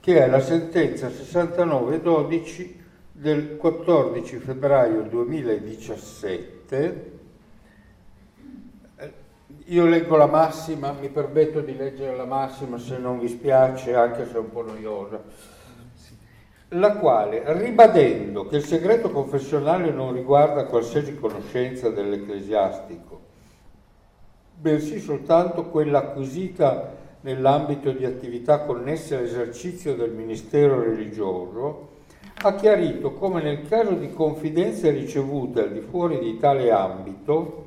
che 0.00 0.24
è 0.24 0.26
la 0.26 0.40
sentenza 0.40 1.08
6912 1.08 2.80
del 3.12 3.56
14 3.56 4.38
febbraio 4.38 5.02
2017. 5.02 7.10
Io 9.66 9.86
leggo 9.86 10.16
la 10.16 10.26
massima, 10.26 10.90
mi 10.90 11.08
permetto 11.08 11.60
di 11.60 11.76
leggere 11.76 12.16
la 12.16 12.24
massima 12.24 12.76
se 12.78 12.98
non 12.98 13.20
vi 13.20 13.28
spiace, 13.28 13.94
anche 13.94 14.26
se 14.26 14.34
è 14.34 14.38
un 14.38 14.50
po' 14.50 14.62
noiosa, 14.62 15.22
la 16.72 16.96
quale, 16.96 17.42
ribadendo 17.46 18.46
che 18.46 18.56
il 18.56 18.64
segreto 18.64 19.10
confessionale 19.10 19.90
non 19.90 20.12
riguarda 20.12 20.64
qualsiasi 20.64 21.16
conoscenza 21.16 21.90
dell'ecclesiastico, 21.90 23.20
bensì 24.58 25.00
soltanto 25.00 25.66
quella 25.66 25.98
acquisita 25.98 27.00
nell'ambito 27.22 27.92
di 27.92 28.04
attività 28.04 28.60
connesse 28.60 29.16
all'esercizio 29.16 29.94
del 29.94 30.12
ministero 30.12 30.82
religioso, 30.82 31.88
ha 32.44 32.54
chiarito 32.54 33.12
come 33.12 33.42
nel 33.42 33.68
caso 33.68 33.92
di 33.92 34.12
confidenze 34.12 34.90
ricevute 34.90 35.60
al 35.62 35.72
di 35.72 35.80
fuori 35.80 36.18
di 36.18 36.38
tale 36.38 36.70
ambito, 36.70 37.64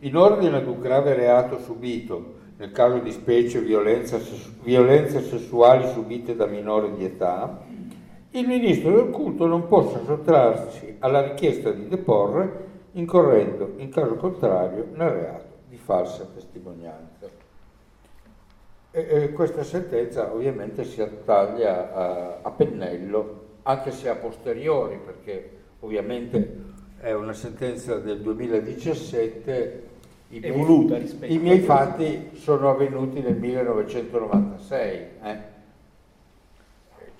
in 0.00 0.16
ordine 0.16 0.56
ad 0.56 0.66
un 0.66 0.80
grave 0.80 1.14
reato 1.14 1.58
subito, 1.58 2.38
nel 2.56 2.72
caso 2.72 2.98
di 2.98 3.10
specie 3.10 3.60
violenze 3.60 4.20
sessuali 5.22 5.88
subite 5.88 6.36
da 6.36 6.46
minore 6.46 6.94
di 6.94 7.04
età, 7.04 7.69
il 8.32 8.46
ministro 8.46 8.92
del 8.92 9.10
culto 9.10 9.46
non 9.46 9.66
possa 9.66 10.04
sottrarsi 10.04 10.96
alla 11.00 11.20
richiesta 11.20 11.72
di 11.72 11.88
deporre 11.88 12.68
incorrendo 12.92 13.74
in 13.76 13.90
caso 13.90 14.14
contrario 14.16 14.86
nel 14.92 15.10
reato 15.10 15.58
di 15.68 15.76
falsa 15.76 16.28
testimonianza. 16.32 17.28
E, 18.92 19.06
e 19.08 19.32
questa 19.32 19.62
sentenza 19.64 20.32
ovviamente 20.32 20.84
si 20.84 21.00
attaglia 21.00 21.92
a, 21.92 22.38
a 22.42 22.50
pennello, 22.50 23.46
anche 23.62 23.90
se 23.90 24.08
a 24.08 24.16
posteriori, 24.16 24.98
perché 25.04 25.58
ovviamente 25.80 26.68
è 26.98 27.12
una 27.12 27.32
sentenza 27.32 27.96
del 27.96 28.20
2017 28.20 29.88
i 30.32 30.38
miei, 30.38 31.32
i 31.32 31.38
miei 31.38 31.58
fatti 31.58 32.30
sono 32.34 32.70
avvenuti 32.70 33.20
nel 33.20 33.34
1996. 33.34 34.98
Eh? 35.22 35.49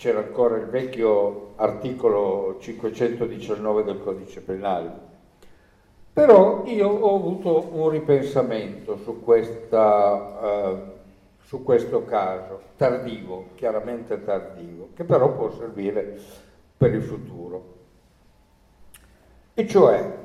C'era 0.00 0.20
ancora 0.20 0.56
il 0.56 0.64
vecchio 0.64 1.52
articolo 1.56 2.56
519 2.58 3.84
del 3.84 4.00
codice 4.00 4.40
penale. 4.40 4.90
Però 6.10 6.64
io 6.64 6.88
ho 6.88 7.16
avuto 7.16 7.68
un 7.72 7.90
ripensamento 7.90 8.96
su, 8.96 9.20
questa, 9.20 10.14
uh, 10.72 10.92
su 11.42 11.62
questo 11.62 12.06
caso, 12.06 12.62
tardivo, 12.76 13.48
chiaramente 13.56 14.24
tardivo, 14.24 14.88
che 14.94 15.04
però 15.04 15.34
può 15.34 15.50
servire 15.50 16.18
per 16.78 16.94
il 16.94 17.02
futuro. 17.02 17.74
E 19.52 19.66
cioè 19.66 20.16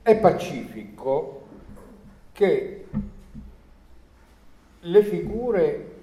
è 0.00 0.16
pacifico 0.16 1.42
che 2.32 2.86
le 4.80 5.02
figure, 5.02 5.96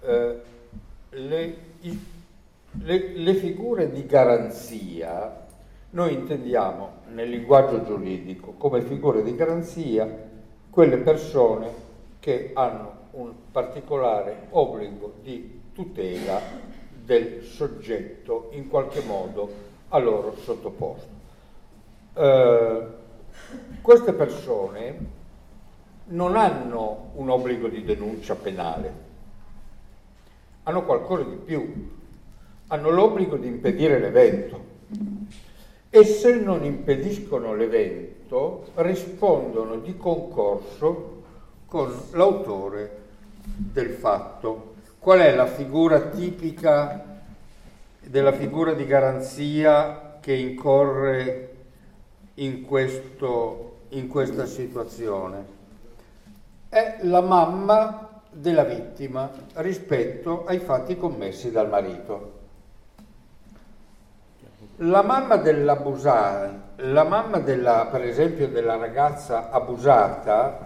eh, 0.00 0.40
le, 1.10 1.67
le, 1.80 3.08
le 3.14 3.34
figure 3.34 3.90
di 3.90 4.06
garanzia 4.06 5.46
noi 5.90 6.12
intendiamo 6.12 6.96
nel 7.12 7.30
linguaggio 7.30 7.82
giuridico 7.82 8.52
come 8.58 8.82
figure 8.82 9.22
di 9.22 9.34
garanzia 9.34 10.06
quelle 10.68 10.98
persone 10.98 11.86
che 12.20 12.50
hanno 12.52 12.96
un 13.12 13.32
particolare 13.50 14.48
obbligo 14.50 15.14
di 15.22 15.60
tutela 15.72 16.40
del 17.04 17.42
soggetto 17.42 18.50
in 18.52 18.68
qualche 18.68 19.00
modo 19.00 19.50
a 19.88 19.98
loro 19.98 20.36
sottoposto. 20.36 21.08
Eh, 22.12 22.86
queste 23.80 24.12
persone 24.12 25.16
non 26.08 26.36
hanno 26.36 27.12
un 27.14 27.30
obbligo 27.30 27.68
di 27.68 27.82
denuncia 27.82 28.34
penale, 28.34 29.06
hanno 30.68 30.84
qualcosa 30.84 31.22
di 31.22 31.36
più, 31.36 31.88
hanno 32.66 32.90
l'obbligo 32.90 33.36
di 33.36 33.46
impedire 33.46 33.98
l'evento 33.98 34.66
e 35.88 36.04
se 36.04 36.34
non 36.34 36.62
impediscono 36.62 37.54
l'evento 37.54 38.66
rispondono 38.74 39.76
di 39.78 39.96
concorso 39.96 41.22
con 41.64 41.90
l'autore 42.12 42.96
del 43.42 43.88
fatto. 43.88 44.74
Qual 44.98 45.20
è 45.20 45.34
la 45.34 45.46
figura 45.46 46.00
tipica 46.00 47.22
della 48.00 48.32
figura 48.32 48.74
di 48.74 48.84
garanzia 48.84 50.18
che 50.20 50.34
incorre 50.34 51.54
in, 52.34 52.62
questo, 52.62 53.78
in 53.90 54.06
questa 54.08 54.44
situazione? 54.44 55.56
è 56.68 56.98
la 57.02 57.22
mamma 57.22 58.07
della 58.40 58.64
vittima 58.64 59.30
rispetto 59.54 60.44
ai 60.46 60.58
fatti 60.60 60.96
commessi 60.96 61.50
dal 61.50 61.68
marito. 61.68 62.36
La 64.76 65.02
mamma 65.02 65.36
dell'abusata, 65.36 66.72
la 66.76 67.04
mamma 67.04 67.38
della, 67.38 67.88
per 67.90 68.02
esempio 68.02 68.48
della 68.48 68.76
ragazza 68.76 69.50
abusata, 69.50 70.58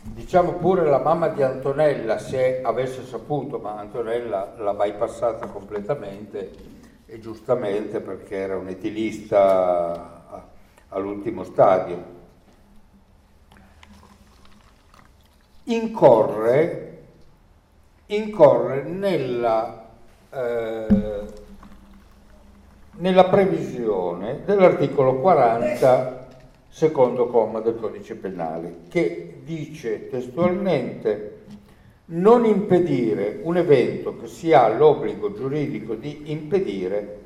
diciamo 0.00 0.52
pure 0.52 0.84
la 0.84 0.98
mamma 0.98 1.28
di 1.28 1.42
Antonella, 1.42 2.18
se 2.18 2.60
avesse 2.62 3.04
saputo, 3.04 3.58
ma 3.58 3.78
Antonella 3.78 4.54
l'ha 4.56 4.74
bypassata 4.74 5.46
completamente 5.46 6.76
e 7.06 7.18
giustamente 7.18 8.00
perché 8.00 8.36
era 8.36 8.56
un 8.56 8.68
etilista 8.68 10.46
all'ultimo 10.90 11.42
stadio 11.42 12.16
incorre, 15.68 16.87
incorre 18.08 18.82
nella, 18.82 19.86
eh, 20.30 20.86
nella 22.96 23.24
previsione 23.24 24.42
dell'articolo 24.44 25.16
40 25.16 26.26
secondo 26.68 27.26
comma 27.26 27.60
del 27.60 27.76
codice 27.76 28.14
penale 28.14 28.80
che 28.88 29.40
dice 29.42 30.08
testualmente 30.08 31.36
non 32.10 32.44
impedire 32.44 33.40
un 33.42 33.56
evento 33.56 34.16
che 34.16 34.26
si 34.28 34.52
ha 34.52 34.68
l'obbligo 34.68 35.32
giuridico 35.32 35.94
di 35.94 36.30
impedire 36.30 37.16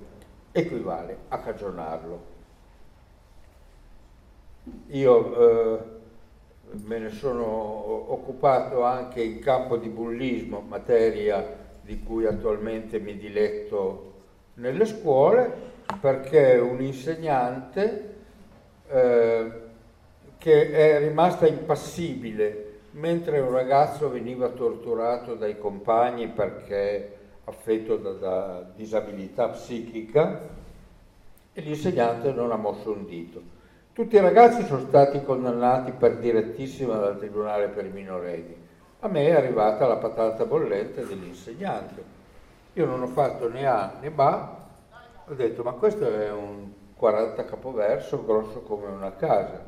equivale 0.50 1.18
a 1.28 1.38
cagionarlo. 1.38 2.30
Io 4.88 5.36
eh, 5.36 5.91
me 6.84 6.98
ne 6.98 7.10
sono 7.10 7.44
occupato 8.12 8.82
anche 8.82 9.22
in 9.22 9.40
campo 9.40 9.76
di 9.76 9.88
bullismo, 9.88 10.60
materia 10.60 11.60
di 11.82 12.02
cui 12.02 12.26
attualmente 12.26 12.98
mi 12.98 13.16
diletto 13.16 14.10
nelle 14.54 14.84
scuole, 14.86 15.70
perché 16.00 16.56
un 16.56 16.80
insegnante 16.80 18.14
eh, 18.88 19.52
che 20.38 20.70
è 20.70 20.98
rimasta 20.98 21.46
impassibile 21.46 22.70
mentre 22.92 23.40
un 23.40 23.50
ragazzo 23.50 24.10
veniva 24.10 24.48
torturato 24.48 25.34
dai 25.34 25.58
compagni 25.58 26.28
perché 26.28 27.16
affetto 27.44 27.96
da, 27.96 28.10
da 28.12 28.70
disabilità 28.74 29.48
psichica 29.48 30.40
e 31.52 31.60
l'insegnante 31.60 32.32
non 32.32 32.50
ha 32.50 32.56
mosso 32.56 32.92
un 32.92 33.06
dito. 33.06 33.60
Tutti 33.94 34.16
i 34.16 34.20
ragazzi 34.20 34.64
sono 34.64 34.86
stati 34.86 35.22
condannati 35.22 35.90
per 35.90 36.16
direttissima 36.16 36.96
dal 36.96 37.18
Tribunale 37.18 37.68
per 37.68 37.84
i 37.84 37.90
minorenni. 37.90 38.56
A 39.00 39.08
me 39.08 39.26
è 39.26 39.32
arrivata 39.32 39.86
la 39.86 39.96
patata 39.96 40.46
bollente 40.46 41.06
dell'insegnante. 41.06 42.02
Io 42.72 42.86
non 42.86 43.02
ho 43.02 43.08
fatto 43.08 43.50
né 43.50 43.66
A 43.66 43.92
né 44.00 44.08
BA, 44.08 44.56
ho 45.28 45.34
detto 45.34 45.62
ma 45.62 45.72
questo 45.72 46.10
è 46.10 46.32
un 46.32 46.72
40 46.96 47.44
capoverso 47.44 48.24
grosso 48.24 48.62
come 48.62 48.86
una 48.86 49.14
casa, 49.14 49.62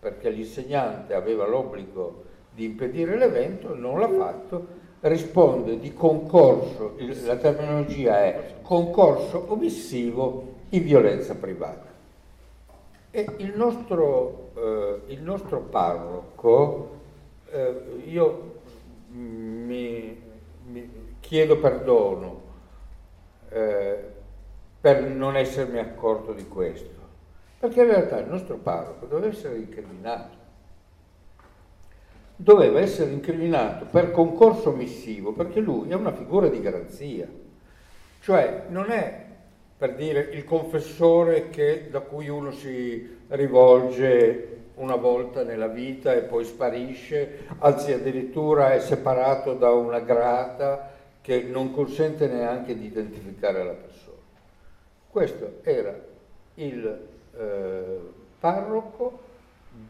perché 0.00 0.28
l'insegnante 0.28 1.14
aveva 1.14 1.46
l'obbligo 1.46 2.24
di 2.52 2.64
impedire 2.64 3.16
l'evento, 3.16 3.76
non 3.76 4.00
l'ha 4.00 4.08
fatto, 4.08 4.66
risponde 5.02 5.78
di 5.78 5.94
concorso, 5.94 6.96
la 7.24 7.36
terminologia 7.36 8.24
è 8.24 8.54
concorso 8.60 9.44
omissivo 9.52 10.54
in 10.70 10.82
violenza 10.82 11.36
privata. 11.36 11.87
E 13.10 13.26
il 13.38 13.56
nostro, 13.56 14.50
eh, 14.54 15.12
il 15.12 15.22
nostro 15.22 15.60
parroco, 15.60 17.00
eh, 17.50 18.02
io 18.04 18.60
mi, 19.12 20.20
mi, 20.66 20.90
chiedo 21.20 21.58
perdono 21.58 22.40
eh, 23.48 24.04
per 24.80 25.02
non 25.04 25.36
essermi 25.36 25.78
accorto 25.78 26.32
di 26.32 26.46
questo, 26.46 26.96
perché 27.58 27.80
in 27.80 27.88
realtà 27.88 28.18
il 28.18 28.28
nostro 28.28 28.56
parroco 28.56 29.06
doveva 29.06 29.32
essere 29.32 29.56
incriminato. 29.56 30.36
Doveva 32.36 32.78
essere 32.78 33.10
incriminato 33.10 33.86
per 33.86 34.10
concorso 34.10 34.68
omissivo, 34.68 35.32
perché 35.32 35.60
lui 35.60 35.88
è 35.88 35.94
una 35.94 36.12
figura 36.12 36.48
di 36.48 36.60
garanzia. 36.60 37.26
Cioè 38.20 38.66
non 38.68 38.90
è 38.90 39.27
per 39.78 39.94
dire 39.94 40.20
il 40.32 40.44
confessore 40.44 41.50
che, 41.50 41.86
da 41.88 42.00
cui 42.00 42.28
uno 42.28 42.50
si 42.50 43.18
rivolge 43.28 44.56
una 44.74 44.96
volta 44.96 45.44
nella 45.44 45.68
vita 45.68 46.12
e 46.14 46.22
poi 46.22 46.44
sparisce, 46.44 47.44
anzi 47.58 47.92
addirittura 47.92 48.72
è 48.72 48.80
separato 48.80 49.54
da 49.54 49.70
una 49.70 50.00
grata 50.00 50.90
che 51.20 51.42
non 51.42 51.72
consente 51.72 52.26
neanche 52.26 52.76
di 52.76 52.86
identificare 52.86 53.64
la 53.64 53.72
persona. 53.72 54.16
Questo 55.10 55.60
era 55.62 55.96
il 56.54 57.06
eh, 57.36 57.98
parroco 58.40 59.26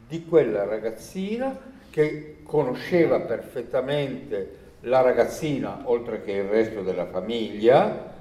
di 0.07 0.27
quella 0.27 0.65
ragazzina 0.65 1.59
che 1.91 2.39
conosceva 2.43 3.21
perfettamente 3.21 4.57
la 4.81 5.01
ragazzina 5.01 5.81
oltre 5.85 6.23
che 6.23 6.33
il 6.33 6.45
resto 6.45 6.83
della 6.83 7.07
famiglia 7.07 8.13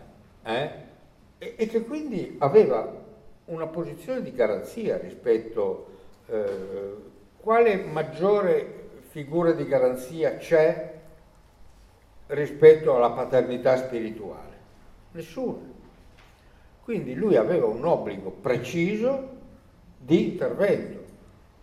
eh, 0.43 0.85
e, 1.37 1.55
e, 1.57 1.67
che 1.67 1.83
quindi 1.83 2.35
aveva 2.39 3.05
una 3.45 3.67
posizione 3.67 4.21
di 4.21 4.33
garanzia 4.33 4.97
rispetto 4.97 5.87
eh, 6.27 6.95
quale 7.37 7.77
maggiore 7.77 8.89
figura 9.09 9.51
di 9.51 9.65
garanzia 9.65 10.37
c'è 10.37 10.93
rispetto 12.27 12.95
alla 12.95 13.11
paternità 13.11 13.77
spirituale? 13.77 14.55
Nessuna. 15.11 15.75
Quindi 16.83 17.13
lui 17.15 17.35
aveva 17.35 17.67
un 17.67 17.85
obbligo 17.85 18.29
preciso 18.29 19.35
di 19.97 20.31
intervento, 20.31 21.03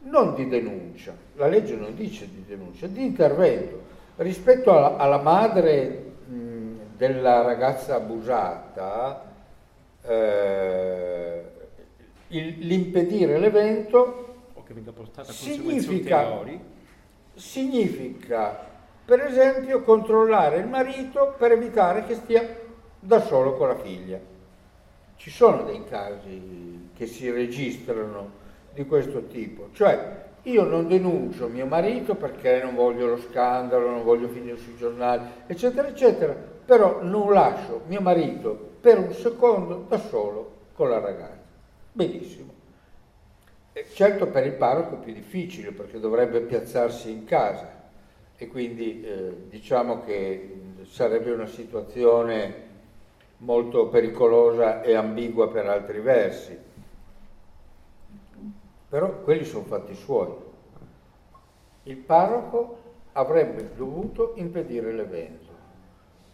non 0.01 0.35
di 0.35 0.49
denuncia. 0.49 1.15
La 1.37 1.47
legge 1.47 1.75
non 1.75 1.95
dice 1.95 2.29
di 2.31 2.45
denuncia, 2.47 2.87
di 2.87 3.05
intervento. 3.05 3.83
Rispetto 4.17 4.71
alla, 4.71 4.97
alla 4.97 5.21
madre 5.21 6.13
mh, 6.27 6.97
della 6.97 7.43
ragazza 7.43 7.97
abusata, 7.97 9.34
eh, 10.07 11.43
il, 12.29 12.67
l'impedire 12.67 13.39
l'evento 13.39 14.23
significa, 15.25 16.41
significa, 17.35 18.67
per 19.05 19.21
esempio, 19.21 19.83
controllare 19.83 20.59
il 20.59 20.67
marito 20.67 21.35
per 21.39 21.53
evitare 21.53 22.05
che 22.05 22.15
stia 22.15 22.63
da 22.99 23.21
solo 23.21 23.55
con 23.55 23.69
la 23.69 23.77
figlia. 23.77 24.19
Ci 25.17 25.31
sono 25.31 25.63
dei 25.65 25.85
casi 25.85 26.91
che 26.95 27.07
si 27.07 27.31
registrano 27.31 28.43
di 28.73 28.85
questo 28.87 29.27
tipo, 29.27 29.69
cioè 29.73 30.23
io 30.43 30.65
non 30.65 30.89
denuncio 30.89 31.49
mio 31.49 31.67
marito 31.67 32.15
perché 32.17 32.61
non 32.63 32.75
voglio 32.75 33.07
lo 33.07 33.17
scandalo, 33.17 33.89
non 33.89 34.03
voglio 34.03 34.29
finire 34.29 34.59
sui 34.59 34.77
giornali, 34.77 35.23
eccetera, 35.47 35.89
eccetera, 35.89 36.35
però 36.35 37.03
non 37.03 37.33
lascio 37.33 37.83
mio 37.87 38.01
marito 38.01 38.73
per 38.85 38.99
un 38.99 39.15
secondo 39.15 39.87
da 39.89 39.97
solo 39.97 40.51
con 40.75 40.91
la 40.91 40.99
ragazza. 40.99 41.41
Benissimo. 41.91 42.53
E 43.73 43.87
certo 43.95 44.27
per 44.27 44.45
il 44.45 44.53
parroco 44.53 44.97
è 44.97 44.99
più 44.99 45.15
difficile 45.15 45.73
perché 45.73 45.99
dovrebbe 45.99 46.41
piazzarsi 46.41 47.11
in 47.11 47.25
casa 47.25 47.83
e 48.37 48.47
quindi 48.47 49.03
eh, 49.03 49.47
diciamo 49.49 50.05
che 50.05 50.61
sarebbe 50.83 51.31
una 51.31 51.47
situazione 51.47 52.73
molto 53.39 53.89
pericolosa 53.89 54.83
e 54.83 54.95
ambigua 54.95 55.49
per 55.49 55.67
altri 55.67 56.01
versi. 56.01 56.55
Però 58.91 59.21
quelli 59.23 59.47
sono 59.47 59.65
fatti 59.65 59.95
suoi. 59.95 60.31
Il 61.85 61.97
parroco 61.97 62.83
avrebbe 63.13 63.71
dovuto 63.75 64.35
impedire 64.37 64.93
l'evento. 64.93 65.44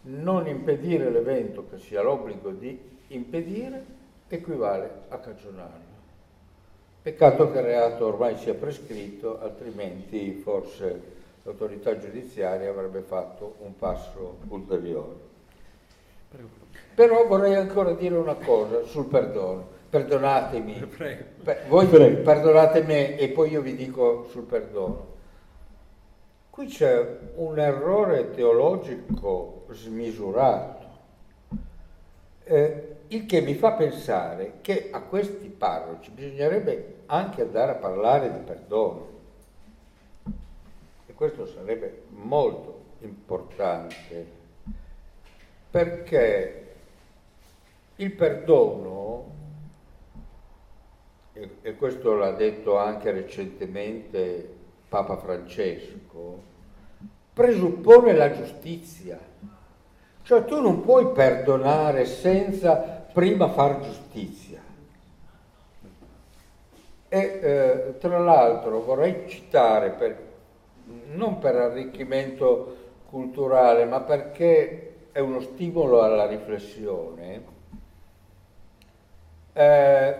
Non 0.03 0.47
impedire 0.47 1.09
l'evento 1.09 1.67
che 1.69 1.77
sia 1.77 2.01
l'obbligo 2.01 2.49
di 2.49 2.79
impedire 3.07 3.83
equivale 4.27 4.89
a 5.09 5.17
cagionarlo. 5.17 5.89
Peccato 7.03 7.51
che 7.51 7.57
il 7.59 7.65
reato 7.65 8.07
ormai 8.07 8.37
sia 8.37 8.53
prescritto, 8.53 9.39
altrimenti 9.41 10.33
forse 10.33 11.01
l'autorità 11.43 11.97
giudiziaria 11.97 12.69
avrebbe 12.69 13.01
fatto 13.01 13.55
un 13.59 13.75
passo 13.75 14.37
ulteriore. 14.47 15.29
Però 16.93 17.25
vorrei 17.25 17.55
ancora 17.55 17.93
dire 17.93 18.15
una 18.15 18.35
cosa 18.35 18.83
sul 18.83 19.05
perdono. 19.05 19.79
Perdonatemi, 19.89 20.73
Prego. 20.95 21.23
voi 21.67 21.87
Prego. 21.87 22.21
perdonate 22.21 22.81
me 22.83 23.17
e 23.17 23.29
poi 23.29 23.51
io 23.51 23.61
vi 23.61 23.75
dico 23.75 24.27
sul 24.29 24.43
perdono. 24.43 25.09
Qui 26.49 26.67
c'è 26.67 27.17
un 27.35 27.59
errore 27.59 28.31
teologico 28.31 29.60
smisurato, 29.73 30.87
eh, 32.43 32.95
il 33.07 33.25
che 33.25 33.41
mi 33.41 33.55
fa 33.55 33.73
pensare 33.73 34.59
che 34.61 34.89
a 34.91 35.01
questi 35.01 35.47
parroci 35.47 36.11
bisognerebbe 36.11 37.03
anche 37.07 37.41
andare 37.41 37.71
a 37.71 37.75
parlare 37.75 38.31
di 38.31 38.39
perdono. 38.39 39.09
E 41.05 41.13
questo 41.13 41.45
sarebbe 41.45 42.03
molto 42.09 42.79
importante, 43.01 44.25
perché 45.69 46.73
il 47.97 48.11
perdono, 48.13 49.29
e 51.33 51.75
questo 51.75 52.15
l'ha 52.15 52.31
detto 52.31 52.77
anche 52.77 53.11
recentemente 53.11 54.59
Papa 54.87 55.17
Francesco, 55.17 56.41
presuppone 57.33 58.13
la 58.13 58.31
giustizia. 58.31 59.30
Cioè 60.31 60.45
tu 60.45 60.61
non 60.61 60.79
puoi 60.79 61.07
perdonare 61.07 62.05
senza 62.05 62.77
prima 63.11 63.49
far 63.49 63.81
giustizia. 63.81 64.61
E 67.09 67.19
eh, 67.19 67.97
tra 67.99 68.17
l'altro 68.17 68.79
vorrei 68.79 69.27
citare, 69.27 69.89
per, 69.89 70.17
non 71.15 71.37
per 71.37 71.57
arricchimento 71.57 72.77
culturale, 73.09 73.83
ma 73.83 73.99
perché 73.99 75.09
è 75.11 75.19
uno 75.19 75.41
stimolo 75.41 76.01
alla 76.01 76.27
riflessione, 76.27 77.43
eh, 79.51 80.15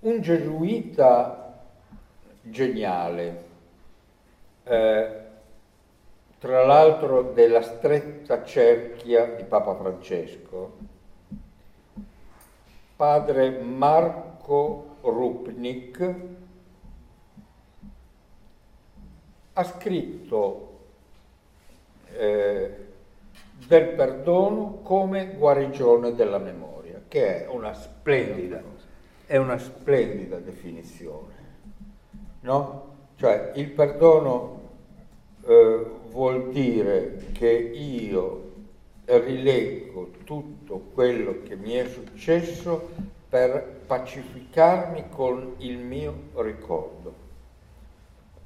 un 0.00 0.20
gesuita 0.22 1.60
geniale, 2.40 3.44
eh, 4.64 5.23
tra 6.44 6.62
l'altro 6.62 7.32
della 7.32 7.62
stretta 7.62 8.44
cerchia 8.44 9.24
di 9.34 9.44
Papa 9.44 9.74
Francesco, 9.76 10.76
padre 12.96 13.48
Marco 13.60 14.96
Rupnik, 15.00 16.14
ha 19.54 19.64
scritto 19.64 20.80
eh, 22.12 22.76
del 23.66 23.88
perdono 23.94 24.80
come 24.82 25.28
guarigione 25.28 26.14
della 26.14 26.36
memoria 26.36 27.00
che 27.08 27.44
è 27.44 27.48
una 27.48 27.72
splendida, 27.72 28.62
è 29.24 29.38
una 29.38 29.56
splendida 29.56 30.36
definizione. 30.40 31.32
No? 32.40 32.96
Cioè 33.16 33.52
il 33.54 33.70
perdono 33.70 34.60
eh, 35.46 36.02
vuol 36.14 36.50
dire 36.50 37.16
che 37.32 37.50
io 37.50 38.52
rileggo 39.04 40.12
tutto 40.24 40.80
quello 40.94 41.42
che 41.42 41.56
mi 41.56 41.72
è 41.72 41.86
successo 41.86 42.88
per 43.28 43.80
pacificarmi 43.84 45.06
con 45.10 45.56
il 45.58 45.78
mio 45.78 46.14
ricordo. 46.36 47.12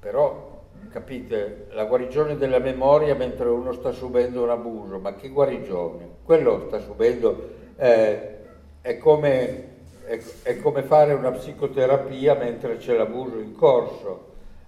Però, 0.01 0.62
capite, 0.90 1.66
la 1.73 1.85
guarigione 1.85 2.39
della 2.39 2.59
memoria 2.59 3.15
mentre 3.15 3.49
uno 3.51 3.73
sta 3.73 3.93
subendo 3.93 4.45
un 4.45 4.51
abuso, 4.51 4.99
ma 4.99 5.15
che 5.15 5.28
guarigione? 5.28 6.09
Quello 6.24 6.65
sta 6.69 6.81
subendo 6.81 7.51
eh, 7.77 8.36
è 8.81 8.97
come, 8.97 9.65
è, 10.07 10.19
è 10.43 10.59
come 10.59 10.82
fare 10.85 11.12
una 11.12 11.32
psicoterapia 11.32 12.35
mentre 12.35 12.78
c'è 12.78 12.97
l'abuso 12.97 13.39
in 13.39 13.55
corso. 13.55 14.24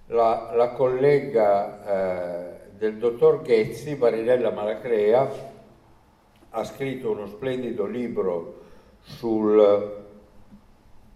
La, 0.07 0.51
la 0.53 0.69
collega 0.69 2.49
eh, 2.49 2.50
del 2.81 2.97
dottor 2.97 3.43
Ghezzi, 3.43 3.95
Marinella 3.95 4.49
Malacrea, 4.49 5.29
ha 6.49 6.63
scritto 6.63 7.11
uno 7.11 7.27
splendido 7.27 7.85
libro 7.85 8.61
sul, 9.01 10.03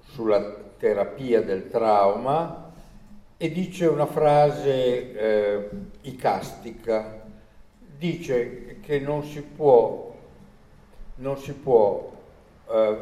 sulla 0.03 0.43
terapia 0.77 1.41
del 1.41 1.67
trauma 1.67 2.71
e 3.35 3.49
dice 3.49 3.87
una 3.87 4.05
frase 4.05 5.17
eh, 5.17 5.69
icastica, 6.01 7.23
dice 7.97 8.77
che 8.81 8.99
non 8.99 9.23
si 9.23 9.41
può, 9.41 10.13
non 11.15 11.35
si 11.39 11.53
può 11.53 12.11
eh, 12.69 12.97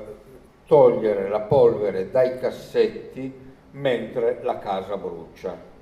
togliere 0.66 1.28
la 1.28 1.42
polvere 1.42 2.10
dai 2.10 2.40
cassetti 2.40 3.30
mentre 3.72 4.40
la 4.42 4.58
casa 4.60 4.96
brucia. 4.96 5.73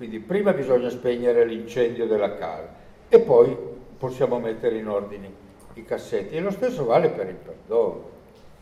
Quindi 0.00 0.18
prima 0.20 0.54
bisogna 0.54 0.88
spegnere 0.88 1.44
l'incendio 1.44 2.06
della 2.06 2.34
casa 2.36 2.70
e 3.06 3.20
poi 3.20 3.54
possiamo 3.98 4.38
mettere 4.38 4.78
in 4.78 4.88
ordine 4.88 5.30
i 5.74 5.84
cassetti. 5.84 6.36
E 6.36 6.40
lo 6.40 6.50
stesso 6.50 6.86
vale 6.86 7.10
per 7.10 7.28
il 7.28 7.34
perdono. 7.34 8.08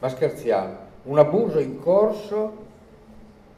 Ma 0.00 0.08
scherziamo, 0.08 0.76
un 1.04 1.16
abuso 1.16 1.60
in 1.60 1.78
corso 1.78 2.56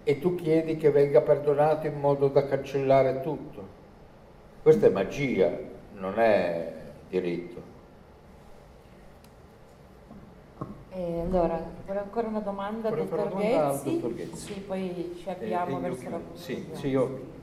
e 0.04 0.18
tu 0.18 0.34
chiedi 0.34 0.76
che 0.76 0.90
venga 0.90 1.22
perdonato 1.22 1.86
in 1.86 1.98
modo 1.98 2.28
da 2.28 2.44
cancellare 2.46 3.22
tutto. 3.22 3.66
Questa 4.62 4.86
è 4.86 4.90
magia, 4.90 5.50
non 5.94 6.18
è 6.18 6.72
diritto. 7.08 7.62
Eh, 10.90 11.20
allora, 11.20 11.64
vorrei 11.86 12.02
ancora 12.02 12.26
una 12.28 12.40
domanda, 12.40 12.90
Vorrei 12.90 13.08
dottor, 13.08 13.20
una 13.32 13.40
domanda 13.40 13.70
Ghezzi. 13.72 13.92
dottor 13.94 14.14
Ghezzi. 14.14 14.52
Sì, 14.52 14.60
poi 14.60 15.14
ci 15.18 15.30
avviamo 15.30 15.78
Eh, 15.78 15.80
verso 15.80 16.02
io- 16.02 16.10
la 16.10 16.20
Sì, 16.34 16.52
conclusione. 16.56 16.78
sì, 16.78 16.88
io... 16.88 17.38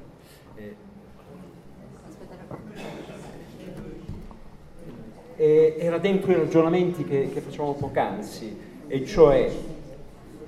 eh, 5.38 5.76
era 5.78 5.98
dentro 6.00 6.32
i 6.32 6.36
ragionamenti 6.36 7.04
che, 7.04 7.30
che 7.32 7.42
facevamo 7.42 7.74
poc'anzi, 7.74 8.58
e 8.88 9.06
cioè 9.06 9.52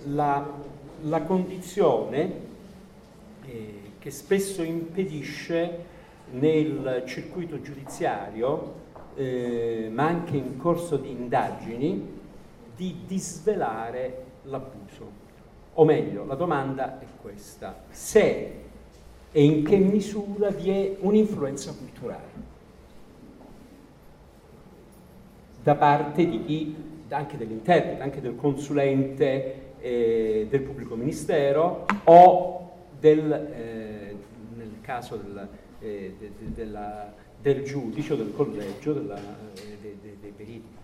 la, 0.06 0.45
la 1.02 1.22
condizione 1.22 2.31
eh, 3.45 3.73
che 3.99 4.11
spesso 4.11 4.64
impedisce 4.64 5.86
nel 6.31 7.03
circuito 7.06 7.61
giudiziario, 7.61 8.73
eh, 9.15 9.90
ma 9.91 10.07
anche 10.07 10.38
in 10.38 10.57
corso 10.57 10.98
di 10.98 11.11
indagini, 11.11 12.18
di 12.76 13.02
disvelare 13.06 14.26
l'abuso. 14.44 15.27
O 15.73 15.86
meglio, 15.86 16.26
la 16.26 16.36
domanda 16.36 16.99
è 16.99 17.06
questa, 17.22 17.84
se 17.90 18.68
e 19.31 19.43
in 19.43 19.64
che 19.64 19.77
misura 19.77 20.49
vi 20.49 20.69
è 20.69 20.95
un'influenza 20.99 21.73
culturale 21.73 22.57
da 25.61 25.76
parte 25.76 26.27
di 26.27 26.43
chi, 26.45 26.76
anche 27.10 27.38
dell'interprete, 27.38 28.01
anche 28.01 28.22
del 28.22 28.35
consulente 28.35 29.73
eh, 29.80 30.47
del 30.49 30.61
pubblico 30.61 30.95
ministero 30.95 31.85
o 32.06 32.72
del, 32.99 33.31
eh, 33.31 34.15
nel 34.56 34.77
caso 34.81 35.15
del, 35.18 35.47
eh, 35.80 36.15
de, 36.18 36.31
de, 36.38 36.53
della, 36.53 37.14
del 37.41 37.64
giudice 37.64 38.14
o 38.14 38.15
del 38.15 38.34
collegio 38.34 38.93
della, 38.93 39.18
eh, 39.18 39.77
de, 39.81 40.18
dei 40.19 40.31
periti. 40.31 40.76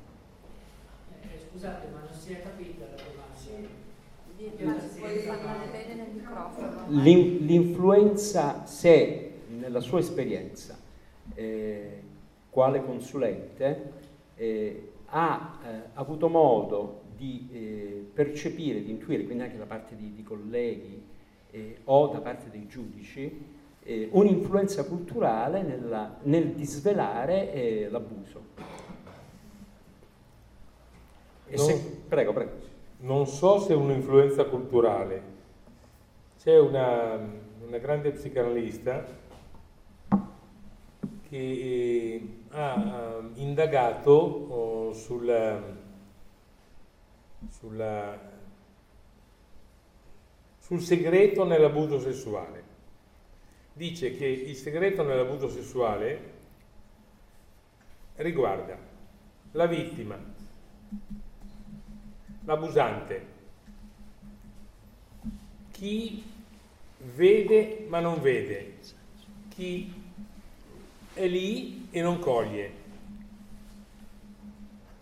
Eh, 1.22 1.40
scusate, 1.50 1.88
ma 1.94 2.00
non 2.00 2.14
si 2.14 2.34
è 2.34 2.42
capita 2.42 2.86
la 2.86 3.02
domanda. 3.02 3.85
L'in, 6.88 7.46
l'influenza, 7.46 8.66
se 8.66 9.32
nella 9.48 9.80
sua 9.80 10.00
esperienza, 10.00 10.78
eh, 11.34 12.02
quale 12.50 12.84
consulente, 12.84 13.92
eh, 14.36 14.90
ha 15.06 15.60
eh, 15.64 15.82
avuto 15.94 16.28
modo 16.28 17.04
di 17.16 17.48
eh, 17.52 18.10
percepire, 18.14 18.84
di 18.84 18.92
intuire, 18.92 19.24
quindi 19.24 19.44
anche 19.44 19.58
da 19.58 19.66
parte 19.66 19.96
di, 19.96 20.14
di 20.14 20.24
colleghi 20.24 21.02
eh, 21.52 21.78
o 21.86 22.08
da 22.08 22.20
parte 22.20 22.50
dei 22.50 22.68
giudici, 22.68 23.54
eh, 23.84 24.10
un'influenza 24.12 24.84
culturale 24.86 25.62
nella, 25.62 26.18
nel 26.24 26.52
disvelare 26.52 27.88
l'abuso. 27.90 28.44
Se, 31.54 32.02
prego, 32.10 32.34
prego. 32.34 32.75
Non 32.98 33.28
so 33.28 33.60
se 33.60 33.74
è 33.74 33.76
un'influenza 33.76 34.46
culturale. 34.46 35.34
C'è 36.38 36.58
una, 36.58 37.16
una 37.66 37.78
grande 37.78 38.12
psicanalista 38.12 39.06
che 41.28 41.38
eh, 41.38 42.38
ha 42.50 43.22
indagato 43.36 44.12
oh, 44.12 44.94
sulla, 44.94 45.62
sulla, 47.50 48.20
sul 50.60 50.82
segreto 50.82 51.46
nell'abuso 51.46 52.00
sessuale. 52.00 52.64
Dice 53.74 54.16
che 54.16 54.26
il 54.26 54.56
segreto 54.56 55.04
nell'abuso 55.04 55.50
sessuale 55.50 56.34
riguarda 58.16 58.78
la 59.52 59.66
vittima, 59.66 60.18
l'abusante, 62.46 63.34
chi 65.72 66.24
vede 67.16 67.86
ma 67.88 68.00
non 68.00 68.22
vede, 68.22 68.78
chi 69.50 69.94
è 71.14 71.28
lì 71.28 71.88
e 71.92 72.02
non 72.02 72.20
coglie. 72.20 72.84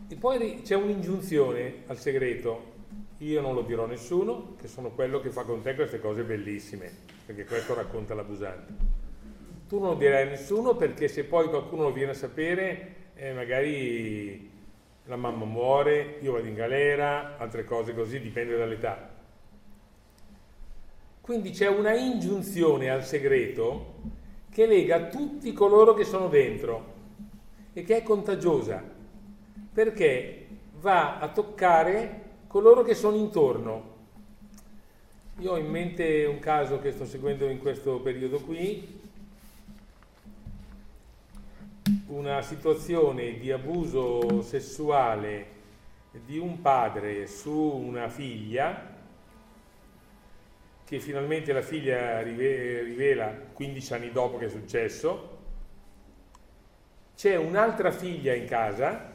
E 0.07 0.15
poi 0.15 0.61
c'è 0.63 0.75
un'ingiunzione 0.75 1.83
al 1.87 1.97
segreto, 1.97 2.71
io 3.19 3.41
non 3.41 3.53
lo 3.53 3.61
dirò 3.61 3.85
a 3.85 3.87
nessuno, 3.87 4.55
che 4.59 4.67
sono 4.67 4.91
quello 4.91 5.19
che 5.19 5.29
fa 5.29 5.43
con 5.43 5.61
te 5.61 5.75
queste 5.75 5.99
cose 5.99 6.23
bellissime, 6.23 6.91
perché 7.25 7.45
questo 7.45 7.73
racconta 7.73 8.13
l'abusante. 8.13 9.01
Tu 9.67 9.79
non 9.79 9.89
lo 9.89 9.95
dirai 9.95 10.27
a 10.27 10.29
nessuno 10.29 10.75
perché 10.75 11.07
se 11.07 11.23
poi 11.23 11.47
qualcuno 11.47 11.83
lo 11.83 11.91
viene 11.91 12.11
a 12.11 12.15
sapere, 12.15 12.95
eh, 13.15 13.33
magari 13.33 14.51
la 15.05 15.15
mamma 15.15 15.45
muore, 15.45 16.17
io 16.21 16.31
vado 16.31 16.47
in 16.47 16.53
galera, 16.53 17.37
altre 17.37 17.65
cose 17.65 17.93
così, 17.93 18.19
dipende 18.19 18.57
dall'età. 18.57 19.11
Quindi 21.19 21.51
c'è 21.51 21.67
una 21.67 21.93
ingiunzione 21.93 22.89
al 22.89 23.03
segreto 23.03 23.95
che 24.49 24.65
lega 24.65 25.07
tutti 25.07 25.51
coloro 25.53 25.93
che 25.93 26.03
sono 26.03 26.27
dentro 26.27 26.91
e 27.73 27.83
che 27.83 27.97
è 27.97 28.03
contagiosa, 28.03 28.83
perché 29.73 30.47
va 30.79 31.19
a 31.19 31.29
toccare 31.29 32.21
coloro 32.47 32.83
che 32.83 32.93
sono 32.93 33.17
intorno. 33.17 33.91
Io 35.39 35.53
ho 35.53 35.57
in 35.57 35.67
mente 35.67 36.25
un 36.25 36.39
caso 36.39 36.79
che 36.79 36.91
sto 36.91 37.05
seguendo 37.05 37.49
in 37.49 37.59
questo 37.59 37.99
periodo 37.99 38.39
qui, 38.39 38.92
una 42.07 42.41
situazione 42.41 43.37
di 43.37 43.51
abuso 43.51 44.41
sessuale 44.41 45.47
di 46.25 46.37
un 46.37 46.61
padre 46.61 47.27
su 47.27 47.51
una 47.51 48.07
figlia 48.07 48.91
che 50.85 50.99
finalmente 50.99 51.51
la 51.51 51.61
figlia 51.61 52.21
rivela 52.21 53.35
15 53.53 53.93
anni 53.93 54.11
dopo 54.11 54.37
che 54.37 54.45
è 54.45 54.49
successo. 54.49 55.37
C'è 57.15 57.35
un'altra 57.35 57.91
figlia 57.91 58.33
in 58.33 58.45
casa 58.45 59.11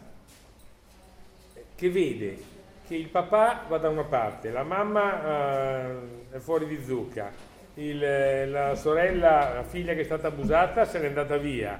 che 1.75 1.91
vede 1.91 2.57
che 2.87 2.97
il 2.97 3.09
papà 3.09 3.65
va 3.69 3.79
da 3.79 3.89
una 3.89 4.05
parte, 4.05 4.51
la 4.51 4.63
mamma 4.63 5.93
uh, 5.93 6.35
è 6.35 6.39
fuori 6.39 6.67
di 6.67 6.83
zucca, 6.83 7.31
il, 7.75 8.51
la 8.51 8.75
sorella, 8.75 9.53
la 9.55 9.63
figlia 9.63 9.95
che 9.95 10.01
è 10.01 10.05
stata 10.05 10.29
abusata 10.29 10.85
se 10.87 10.99
n'è 10.99 11.07
andata 11.07 11.37
via, 11.37 11.79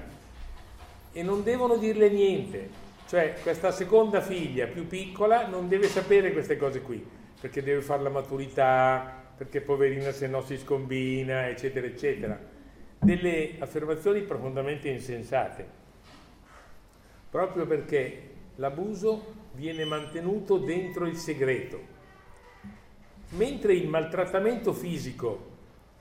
e 1.19 1.23
non 1.23 1.43
devono 1.43 1.75
dirle 1.75 2.09
niente. 2.09 2.87
Cioè 3.05 3.35
questa 3.41 3.71
seconda 3.71 4.21
figlia 4.21 4.67
più 4.67 4.87
piccola 4.87 5.47
non 5.47 5.67
deve 5.67 5.87
sapere 5.87 6.31
queste 6.31 6.55
cose 6.55 6.81
qui, 6.81 7.05
perché 7.41 7.61
deve 7.61 7.81
fare 7.81 8.03
la 8.03 8.09
maturità, 8.09 9.21
perché 9.35 9.59
poverina 9.59 10.11
se 10.11 10.27
no 10.27 10.41
si 10.41 10.57
scombina, 10.57 11.49
eccetera, 11.49 11.87
eccetera. 11.87 12.39
Delle 12.99 13.55
affermazioni 13.59 14.21
profondamente 14.21 14.87
insensate, 14.89 15.67
proprio 17.29 17.65
perché 17.65 18.29
l'abuso 18.55 19.33
viene 19.53 19.83
mantenuto 19.83 20.57
dentro 20.57 21.05
il 21.05 21.17
segreto. 21.17 21.97
Mentre 23.31 23.73
il 23.73 23.89
maltrattamento 23.89 24.71
fisico, 24.71 25.47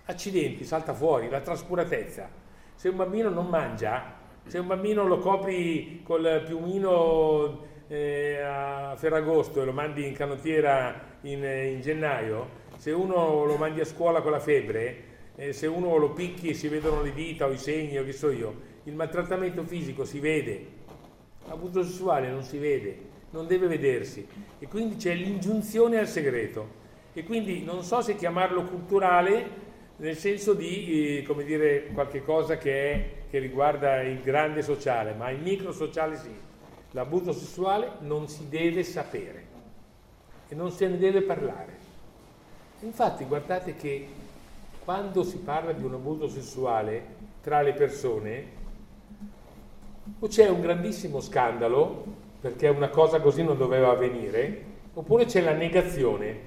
accidenti, 0.05 0.65
salta 0.65 0.95
fuori, 0.95 1.29
la 1.29 1.41
trascuratezza. 1.41 2.31
Se 2.75 2.89
un 2.89 2.97
bambino 2.97 3.29
non 3.29 3.49
mangia, 3.49 4.18
se 4.49 4.59
un 4.59 4.67
bambino 4.67 5.07
lo 5.07 5.19
copri 5.19 6.01
col 6.03 6.43
piumino 6.47 7.67
eh, 7.87 8.41
a 8.41 8.95
Ferragosto 8.97 9.61
e 9.61 9.67
lo 9.67 9.73
mandi 9.73 10.07
in 10.07 10.15
canottiera 10.15 11.19
in, 11.23 11.45
in, 11.45 11.81
gennaio, 11.83 12.49
se 12.79 12.91
uno 12.93 13.45
lo 13.45 13.57
mandi 13.57 13.81
a 13.81 13.85
scuola 13.85 14.23
con 14.23 14.33
la 14.33 14.41
febbre, 14.41 15.05
eh, 15.37 15.53
se 15.53 15.67
uno 15.67 15.97
lo 15.99 16.13
picchi 16.13 16.49
e 16.49 16.55
si 16.55 16.69
vedono 16.69 17.03
le 17.03 17.13
dita 17.13 17.47
o 17.47 17.51
i 17.51 17.59
segni 17.59 17.99
o 17.99 18.05
che 18.05 18.13
so 18.13 18.31
io, 18.31 18.55
il 18.85 18.95
maltrattamento 18.95 19.63
fisico 19.65 20.07
si 20.07 20.19
vede, 20.19 20.67
l'abuso 21.47 21.83
sessuale 21.83 22.31
non 22.31 22.43
si 22.43 22.57
vede, 22.57 22.97
non 23.31 23.47
deve 23.47 23.67
vedersi. 23.67 24.27
E 24.59 24.67
quindi 24.67 24.97
c'è 24.97 25.15
l'ingiunzione 25.15 25.99
al 25.99 26.09
segreto. 26.09 26.77
E 27.13 27.23
quindi 27.25 27.65
non 27.65 27.83
so 27.83 28.01
se 28.01 28.17
chiamarlo 28.17 28.65
culturale 28.65 29.67
nel 29.97 30.17
senso 30.17 30.55
di, 30.55 31.19
eh, 31.19 31.23
come 31.25 31.45
dire, 31.45 31.89
qualche 31.93 32.23
cosa 32.23 32.57
che, 32.57 32.93
è, 32.93 33.11
che 33.31 33.39
riguarda 33.39 34.03
il 34.03 34.21
grande 34.21 34.63
sociale, 34.63 35.13
ma 35.15 35.31
il 35.31 35.41
micro 35.41 35.73
sociale 35.73 36.17
sì. 36.17 36.35
L'abuso 36.93 37.33
sessuale 37.33 37.93
non 38.01 38.29
si 38.29 38.49
deve 38.49 38.83
sapere 38.83 39.47
e 40.49 40.55
non 40.55 40.71
se 40.71 40.89
ne 40.89 40.97
deve 40.97 41.21
parlare. 41.23 41.77
Infatti 42.81 43.25
guardate 43.25 43.77
che 43.77 44.07
quando 44.85 45.23
si 45.23 45.39
parla 45.39 45.73
di 45.73 45.83
un 45.85 45.95
abuso 45.95 46.29
sessuale 46.29 47.17
tra 47.43 47.61
le 47.61 47.75
persone, 47.75 48.57
o 50.19 50.27
c'è 50.27 50.49
un 50.49 50.63
grandissimo 50.63 51.21
scandalo, 51.21 52.05
perché 52.41 52.69
una 52.69 52.89
cosa 52.89 53.21
così 53.21 53.43
non 53.43 53.59
doveva 53.59 53.91
avvenire, 53.91 54.65
oppure 54.95 55.27
c'è 55.27 55.43
la 55.43 55.53
negazione. 55.53 56.47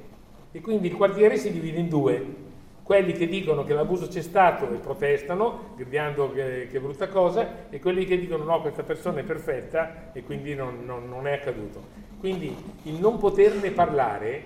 E 0.52 0.60
quindi 0.60 0.88
il 0.88 0.96
quartiere 0.96 1.38
si 1.38 1.52
divide 1.52 1.80
in 1.80 1.88
due 1.88 2.36
quelli 2.84 3.14
che 3.14 3.28
dicono 3.28 3.64
che 3.64 3.74
l'abuso 3.74 4.08
c'è 4.08 4.22
stato 4.22 4.72
e 4.72 4.78
protestano, 4.78 5.74
gridando 5.76 6.32
che, 6.32 6.68
che 6.70 6.80
brutta 6.80 7.08
cosa, 7.08 7.70
e 7.70 7.80
quelli 7.80 8.06
che 8.06 8.20
dicono 8.20 8.44
no, 8.44 8.62
questa 8.62 8.84
persona 8.84 9.20
è 9.20 9.24
perfetta 9.24 10.12
e 10.12 10.24
quindi 10.24 10.56
non, 10.56 10.84
non, 10.86 11.08
non 11.08 11.28
è 11.28 11.34
accaduto. 11.34 11.82
Quindi 12.20 12.56
il 12.84 12.96
non 12.96 13.18
poterne 13.18 13.72
parlare, 13.72 14.44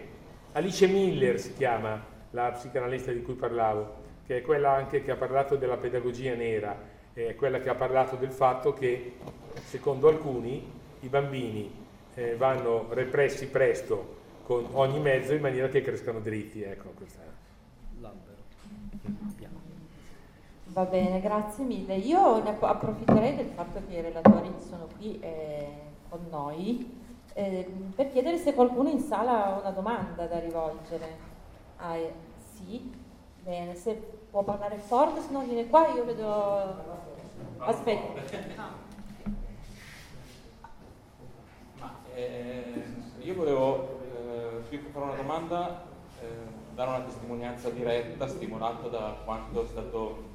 Alice 0.54 0.88
Miller 0.88 1.40
si 1.40 1.54
chiama 1.54 2.02
la 2.32 2.52
psicanalista 2.52 3.12
di 3.12 3.22
cui 3.22 3.34
parlavo, 3.34 4.04
che 4.26 4.38
è 4.38 4.42
quella 4.42 4.72
anche 4.72 5.04
che 5.04 5.12
ha 5.12 5.16
parlato 5.16 5.56
della 5.56 5.78
pedagogia 5.78 6.34
nera, 6.36 6.78
è 7.14 7.36
quella 7.36 7.60
che 7.60 7.70
ha 7.70 7.76
parlato 7.76 8.16
del 8.16 8.32
fatto 8.32 8.74
che, 8.74 9.14
secondo 9.64 10.08
alcuni, 10.08 10.70
i 11.00 11.08
bambini 11.08 11.72
eh, 12.16 12.36
vanno 12.36 12.88
repressi 12.90 13.48
presto 13.48 14.24
con 14.44 14.68
ogni 14.74 15.00
mezzo 15.00 15.34
in 15.34 15.42
maniera 15.42 15.68
che 15.68 15.82
crescano 15.82 16.20
dritti. 16.20 16.62
Ecco, 16.62 16.92
questa... 16.96 17.25
L'albero. 19.06 19.64
Va 20.66 20.86
bene, 20.86 21.22
grazie 21.22 21.64
mille. 21.64 21.96
Io 21.96 22.44
ne 22.44 22.58
approfitterei 22.60 23.36
del 23.36 23.50
fatto 23.56 23.82
che 23.88 23.96
i 23.96 24.02
relatori 24.02 24.54
sono 24.60 24.88
qui 24.98 25.20
eh, 25.20 25.68
con 26.10 26.26
noi 26.30 27.04
eh, 27.38 27.70
per 27.94 28.12
chiedere 28.12 28.38
se 28.38 28.54
qualcuno 28.54 28.88
in 28.88 29.02
sala 29.02 29.46
ha 29.46 29.60
una 29.60 29.72
domanda 29.72 30.26
da 30.26 30.40
rivolgere. 30.40 31.18
Ah, 31.76 31.98
eh, 31.98 32.14
sì, 32.54 32.90
bene, 33.44 33.76
se 33.76 33.94
può 34.32 34.42
parlare 34.44 34.78
forte, 34.78 35.20
se 35.20 35.32
no 35.32 35.42
viene 35.42 35.68
qua, 35.68 35.88
io 35.90 36.06
vedo... 36.06 37.04
Aspetta. 37.58 38.22
Ma, 41.78 41.94
eh, 42.14 42.84
io 43.20 43.34
volevo 43.34 44.00
eh, 44.70 44.80
fare 44.92 45.06
una 45.06 45.16
domanda, 45.16 45.84
eh, 46.22 46.55
dare 46.76 46.90
una 46.90 47.02
testimonianza 47.02 47.70
diretta, 47.70 48.28
stimolata 48.28 48.90
da 48.90 49.22
quanto 49.24 49.64
è 49.64 49.68
stato 49.68 50.34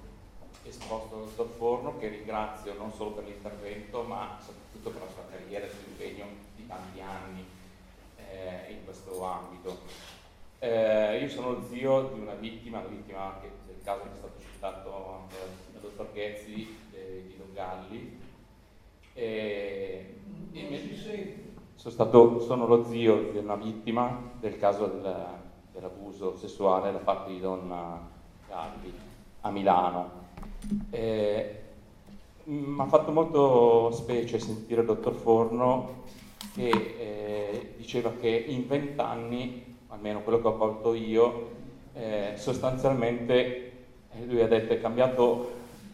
esposto 0.63 1.17
dal 1.17 1.25
dottor 1.27 1.49
Forno, 1.57 1.99
che 1.99 2.09
ringrazio 2.09 2.75
non 2.75 2.93
solo 2.93 3.11
per 3.11 3.25
l'intervento, 3.25 4.03
ma 4.03 4.39
soprattutto 4.41 4.91
per 4.91 5.03
la 5.03 5.13
sua 5.13 5.25
carriera 5.31 5.65
e 5.65 5.69
il 5.69 5.75
suo 5.75 5.89
impegno 5.89 6.25
di 6.57 6.67
tanti 6.67 7.01
anni 7.01 7.45
eh, 8.17 8.73
in 8.73 8.85
questo 8.85 9.23
ambito. 9.23 9.79
Eh, 10.61 11.19
io 11.21 11.29
sono 11.29 11.53
lo 11.53 11.67
zio 11.69 12.11
di 12.15 12.21
una 12.21 12.35
vittima, 12.35 12.83
la 12.83 12.89
vittima 12.89 13.39
che, 13.43 13.51
del 13.67 13.83
caso 13.85 14.03
che 14.03 14.09
è 14.09 14.17
stato 14.17 14.41
citato 14.41 15.21
anche 15.21 15.37
dal 15.73 15.83
dottor 15.83 16.13
Ghezzi 16.13 16.77
eh, 16.93 17.25
di 17.27 17.37
Don 17.37 17.53
Galli. 17.53 18.19
E, 19.13 20.15
e 20.53 20.89
sono, 21.75 21.93
stato, 21.93 22.41
sono, 22.41 22.67
lo 22.67 22.85
zio 22.85 23.31
di 23.31 23.39
una 23.39 23.57
vittima 23.57 24.31
del 24.39 24.59
caso 24.59 24.87
del, 24.87 25.40
dell'abuso 25.81 26.37
sessuale 26.37 26.93
da 26.93 26.99
parte 26.99 27.33
di 27.33 27.41
Don 27.41 27.69
Galli 28.47 28.93
a 29.41 29.51
Milano. 29.51 30.11
Eh, 30.91 31.59
mi 32.45 32.81
ha 32.81 32.87
fatto 32.87 33.11
molto 33.11 33.91
specie 33.93 34.39
sentire 34.39 34.83
il 34.83 34.87
dottor 34.87 35.15
Forno 35.15 36.05
che 36.55 36.69
eh, 36.69 37.75
diceva 37.77 38.13
che 38.21 38.29
in 38.29 38.67
vent'anni, 38.67 39.79
almeno 39.89 40.21
quello 40.21 40.41
che 40.41 40.49
ho 40.49 40.57
colto 40.57 40.95
io, 40.95 41.59
eh, 41.95 42.33
sostanzialmente 42.37 43.73
eh, 44.13 44.27
lui 44.27 44.43
ha 44.43 44.49
detto 44.49 44.73
è 44.73 44.81
cambiato, 44.81 45.51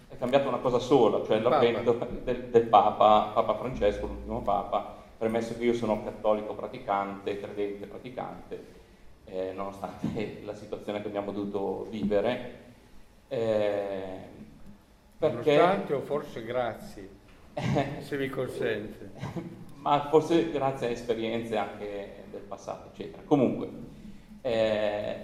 è 0.08 0.16
cambiato 0.16 0.48
una 0.48 0.58
cosa 0.58 0.78
sola, 0.78 1.24
cioè 1.24 1.38
l'avvento 1.40 1.98
del, 2.24 2.48
del, 2.50 2.62
Papa, 2.62 3.30
Papa 3.34 3.54
Francesco, 3.54 4.06
l'ultimo 4.06 4.40
Papa, 4.42 4.94
premesso 5.16 5.56
che 5.56 5.64
io 5.64 5.74
sono 5.74 6.02
cattolico 6.02 6.54
praticante, 6.54 7.38
credente 7.38 7.86
praticante, 7.86 8.75
eh, 9.26 9.52
nonostante 9.54 10.40
la 10.44 10.54
situazione 10.54 11.02
che 11.02 11.08
abbiamo 11.08 11.32
dovuto 11.32 11.86
vivere. 11.90 12.64
Eh, 13.28 14.34
perché... 15.18 15.56
Nonostante 15.56 15.94
o 15.94 16.00
forse 16.00 16.44
grazie, 16.44 17.08
se 18.00 18.16
mi 18.16 18.28
consente. 18.28 19.10
Ma 19.86 20.08
forse 20.08 20.50
grazie 20.50 20.88
a 20.88 20.90
esperienze 20.90 21.56
anche 21.56 22.24
del 22.30 22.40
passato, 22.40 22.88
eccetera. 22.92 23.22
Comunque, 23.24 23.68
eh, 24.40 25.16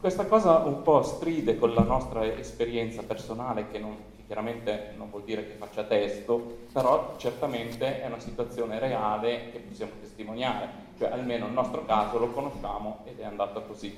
questa 0.00 0.24
cosa 0.24 0.58
un 0.60 0.80
po' 0.82 1.02
stride 1.02 1.56
con 1.56 1.74
la 1.74 1.82
nostra 1.82 2.24
esperienza 2.24 3.02
personale, 3.02 3.68
che, 3.68 3.78
non, 3.78 3.94
chiaramente 4.30 4.92
non 4.96 5.10
vuol 5.10 5.24
dire 5.24 5.44
che 5.44 5.54
faccia 5.54 5.82
testo, 5.82 6.58
però 6.72 7.14
certamente 7.16 8.00
è 8.00 8.06
una 8.06 8.20
situazione 8.20 8.78
reale 8.78 9.50
che 9.50 9.58
possiamo 9.58 9.90
testimoniare, 10.00 10.68
cioè 10.96 11.10
almeno 11.10 11.46
il 11.46 11.52
nostro 11.52 11.84
caso 11.84 12.16
lo 12.16 12.30
conosciamo 12.30 12.98
ed 13.06 13.18
è 13.18 13.24
andata 13.24 13.58
così. 13.58 13.92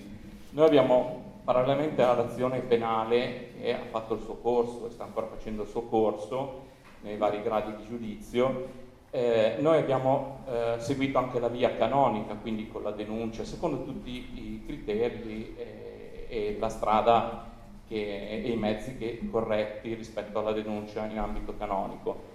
Noi 0.53 0.65
abbiamo 0.65 1.41
parallelamente 1.45 2.01
all'azione 2.03 2.61
penale 2.61 3.51
che 3.61 3.75
ha 3.75 3.85
fatto 3.91 4.15
il 4.15 4.23
suo 4.23 4.37
corso 4.37 4.87
e 4.87 4.91
sta 4.93 5.05
ancora 5.05 5.27
facendo 5.27 5.65
il 5.65 5.69
suo 5.69 5.83
corso 5.83 6.63
nei 7.03 7.19
vari 7.19 7.43
gradi 7.43 7.77
di 7.77 7.85
giudizio, 7.85 8.69
eh, 9.11 9.57
noi 9.59 9.77
abbiamo 9.77 10.47
eh, 10.49 10.77
seguito 10.79 11.19
anche 11.19 11.41
la 11.41 11.49
via 11.49 11.77
canonica, 11.77 12.37
quindi 12.37 12.69
con 12.69 12.83
la 12.83 12.93
denuncia, 12.93 13.45
secondo 13.45 13.85
tutti 13.85 14.11
i 14.11 14.63
criteri 14.65 15.55
eh, 15.59 16.27
e 16.27 16.57
la 16.59 16.71
strada 16.71 17.52
che, 17.93 18.43
e 18.43 18.51
i 18.51 18.57
mezzi 18.57 18.97
che, 18.97 19.21
corretti 19.31 19.95
rispetto 19.95 20.39
alla 20.39 20.53
denuncia 20.53 21.05
in 21.07 21.19
ambito 21.19 21.55
canonico 21.57 22.31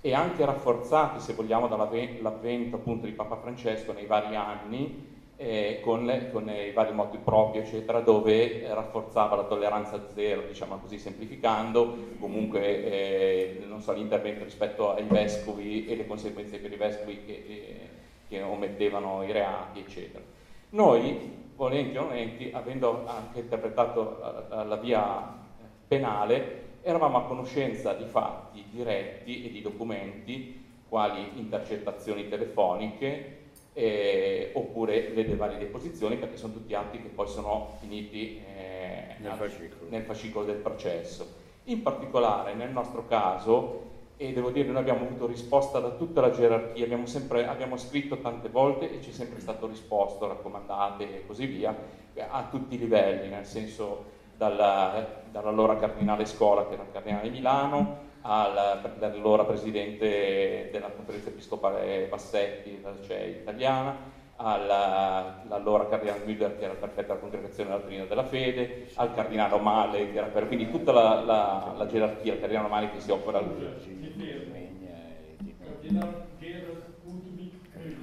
e 0.00 0.14
anche 0.14 0.44
rafforzati, 0.44 1.20
se 1.20 1.34
vogliamo, 1.34 1.66
dall'avvento 1.66 2.76
appunto 2.76 3.06
di 3.06 3.12
Papa 3.12 3.36
Francesco 3.36 3.92
nei 3.92 4.06
vari 4.06 4.34
anni, 4.36 5.18
eh, 5.36 5.80
con, 5.82 6.04
le, 6.04 6.30
con, 6.30 6.48
i 6.48 6.70
vari 6.72 6.92
moti 6.92 7.18
propri, 7.18 7.60
eccetera, 7.60 8.00
dove 8.00 8.62
eh, 8.62 8.74
rafforzava 8.74 9.36
la 9.36 9.44
tolleranza 9.44 10.00
zero, 10.14 10.42
diciamo 10.46 10.78
così 10.78 10.98
semplificando, 10.98 11.96
comunque 12.18 12.84
eh, 12.84 13.64
so, 13.78 13.92
l'intervento 13.92 14.44
rispetto 14.44 14.94
ai 14.94 15.04
vescovi 15.04 15.86
e 15.86 15.96
le 15.96 16.06
conseguenze 16.06 16.58
per 16.58 16.72
i 16.72 16.76
vescovi 16.76 17.22
che, 17.24 17.32
eh, 17.32 17.88
che 18.28 18.42
omettevano 18.42 19.22
i 19.24 19.32
reati, 19.32 19.80
eccetera. 19.80 20.22
Noi, 20.70 21.49
volenti 21.60 21.98
o 21.98 22.04
nolenti, 22.04 22.50
avendo 22.54 23.06
anche 23.06 23.40
interpretato 23.40 24.46
la, 24.48 24.76
via 24.76 25.38
penale, 25.86 26.78
eravamo 26.80 27.18
a 27.18 27.24
conoscenza 27.24 27.92
di 27.92 28.06
fatti 28.06 28.64
diretti 28.70 29.44
e 29.44 29.50
di 29.50 29.60
documenti, 29.60 30.64
quali 30.88 31.38
intercettazioni 31.38 32.28
telefoniche, 32.28 33.36
eh, 33.74 34.52
oppure 34.54 35.10
le 35.10 35.36
varie 35.36 35.58
deposizioni 35.58 36.16
perché 36.16 36.38
sono 36.38 36.54
tutti 36.54 36.72
atti 36.72 37.02
che 37.02 37.08
poi 37.08 37.28
sono 37.28 37.76
finiti 37.78 38.38
eh, 38.38 39.16
nel, 39.18 39.32
fascicolo. 39.32 39.90
nel, 39.90 40.02
fascicolo. 40.02 40.46
del 40.46 40.56
processo. 40.56 41.28
In 41.64 41.82
particolare 41.82 42.54
nel 42.54 42.70
nostro 42.70 43.06
caso, 43.06 43.89
e 44.20 44.34
devo 44.34 44.50
dire 44.50 44.68
noi 44.68 44.82
abbiamo 44.82 45.06
avuto 45.06 45.26
risposta 45.26 45.80
da 45.80 45.92
tutta 45.92 46.20
la 46.20 46.30
gerarchia, 46.30 46.84
abbiamo, 46.84 47.06
sempre, 47.06 47.46
abbiamo 47.46 47.78
scritto 47.78 48.18
tante 48.18 48.50
volte 48.50 48.92
e 48.92 49.00
ci 49.00 49.08
è 49.08 49.12
sempre 49.14 49.40
stato 49.40 49.66
risposto, 49.66 50.28
raccomandate 50.28 51.04
e 51.04 51.26
così 51.26 51.46
via, 51.46 51.74
a 52.28 52.46
tutti 52.50 52.74
i 52.74 52.78
livelli, 52.78 53.30
nel 53.30 53.46
senso 53.46 54.04
dalla, 54.36 55.22
dall'allora 55.30 55.78
cardinale 55.78 56.26
Scola 56.26 56.66
che 56.66 56.74
era 56.74 56.82
il 56.82 56.92
cardinale 56.92 57.22
di 57.22 57.30
Milano, 57.30 57.96
all'allora 58.20 59.44
presidente 59.44 60.68
della 60.70 60.90
conferenza 60.90 61.30
episcopale 61.30 62.04
Bassetti, 62.06 62.78
la 62.82 62.92
CEI 63.00 63.30
italiana, 63.30 63.96
all'allora 64.42 65.86
cardinale 65.86 66.20
Müller 66.22 66.54
che 66.56 66.64
era 66.64 66.74
prefetto 66.74 67.08
della 67.08 67.18
congregazione 67.18 67.68
della 67.70 67.82
della 68.06 68.22
fede, 68.24 68.70
al 68.94 69.10
cardinale 69.12 69.58
Male 69.58 70.08
che 70.10 70.18
era 70.18 70.28
per 70.28 70.46
quindi 70.46 70.68
tutta 70.68 70.92
la, 70.92 71.20
la, 71.20 71.72
la 71.74 71.86
gerarchia, 71.86 72.32
il 72.32 72.38
cardinale 72.38 72.68
Male 72.68 72.88
che 72.90 72.98
si 73.00 73.10
occupa 73.10 73.32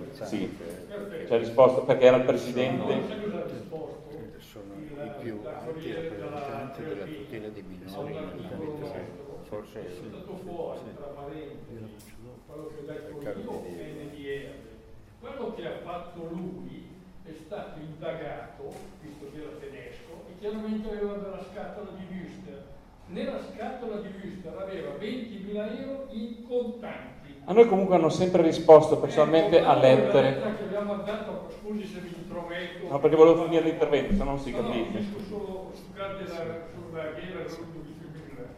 sì, 0.09 0.53
ci 1.23 1.33
ha 1.33 1.37
risposto 1.37 1.83
perché 1.83 2.05
era 2.05 2.17
il 2.17 2.23
presidente. 2.23 3.11
Sono 4.37 4.89
i 4.97 5.11
più 5.11 5.45
alti 5.51 5.91
rappresentanti 5.91 6.85
della 6.85 7.07
tutela 7.07 7.49
dei 7.49 7.63
minori 7.63 8.31
forse 9.41 9.85
è 9.85 9.89
stato 9.89 10.23
fuori 10.23 10.93
tra 10.93 11.17
parentesi 11.17 12.15
quello 12.45 12.67
che 12.67 12.79
ho 12.79 12.83
detto 12.83 13.19
io 13.19 14.66
quello 15.35 15.53
che 15.53 15.65
ha 15.65 15.77
fatto 15.83 16.27
lui 16.31 16.87
è 17.23 17.33
stato 17.33 17.79
indagato 17.79 18.73
visto 19.01 19.29
che 19.31 19.41
era 19.41 19.51
tedesco 19.59 20.25
e 20.29 20.39
chiaramente 20.39 20.89
aveva 20.89 21.13
della 21.13 21.43
scatola 21.51 21.89
di 21.97 22.05
Wüster 22.15 22.63
nella 23.07 23.39
scatola 23.41 23.97
di 23.97 24.09
Wüster 24.21 24.57
aveva 24.57 24.91
20.000 24.99 25.81
euro 25.81 26.07
in 26.11 26.47
contanti 26.47 27.17
a 27.49 27.53
noi 27.53 27.65
comunque 27.67 27.95
hanno 27.95 28.09
sempre 28.09 28.41
risposto 28.41 28.97
personalmente 28.97 29.59
ecco, 29.59 29.69
a 29.69 29.75
lettere. 29.75 30.41
Che 30.57 30.63
abbiamo 30.63 30.97
dato, 30.97 31.49
scusi 31.57 31.85
se 31.85 32.01
mi 32.01 32.13
intrometto. 32.13 32.89
No, 32.89 32.99
perché 32.99 33.15
volevo 33.15 33.43
finire 33.43 33.63
l'intervento, 33.63 34.11
se 34.11 34.17
no 34.17 34.23
non 34.25 34.37
si 34.37 34.51
capisce. 34.51 34.91
No, 34.91 34.99
no, 34.99 35.25
solo 35.29 35.71
sulla 35.73 36.13
guerra 36.13 36.67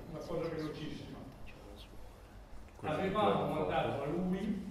una 0.10 0.20
cosa 0.26 0.50
velocissima. 0.56 1.18
Avevamo 2.82 3.54
mandato 3.54 4.02
a 4.02 4.06
lui, 4.08 4.66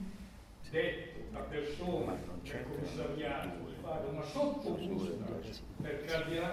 detto 0.69 1.08
a 1.33 1.41
persona 1.41 2.17
del 2.43 2.65
commissariato, 2.65 3.49
di 3.67 3.75
fare 3.83 4.07
una 4.11 4.23
sottobusta 4.23 5.25
per, 5.83 6.05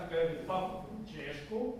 per 0.10 0.30
il 0.32 0.46
Papa 0.46 0.86
Francesco, 0.88 1.78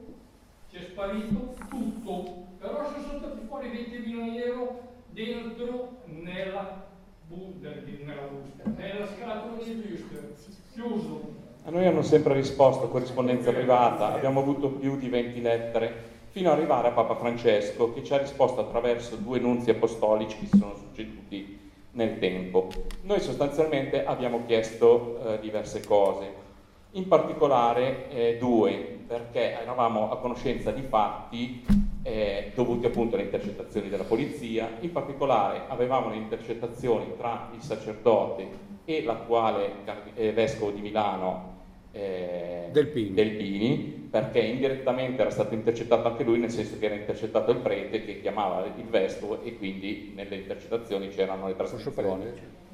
ci 0.70 0.78
è 0.78 0.82
sparito 0.82 1.56
tutto, 1.70 2.46
però 2.60 2.90
sono 2.90 3.18
stati 3.18 3.46
fuori 3.48 3.70
20.000 3.70 4.46
euro 4.46 4.82
dentro 5.10 5.98
nella, 6.06 6.86
nella 7.28 8.28
busta, 8.28 8.70
nella 8.76 9.08
scatola 9.08 9.64
di 9.64 9.72
Büster, 9.72 10.34
chiuso. 10.74 11.44
A 11.64 11.72
noi 11.72 11.88
hanno 11.88 12.04
sempre 12.04 12.34
risposto 12.34 12.90
corrispondenza 12.90 13.52
privata, 13.52 14.14
abbiamo 14.14 14.42
avuto 14.42 14.70
più 14.70 14.98
di 14.98 15.10
20 15.10 15.42
lettere 15.42 16.14
fino 16.30 16.52
ad 16.52 16.58
arrivare 16.58 16.90
a 16.90 16.92
Papa 16.92 17.16
Francesco 17.16 17.94
che 17.94 18.04
ci 18.04 18.14
ha 18.14 18.18
risposto 18.18 18.60
attraverso 18.60 19.16
due 19.16 19.40
nunzi 19.40 19.70
apostolici 19.70 20.38
che 20.38 20.46
si 20.48 20.58
sono 20.58 20.76
succeduti 20.76 21.65
nel 21.96 22.20
tempo. 22.20 22.70
Noi 23.02 23.20
sostanzialmente 23.20 24.06
abbiamo 24.06 24.44
chiesto 24.46 25.20
eh, 25.26 25.40
diverse 25.40 25.86
cose, 25.86 26.44
in 26.92 27.08
particolare 27.08 28.10
eh, 28.10 28.38
due, 28.40 29.00
perché 29.08 29.60
eravamo 29.62 30.12
a 30.12 30.18
conoscenza 30.18 30.72
di 30.72 30.82
fatti 30.82 31.64
eh, 32.04 32.52
dovuti 32.56 32.86
appunto 32.86 33.16
alle 33.16 33.26
intercettazioni 33.26 33.90
della 33.90 34.04
polizia, 34.04 34.78
in 34.80 34.92
particolare 34.92 35.64
avevamo 35.68 36.10
le 36.10 36.18
intercettazioni 36.18 37.14
tra 37.18 37.50
il 37.54 37.62
sacerdote 37.62 38.48
e 38.86 39.04
l'attuale 39.04 39.72
eh, 40.16 40.32
vescovo 40.32 40.72
di 40.72 40.82
Milano 40.82 41.54
eh, 41.92 42.70
Del 42.72 42.88
Pini. 42.88 43.14
Del 43.14 43.32
Pini, 43.32 44.05
perché 44.16 44.40
indirettamente 44.40 45.20
era 45.20 45.30
stato 45.30 45.54
intercettato 45.56 46.08
anche 46.08 46.24
lui, 46.24 46.40
nel 46.40 46.50
senso 46.50 46.80
che 46.80 46.86
era 46.86 46.96
intercettato 46.96 47.52
il 47.52 47.58
prete 47.58 48.06
che 48.06 48.22
chiamava 48.22 48.64
il 48.64 48.86
vescovo 48.86 49.44
e 49.44 49.58
quindi 49.58 50.14
nelle 50.16 50.38
intercettazioni 50.38 51.10
c'erano 51.10 51.48
le 51.48 51.56
trascrizioni 51.58 52.32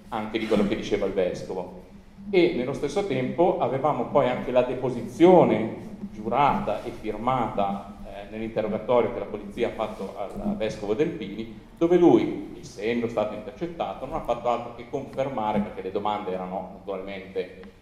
anche 0.10 0.38
di 0.38 0.46
quello 0.46 0.68
che 0.68 0.76
diceva 0.76 1.08
il 1.08 1.14
vescovo. 1.14 1.82
E 2.30 2.54
nello 2.56 2.74
stesso 2.74 3.08
tempo 3.08 3.58
avevamo 3.58 4.04
poi 4.10 4.28
anche 4.28 4.52
la 4.52 4.62
deposizione 4.62 5.78
giurata 6.12 6.84
e 6.84 6.92
firmata 6.92 7.96
eh, 8.06 8.30
nell'interrogatorio 8.30 9.12
che 9.12 9.20
la 9.20 9.26
polizia 9.26 9.70
ha 9.70 9.72
fatto 9.72 10.16
al 10.20 10.56
vescovo 10.58 10.94
del 10.94 11.10
Pini, 11.10 11.60
dove 11.76 11.98
lui, 11.98 12.56
essendo 12.60 13.08
stato 13.08 13.34
intercettato, 13.34 14.06
non 14.06 14.18
ha 14.18 14.22
fatto 14.22 14.48
altro 14.48 14.76
che 14.76 14.88
confermare, 14.88 15.62
perché 15.62 15.82
le 15.82 15.92
domande 15.92 16.34
erano 16.34 16.74
naturalmente 16.78 17.80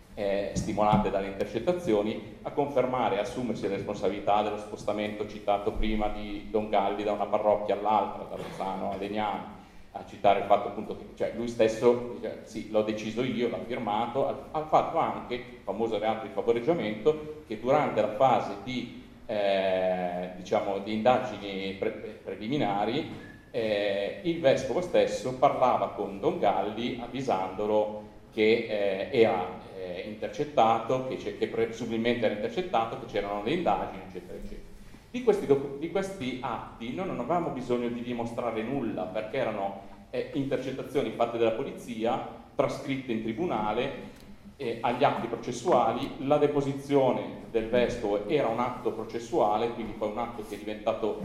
stimolate 0.53 1.09
dalle 1.09 1.27
intercettazioni, 1.27 2.37
a 2.41 2.51
confermare 2.51 3.15
e 3.15 3.19
assumersi 3.19 3.67
le 3.67 3.75
responsabilità 3.75 4.41
dello 4.41 4.57
spostamento 4.57 5.27
citato 5.27 5.71
prima 5.71 6.09
di 6.09 6.47
Don 6.49 6.69
Galli 6.69 7.03
da 7.03 7.11
una 7.13 7.25
parrocchia 7.25 7.75
all'altra, 7.75 8.23
da 8.23 8.35
Rossano 8.35 8.91
a 8.91 8.97
Legnano, 8.97 9.57
a 9.91 10.05
citare 10.05 10.39
il 10.39 10.45
fatto 10.45 10.67
appunto 10.67 10.95
che 10.95 11.05
cioè, 11.15 11.33
lui 11.35 11.47
stesso 11.47 12.13
dice, 12.15 12.41
sì, 12.43 12.69
l'ho 12.69 12.83
deciso 12.83 13.23
io, 13.23 13.49
l'ha 13.49 13.59
firmato, 13.65 14.27
ha, 14.27 14.35
ha 14.51 14.65
fatto 14.65 14.97
anche 14.97 15.33
il 15.33 15.59
famoso 15.63 15.97
reato 15.97 16.25
di 16.27 16.33
favoreggiamento 16.33 17.43
che 17.47 17.59
durante 17.59 18.01
la 18.01 18.13
fase 18.15 18.57
di, 18.63 19.03
eh, 19.25 20.31
diciamo, 20.35 20.79
di 20.79 20.93
indagini 20.93 21.73
pre- 21.73 22.19
preliminari 22.23 23.27
eh, 23.51 24.19
il 24.23 24.39
vescovo 24.39 24.81
stesso 24.81 25.33
parlava 25.35 25.89
con 25.89 26.19
Don 26.19 26.37
Galli 26.37 26.99
avvisandolo 27.01 28.07
che 28.31 29.09
eh, 29.11 29.19
era 29.19 29.58
eh, 29.95 30.09
intercettato, 30.09 31.07
che, 31.07 31.37
che 31.37 31.47
presumibilmente 31.47 32.25
era 32.25 32.35
intercettato, 32.35 32.99
che 32.99 33.05
c'erano 33.05 33.43
le 33.43 33.51
indagini, 33.51 34.03
eccetera, 34.07 34.37
eccetera. 34.37 34.67
Di 35.11 35.23
questi, 35.23 35.47
di 35.79 35.89
questi, 35.89 36.37
atti 36.41 36.93
noi 36.93 37.07
non 37.07 37.19
avevamo 37.19 37.49
bisogno 37.49 37.87
di 37.89 38.03
dimostrare 38.03 38.61
nulla 38.61 39.03
perché 39.03 39.37
erano 39.37 39.81
eh, 40.11 40.29
intercettazioni 40.33 41.11
fatte 41.11 41.37
dalla 41.37 41.51
polizia, 41.51 42.27
trascritte 42.55 43.11
in 43.11 43.23
tribunale, 43.23 44.17
eh, 44.57 44.77
agli 44.81 45.03
atti 45.03 45.27
processuali, 45.27 46.27
la 46.27 46.37
deposizione 46.37 47.47
del 47.49 47.69
vescovo 47.69 48.27
era 48.27 48.47
un 48.49 48.59
atto 48.59 48.91
processuale, 48.91 49.69
quindi 49.69 49.93
poi 49.93 50.11
un 50.11 50.17
atto 50.17 50.43
che 50.47 50.55
è 50.55 50.57
diventato 50.57 51.21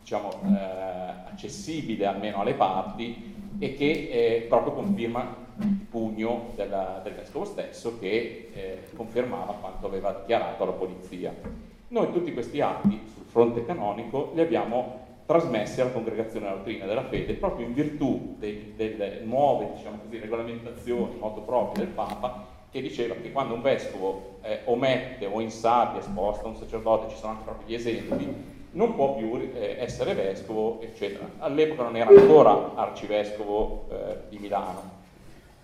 diciamo, 0.00 0.30
eh, 0.44 1.30
accessibile 1.32 2.06
almeno 2.06 2.40
alle 2.40 2.54
parti 2.54 3.34
e 3.58 3.74
che 3.74 4.08
eh, 4.10 4.46
proprio 4.48 4.72
conferma 4.74 5.41
il 5.60 5.86
pugno 5.90 6.50
della, 6.54 7.00
del 7.02 7.14
vescovo 7.14 7.44
stesso 7.44 7.98
che 7.98 8.50
eh, 8.52 8.82
confermava 8.94 9.54
quanto 9.54 9.86
aveva 9.86 10.12
dichiarato 10.12 10.62
alla 10.62 10.72
polizia. 10.72 11.34
Noi 11.88 12.12
tutti 12.12 12.32
questi 12.32 12.60
atti 12.60 13.00
sul 13.12 13.24
fronte 13.26 13.64
canonico 13.64 14.32
li 14.34 14.40
abbiamo 14.40 15.00
trasmessi 15.26 15.80
alla 15.80 15.90
congregazione 15.90 16.46
della 16.46 16.56
dottrina 16.56 16.86
della 16.86 17.04
fede 17.04 17.34
proprio 17.34 17.66
in 17.66 17.74
virtù 17.74 18.34
dei, 18.38 18.72
delle 18.76 19.20
nuove 19.24 19.72
diciamo 19.76 19.98
così, 20.02 20.18
regolamentazioni 20.18 21.16
moto 21.18 21.40
proprio 21.42 21.84
del 21.84 21.92
Papa 21.92 22.60
che 22.72 22.80
diceva 22.80 23.14
che 23.14 23.30
quando 23.30 23.52
un 23.52 23.60
vescovo 23.60 24.38
eh, 24.40 24.60
omette 24.64 25.26
o 25.26 25.40
insabia, 25.40 26.00
sposta 26.00 26.48
un 26.48 26.56
sacerdote, 26.56 27.10
ci 27.10 27.16
sono 27.18 27.32
anche 27.32 27.44
proprio 27.44 27.68
gli 27.68 27.74
esempi, 27.74 28.34
non 28.70 28.94
può 28.94 29.14
più 29.14 29.36
eh, 29.36 29.76
essere 29.78 30.14
vescovo, 30.14 30.80
eccetera. 30.80 31.28
All'epoca 31.40 31.82
non 31.82 31.96
era 31.96 32.08
ancora 32.08 32.74
arcivescovo 32.74 33.88
eh, 33.90 34.16
di 34.30 34.38
Milano. 34.38 34.91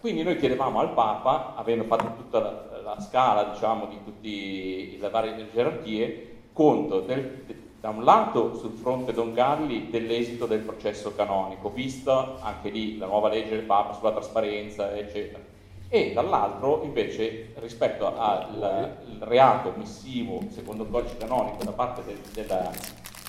Quindi 0.00 0.22
noi 0.22 0.38
chiedevamo 0.38 0.78
al 0.78 0.92
Papa, 0.92 1.54
avendo 1.56 1.84
fatto 1.84 2.14
tutta 2.14 2.38
la, 2.38 2.80
la 2.82 3.00
scala 3.00 3.44
diciamo, 3.44 3.86
di 3.86 3.98
tutte 4.04 4.98
le 5.00 5.10
varie 5.10 5.50
gerarchie, 5.52 6.36
conto 6.52 7.00
del, 7.00 7.44
da 7.80 7.90
un 7.90 8.04
lato 8.04 8.56
sul 8.56 8.72
fronte 8.72 9.12
Don 9.12 9.32
Galli 9.32 9.90
dell'esito 9.90 10.46
del 10.46 10.60
processo 10.60 11.14
canonico, 11.14 11.70
vista 11.70 12.36
anche 12.40 12.70
lì 12.70 12.96
la 12.96 13.06
nuova 13.06 13.28
legge 13.28 13.50
del 13.50 13.64
Papa 13.64 13.92
sulla 13.92 14.12
trasparenza, 14.12 14.96
eccetera, 14.96 15.40
e 15.88 16.12
dall'altro 16.12 16.82
invece 16.84 17.52
rispetto 17.56 18.06
al 18.16 18.96
reato 19.20 19.72
missivo 19.76 20.40
secondo 20.50 20.82
il 20.82 20.90
codice 20.90 21.16
canonico 21.16 21.64
da 21.64 21.72
parte 21.72 22.04
del, 22.04 22.18
del, 22.32 22.70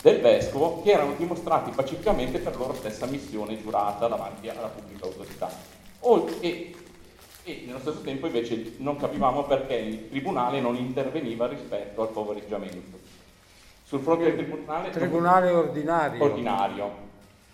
del, 0.01 0.19
vescovo 0.19 0.81
che 0.81 0.91
erano 0.91 1.13
dimostrati 1.15 1.71
pacificamente 1.71 2.39
per 2.39 2.57
loro 2.57 2.73
stessa 2.73 3.05
missione 3.05 3.61
giurata 3.61 4.07
davanti 4.07 4.49
alla 4.49 4.67
pubblica 4.67 5.05
autorità. 5.05 5.78
E, 6.39 6.75
e 7.43 7.63
nello 7.65 7.79
stesso 7.79 8.01
tempo 8.01 8.27
invece 8.27 8.75
non 8.77 8.97
capivamo 8.97 9.43
perché 9.43 9.75
il 9.75 10.09
tribunale 10.09 10.61
non 10.61 10.75
interveniva 10.75 11.47
rispetto 11.47 12.01
al 12.01 12.09
favoreggiamento. 12.09 12.97
Sul 13.83 14.01
fronte 14.01 14.23
del 14.25 14.35
tribunale... 14.35 14.89
Tribunale 14.91 15.49
ordinario. 15.49 16.23
Ordinario, 16.23 16.91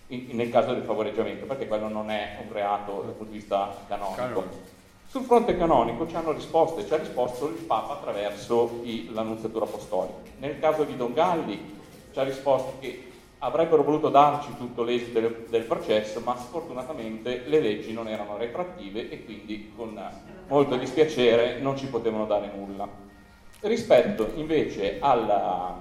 in, 0.08 0.28
nel 0.32 0.50
caso 0.50 0.74
del 0.74 0.82
favoreggiamento, 0.82 1.46
perché 1.46 1.66
quello 1.66 1.88
non 1.88 2.10
è 2.10 2.38
un 2.46 2.52
reato 2.52 3.02
dal 3.04 3.14
punto 3.14 3.32
di 3.32 3.38
vista 3.38 3.74
canonico. 3.88 4.16
canonico. 4.16 4.74
Sul 5.08 5.22
fronte 5.22 5.56
canonico 5.56 6.06
ci 6.06 6.14
hanno 6.14 6.32
risposto 6.32 6.80
e 6.80 6.86
ci 6.86 6.92
ha 6.92 6.98
risposto 6.98 7.48
il 7.48 7.54
Papa 7.54 7.94
attraverso 7.94 8.80
i, 8.82 9.08
l'annunziatura 9.12 9.64
apostolica. 9.64 10.30
Nel 10.38 10.58
caso 10.58 10.84
di 10.84 10.96
Don 10.96 11.14
Galli 11.14 11.74
ci 12.12 12.18
ha 12.18 12.22
risposto 12.22 12.74
che 12.80 13.12
avrebbero 13.46 13.84
voluto 13.84 14.08
darci 14.08 14.56
tutto 14.56 14.82
l'esito 14.82 15.20
del, 15.20 15.46
del, 15.48 15.62
processo, 15.62 16.20
ma 16.20 16.36
sfortunatamente 16.36 17.44
le 17.46 17.60
leggi 17.60 17.92
non 17.92 18.08
erano 18.08 18.36
retrattive 18.36 19.08
e 19.08 19.24
quindi 19.24 19.72
con 19.74 19.98
molto 20.48 20.76
dispiacere 20.76 21.60
non 21.60 21.76
ci 21.76 21.86
potevano 21.86 22.26
dare 22.26 22.50
nulla. 22.54 22.88
Rispetto 23.60 24.32
invece 24.34 24.98
alla, 25.00 25.78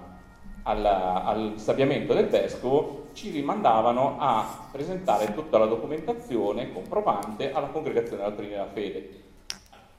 alla, 0.63 1.23
al 1.23 1.53
sabiamento 1.55 2.13
del 2.13 2.27
vescovo, 2.27 3.07
ci 3.13 3.31
rimandavano 3.31 4.17
a 4.19 4.67
presentare 4.71 5.33
tutta 5.33 5.57
la 5.57 5.65
documentazione 5.65 6.71
comprovante 6.71 7.51
alla 7.51 7.67
congregazione 7.67 8.21
della 8.23 8.35
Trinità 8.35 8.57
della 8.57 8.71
Fede 8.73 9.24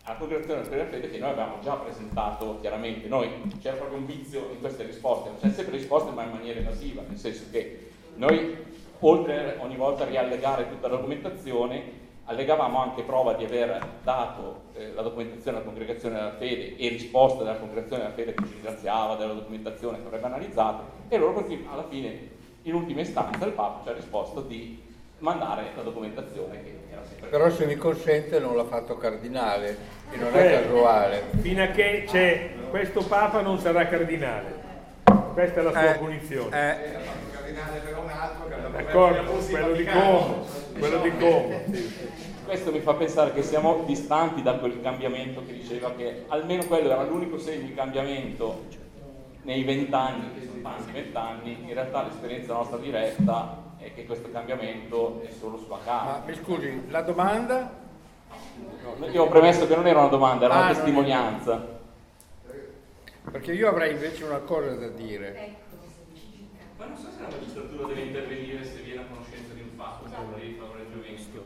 alla 0.07 0.19
congregazione 0.19 0.69
della 0.69 0.87
Fede 0.87 1.11
che 1.11 1.19
noi 1.19 1.31
avevamo 1.31 1.59
già 1.61 1.75
presentato 1.75 2.59
chiaramente, 2.61 3.09
noi 3.09 3.29
c'era 3.61 3.77
proprio 3.77 3.99
un 3.99 4.07
vizio 4.07 4.51
in 4.53 4.61
queste 4.61 4.85
risposte, 4.85 5.31
non 5.31 5.39
c'è 5.41 5.51
sempre 5.51 5.77
risposte 5.77 6.13
ma 6.13 6.23
in 6.23 6.31
maniera 6.31 6.61
evasiva, 6.61 7.03
nel 7.07 7.19
senso 7.19 7.45
che 7.51 7.91
noi 8.15 8.57
oltre 9.01 9.57
ogni 9.61 9.77
volta 9.77 10.05
a 10.05 10.07
riallegare 10.07 10.69
tutta 10.69 10.89
la 10.89 10.97
documentazione 10.97 12.05
allegavamo 12.25 12.79
anche 12.79 13.03
prova 13.03 13.35
di 13.35 13.45
aver 13.45 13.85
dato 14.03 14.63
eh, 14.75 14.93
la 14.93 15.03
documentazione 15.03 15.59
alla 15.59 15.67
congregazione 15.67 16.15
della 16.15 16.37
fede 16.37 16.77
e 16.77 16.89
risposta 16.89 17.43
della 17.43 17.59
congregazione 17.59 18.03
della 18.03 18.15
fede 18.15 18.35
che 18.35 18.47
ci 18.47 18.53
ringraziava 18.55 19.17
della 19.17 19.33
documentazione 19.33 20.01
che 20.01 20.07
avrebbe 20.07 20.27
analizzato 20.27 20.85
e 21.09 21.19
loro 21.19 21.35
così 21.35 21.67
alla 21.69 21.87
fine 21.89 22.35
in 22.63 22.75
ultima 22.75 23.01
istanza 23.01 23.45
il 23.45 23.53
Papa 23.53 23.83
ci 23.83 23.89
ha 23.89 23.93
risposto 23.93 24.41
di 24.41 24.86
mandare 25.19 25.71
la 25.75 25.83
documentazione 25.83 26.63
che 26.63 26.79
era 26.91 27.03
sempre 27.05 27.29
però 27.29 27.51
se 27.51 27.65
mi 27.65 27.77
consente 27.77 28.39
non 28.39 28.55
l'ha 28.55 28.65
fatto 28.65 28.97
cardinale 28.97 29.77
e 30.11 30.17
non 30.17 30.37
è 30.37 30.63
casuale. 30.63 31.23
fino 31.41 31.63
a 31.63 31.67
che 31.69 32.05
c'è 32.07 32.51
questo 32.71 33.03
Papa 33.03 33.41
non 33.41 33.59
sarà 33.59 33.87
cardinale. 33.87 34.65
Questa 35.33 35.61
è 35.61 35.63
la 35.63 35.71
sua 35.71 35.95
eh, 35.95 35.99
punizione. 35.99 36.49
eh. 36.49 36.99
cardinale 37.33 37.79
per 37.85 37.99
un 37.99 38.11
altro 38.11 38.49
d'accordo 38.71 39.33
quello 39.33 39.73
di 39.73 39.85
Como 39.85 40.47
quello 40.79 40.99
di 40.99 41.17
Como. 41.17 41.63
Questo 42.45 42.71
mi 42.71 42.81
fa 42.81 42.95
pensare 42.95 43.33
che 43.33 43.43
siamo 43.43 43.83
distanti 43.87 44.43
da 44.43 44.55
quel 44.55 44.81
cambiamento 44.81 45.43
che 45.45 45.53
diceva 45.53 45.93
che 45.97 46.25
almeno 46.29 46.65
quello 46.67 46.91
era 46.91 47.03
l'unico 47.03 47.39
segno 47.39 47.67
di 47.67 47.75
cambiamento 47.75 48.65
nei 49.47 49.63
vent'anni, 49.63 50.35
che 50.35 50.45
sono 50.45 50.61
tanti 50.61 50.91
vent'anni, 50.91 51.59
in 51.63 51.73
realtà 51.73 52.03
l'esperienza 52.03 52.53
nostra 52.53 52.79
diretta 52.79 53.63
è 53.79 53.95
che 53.95 54.05
questo 54.05 54.29
cambiamento 54.33 55.23
è 55.23 55.31
solo 55.31 55.57
sulla 55.57 55.79
carta. 55.85 56.19
Ma 56.19 56.23
mi 56.27 56.35
scusi, 56.35 56.83
la 56.89 57.03
domanda? 57.03 57.85
No, 58.99 59.07
io 59.07 59.23
ho 59.23 59.29
premesso 59.29 59.69
che 59.69 59.77
non 59.77 59.87
era 59.87 60.01
una 60.01 60.09
domanda, 60.09 60.47
era 60.47 60.55
ah, 60.55 60.59
una 60.65 60.75
testimonianza. 60.75 61.75
Perché 63.31 63.53
io 63.53 63.69
avrei 63.69 63.93
invece 63.93 64.25
una 64.25 64.39
cosa 64.39 64.75
da 64.75 64.89
dire. 64.89 65.55
Ma 66.77 66.87
non 66.87 66.97
so 66.97 67.09
se 67.17 67.23
la 67.23 67.29
magistratura 67.29 67.87
deve 67.87 68.01
intervenire 68.01 68.65
se 68.65 68.81
viene 68.81 69.03
a 69.03 69.05
conoscenza 69.05 69.55
di 69.55 69.61
un 69.61 69.71
fatto, 69.77 70.09
di 70.41 70.57
favoreggiamento. 70.59 71.45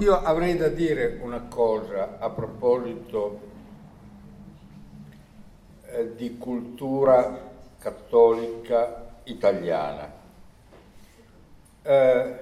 Io 0.00 0.22
avrei 0.22 0.56
da 0.56 0.68
dire 0.68 1.20
una 1.22 1.40
cosa 1.48 2.18
a 2.18 2.28
proposito 2.28 3.51
eh, 5.92 6.14
di 6.14 6.38
cultura 6.38 7.50
cattolica 7.78 9.20
italiana. 9.24 10.10
Eh, 11.82 12.34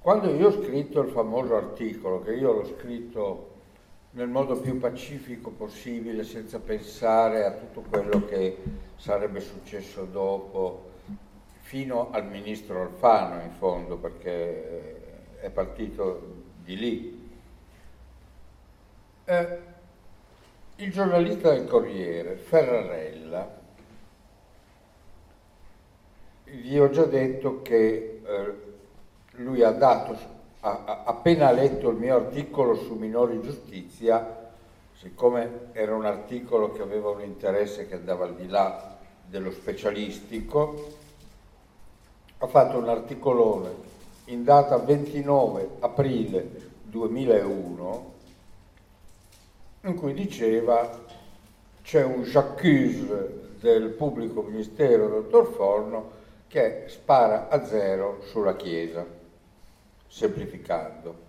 quando 0.00 0.34
io 0.34 0.48
ho 0.48 0.62
scritto 0.62 1.00
il 1.00 1.10
famoso 1.10 1.54
articolo, 1.54 2.22
che 2.22 2.34
io 2.34 2.52
l'ho 2.52 2.64
scritto 2.64 3.50
nel 4.12 4.28
modo 4.28 4.58
più 4.58 4.78
pacifico 4.78 5.50
possibile, 5.50 6.24
senza 6.24 6.58
pensare 6.58 7.44
a 7.44 7.52
tutto 7.52 7.82
quello 7.88 8.24
che 8.24 8.56
sarebbe 8.96 9.40
successo 9.40 10.04
dopo, 10.04 10.86
fino 11.60 12.10
al 12.10 12.26
ministro 12.26 12.80
Alfano 12.80 13.42
in 13.42 13.50
fondo, 13.50 13.96
perché 13.96 15.36
è 15.40 15.50
partito 15.50 16.36
di 16.64 16.76
lì. 16.76 17.30
Eh, 19.24 19.67
il 20.80 20.92
giornalista 20.92 21.50
del 21.50 21.66
Corriere, 21.66 22.36
Ferrarella, 22.36 23.56
vi 26.44 26.78
ho 26.78 26.88
già 26.90 27.04
detto 27.04 27.62
che 27.62 28.20
eh, 28.24 28.54
lui 29.32 29.64
ha 29.64 29.72
dato, 29.72 30.16
ha, 30.60 30.82
ha 30.84 31.02
appena 31.04 31.50
letto 31.50 31.90
il 31.90 31.96
mio 31.96 32.14
articolo 32.14 32.76
su 32.76 32.94
minori 32.94 33.40
giustizia, 33.42 34.50
siccome 34.94 35.70
era 35.72 35.96
un 35.96 36.04
articolo 36.04 36.70
che 36.70 36.82
aveva 36.82 37.10
un 37.10 37.22
interesse 37.22 37.88
che 37.88 37.96
andava 37.96 38.26
al 38.26 38.36
di 38.36 38.46
là 38.46 38.98
dello 39.26 39.50
specialistico, 39.50 40.96
ha 42.38 42.46
fatto 42.46 42.78
un 42.78 42.88
articolone 42.88 43.70
in 44.26 44.44
data 44.44 44.76
29 44.78 45.70
aprile 45.80 46.50
2001 46.84 48.17
in 49.82 49.94
cui 49.94 50.12
diceva 50.12 51.04
c'è 51.82 52.04
un 52.04 52.22
j'accuse 52.22 53.56
del 53.60 53.90
pubblico 53.90 54.42
ministero, 54.42 55.08
dottor 55.08 55.52
Forno, 55.52 56.10
che 56.48 56.84
spara 56.88 57.48
a 57.48 57.64
zero 57.64 58.22
sulla 58.22 58.56
Chiesa, 58.56 59.04
semplificando. 60.06 61.26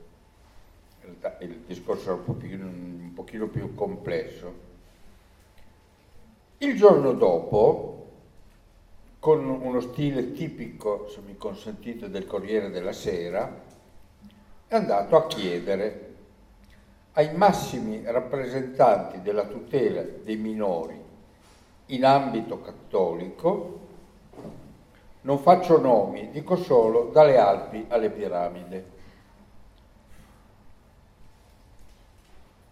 Il 1.40 1.64
discorso 1.66 2.04
era 2.04 2.14
un 2.14 2.24
pochino, 2.24 2.66
un 2.66 3.12
pochino 3.14 3.48
più 3.48 3.74
complesso. 3.74 4.68
Il 6.60 6.76
giorno 6.76 7.14
dopo, 7.14 8.08
con 9.20 9.48
uno 9.50 9.80
stile 9.80 10.34
tipico, 10.34 11.08
se 11.10 11.22
mi 11.26 11.38
consentite, 11.38 12.10
del 12.10 12.28
Corriere 12.28 12.70
della 12.70 12.94
Sera, 12.94 13.64
è 14.68 14.76
andato 14.76 15.16
a 15.16 15.26
chiedere 15.26 16.09
ai 17.20 17.36
massimi 17.36 18.02
rappresentanti 18.06 19.22
della 19.22 19.44
tutela 19.44 20.02
dei 20.24 20.38
minori 20.38 20.98
in 21.88 22.06
ambito 22.06 22.62
cattolico 22.62 23.80
non 25.22 25.38
faccio 25.40 25.82
nomi, 25.82 26.30
dico 26.32 26.56
solo 26.56 27.10
dalle 27.12 27.38
Alpi 27.38 27.86
alle 27.90 28.10
piramidi. 28.10 28.76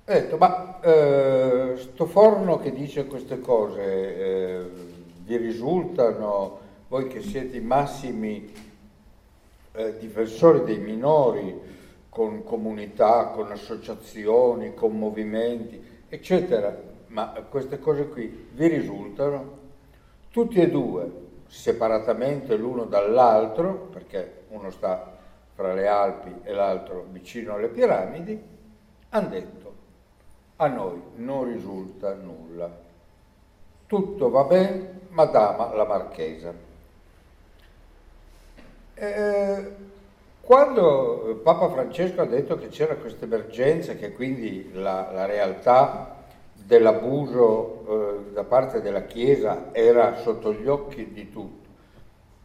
Ho 0.05 0.13
detto, 0.13 0.37
ma 0.37 0.79
eh, 0.79 1.73
sto 1.77 2.05
forno 2.05 2.57
che 2.57 2.71
dice 2.71 3.05
queste 3.05 3.41
cose 3.41 3.81
eh, 3.81 4.65
vi 5.25 5.35
risultano, 5.35 6.59
voi 6.87 7.07
che 7.07 7.21
siete 7.21 7.57
i 7.57 7.61
massimi 7.61 8.49
eh, 9.73 9.97
difensori 9.97 10.63
dei 10.63 10.77
minori, 10.77 11.75
con 12.17 12.43
comunità, 12.43 13.25
con 13.27 13.51
associazioni, 13.51 14.73
con 14.73 14.97
movimenti, 14.97 16.01
eccetera, 16.09 16.75
ma 17.09 17.27
queste 17.47 17.77
cose 17.77 18.07
qui 18.07 18.49
vi 18.53 18.67
risultano? 18.67 19.59
Tutti 20.31 20.59
e 20.59 20.67
due 20.67 21.11
separatamente 21.45 22.55
l'uno 22.57 22.85
dall'altro, 22.85 23.89
perché 23.91 24.45
uno 24.47 24.71
sta 24.71 25.15
fra 25.53 25.75
le 25.75 25.87
Alpi 25.87 26.39
e 26.41 26.53
l'altro 26.53 27.05
vicino 27.11 27.53
alle 27.53 27.67
piramidi, 27.67 28.41
hanno 29.09 29.29
detto 29.29 29.73
a 30.55 30.65
noi 30.65 30.99
non 31.17 31.43
risulta 31.43 32.15
nulla. 32.15 32.67
Tutto 33.85 34.29
va 34.31 34.43
bene, 34.45 35.01
Madama 35.09 35.71
la 35.71 35.85
Marchesa. 35.85 36.51
Eh, 38.95 39.95
quando 40.47 41.41
Papa 41.43 41.67
Francesco 41.67 42.21
ha 42.21 42.25
detto 42.25 42.55
che 42.55 42.69
c'era 42.69 42.95
questa 42.95 43.25
emergenza, 43.25 43.95
che 43.95 44.13
quindi 44.13 44.71
la, 44.71 45.11
la 45.11 45.25
realtà 45.25 46.23
dell'abuso 46.53 47.83
eh, 47.85 48.31
da 48.31 48.45
parte 48.45 48.79
della 48.79 49.03
Chiesa 49.03 49.73
era 49.73 50.15
sotto 50.15 50.53
gli 50.53 50.65
occhi 50.65 51.11
di 51.11 51.29
tutti. 51.29 51.67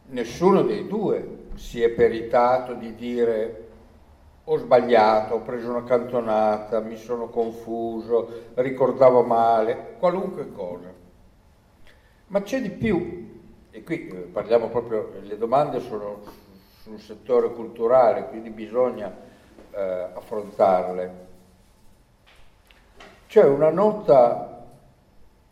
Nessuno 0.06 0.62
dei 0.62 0.88
due 0.88 1.44
si 1.54 1.80
è 1.80 1.90
peritato 1.90 2.72
di 2.74 2.96
dire 2.96 3.68
ho 4.42 4.56
sbagliato, 4.56 5.34
ho 5.34 5.40
preso 5.42 5.70
una 5.70 5.84
cantonata, 5.84 6.80
mi 6.80 6.96
sono 6.96 7.28
confuso, 7.28 8.48
ricordavo 8.54 9.22
male, 9.22 9.94
qualunque 10.00 10.50
cosa. 10.50 10.92
Ma 12.26 12.42
c'è 12.42 12.60
di 12.60 12.70
più, 12.70 13.42
e 13.70 13.84
qui 13.84 14.08
eh, 14.08 14.16
parliamo 14.22 14.70
proprio, 14.70 15.12
le 15.22 15.38
domande 15.38 15.78
sono 15.78 16.41
sul 16.82 17.00
settore 17.00 17.52
culturale, 17.52 18.26
quindi 18.26 18.50
bisogna 18.50 19.14
eh, 19.70 20.08
affrontarle. 20.14 21.30
C'è 23.28 23.44
una 23.44 23.70
nota 23.70 24.66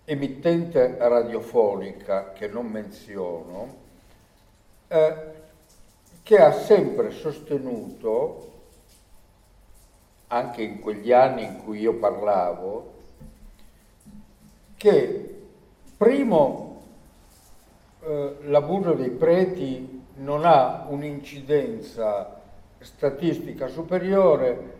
emittente 0.05 0.97
radiofonica 0.99 2.33
che 2.33 2.49
non 2.49 2.67
menziono, 2.67 3.77
eh, 4.89 5.15
che 6.25 6.37
ha 6.37 6.53
sempre 6.53 7.13
sostenuto, 7.13 8.49
anche 10.27 10.63
in 10.63 10.81
quegli 10.81 11.13
anni 11.13 11.45
in 11.45 11.63
cui 11.63 11.79
io 11.79 11.95
parlavo, 11.95 12.93
che 14.77 15.43
primo 15.97 16.83
eh, 18.01 18.37
l'abuso 18.43 18.95
dei 18.95 19.11
preti 19.11 20.00
non 20.21 20.45
ha 20.45 20.87
un'incidenza 20.89 22.41
statistica 22.79 23.69
superiore 23.69 24.79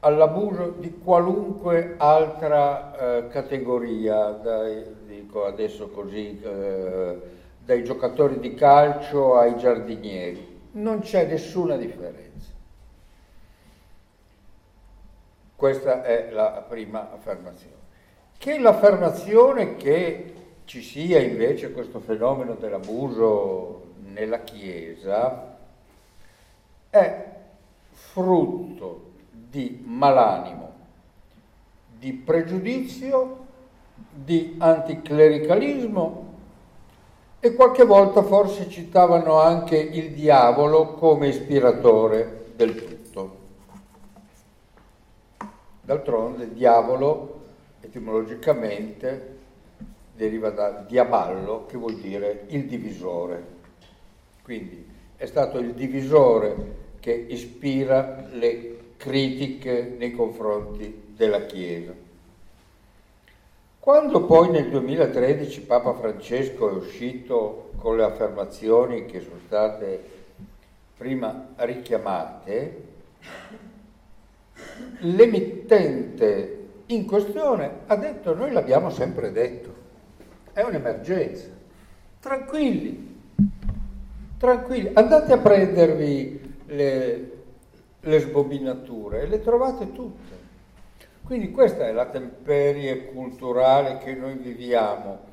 all'abuso 0.00 0.74
di 0.78 0.98
qualunque 0.98 1.94
altra 1.96 2.96
eh, 2.96 3.28
categoria, 3.28 4.30
dai, 4.30 4.84
dico 5.06 5.44
adesso 5.44 5.88
così, 5.88 6.40
eh, 6.40 7.20
dai 7.64 7.84
giocatori 7.84 8.38
di 8.38 8.54
calcio 8.54 9.36
ai 9.36 9.56
giardinieri. 9.56 10.56
Non 10.72 11.00
c'è 11.00 11.26
nessuna 11.26 11.76
differenza. 11.76 12.26
Questa 15.56 16.04
è 16.04 16.30
la 16.30 16.64
prima 16.66 17.12
affermazione. 17.12 17.76
Che 18.38 18.58
l'affermazione 18.60 19.74
che 19.74 20.34
ci 20.64 20.82
sia 20.82 21.18
invece 21.18 21.72
questo 21.72 21.98
fenomeno 21.98 22.54
dell'abuso 22.54 23.87
nella 24.18 24.40
Chiesa 24.40 25.56
è 26.90 27.26
frutto 27.90 29.10
di 29.30 29.80
malanimo, 29.84 30.72
di 31.96 32.12
pregiudizio, 32.12 33.46
di 34.12 34.56
anticlericalismo 34.58 36.26
e 37.38 37.54
qualche 37.54 37.84
volta 37.84 38.22
forse 38.22 38.68
citavano 38.68 39.38
anche 39.40 39.76
il 39.76 40.12
diavolo 40.12 40.94
come 40.94 41.28
ispiratore 41.28 42.52
del 42.56 42.74
tutto. 42.74 43.36
D'altronde 45.82 46.52
diavolo 46.52 47.36
etimologicamente 47.80 49.36
deriva 50.14 50.50
da 50.50 50.70
diaballo 50.86 51.66
che 51.66 51.76
vuol 51.76 51.94
dire 51.94 52.46
il 52.48 52.66
divisore. 52.66 53.57
Quindi 54.48 54.82
è 55.16 55.26
stato 55.26 55.58
il 55.58 55.74
divisore 55.74 56.54
che 57.00 57.12
ispira 57.12 58.24
le 58.30 58.94
critiche 58.96 59.94
nei 59.98 60.12
confronti 60.12 61.12
della 61.14 61.44
Chiesa. 61.44 61.92
Quando 63.78 64.24
poi 64.24 64.48
nel 64.48 64.70
2013 64.70 65.60
Papa 65.60 65.92
Francesco 65.92 66.70
è 66.70 66.72
uscito 66.72 67.72
con 67.76 67.98
le 67.98 68.04
affermazioni 68.04 69.04
che 69.04 69.20
sono 69.20 69.38
state 69.44 70.02
prima 70.96 71.48
richiamate, 71.56 72.82
l'emittente 75.00 76.68
in 76.86 77.04
questione 77.04 77.80
ha 77.84 77.96
detto 77.96 78.34
noi 78.34 78.52
l'abbiamo 78.52 78.88
sempre 78.88 79.30
detto, 79.30 79.74
è 80.54 80.62
un'emergenza, 80.62 81.48
tranquilli, 82.18 83.07
tranquilli, 84.38 84.90
andate 84.94 85.32
a 85.32 85.38
prendervi 85.38 86.56
le, 86.66 87.30
le 88.00 88.18
sbobinature 88.20 89.22
e 89.22 89.26
le 89.26 89.42
trovate 89.42 89.92
tutte. 89.92 90.36
Quindi 91.24 91.50
questa 91.50 91.86
è 91.86 91.92
la 91.92 92.06
temperie 92.06 93.06
culturale 93.06 93.98
che 93.98 94.14
noi 94.14 94.34
viviamo 94.34 95.26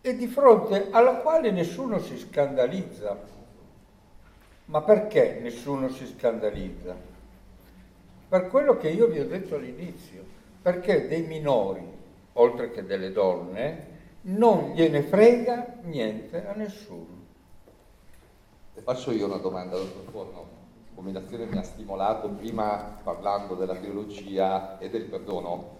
e 0.00 0.16
di 0.16 0.26
fronte 0.26 0.88
alla 0.90 1.16
quale 1.16 1.50
nessuno 1.50 2.00
si 2.00 2.18
scandalizza. 2.18 3.36
Ma 4.64 4.82
perché 4.82 5.38
nessuno 5.40 5.88
si 5.88 6.06
scandalizza? 6.06 6.94
Per 8.28 8.48
quello 8.48 8.76
che 8.76 8.88
io 8.88 9.06
vi 9.06 9.20
ho 9.20 9.26
detto 9.26 9.54
all'inizio, 9.54 10.24
perché 10.60 11.06
dei 11.06 11.22
minori, 11.22 11.86
oltre 12.34 12.70
che 12.70 12.84
delle 12.84 13.12
donne, 13.12 13.96
non 14.22 14.72
gliene 14.72 15.02
frega 15.02 15.76
niente 15.84 16.46
a 16.46 16.52
nessuno. 16.52 17.17
Le 18.78 18.84
faccio 18.84 19.10
io 19.10 19.26
una 19.26 19.38
domanda, 19.38 19.76
dottor 19.76 20.04
Forno. 20.12 20.46
Combinazione 20.94 21.46
mi 21.46 21.58
ha 21.58 21.64
stimolato 21.64 22.28
prima 22.28 23.00
parlando 23.02 23.56
della 23.56 23.74
teologia 23.74 24.78
e 24.78 24.88
del 24.88 25.02
perdono. 25.02 25.76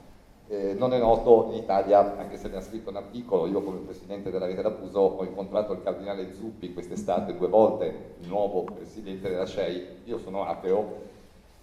Eh, 0.49 0.75
non 0.77 0.93
è 0.93 0.99
noto 0.99 1.51
in 1.53 1.59
Italia, 1.63 2.19
anche 2.19 2.37
se 2.37 2.49
ne 2.49 2.57
ha 2.57 2.61
scritto 2.61 2.91
un 2.91 2.97
articolo, 2.97 3.47
io 3.47 3.63
come 3.63 3.79
presidente 3.79 4.33
della 4.33 4.47
Rete 4.47 4.63
d'Abuso 4.63 4.99
ho 4.99 5.23
incontrato 5.23 5.75
il 5.75 5.83
cardinale 5.85 6.35
Zuppi 6.35 6.73
quest'estate 6.73 7.37
due 7.37 7.47
volte, 7.47 8.17
il 8.19 8.27
nuovo 8.27 8.65
presidente 8.65 9.29
della 9.29 9.47
CEI, 9.47 10.01
io 10.03 10.19
sono 10.19 10.45
ateo, 10.45 11.03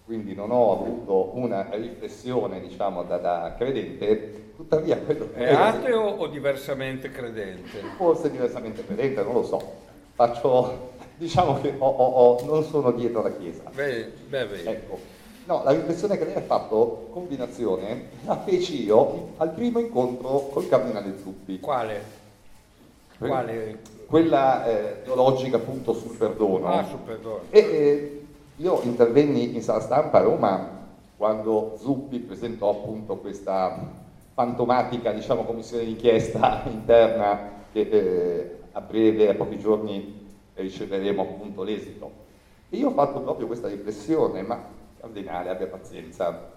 quindi 0.06 0.34
non 0.34 0.50
ho 0.50 0.72
avuto 0.72 1.36
una 1.36 1.68
riflessione 1.72 2.60
diciamo 2.60 3.02
da, 3.02 3.18
da 3.18 3.54
credente, 3.58 4.52
tuttavia 4.56 4.96
quello 4.96 5.28
che... 5.34 5.48
È 5.48 5.52
ateo 5.52 6.00
o 6.00 6.28
diversamente 6.28 7.10
credente? 7.10 7.80
Forse 7.98 8.30
diversamente 8.30 8.86
credente, 8.86 9.22
non 9.22 9.34
lo 9.34 9.42
so. 9.44 9.84
Faccio, 10.14 10.94
diciamo 11.16 11.60
che 11.60 11.74
ho, 11.78 11.86
ho, 11.88 12.04
ho, 12.04 12.44
non 12.44 12.64
sono 12.64 12.92
dietro 12.92 13.22
la 13.22 13.32
Chiesa. 13.32 13.62
Beh, 13.72 14.12
beh, 14.28 14.46
beh. 14.46 14.62
Ecco. 14.64 14.98
No, 15.46 15.62
la 15.62 15.70
riflessione 15.70 16.18
che 16.18 16.24
lei 16.24 16.34
ha 16.34 16.40
fatto, 16.40 17.08
combinazione, 17.10 18.08
la 18.24 18.40
feci 18.40 18.84
io 18.84 19.34
al 19.36 19.50
primo 19.50 19.78
incontro 19.78 20.48
col 20.50 20.68
cardinale 20.68 21.14
Zuppi. 21.22 21.60
Quale? 21.60 22.02
Quale? 23.18 23.78
Quella 24.06 24.66
eh, 24.66 25.02
teologica 25.04 25.56
appunto 25.56 25.94
sul 25.94 26.16
perdono. 26.16 26.66
Ah, 26.66 26.84
sul 26.84 26.98
perdono. 26.98 27.40
E, 27.50 27.58
eh, 27.58 28.26
io 28.56 28.80
intervenni 28.82 29.54
in 29.54 29.62
sala 29.62 29.80
stampa 29.80 30.18
a 30.18 30.22
Roma 30.22 30.68
quando 31.16 31.76
Zuppi 31.78 32.18
presentò 32.18 32.70
appunto 32.70 33.16
questa 33.16 34.04
fantomatica 34.34 35.12
diciamo, 35.12 35.44
commissione 35.44 35.84
d'inchiesta 35.84 36.64
interna 36.68 37.50
che 37.72 37.80
eh, 37.80 38.56
a 38.72 38.80
breve, 38.80 39.28
a 39.30 39.34
pochi 39.34 39.58
giorni, 39.58 40.25
riceveremo 40.62 41.22
appunto 41.22 41.62
l'esito. 41.62 42.24
E 42.68 42.76
io 42.76 42.88
ho 42.88 42.92
fatto 42.92 43.20
proprio 43.20 43.46
questa 43.46 43.68
riflessione, 43.68 44.42
ma 44.42 44.60
Cardinale 44.98 45.50
abbia 45.50 45.66
pazienza. 45.66 46.54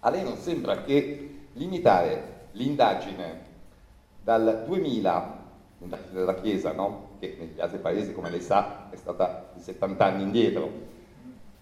A 0.00 0.10
lei 0.10 0.22
non 0.22 0.36
sembra 0.36 0.82
che 0.82 1.46
limitare 1.52 2.46
l'indagine 2.52 3.46
dal 4.22 4.64
2000, 4.66 5.38
l'indagine 5.78 6.18
della 6.18 6.34
Chiesa, 6.34 6.72
no? 6.72 7.16
che 7.18 7.36
negli 7.38 7.60
altri 7.60 7.78
paesi, 7.78 8.12
come 8.12 8.30
lei 8.30 8.40
sa, 8.40 8.88
è 8.90 8.96
stata 8.96 9.50
di 9.54 9.60
70 9.60 10.04
anni 10.04 10.22
indietro, 10.22 10.70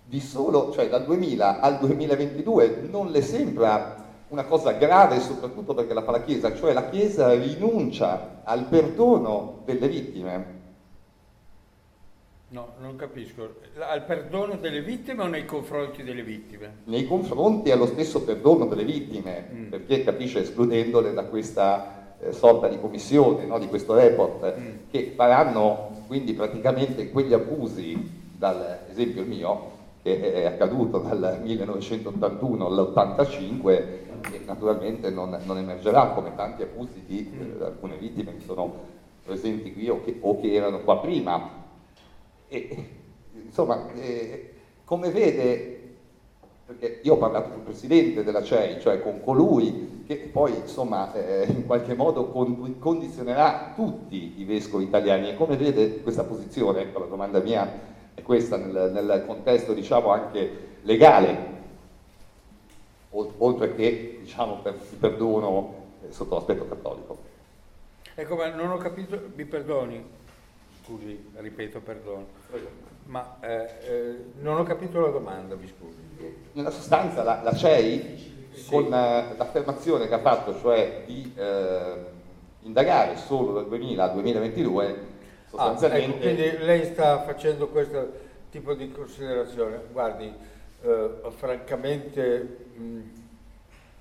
di 0.04 0.20
solo, 0.20 0.70
cioè 0.72 0.88
dal 0.88 1.04
2000 1.04 1.60
al 1.60 1.78
2022, 1.78 2.88
non 2.90 3.10
le 3.10 3.22
sembra 3.22 4.04
una 4.28 4.44
cosa 4.44 4.72
grave, 4.72 5.20
soprattutto 5.20 5.74
perché 5.74 5.94
la 5.94 6.02
fa 6.02 6.12
la 6.12 6.22
Chiesa, 6.22 6.54
cioè 6.54 6.72
la 6.72 6.88
Chiesa 6.88 7.32
rinuncia 7.34 8.40
al 8.44 8.64
perdono 8.64 9.60
delle 9.64 9.88
vittime? 9.88 10.55
No, 12.48 12.74
non 12.78 12.94
capisco. 12.94 13.56
Al 13.80 14.04
perdono 14.04 14.56
delle 14.56 14.80
vittime 14.80 15.24
o 15.24 15.26
nei 15.26 15.44
confronti 15.44 16.04
delle 16.04 16.22
vittime? 16.22 16.76
Nei 16.84 17.04
confronti 17.04 17.72
allo 17.72 17.86
stesso 17.86 18.22
perdono 18.22 18.66
delle 18.66 18.84
vittime, 18.84 19.48
mm. 19.52 19.68
perché 19.68 20.04
capisce 20.04 20.42
escludendole 20.42 21.12
da 21.12 21.24
questa 21.24 22.14
eh, 22.20 22.32
sorta 22.32 22.68
di 22.68 22.78
commissione, 22.78 23.46
no, 23.46 23.58
di 23.58 23.66
questo 23.66 23.94
report, 23.94 24.58
mm. 24.58 24.74
che 24.90 25.12
faranno 25.16 26.04
quindi 26.06 26.34
praticamente 26.34 27.10
quegli 27.10 27.32
abusi, 27.32 28.24
dal 28.36 28.78
esempio 28.90 29.24
mio, 29.24 29.74
che 30.02 30.34
è 30.34 30.46
accaduto 30.46 30.98
dal 30.98 31.40
1981 31.42 32.64
all'85, 32.64 33.62
che 34.20 34.40
naturalmente 34.46 35.10
non, 35.10 35.36
non, 35.44 35.58
emergerà 35.58 36.10
come 36.10 36.32
tanti 36.36 36.62
abusi 36.62 37.02
di 37.04 37.28
eh, 37.58 37.64
alcune 37.64 37.96
vittime 37.96 38.36
che 38.36 38.44
sono 38.44 38.94
presenti 39.24 39.72
qui 39.72 39.88
o 39.88 40.00
che, 40.04 40.16
o 40.20 40.40
che 40.40 40.52
erano 40.52 40.78
qua 40.80 41.00
prima 41.00 41.64
e, 42.48 42.88
insomma, 43.44 43.92
eh, 43.94 44.52
come 44.84 45.10
vede, 45.10 45.80
perché 46.66 47.00
io 47.02 47.14
ho 47.14 47.18
parlato 47.18 47.48
con 47.48 47.58
il 47.58 47.64
presidente 47.64 48.24
della 48.24 48.42
CEI, 48.42 48.80
cioè 48.80 49.00
con 49.00 49.20
colui 49.20 50.04
che 50.06 50.16
poi 50.32 50.54
insomma 50.54 51.12
eh, 51.14 51.46
in 51.48 51.66
qualche 51.66 51.94
modo 51.94 52.26
condizionerà 52.28 53.72
tutti 53.74 54.34
i 54.40 54.44
vescovi 54.44 54.84
italiani, 54.84 55.30
e 55.30 55.36
come 55.36 55.56
vede 55.56 56.02
questa 56.02 56.24
posizione, 56.24 56.82
ecco 56.82 57.00
la 57.00 57.06
domanda 57.06 57.40
mia 57.40 57.94
è 58.14 58.22
questa 58.22 58.56
nel, 58.56 58.90
nel 58.92 59.24
contesto 59.26 59.72
diciamo 59.72 60.10
anche 60.10 60.78
legale, 60.82 61.54
oltre 63.10 63.74
che 63.74 64.18
diciamo 64.20 64.58
per 64.62 64.74
il 64.74 64.96
perdono 64.98 65.74
eh, 66.02 66.12
sotto 66.12 66.34
l'aspetto 66.34 66.68
cattolico. 66.68 67.18
Ecco, 68.14 68.36
ma 68.36 68.48
non 68.48 68.70
ho 68.70 68.76
capito, 68.76 69.20
mi 69.34 69.44
perdoni, 69.44 70.02
scusi, 70.86 71.30
ripeto, 71.34 71.80
perdono, 71.80 72.26
ma 73.06 73.38
eh, 73.40 73.68
eh, 73.80 74.24
non 74.38 74.58
ho 74.58 74.62
capito 74.62 75.00
la 75.00 75.08
domanda, 75.08 75.56
mi 75.56 75.66
scusi. 75.66 75.96
Nella 76.52 76.70
sostanza 76.70 77.24
la, 77.24 77.42
la 77.42 77.52
CEI, 77.52 78.48
sì. 78.52 78.70
con 78.70 78.84
eh, 78.84 79.34
l'affermazione 79.36 80.06
che 80.06 80.14
ha 80.14 80.20
fatto, 80.20 80.56
cioè 80.60 81.02
di 81.04 81.32
eh, 81.34 82.04
indagare 82.60 83.16
solo 83.16 83.52
dal 83.52 83.66
2000 83.66 84.04
al 84.04 84.12
2022, 84.12 84.98
sostanzialmente... 85.48 86.04
Ah, 86.04 86.30
ecco, 86.30 86.40
quindi 86.46 86.64
lei 86.64 86.84
sta 86.84 87.22
facendo 87.24 87.66
questo 87.66 88.12
tipo 88.50 88.74
di 88.74 88.92
considerazione. 88.92 89.80
Guardi, 89.90 90.32
eh, 90.82 91.10
francamente, 91.30 92.58
mh, 92.76 93.00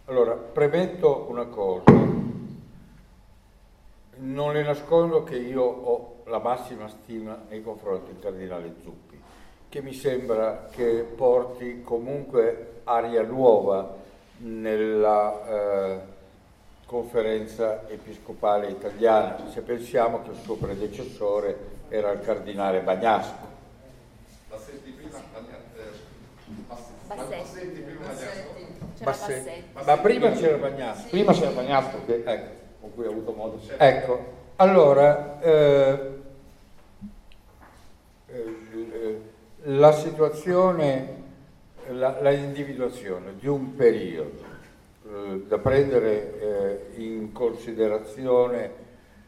allora, 0.06 0.34
premetto 0.34 1.26
una 1.30 1.46
cosa, 1.46 1.92
non 4.18 4.54
le 4.54 4.64
nascondo 4.64 5.24
che 5.24 5.36
io 5.36 5.64
ho 5.64 6.15
la 6.26 6.40
massima 6.40 6.88
stima 6.88 7.38
nei 7.50 7.62
confronti 7.62 8.12
del 8.12 8.22
cardinale 8.22 8.76
Zuppi, 8.82 9.22
che 9.70 9.82
mi 9.82 9.94
sembra 9.94 10.68
che 10.72 11.06
porti 11.16 11.82
comunque 11.84 12.82
aria 12.86 13.24
nuova 13.24 13.96
nella 14.38 15.48
eh, 15.48 16.00
conferenza 16.86 17.88
episcopale 17.88 18.70
italiana, 18.70 19.50
se 19.50 19.62
pensiamo 19.62 20.22
che 20.24 20.32
il 20.32 20.38
suo 20.44 20.56
predecessore 20.56 21.74
era 21.90 22.12
il 22.12 22.22
cardinale 22.22 22.82
Bagnasco. 22.82 23.54
Bassetti 24.50 24.92
prima, 24.92 25.20
Bassetti 27.08 27.80
prima 27.82 28.06
Bagnasco. 28.06 29.04
Bassetti. 29.04 29.64
Ma 29.86 29.98
prima 29.98 30.32
c'era 30.32 30.58
Bagnasco. 30.58 31.10
Prima 31.10 31.34
c'era 31.34 31.52
Bagnasco 31.52 32.06
che, 32.06 32.24
ecco, 32.26 32.52
con 32.82 32.94
cui 32.96 33.06
ho 33.06 33.12
avuto 33.12 33.32
modo 33.34 33.58
di... 33.58 33.70
Ecco, 33.78 34.34
allora, 34.58 35.42
eh, 35.42 35.52
eh, 35.52 36.15
la 39.64 39.92
situazione, 39.94 41.24
la, 41.90 42.22
la, 42.22 42.32
individuazione 42.32 43.36
di 43.40 43.48
un 43.48 43.76
periodo 43.76 44.44
eh, 45.08 45.44
da 45.48 45.58
prendere 45.58 46.40
eh, 46.96 47.02
in 47.02 47.32
considerazione 47.32 48.84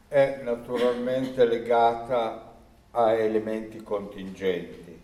è 0.08 0.42
naturalmente 0.44 1.46
legata 1.46 2.54
a 2.92 3.14
elementi 3.14 3.82
contingenti, 3.82 5.00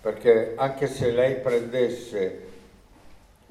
perché 0.00 0.54
anche 0.56 0.86
se 0.86 1.10
lei 1.10 1.36
prendesse 1.36 2.48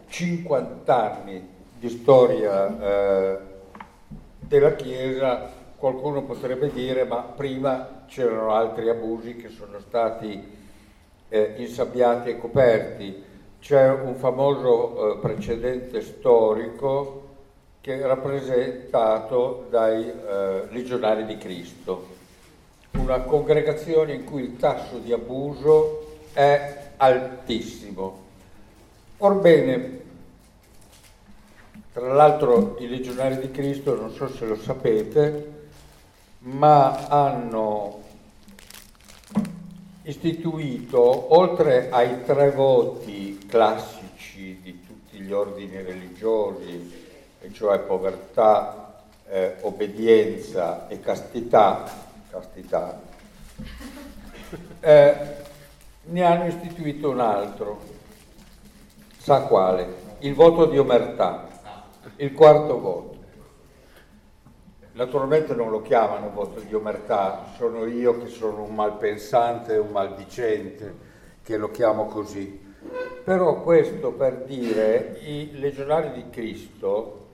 50 0.08 1.12
anni 1.14 1.48
di 1.78 1.90
storia 1.90 2.80
eh, 2.82 3.38
della 4.40 4.76
Chiesa, 4.76 5.50
qualcuno 5.78 6.24
potrebbe 6.24 6.72
dire 6.72 7.06
ma 7.06 7.22
prima 7.22 7.99
c'erano 8.10 8.52
altri 8.52 8.90
abusi 8.90 9.36
che 9.36 9.50
sono 9.50 9.80
stati 9.80 10.58
eh, 11.30 11.54
insabbiati 11.58 12.30
e 12.30 12.40
coperti. 12.40 13.24
C'è 13.62 13.90
un 13.90 14.16
famoso 14.16 15.14
eh, 15.14 15.18
precedente 15.20 16.02
storico 16.02 17.28
che 17.82 18.02
è 18.02 18.06
rappresentato 18.06 19.68
dai 19.70 20.10
eh, 20.10 20.68
legionari 20.70 21.26
di 21.26 21.38
Cristo, 21.38 22.18
una 22.94 23.20
congregazione 23.20 24.14
in 24.14 24.26
cui 24.26 24.44
il 24.44 24.58
tasso 24.58 24.98
di 24.98 25.14
abuso 25.14 26.18
è 26.34 26.92
altissimo. 26.98 28.28
Orbene, 29.18 30.02
tra 31.94 32.14
l'altro 32.14 32.78
i 32.80 32.88
legionari 32.88 33.40
di 33.40 33.52
Cristo, 33.52 33.96
non 33.96 34.12
so 34.12 34.28
se 34.28 34.46
lo 34.46 34.56
sapete, 34.56 35.59
ma 36.40 37.08
hanno 37.08 38.04
istituito, 40.04 41.36
oltre 41.38 41.90
ai 41.90 42.24
tre 42.24 42.52
voti 42.52 43.46
classici 43.48 44.60
di 44.62 44.86
tutti 44.86 45.20
gli 45.20 45.32
ordini 45.32 45.82
religiosi, 45.82 47.08
cioè 47.52 47.80
povertà, 47.80 49.04
eh, 49.28 49.58
obbedienza 49.62 50.88
e 50.88 51.00
castità, 51.00 51.84
castità 52.30 53.10
eh, 54.80 55.16
ne 56.04 56.24
hanno 56.24 56.48
istituito 56.48 57.10
un 57.10 57.20
altro. 57.20 57.98
Sa 59.18 59.42
quale? 59.42 60.08
Il 60.20 60.34
voto 60.34 60.66
di 60.66 60.78
omertà, 60.78 61.48
il 62.18 62.34
quarto 62.34 62.80
voto. 62.80 63.09
Naturalmente 65.00 65.56
non 65.56 65.70
lo 65.70 65.82
chiamano 65.82 66.30
voto 66.30 66.60
di 66.60 66.76
omertà, 66.76 67.46
sono 67.56 67.86
io 67.86 68.20
che 68.20 68.28
sono 68.28 68.64
un 68.64 68.76
malpensante, 68.76 69.78
un 69.78 69.92
maldicente, 69.92 70.94
che 71.42 71.56
lo 71.56 71.72
chiamo 71.72 72.08
così. 72.08 72.60
Però 73.24 73.62
questo 73.62 74.12
per 74.12 74.44
dire 74.44 75.22
i 75.24 75.52
legionari 75.54 76.12
di 76.12 76.30
Cristo 76.30 77.28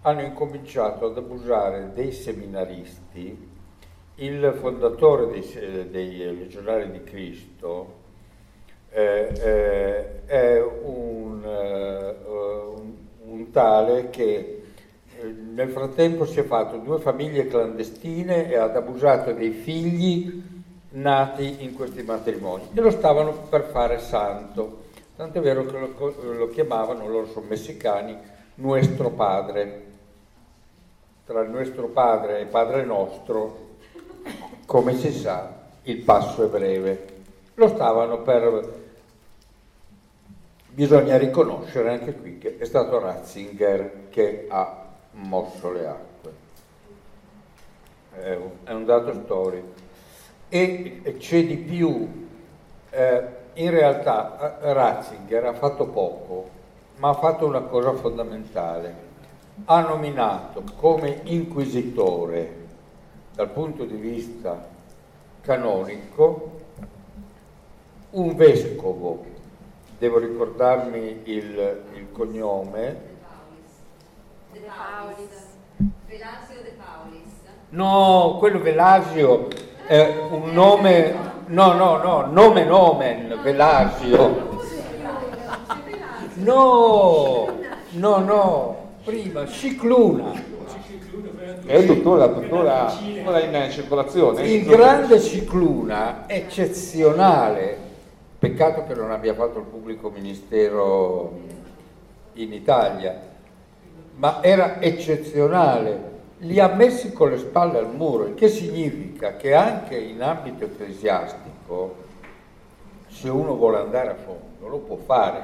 hanno 0.00 0.22
incominciato 0.22 1.04
ad 1.04 1.18
abusare 1.18 1.90
dei 1.92 2.12
seminaristi. 2.12 3.50
Il 4.14 4.56
fondatore 4.58 5.26
dei, 5.26 5.90
dei 5.90 6.16
legionari 6.34 6.90
di 6.92 7.04
Cristo 7.04 7.94
eh, 8.88 9.28
eh, 9.38 10.24
è 10.24 10.62
un, 10.62 11.44
eh, 11.44 12.16
un, 12.24 12.94
un 13.24 13.50
tale 13.50 14.08
che 14.08 14.61
nel 15.22 15.70
frattempo 15.70 16.24
si 16.24 16.40
è 16.40 16.44
fatto 16.44 16.76
due 16.78 16.98
famiglie 16.98 17.46
clandestine 17.46 18.50
e 18.50 18.56
ha 18.56 18.64
abusato 18.64 19.32
dei 19.32 19.50
figli 19.50 20.42
nati 20.90 21.62
in 21.62 21.74
questi 21.74 22.02
matrimoni 22.02 22.68
e 22.74 22.80
lo 22.80 22.90
stavano 22.90 23.32
per 23.48 23.64
fare 23.64 23.98
santo, 23.98 24.84
tant'è 25.16 25.40
vero 25.40 25.64
che 25.64 25.78
lo, 25.78 26.14
lo 26.32 26.48
chiamavano, 26.48 27.08
loro 27.08 27.26
sono 27.26 27.46
messicani, 27.48 28.16
Nuestro 28.56 29.10
Padre. 29.10 29.90
Tra 31.24 31.44
Nuestro 31.44 31.86
Padre 31.86 32.40
e 32.40 32.46
Padre 32.46 32.84
Nostro, 32.84 33.70
come 34.66 34.96
si 34.96 35.12
sa, 35.12 35.60
il 35.82 35.98
passo 35.98 36.44
è 36.44 36.48
breve. 36.48 37.06
Lo 37.54 37.68
stavano 37.68 38.22
per... 38.22 38.80
Bisogna 40.68 41.16
riconoscere 41.16 41.90
anche 41.90 42.14
qui 42.14 42.38
che 42.38 42.58
è 42.58 42.64
stato 42.64 42.98
Ratzinger 42.98 44.08
che 44.08 44.46
ha 44.48 44.81
mosso 45.12 45.70
le 45.70 45.86
acque. 45.86 46.32
È 48.12 48.34
un, 48.34 48.50
è 48.64 48.72
un 48.72 48.84
dato 48.84 49.12
storico. 49.14 49.80
E 50.48 51.16
c'è 51.18 51.46
di 51.46 51.56
più, 51.56 52.28
eh, 52.90 53.26
in 53.54 53.70
realtà 53.70 54.60
eh, 54.60 54.72
Ratzinger 54.72 55.46
ha 55.46 55.54
fatto 55.54 55.86
poco, 55.86 56.48
ma 56.96 57.10
ha 57.10 57.14
fatto 57.14 57.46
una 57.46 57.62
cosa 57.62 57.92
fondamentale. 57.94 59.10
Ha 59.64 59.80
nominato 59.80 60.62
come 60.76 61.20
inquisitore, 61.24 62.60
dal 63.34 63.48
punto 63.50 63.84
di 63.84 63.96
vista 63.96 64.68
canonico, 65.40 66.60
un 68.10 68.34
vescovo, 68.34 69.24
devo 69.98 70.18
ricordarmi 70.18 71.22
il, 71.24 71.82
il 71.94 72.12
cognome, 72.12 73.10
De 74.52 74.60
Paulis. 74.60 75.90
Velasio 76.06 76.62
De 76.62 76.74
Paulis. 76.76 77.32
No, 77.70 78.36
quello 78.38 78.60
Velasio 78.60 79.48
è 79.86 80.14
un 80.30 80.50
nome, 80.52 81.14
no, 81.46 81.72
no, 81.72 81.96
no, 81.96 82.26
nome 82.30 82.64
nomen, 82.64 83.38
Velasio. 83.42 84.60
No, 86.34 87.48
no, 87.90 88.18
no, 88.18 88.76
prima, 89.04 89.46
Cicluna. 89.46 90.50
È 91.64 91.86
tuttora, 91.86 92.28
tuttora, 92.28 92.92
tuttora 92.92 93.40
in 93.40 93.70
circolazione. 93.70 94.42
Il 94.42 94.66
grande 94.66 95.18
Cicluna, 95.18 96.24
eccezionale, 96.26 97.78
peccato 98.38 98.84
che 98.86 98.94
non 98.94 99.10
abbia 99.12 99.32
fatto 99.32 99.60
il 99.60 99.64
pubblico 99.64 100.10
ministero 100.10 101.40
in 102.34 102.52
Italia, 102.52 103.30
ma 104.16 104.42
era 104.42 104.80
eccezionale, 104.80 106.10
li 106.38 106.58
ha 106.58 106.68
messi 106.68 107.12
con 107.12 107.30
le 107.30 107.38
spalle 107.38 107.78
al 107.78 107.94
muro, 107.94 108.26
il 108.26 108.34
che 108.34 108.48
significa 108.48 109.36
che 109.36 109.54
anche 109.54 109.96
in 109.96 110.22
ambito 110.22 110.64
ecclesiastico, 110.64 111.96
se 113.08 113.28
uno 113.28 113.54
vuole 113.54 113.78
andare 113.78 114.10
a 114.10 114.14
fondo, 114.14 114.68
lo 114.68 114.78
può 114.78 114.96
fare, 114.96 115.42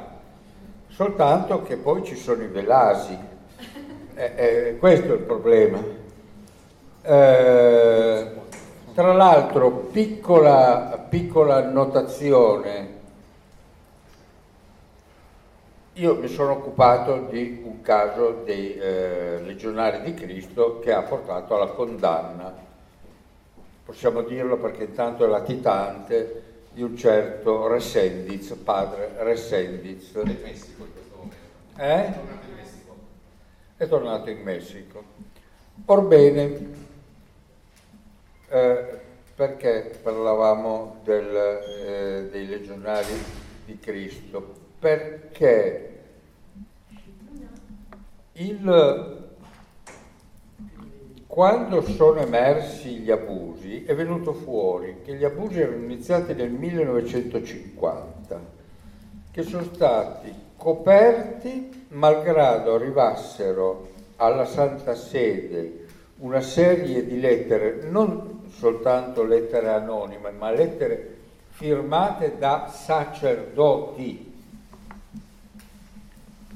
soltanto 0.88 1.62
che 1.62 1.76
poi 1.76 2.02
ci 2.04 2.16
sono 2.16 2.42
i 2.42 2.48
velasi, 2.48 3.16
eh, 4.14 4.32
eh, 4.34 4.76
questo 4.78 5.12
è 5.12 5.16
il 5.16 5.22
problema. 5.22 5.78
Eh, 7.02 8.26
tra 8.94 9.12
l'altro, 9.12 9.70
piccola, 9.70 11.06
piccola 11.08 11.56
annotazione, 11.56 12.97
io 15.98 16.14
mi 16.14 16.28
sono 16.28 16.52
occupato 16.52 17.26
di 17.28 17.60
un 17.64 17.80
caso 17.80 18.42
dei 18.44 18.74
eh, 18.74 19.40
legionari 19.42 20.00
di 20.02 20.14
Cristo 20.14 20.78
che 20.78 20.92
ha 20.92 21.02
portato 21.02 21.56
alla 21.56 21.72
condanna, 21.72 22.54
possiamo 23.84 24.22
dirlo 24.22 24.58
perché 24.58 24.84
intanto 24.84 25.24
è 25.24 25.28
latitante, 25.28 26.42
di 26.70 26.82
un 26.82 26.96
certo 26.96 27.66
Resendiz, 27.66 28.52
padre 28.62 29.10
Resendiz. 29.16 30.12
È 30.14 30.20
in 30.20 30.38
Messico 30.40 30.84
in 30.84 30.92
questo 30.92 31.16
momento. 31.16 31.36
Eh? 31.76 32.04
È 32.04 32.12
tornato 32.12 32.46
in 32.46 32.54
Messico. 32.54 32.96
È 33.76 33.88
tornato 33.88 34.30
in 34.30 34.42
Messico. 34.42 35.02
Orbene, 35.86 36.68
eh, 38.50 39.00
perché 39.34 39.98
parlavamo 40.00 41.00
del, 41.02 41.34
eh, 41.34 42.28
dei 42.30 42.46
legionari 42.46 43.14
di 43.64 43.78
Cristo? 43.80 44.66
Perché 44.78 45.87
il, 48.38 49.26
quando 51.26 51.82
sono 51.82 52.20
emersi 52.20 52.98
gli 52.98 53.10
abusi 53.10 53.84
è 53.84 53.94
venuto 53.94 54.32
fuori 54.32 55.00
che 55.04 55.14
gli 55.14 55.24
abusi 55.24 55.60
erano 55.60 55.82
iniziati 55.82 56.34
nel 56.34 56.50
1950, 56.50 58.40
che 59.30 59.42
sono 59.42 59.64
stati 59.64 60.32
coperti 60.56 61.86
malgrado 61.88 62.74
arrivassero 62.74 63.90
alla 64.16 64.44
Santa 64.44 64.94
Sede 64.94 65.86
una 66.18 66.40
serie 66.40 67.04
di 67.06 67.20
lettere, 67.20 67.88
non 67.88 68.46
soltanto 68.56 69.24
lettere 69.24 69.68
anonime, 69.68 70.30
ma 70.30 70.50
lettere 70.50 71.16
firmate 71.50 72.36
da 72.38 72.68
sacerdoti. 72.72 74.26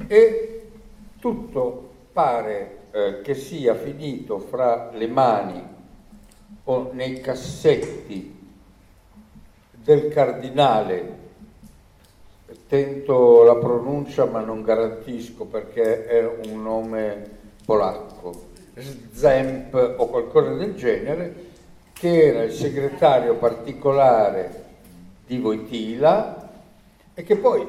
E 0.09 0.62
tutto 1.23 1.91
pare 2.13 2.79
eh, 2.91 3.21
che 3.23 3.37
sia 3.37 3.77
finito 3.77 4.41
fra 4.41 4.91
le 4.93 5.07
mani 5.07 5.63
o 6.65 6.91
nei 6.93 7.21
cassetti 7.21 8.41
del 9.71 10.09
cardinale, 10.09 11.21
tento 12.67 13.45
la 13.45 13.55
pronuncia 13.55 14.25
ma 14.25 14.41
non 14.41 14.63
garantisco 14.63 15.45
perché 15.45 16.07
è 16.07 16.27
un 16.27 16.61
nome 16.61 17.31
polacco, 17.65 18.51
Zemp 19.13 19.95
o 19.99 20.07
qualcosa 20.09 20.55
del 20.55 20.75
genere, 20.75 21.51
che 21.93 22.27
era 22.27 22.43
il 22.43 22.53
segretario 22.53 23.37
particolare 23.37 24.65
di 25.25 25.39
Wojtyla 25.39 26.51
e 27.15 27.23
che 27.23 27.37
poi 27.37 27.65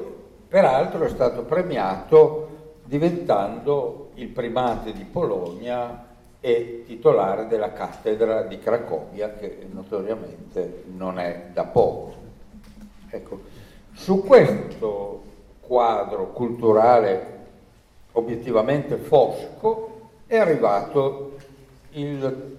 peraltro 0.48 1.04
è 1.04 1.08
stato 1.08 1.44
premiato 1.44 2.43
diventando 2.84 4.10
il 4.14 4.28
primate 4.28 4.92
di 4.92 5.04
Polonia 5.04 6.06
e 6.40 6.84
titolare 6.86 7.46
della 7.46 7.72
cattedra 7.72 8.42
di 8.42 8.58
Cracovia, 8.58 9.32
che 9.32 9.66
notoriamente 9.72 10.84
non 10.94 11.18
è 11.18 11.46
da 11.52 11.64
poco. 11.64 12.14
Ecco, 13.08 13.40
su 13.94 14.22
questo 14.22 15.22
quadro 15.60 16.32
culturale 16.32 17.32
obiettivamente 18.12 18.96
fosco 18.96 20.10
è 20.26 20.36
arrivato 20.36 21.36
il 21.92 22.58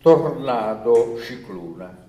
tornado 0.00 1.18
Cicluna, 1.18 2.06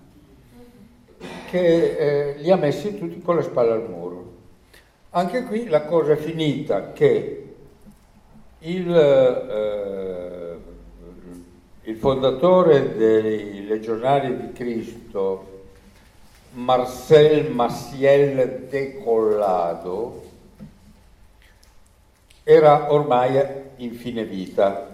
che 1.50 1.96
eh, 1.96 2.36
li 2.38 2.52
ha 2.52 2.56
messi 2.56 2.98
tutti 2.98 3.22
con 3.22 3.38
le 3.38 3.42
spalle 3.42 3.72
al 3.72 3.90
muro. 3.90 4.34
Anche 5.12 5.44
qui 5.44 5.68
la 5.68 5.86
cosa 5.86 6.12
è 6.12 6.18
finita 6.18 6.92
che 6.92 7.45
il, 8.66 8.96
eh, 8.96 10.58
il 11.84 11.98
fondatore 11.98 12.96
dei 12.96 13.66
Legionari 13.68 14.38
di 14.38 14.52
Cristo, 14.54 15.54
Marcel 16.54 17.52
Maciel 17.52 18.68
de 18.70 19.04
Collado, 19.04 20.24
era 22.44 22.92
ormai 22.92 23.44
in 23.78 23.94
fine 23.94 24.24
vita. 24.24 24.94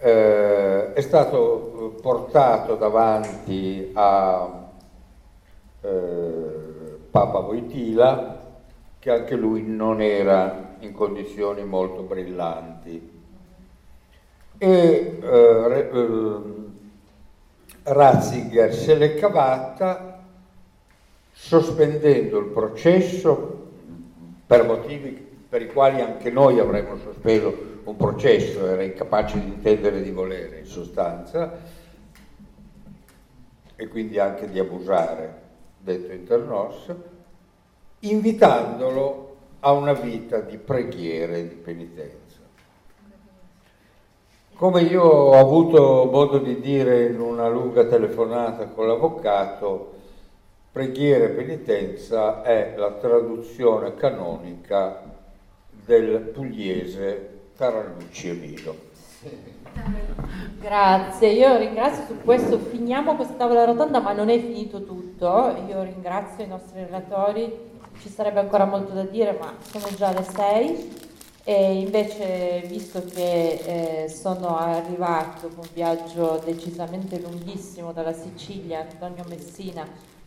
Eh, 0.00 0.92
è 0.92 1.00
stato 1.00 1.96
portato 2.00 2.76
davanti 2.76 3.90
a, 3.94 4.68
eh, 5.80 6.66
Papa 7.10 7.40
Voitila, 7.40 8.36
che 9.00 9.10
anche 9.10 9.34
lui 9.34 9.62
non 9.62 10.00
era 10.00 10.67
in 10.80 10.92
condizioni 10.92 11.64
molto 11.64 12.02
brillanti. 12.02 13.16
E 14.58 15.18
eh, 15.22 15.88
eh, 15.92 16.40
Ratzinger 17.82 18.74
se 18.74 18.94
l'è 18.96 19.14
cavata 19.14 20.22
sospendendo 21.32 22.38
il 22.38 22.46
processo 22.46 23.66
per 24.46 24.66
motivi 24.66 25.26
per 25.48 25.62
i 25.62 25.68
quali 25.68 26.00
anche 26.00 26.30
noi 26.30 26.58
avremmo 26.58 26.98
sospeso 26.98 27.76
un 27.84 27.96
processo, 27.96 28.66
era 28.66 28.82
incapace 28.82 29.40
di 29.40 29.46
intendere 29.46 30.02
di 30.02 30.10
volere 30.10 30.58
in 30.58 30.66
sostanza 30.66 31.56
e 33.74 33.88
quindi 33.88 34.18
anche 34.18 34.50
di 34.50 34.58
abusare, 34.58 35.40
detto 35.78 36.12
internos, 36.12 36.92
invitandolo 38.00 39.27
a 39.60 39.72
una 39.72 39.92
vita 39.92 40.40
di 40.40 40.56
preghiera 40.56 41.34
e 41.34 41.48
di 41.48 41.54
penitenza. 41.54 42.38
Come 44.54 44.82
io 44.82 45.02
ho 45.02 45.38
avuto 45.38 46.08
modo 46.10 46.38
di 46.38 46.60
dire 46.60 47.06
in 47.06 47.20
una 47.20 47.48
lunga 47.48 47.84
telefonata 47.84 48.66
con 48.66 48.88
l'avvocato, 48.88 49.94
preghiera 50.72 51.26
e 51.26 51.28
penitenza 51.28 52.42
è 52.42 52.74
la 52.76 52.90
traduzione 52.92 53.94
canonica 53.94 55.02
del 55.70 56.18
pugliese 56.34 57.36
Taranucci 57.56 58.28
e 58.28 58.32
Milo. 58.32 58.86
Grazie, 60.60 61.28
io 61.30 61.56
ringrazio 61.56 62.04
su 62.06 62.20
questo, 62.22 62.58
finiamo 62.58 63.14
questa 63.14 63.34
tavola 63.34 63.64
rotonda 63.64 64.00
ma 64.00 64.12
non 64.12 64.28
è 64.28 64.38
finito 64.38 64.84
tutto, 64.84 65.54
io 65.68 65.82
ringrazio 65.82 66.44
i 66.44 66.48
nostri 66.48 66.80
relatori, 66.84 67.67
ci 68.00 68.08
sarebbe 68.08 68.40
ancora 68.40 68.64
molto 68.64 68.92
da 68.92 69.02
dire 69.02 69.36
ma 69.40 69.54
sono 69.60 69.86
già 69.96 70.12
le 70.12 70.22
sei. 70.24 71.06
E 71.44 71.80
invece 71.80 72.62
visto 72.66 73.02
che 73.04 74.02
eh, 74.04 74.08
sono 74.10 74.58
arrivati 74.58 75.40
dopo 75.48 75.62
un 75.62 75.68
viaggio 75.72 76.42
decisamente 76.44 77.18
lunghissimo 77.18 77.92
dalla 77.92 78.12
Sicilia, 78.12 78.80
Antonio 78.80 79.24
Messina 79.26 79.86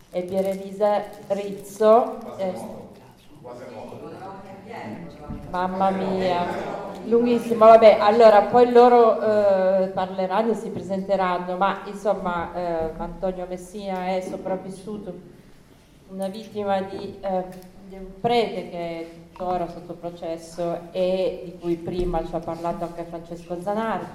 e 0.10 0.24
Pierelisa 0.24 1.04
Rizzo, 1.28 2.18
eh, 2.38 2.54
mamma 5.52 5.92
mia, 5.92 6.44
lunghissimo, 7.06 7.66
vabbè, 7.66 7.98
allora 8.00 8.42
poi 8.42 8.72
loro 8.72 9.22
eh, 9.22 9.88
parleranno, 9.90 10.56
si 10.56 10.70
presenteranno, 10.70 11.56
ma 11.56 11.82
insomma 11.86 12.52
eh, 12.56 12.92
Antonio 12.98 13.46
Messina 13.48 14.08
è 14.08 14.22
sopravvissuto, 14.22 15.14
una 16.12 16.28
vittima 16.28 16.82
di, 16.82 17.20
eh, 17.22 17.46
di 17.88 17.96
un 17.96 18.20
prete 18.20 18.70
che 18.70 18.78
è 18.78 19.08
tuttora 19.32 19.68
sotto 19.68 19.94
processo 19.94 20.92
e 20.92 21.42
di 21.46 21.58
cui 21.58 21.76
prima 21.76 22.26
ci 22.26 22.36
ha 22.36 22.40
parlato 22.40 22.84
anche 22.84 23.04
Francesco 23.06 23.60
Zanardi 23.62 24.10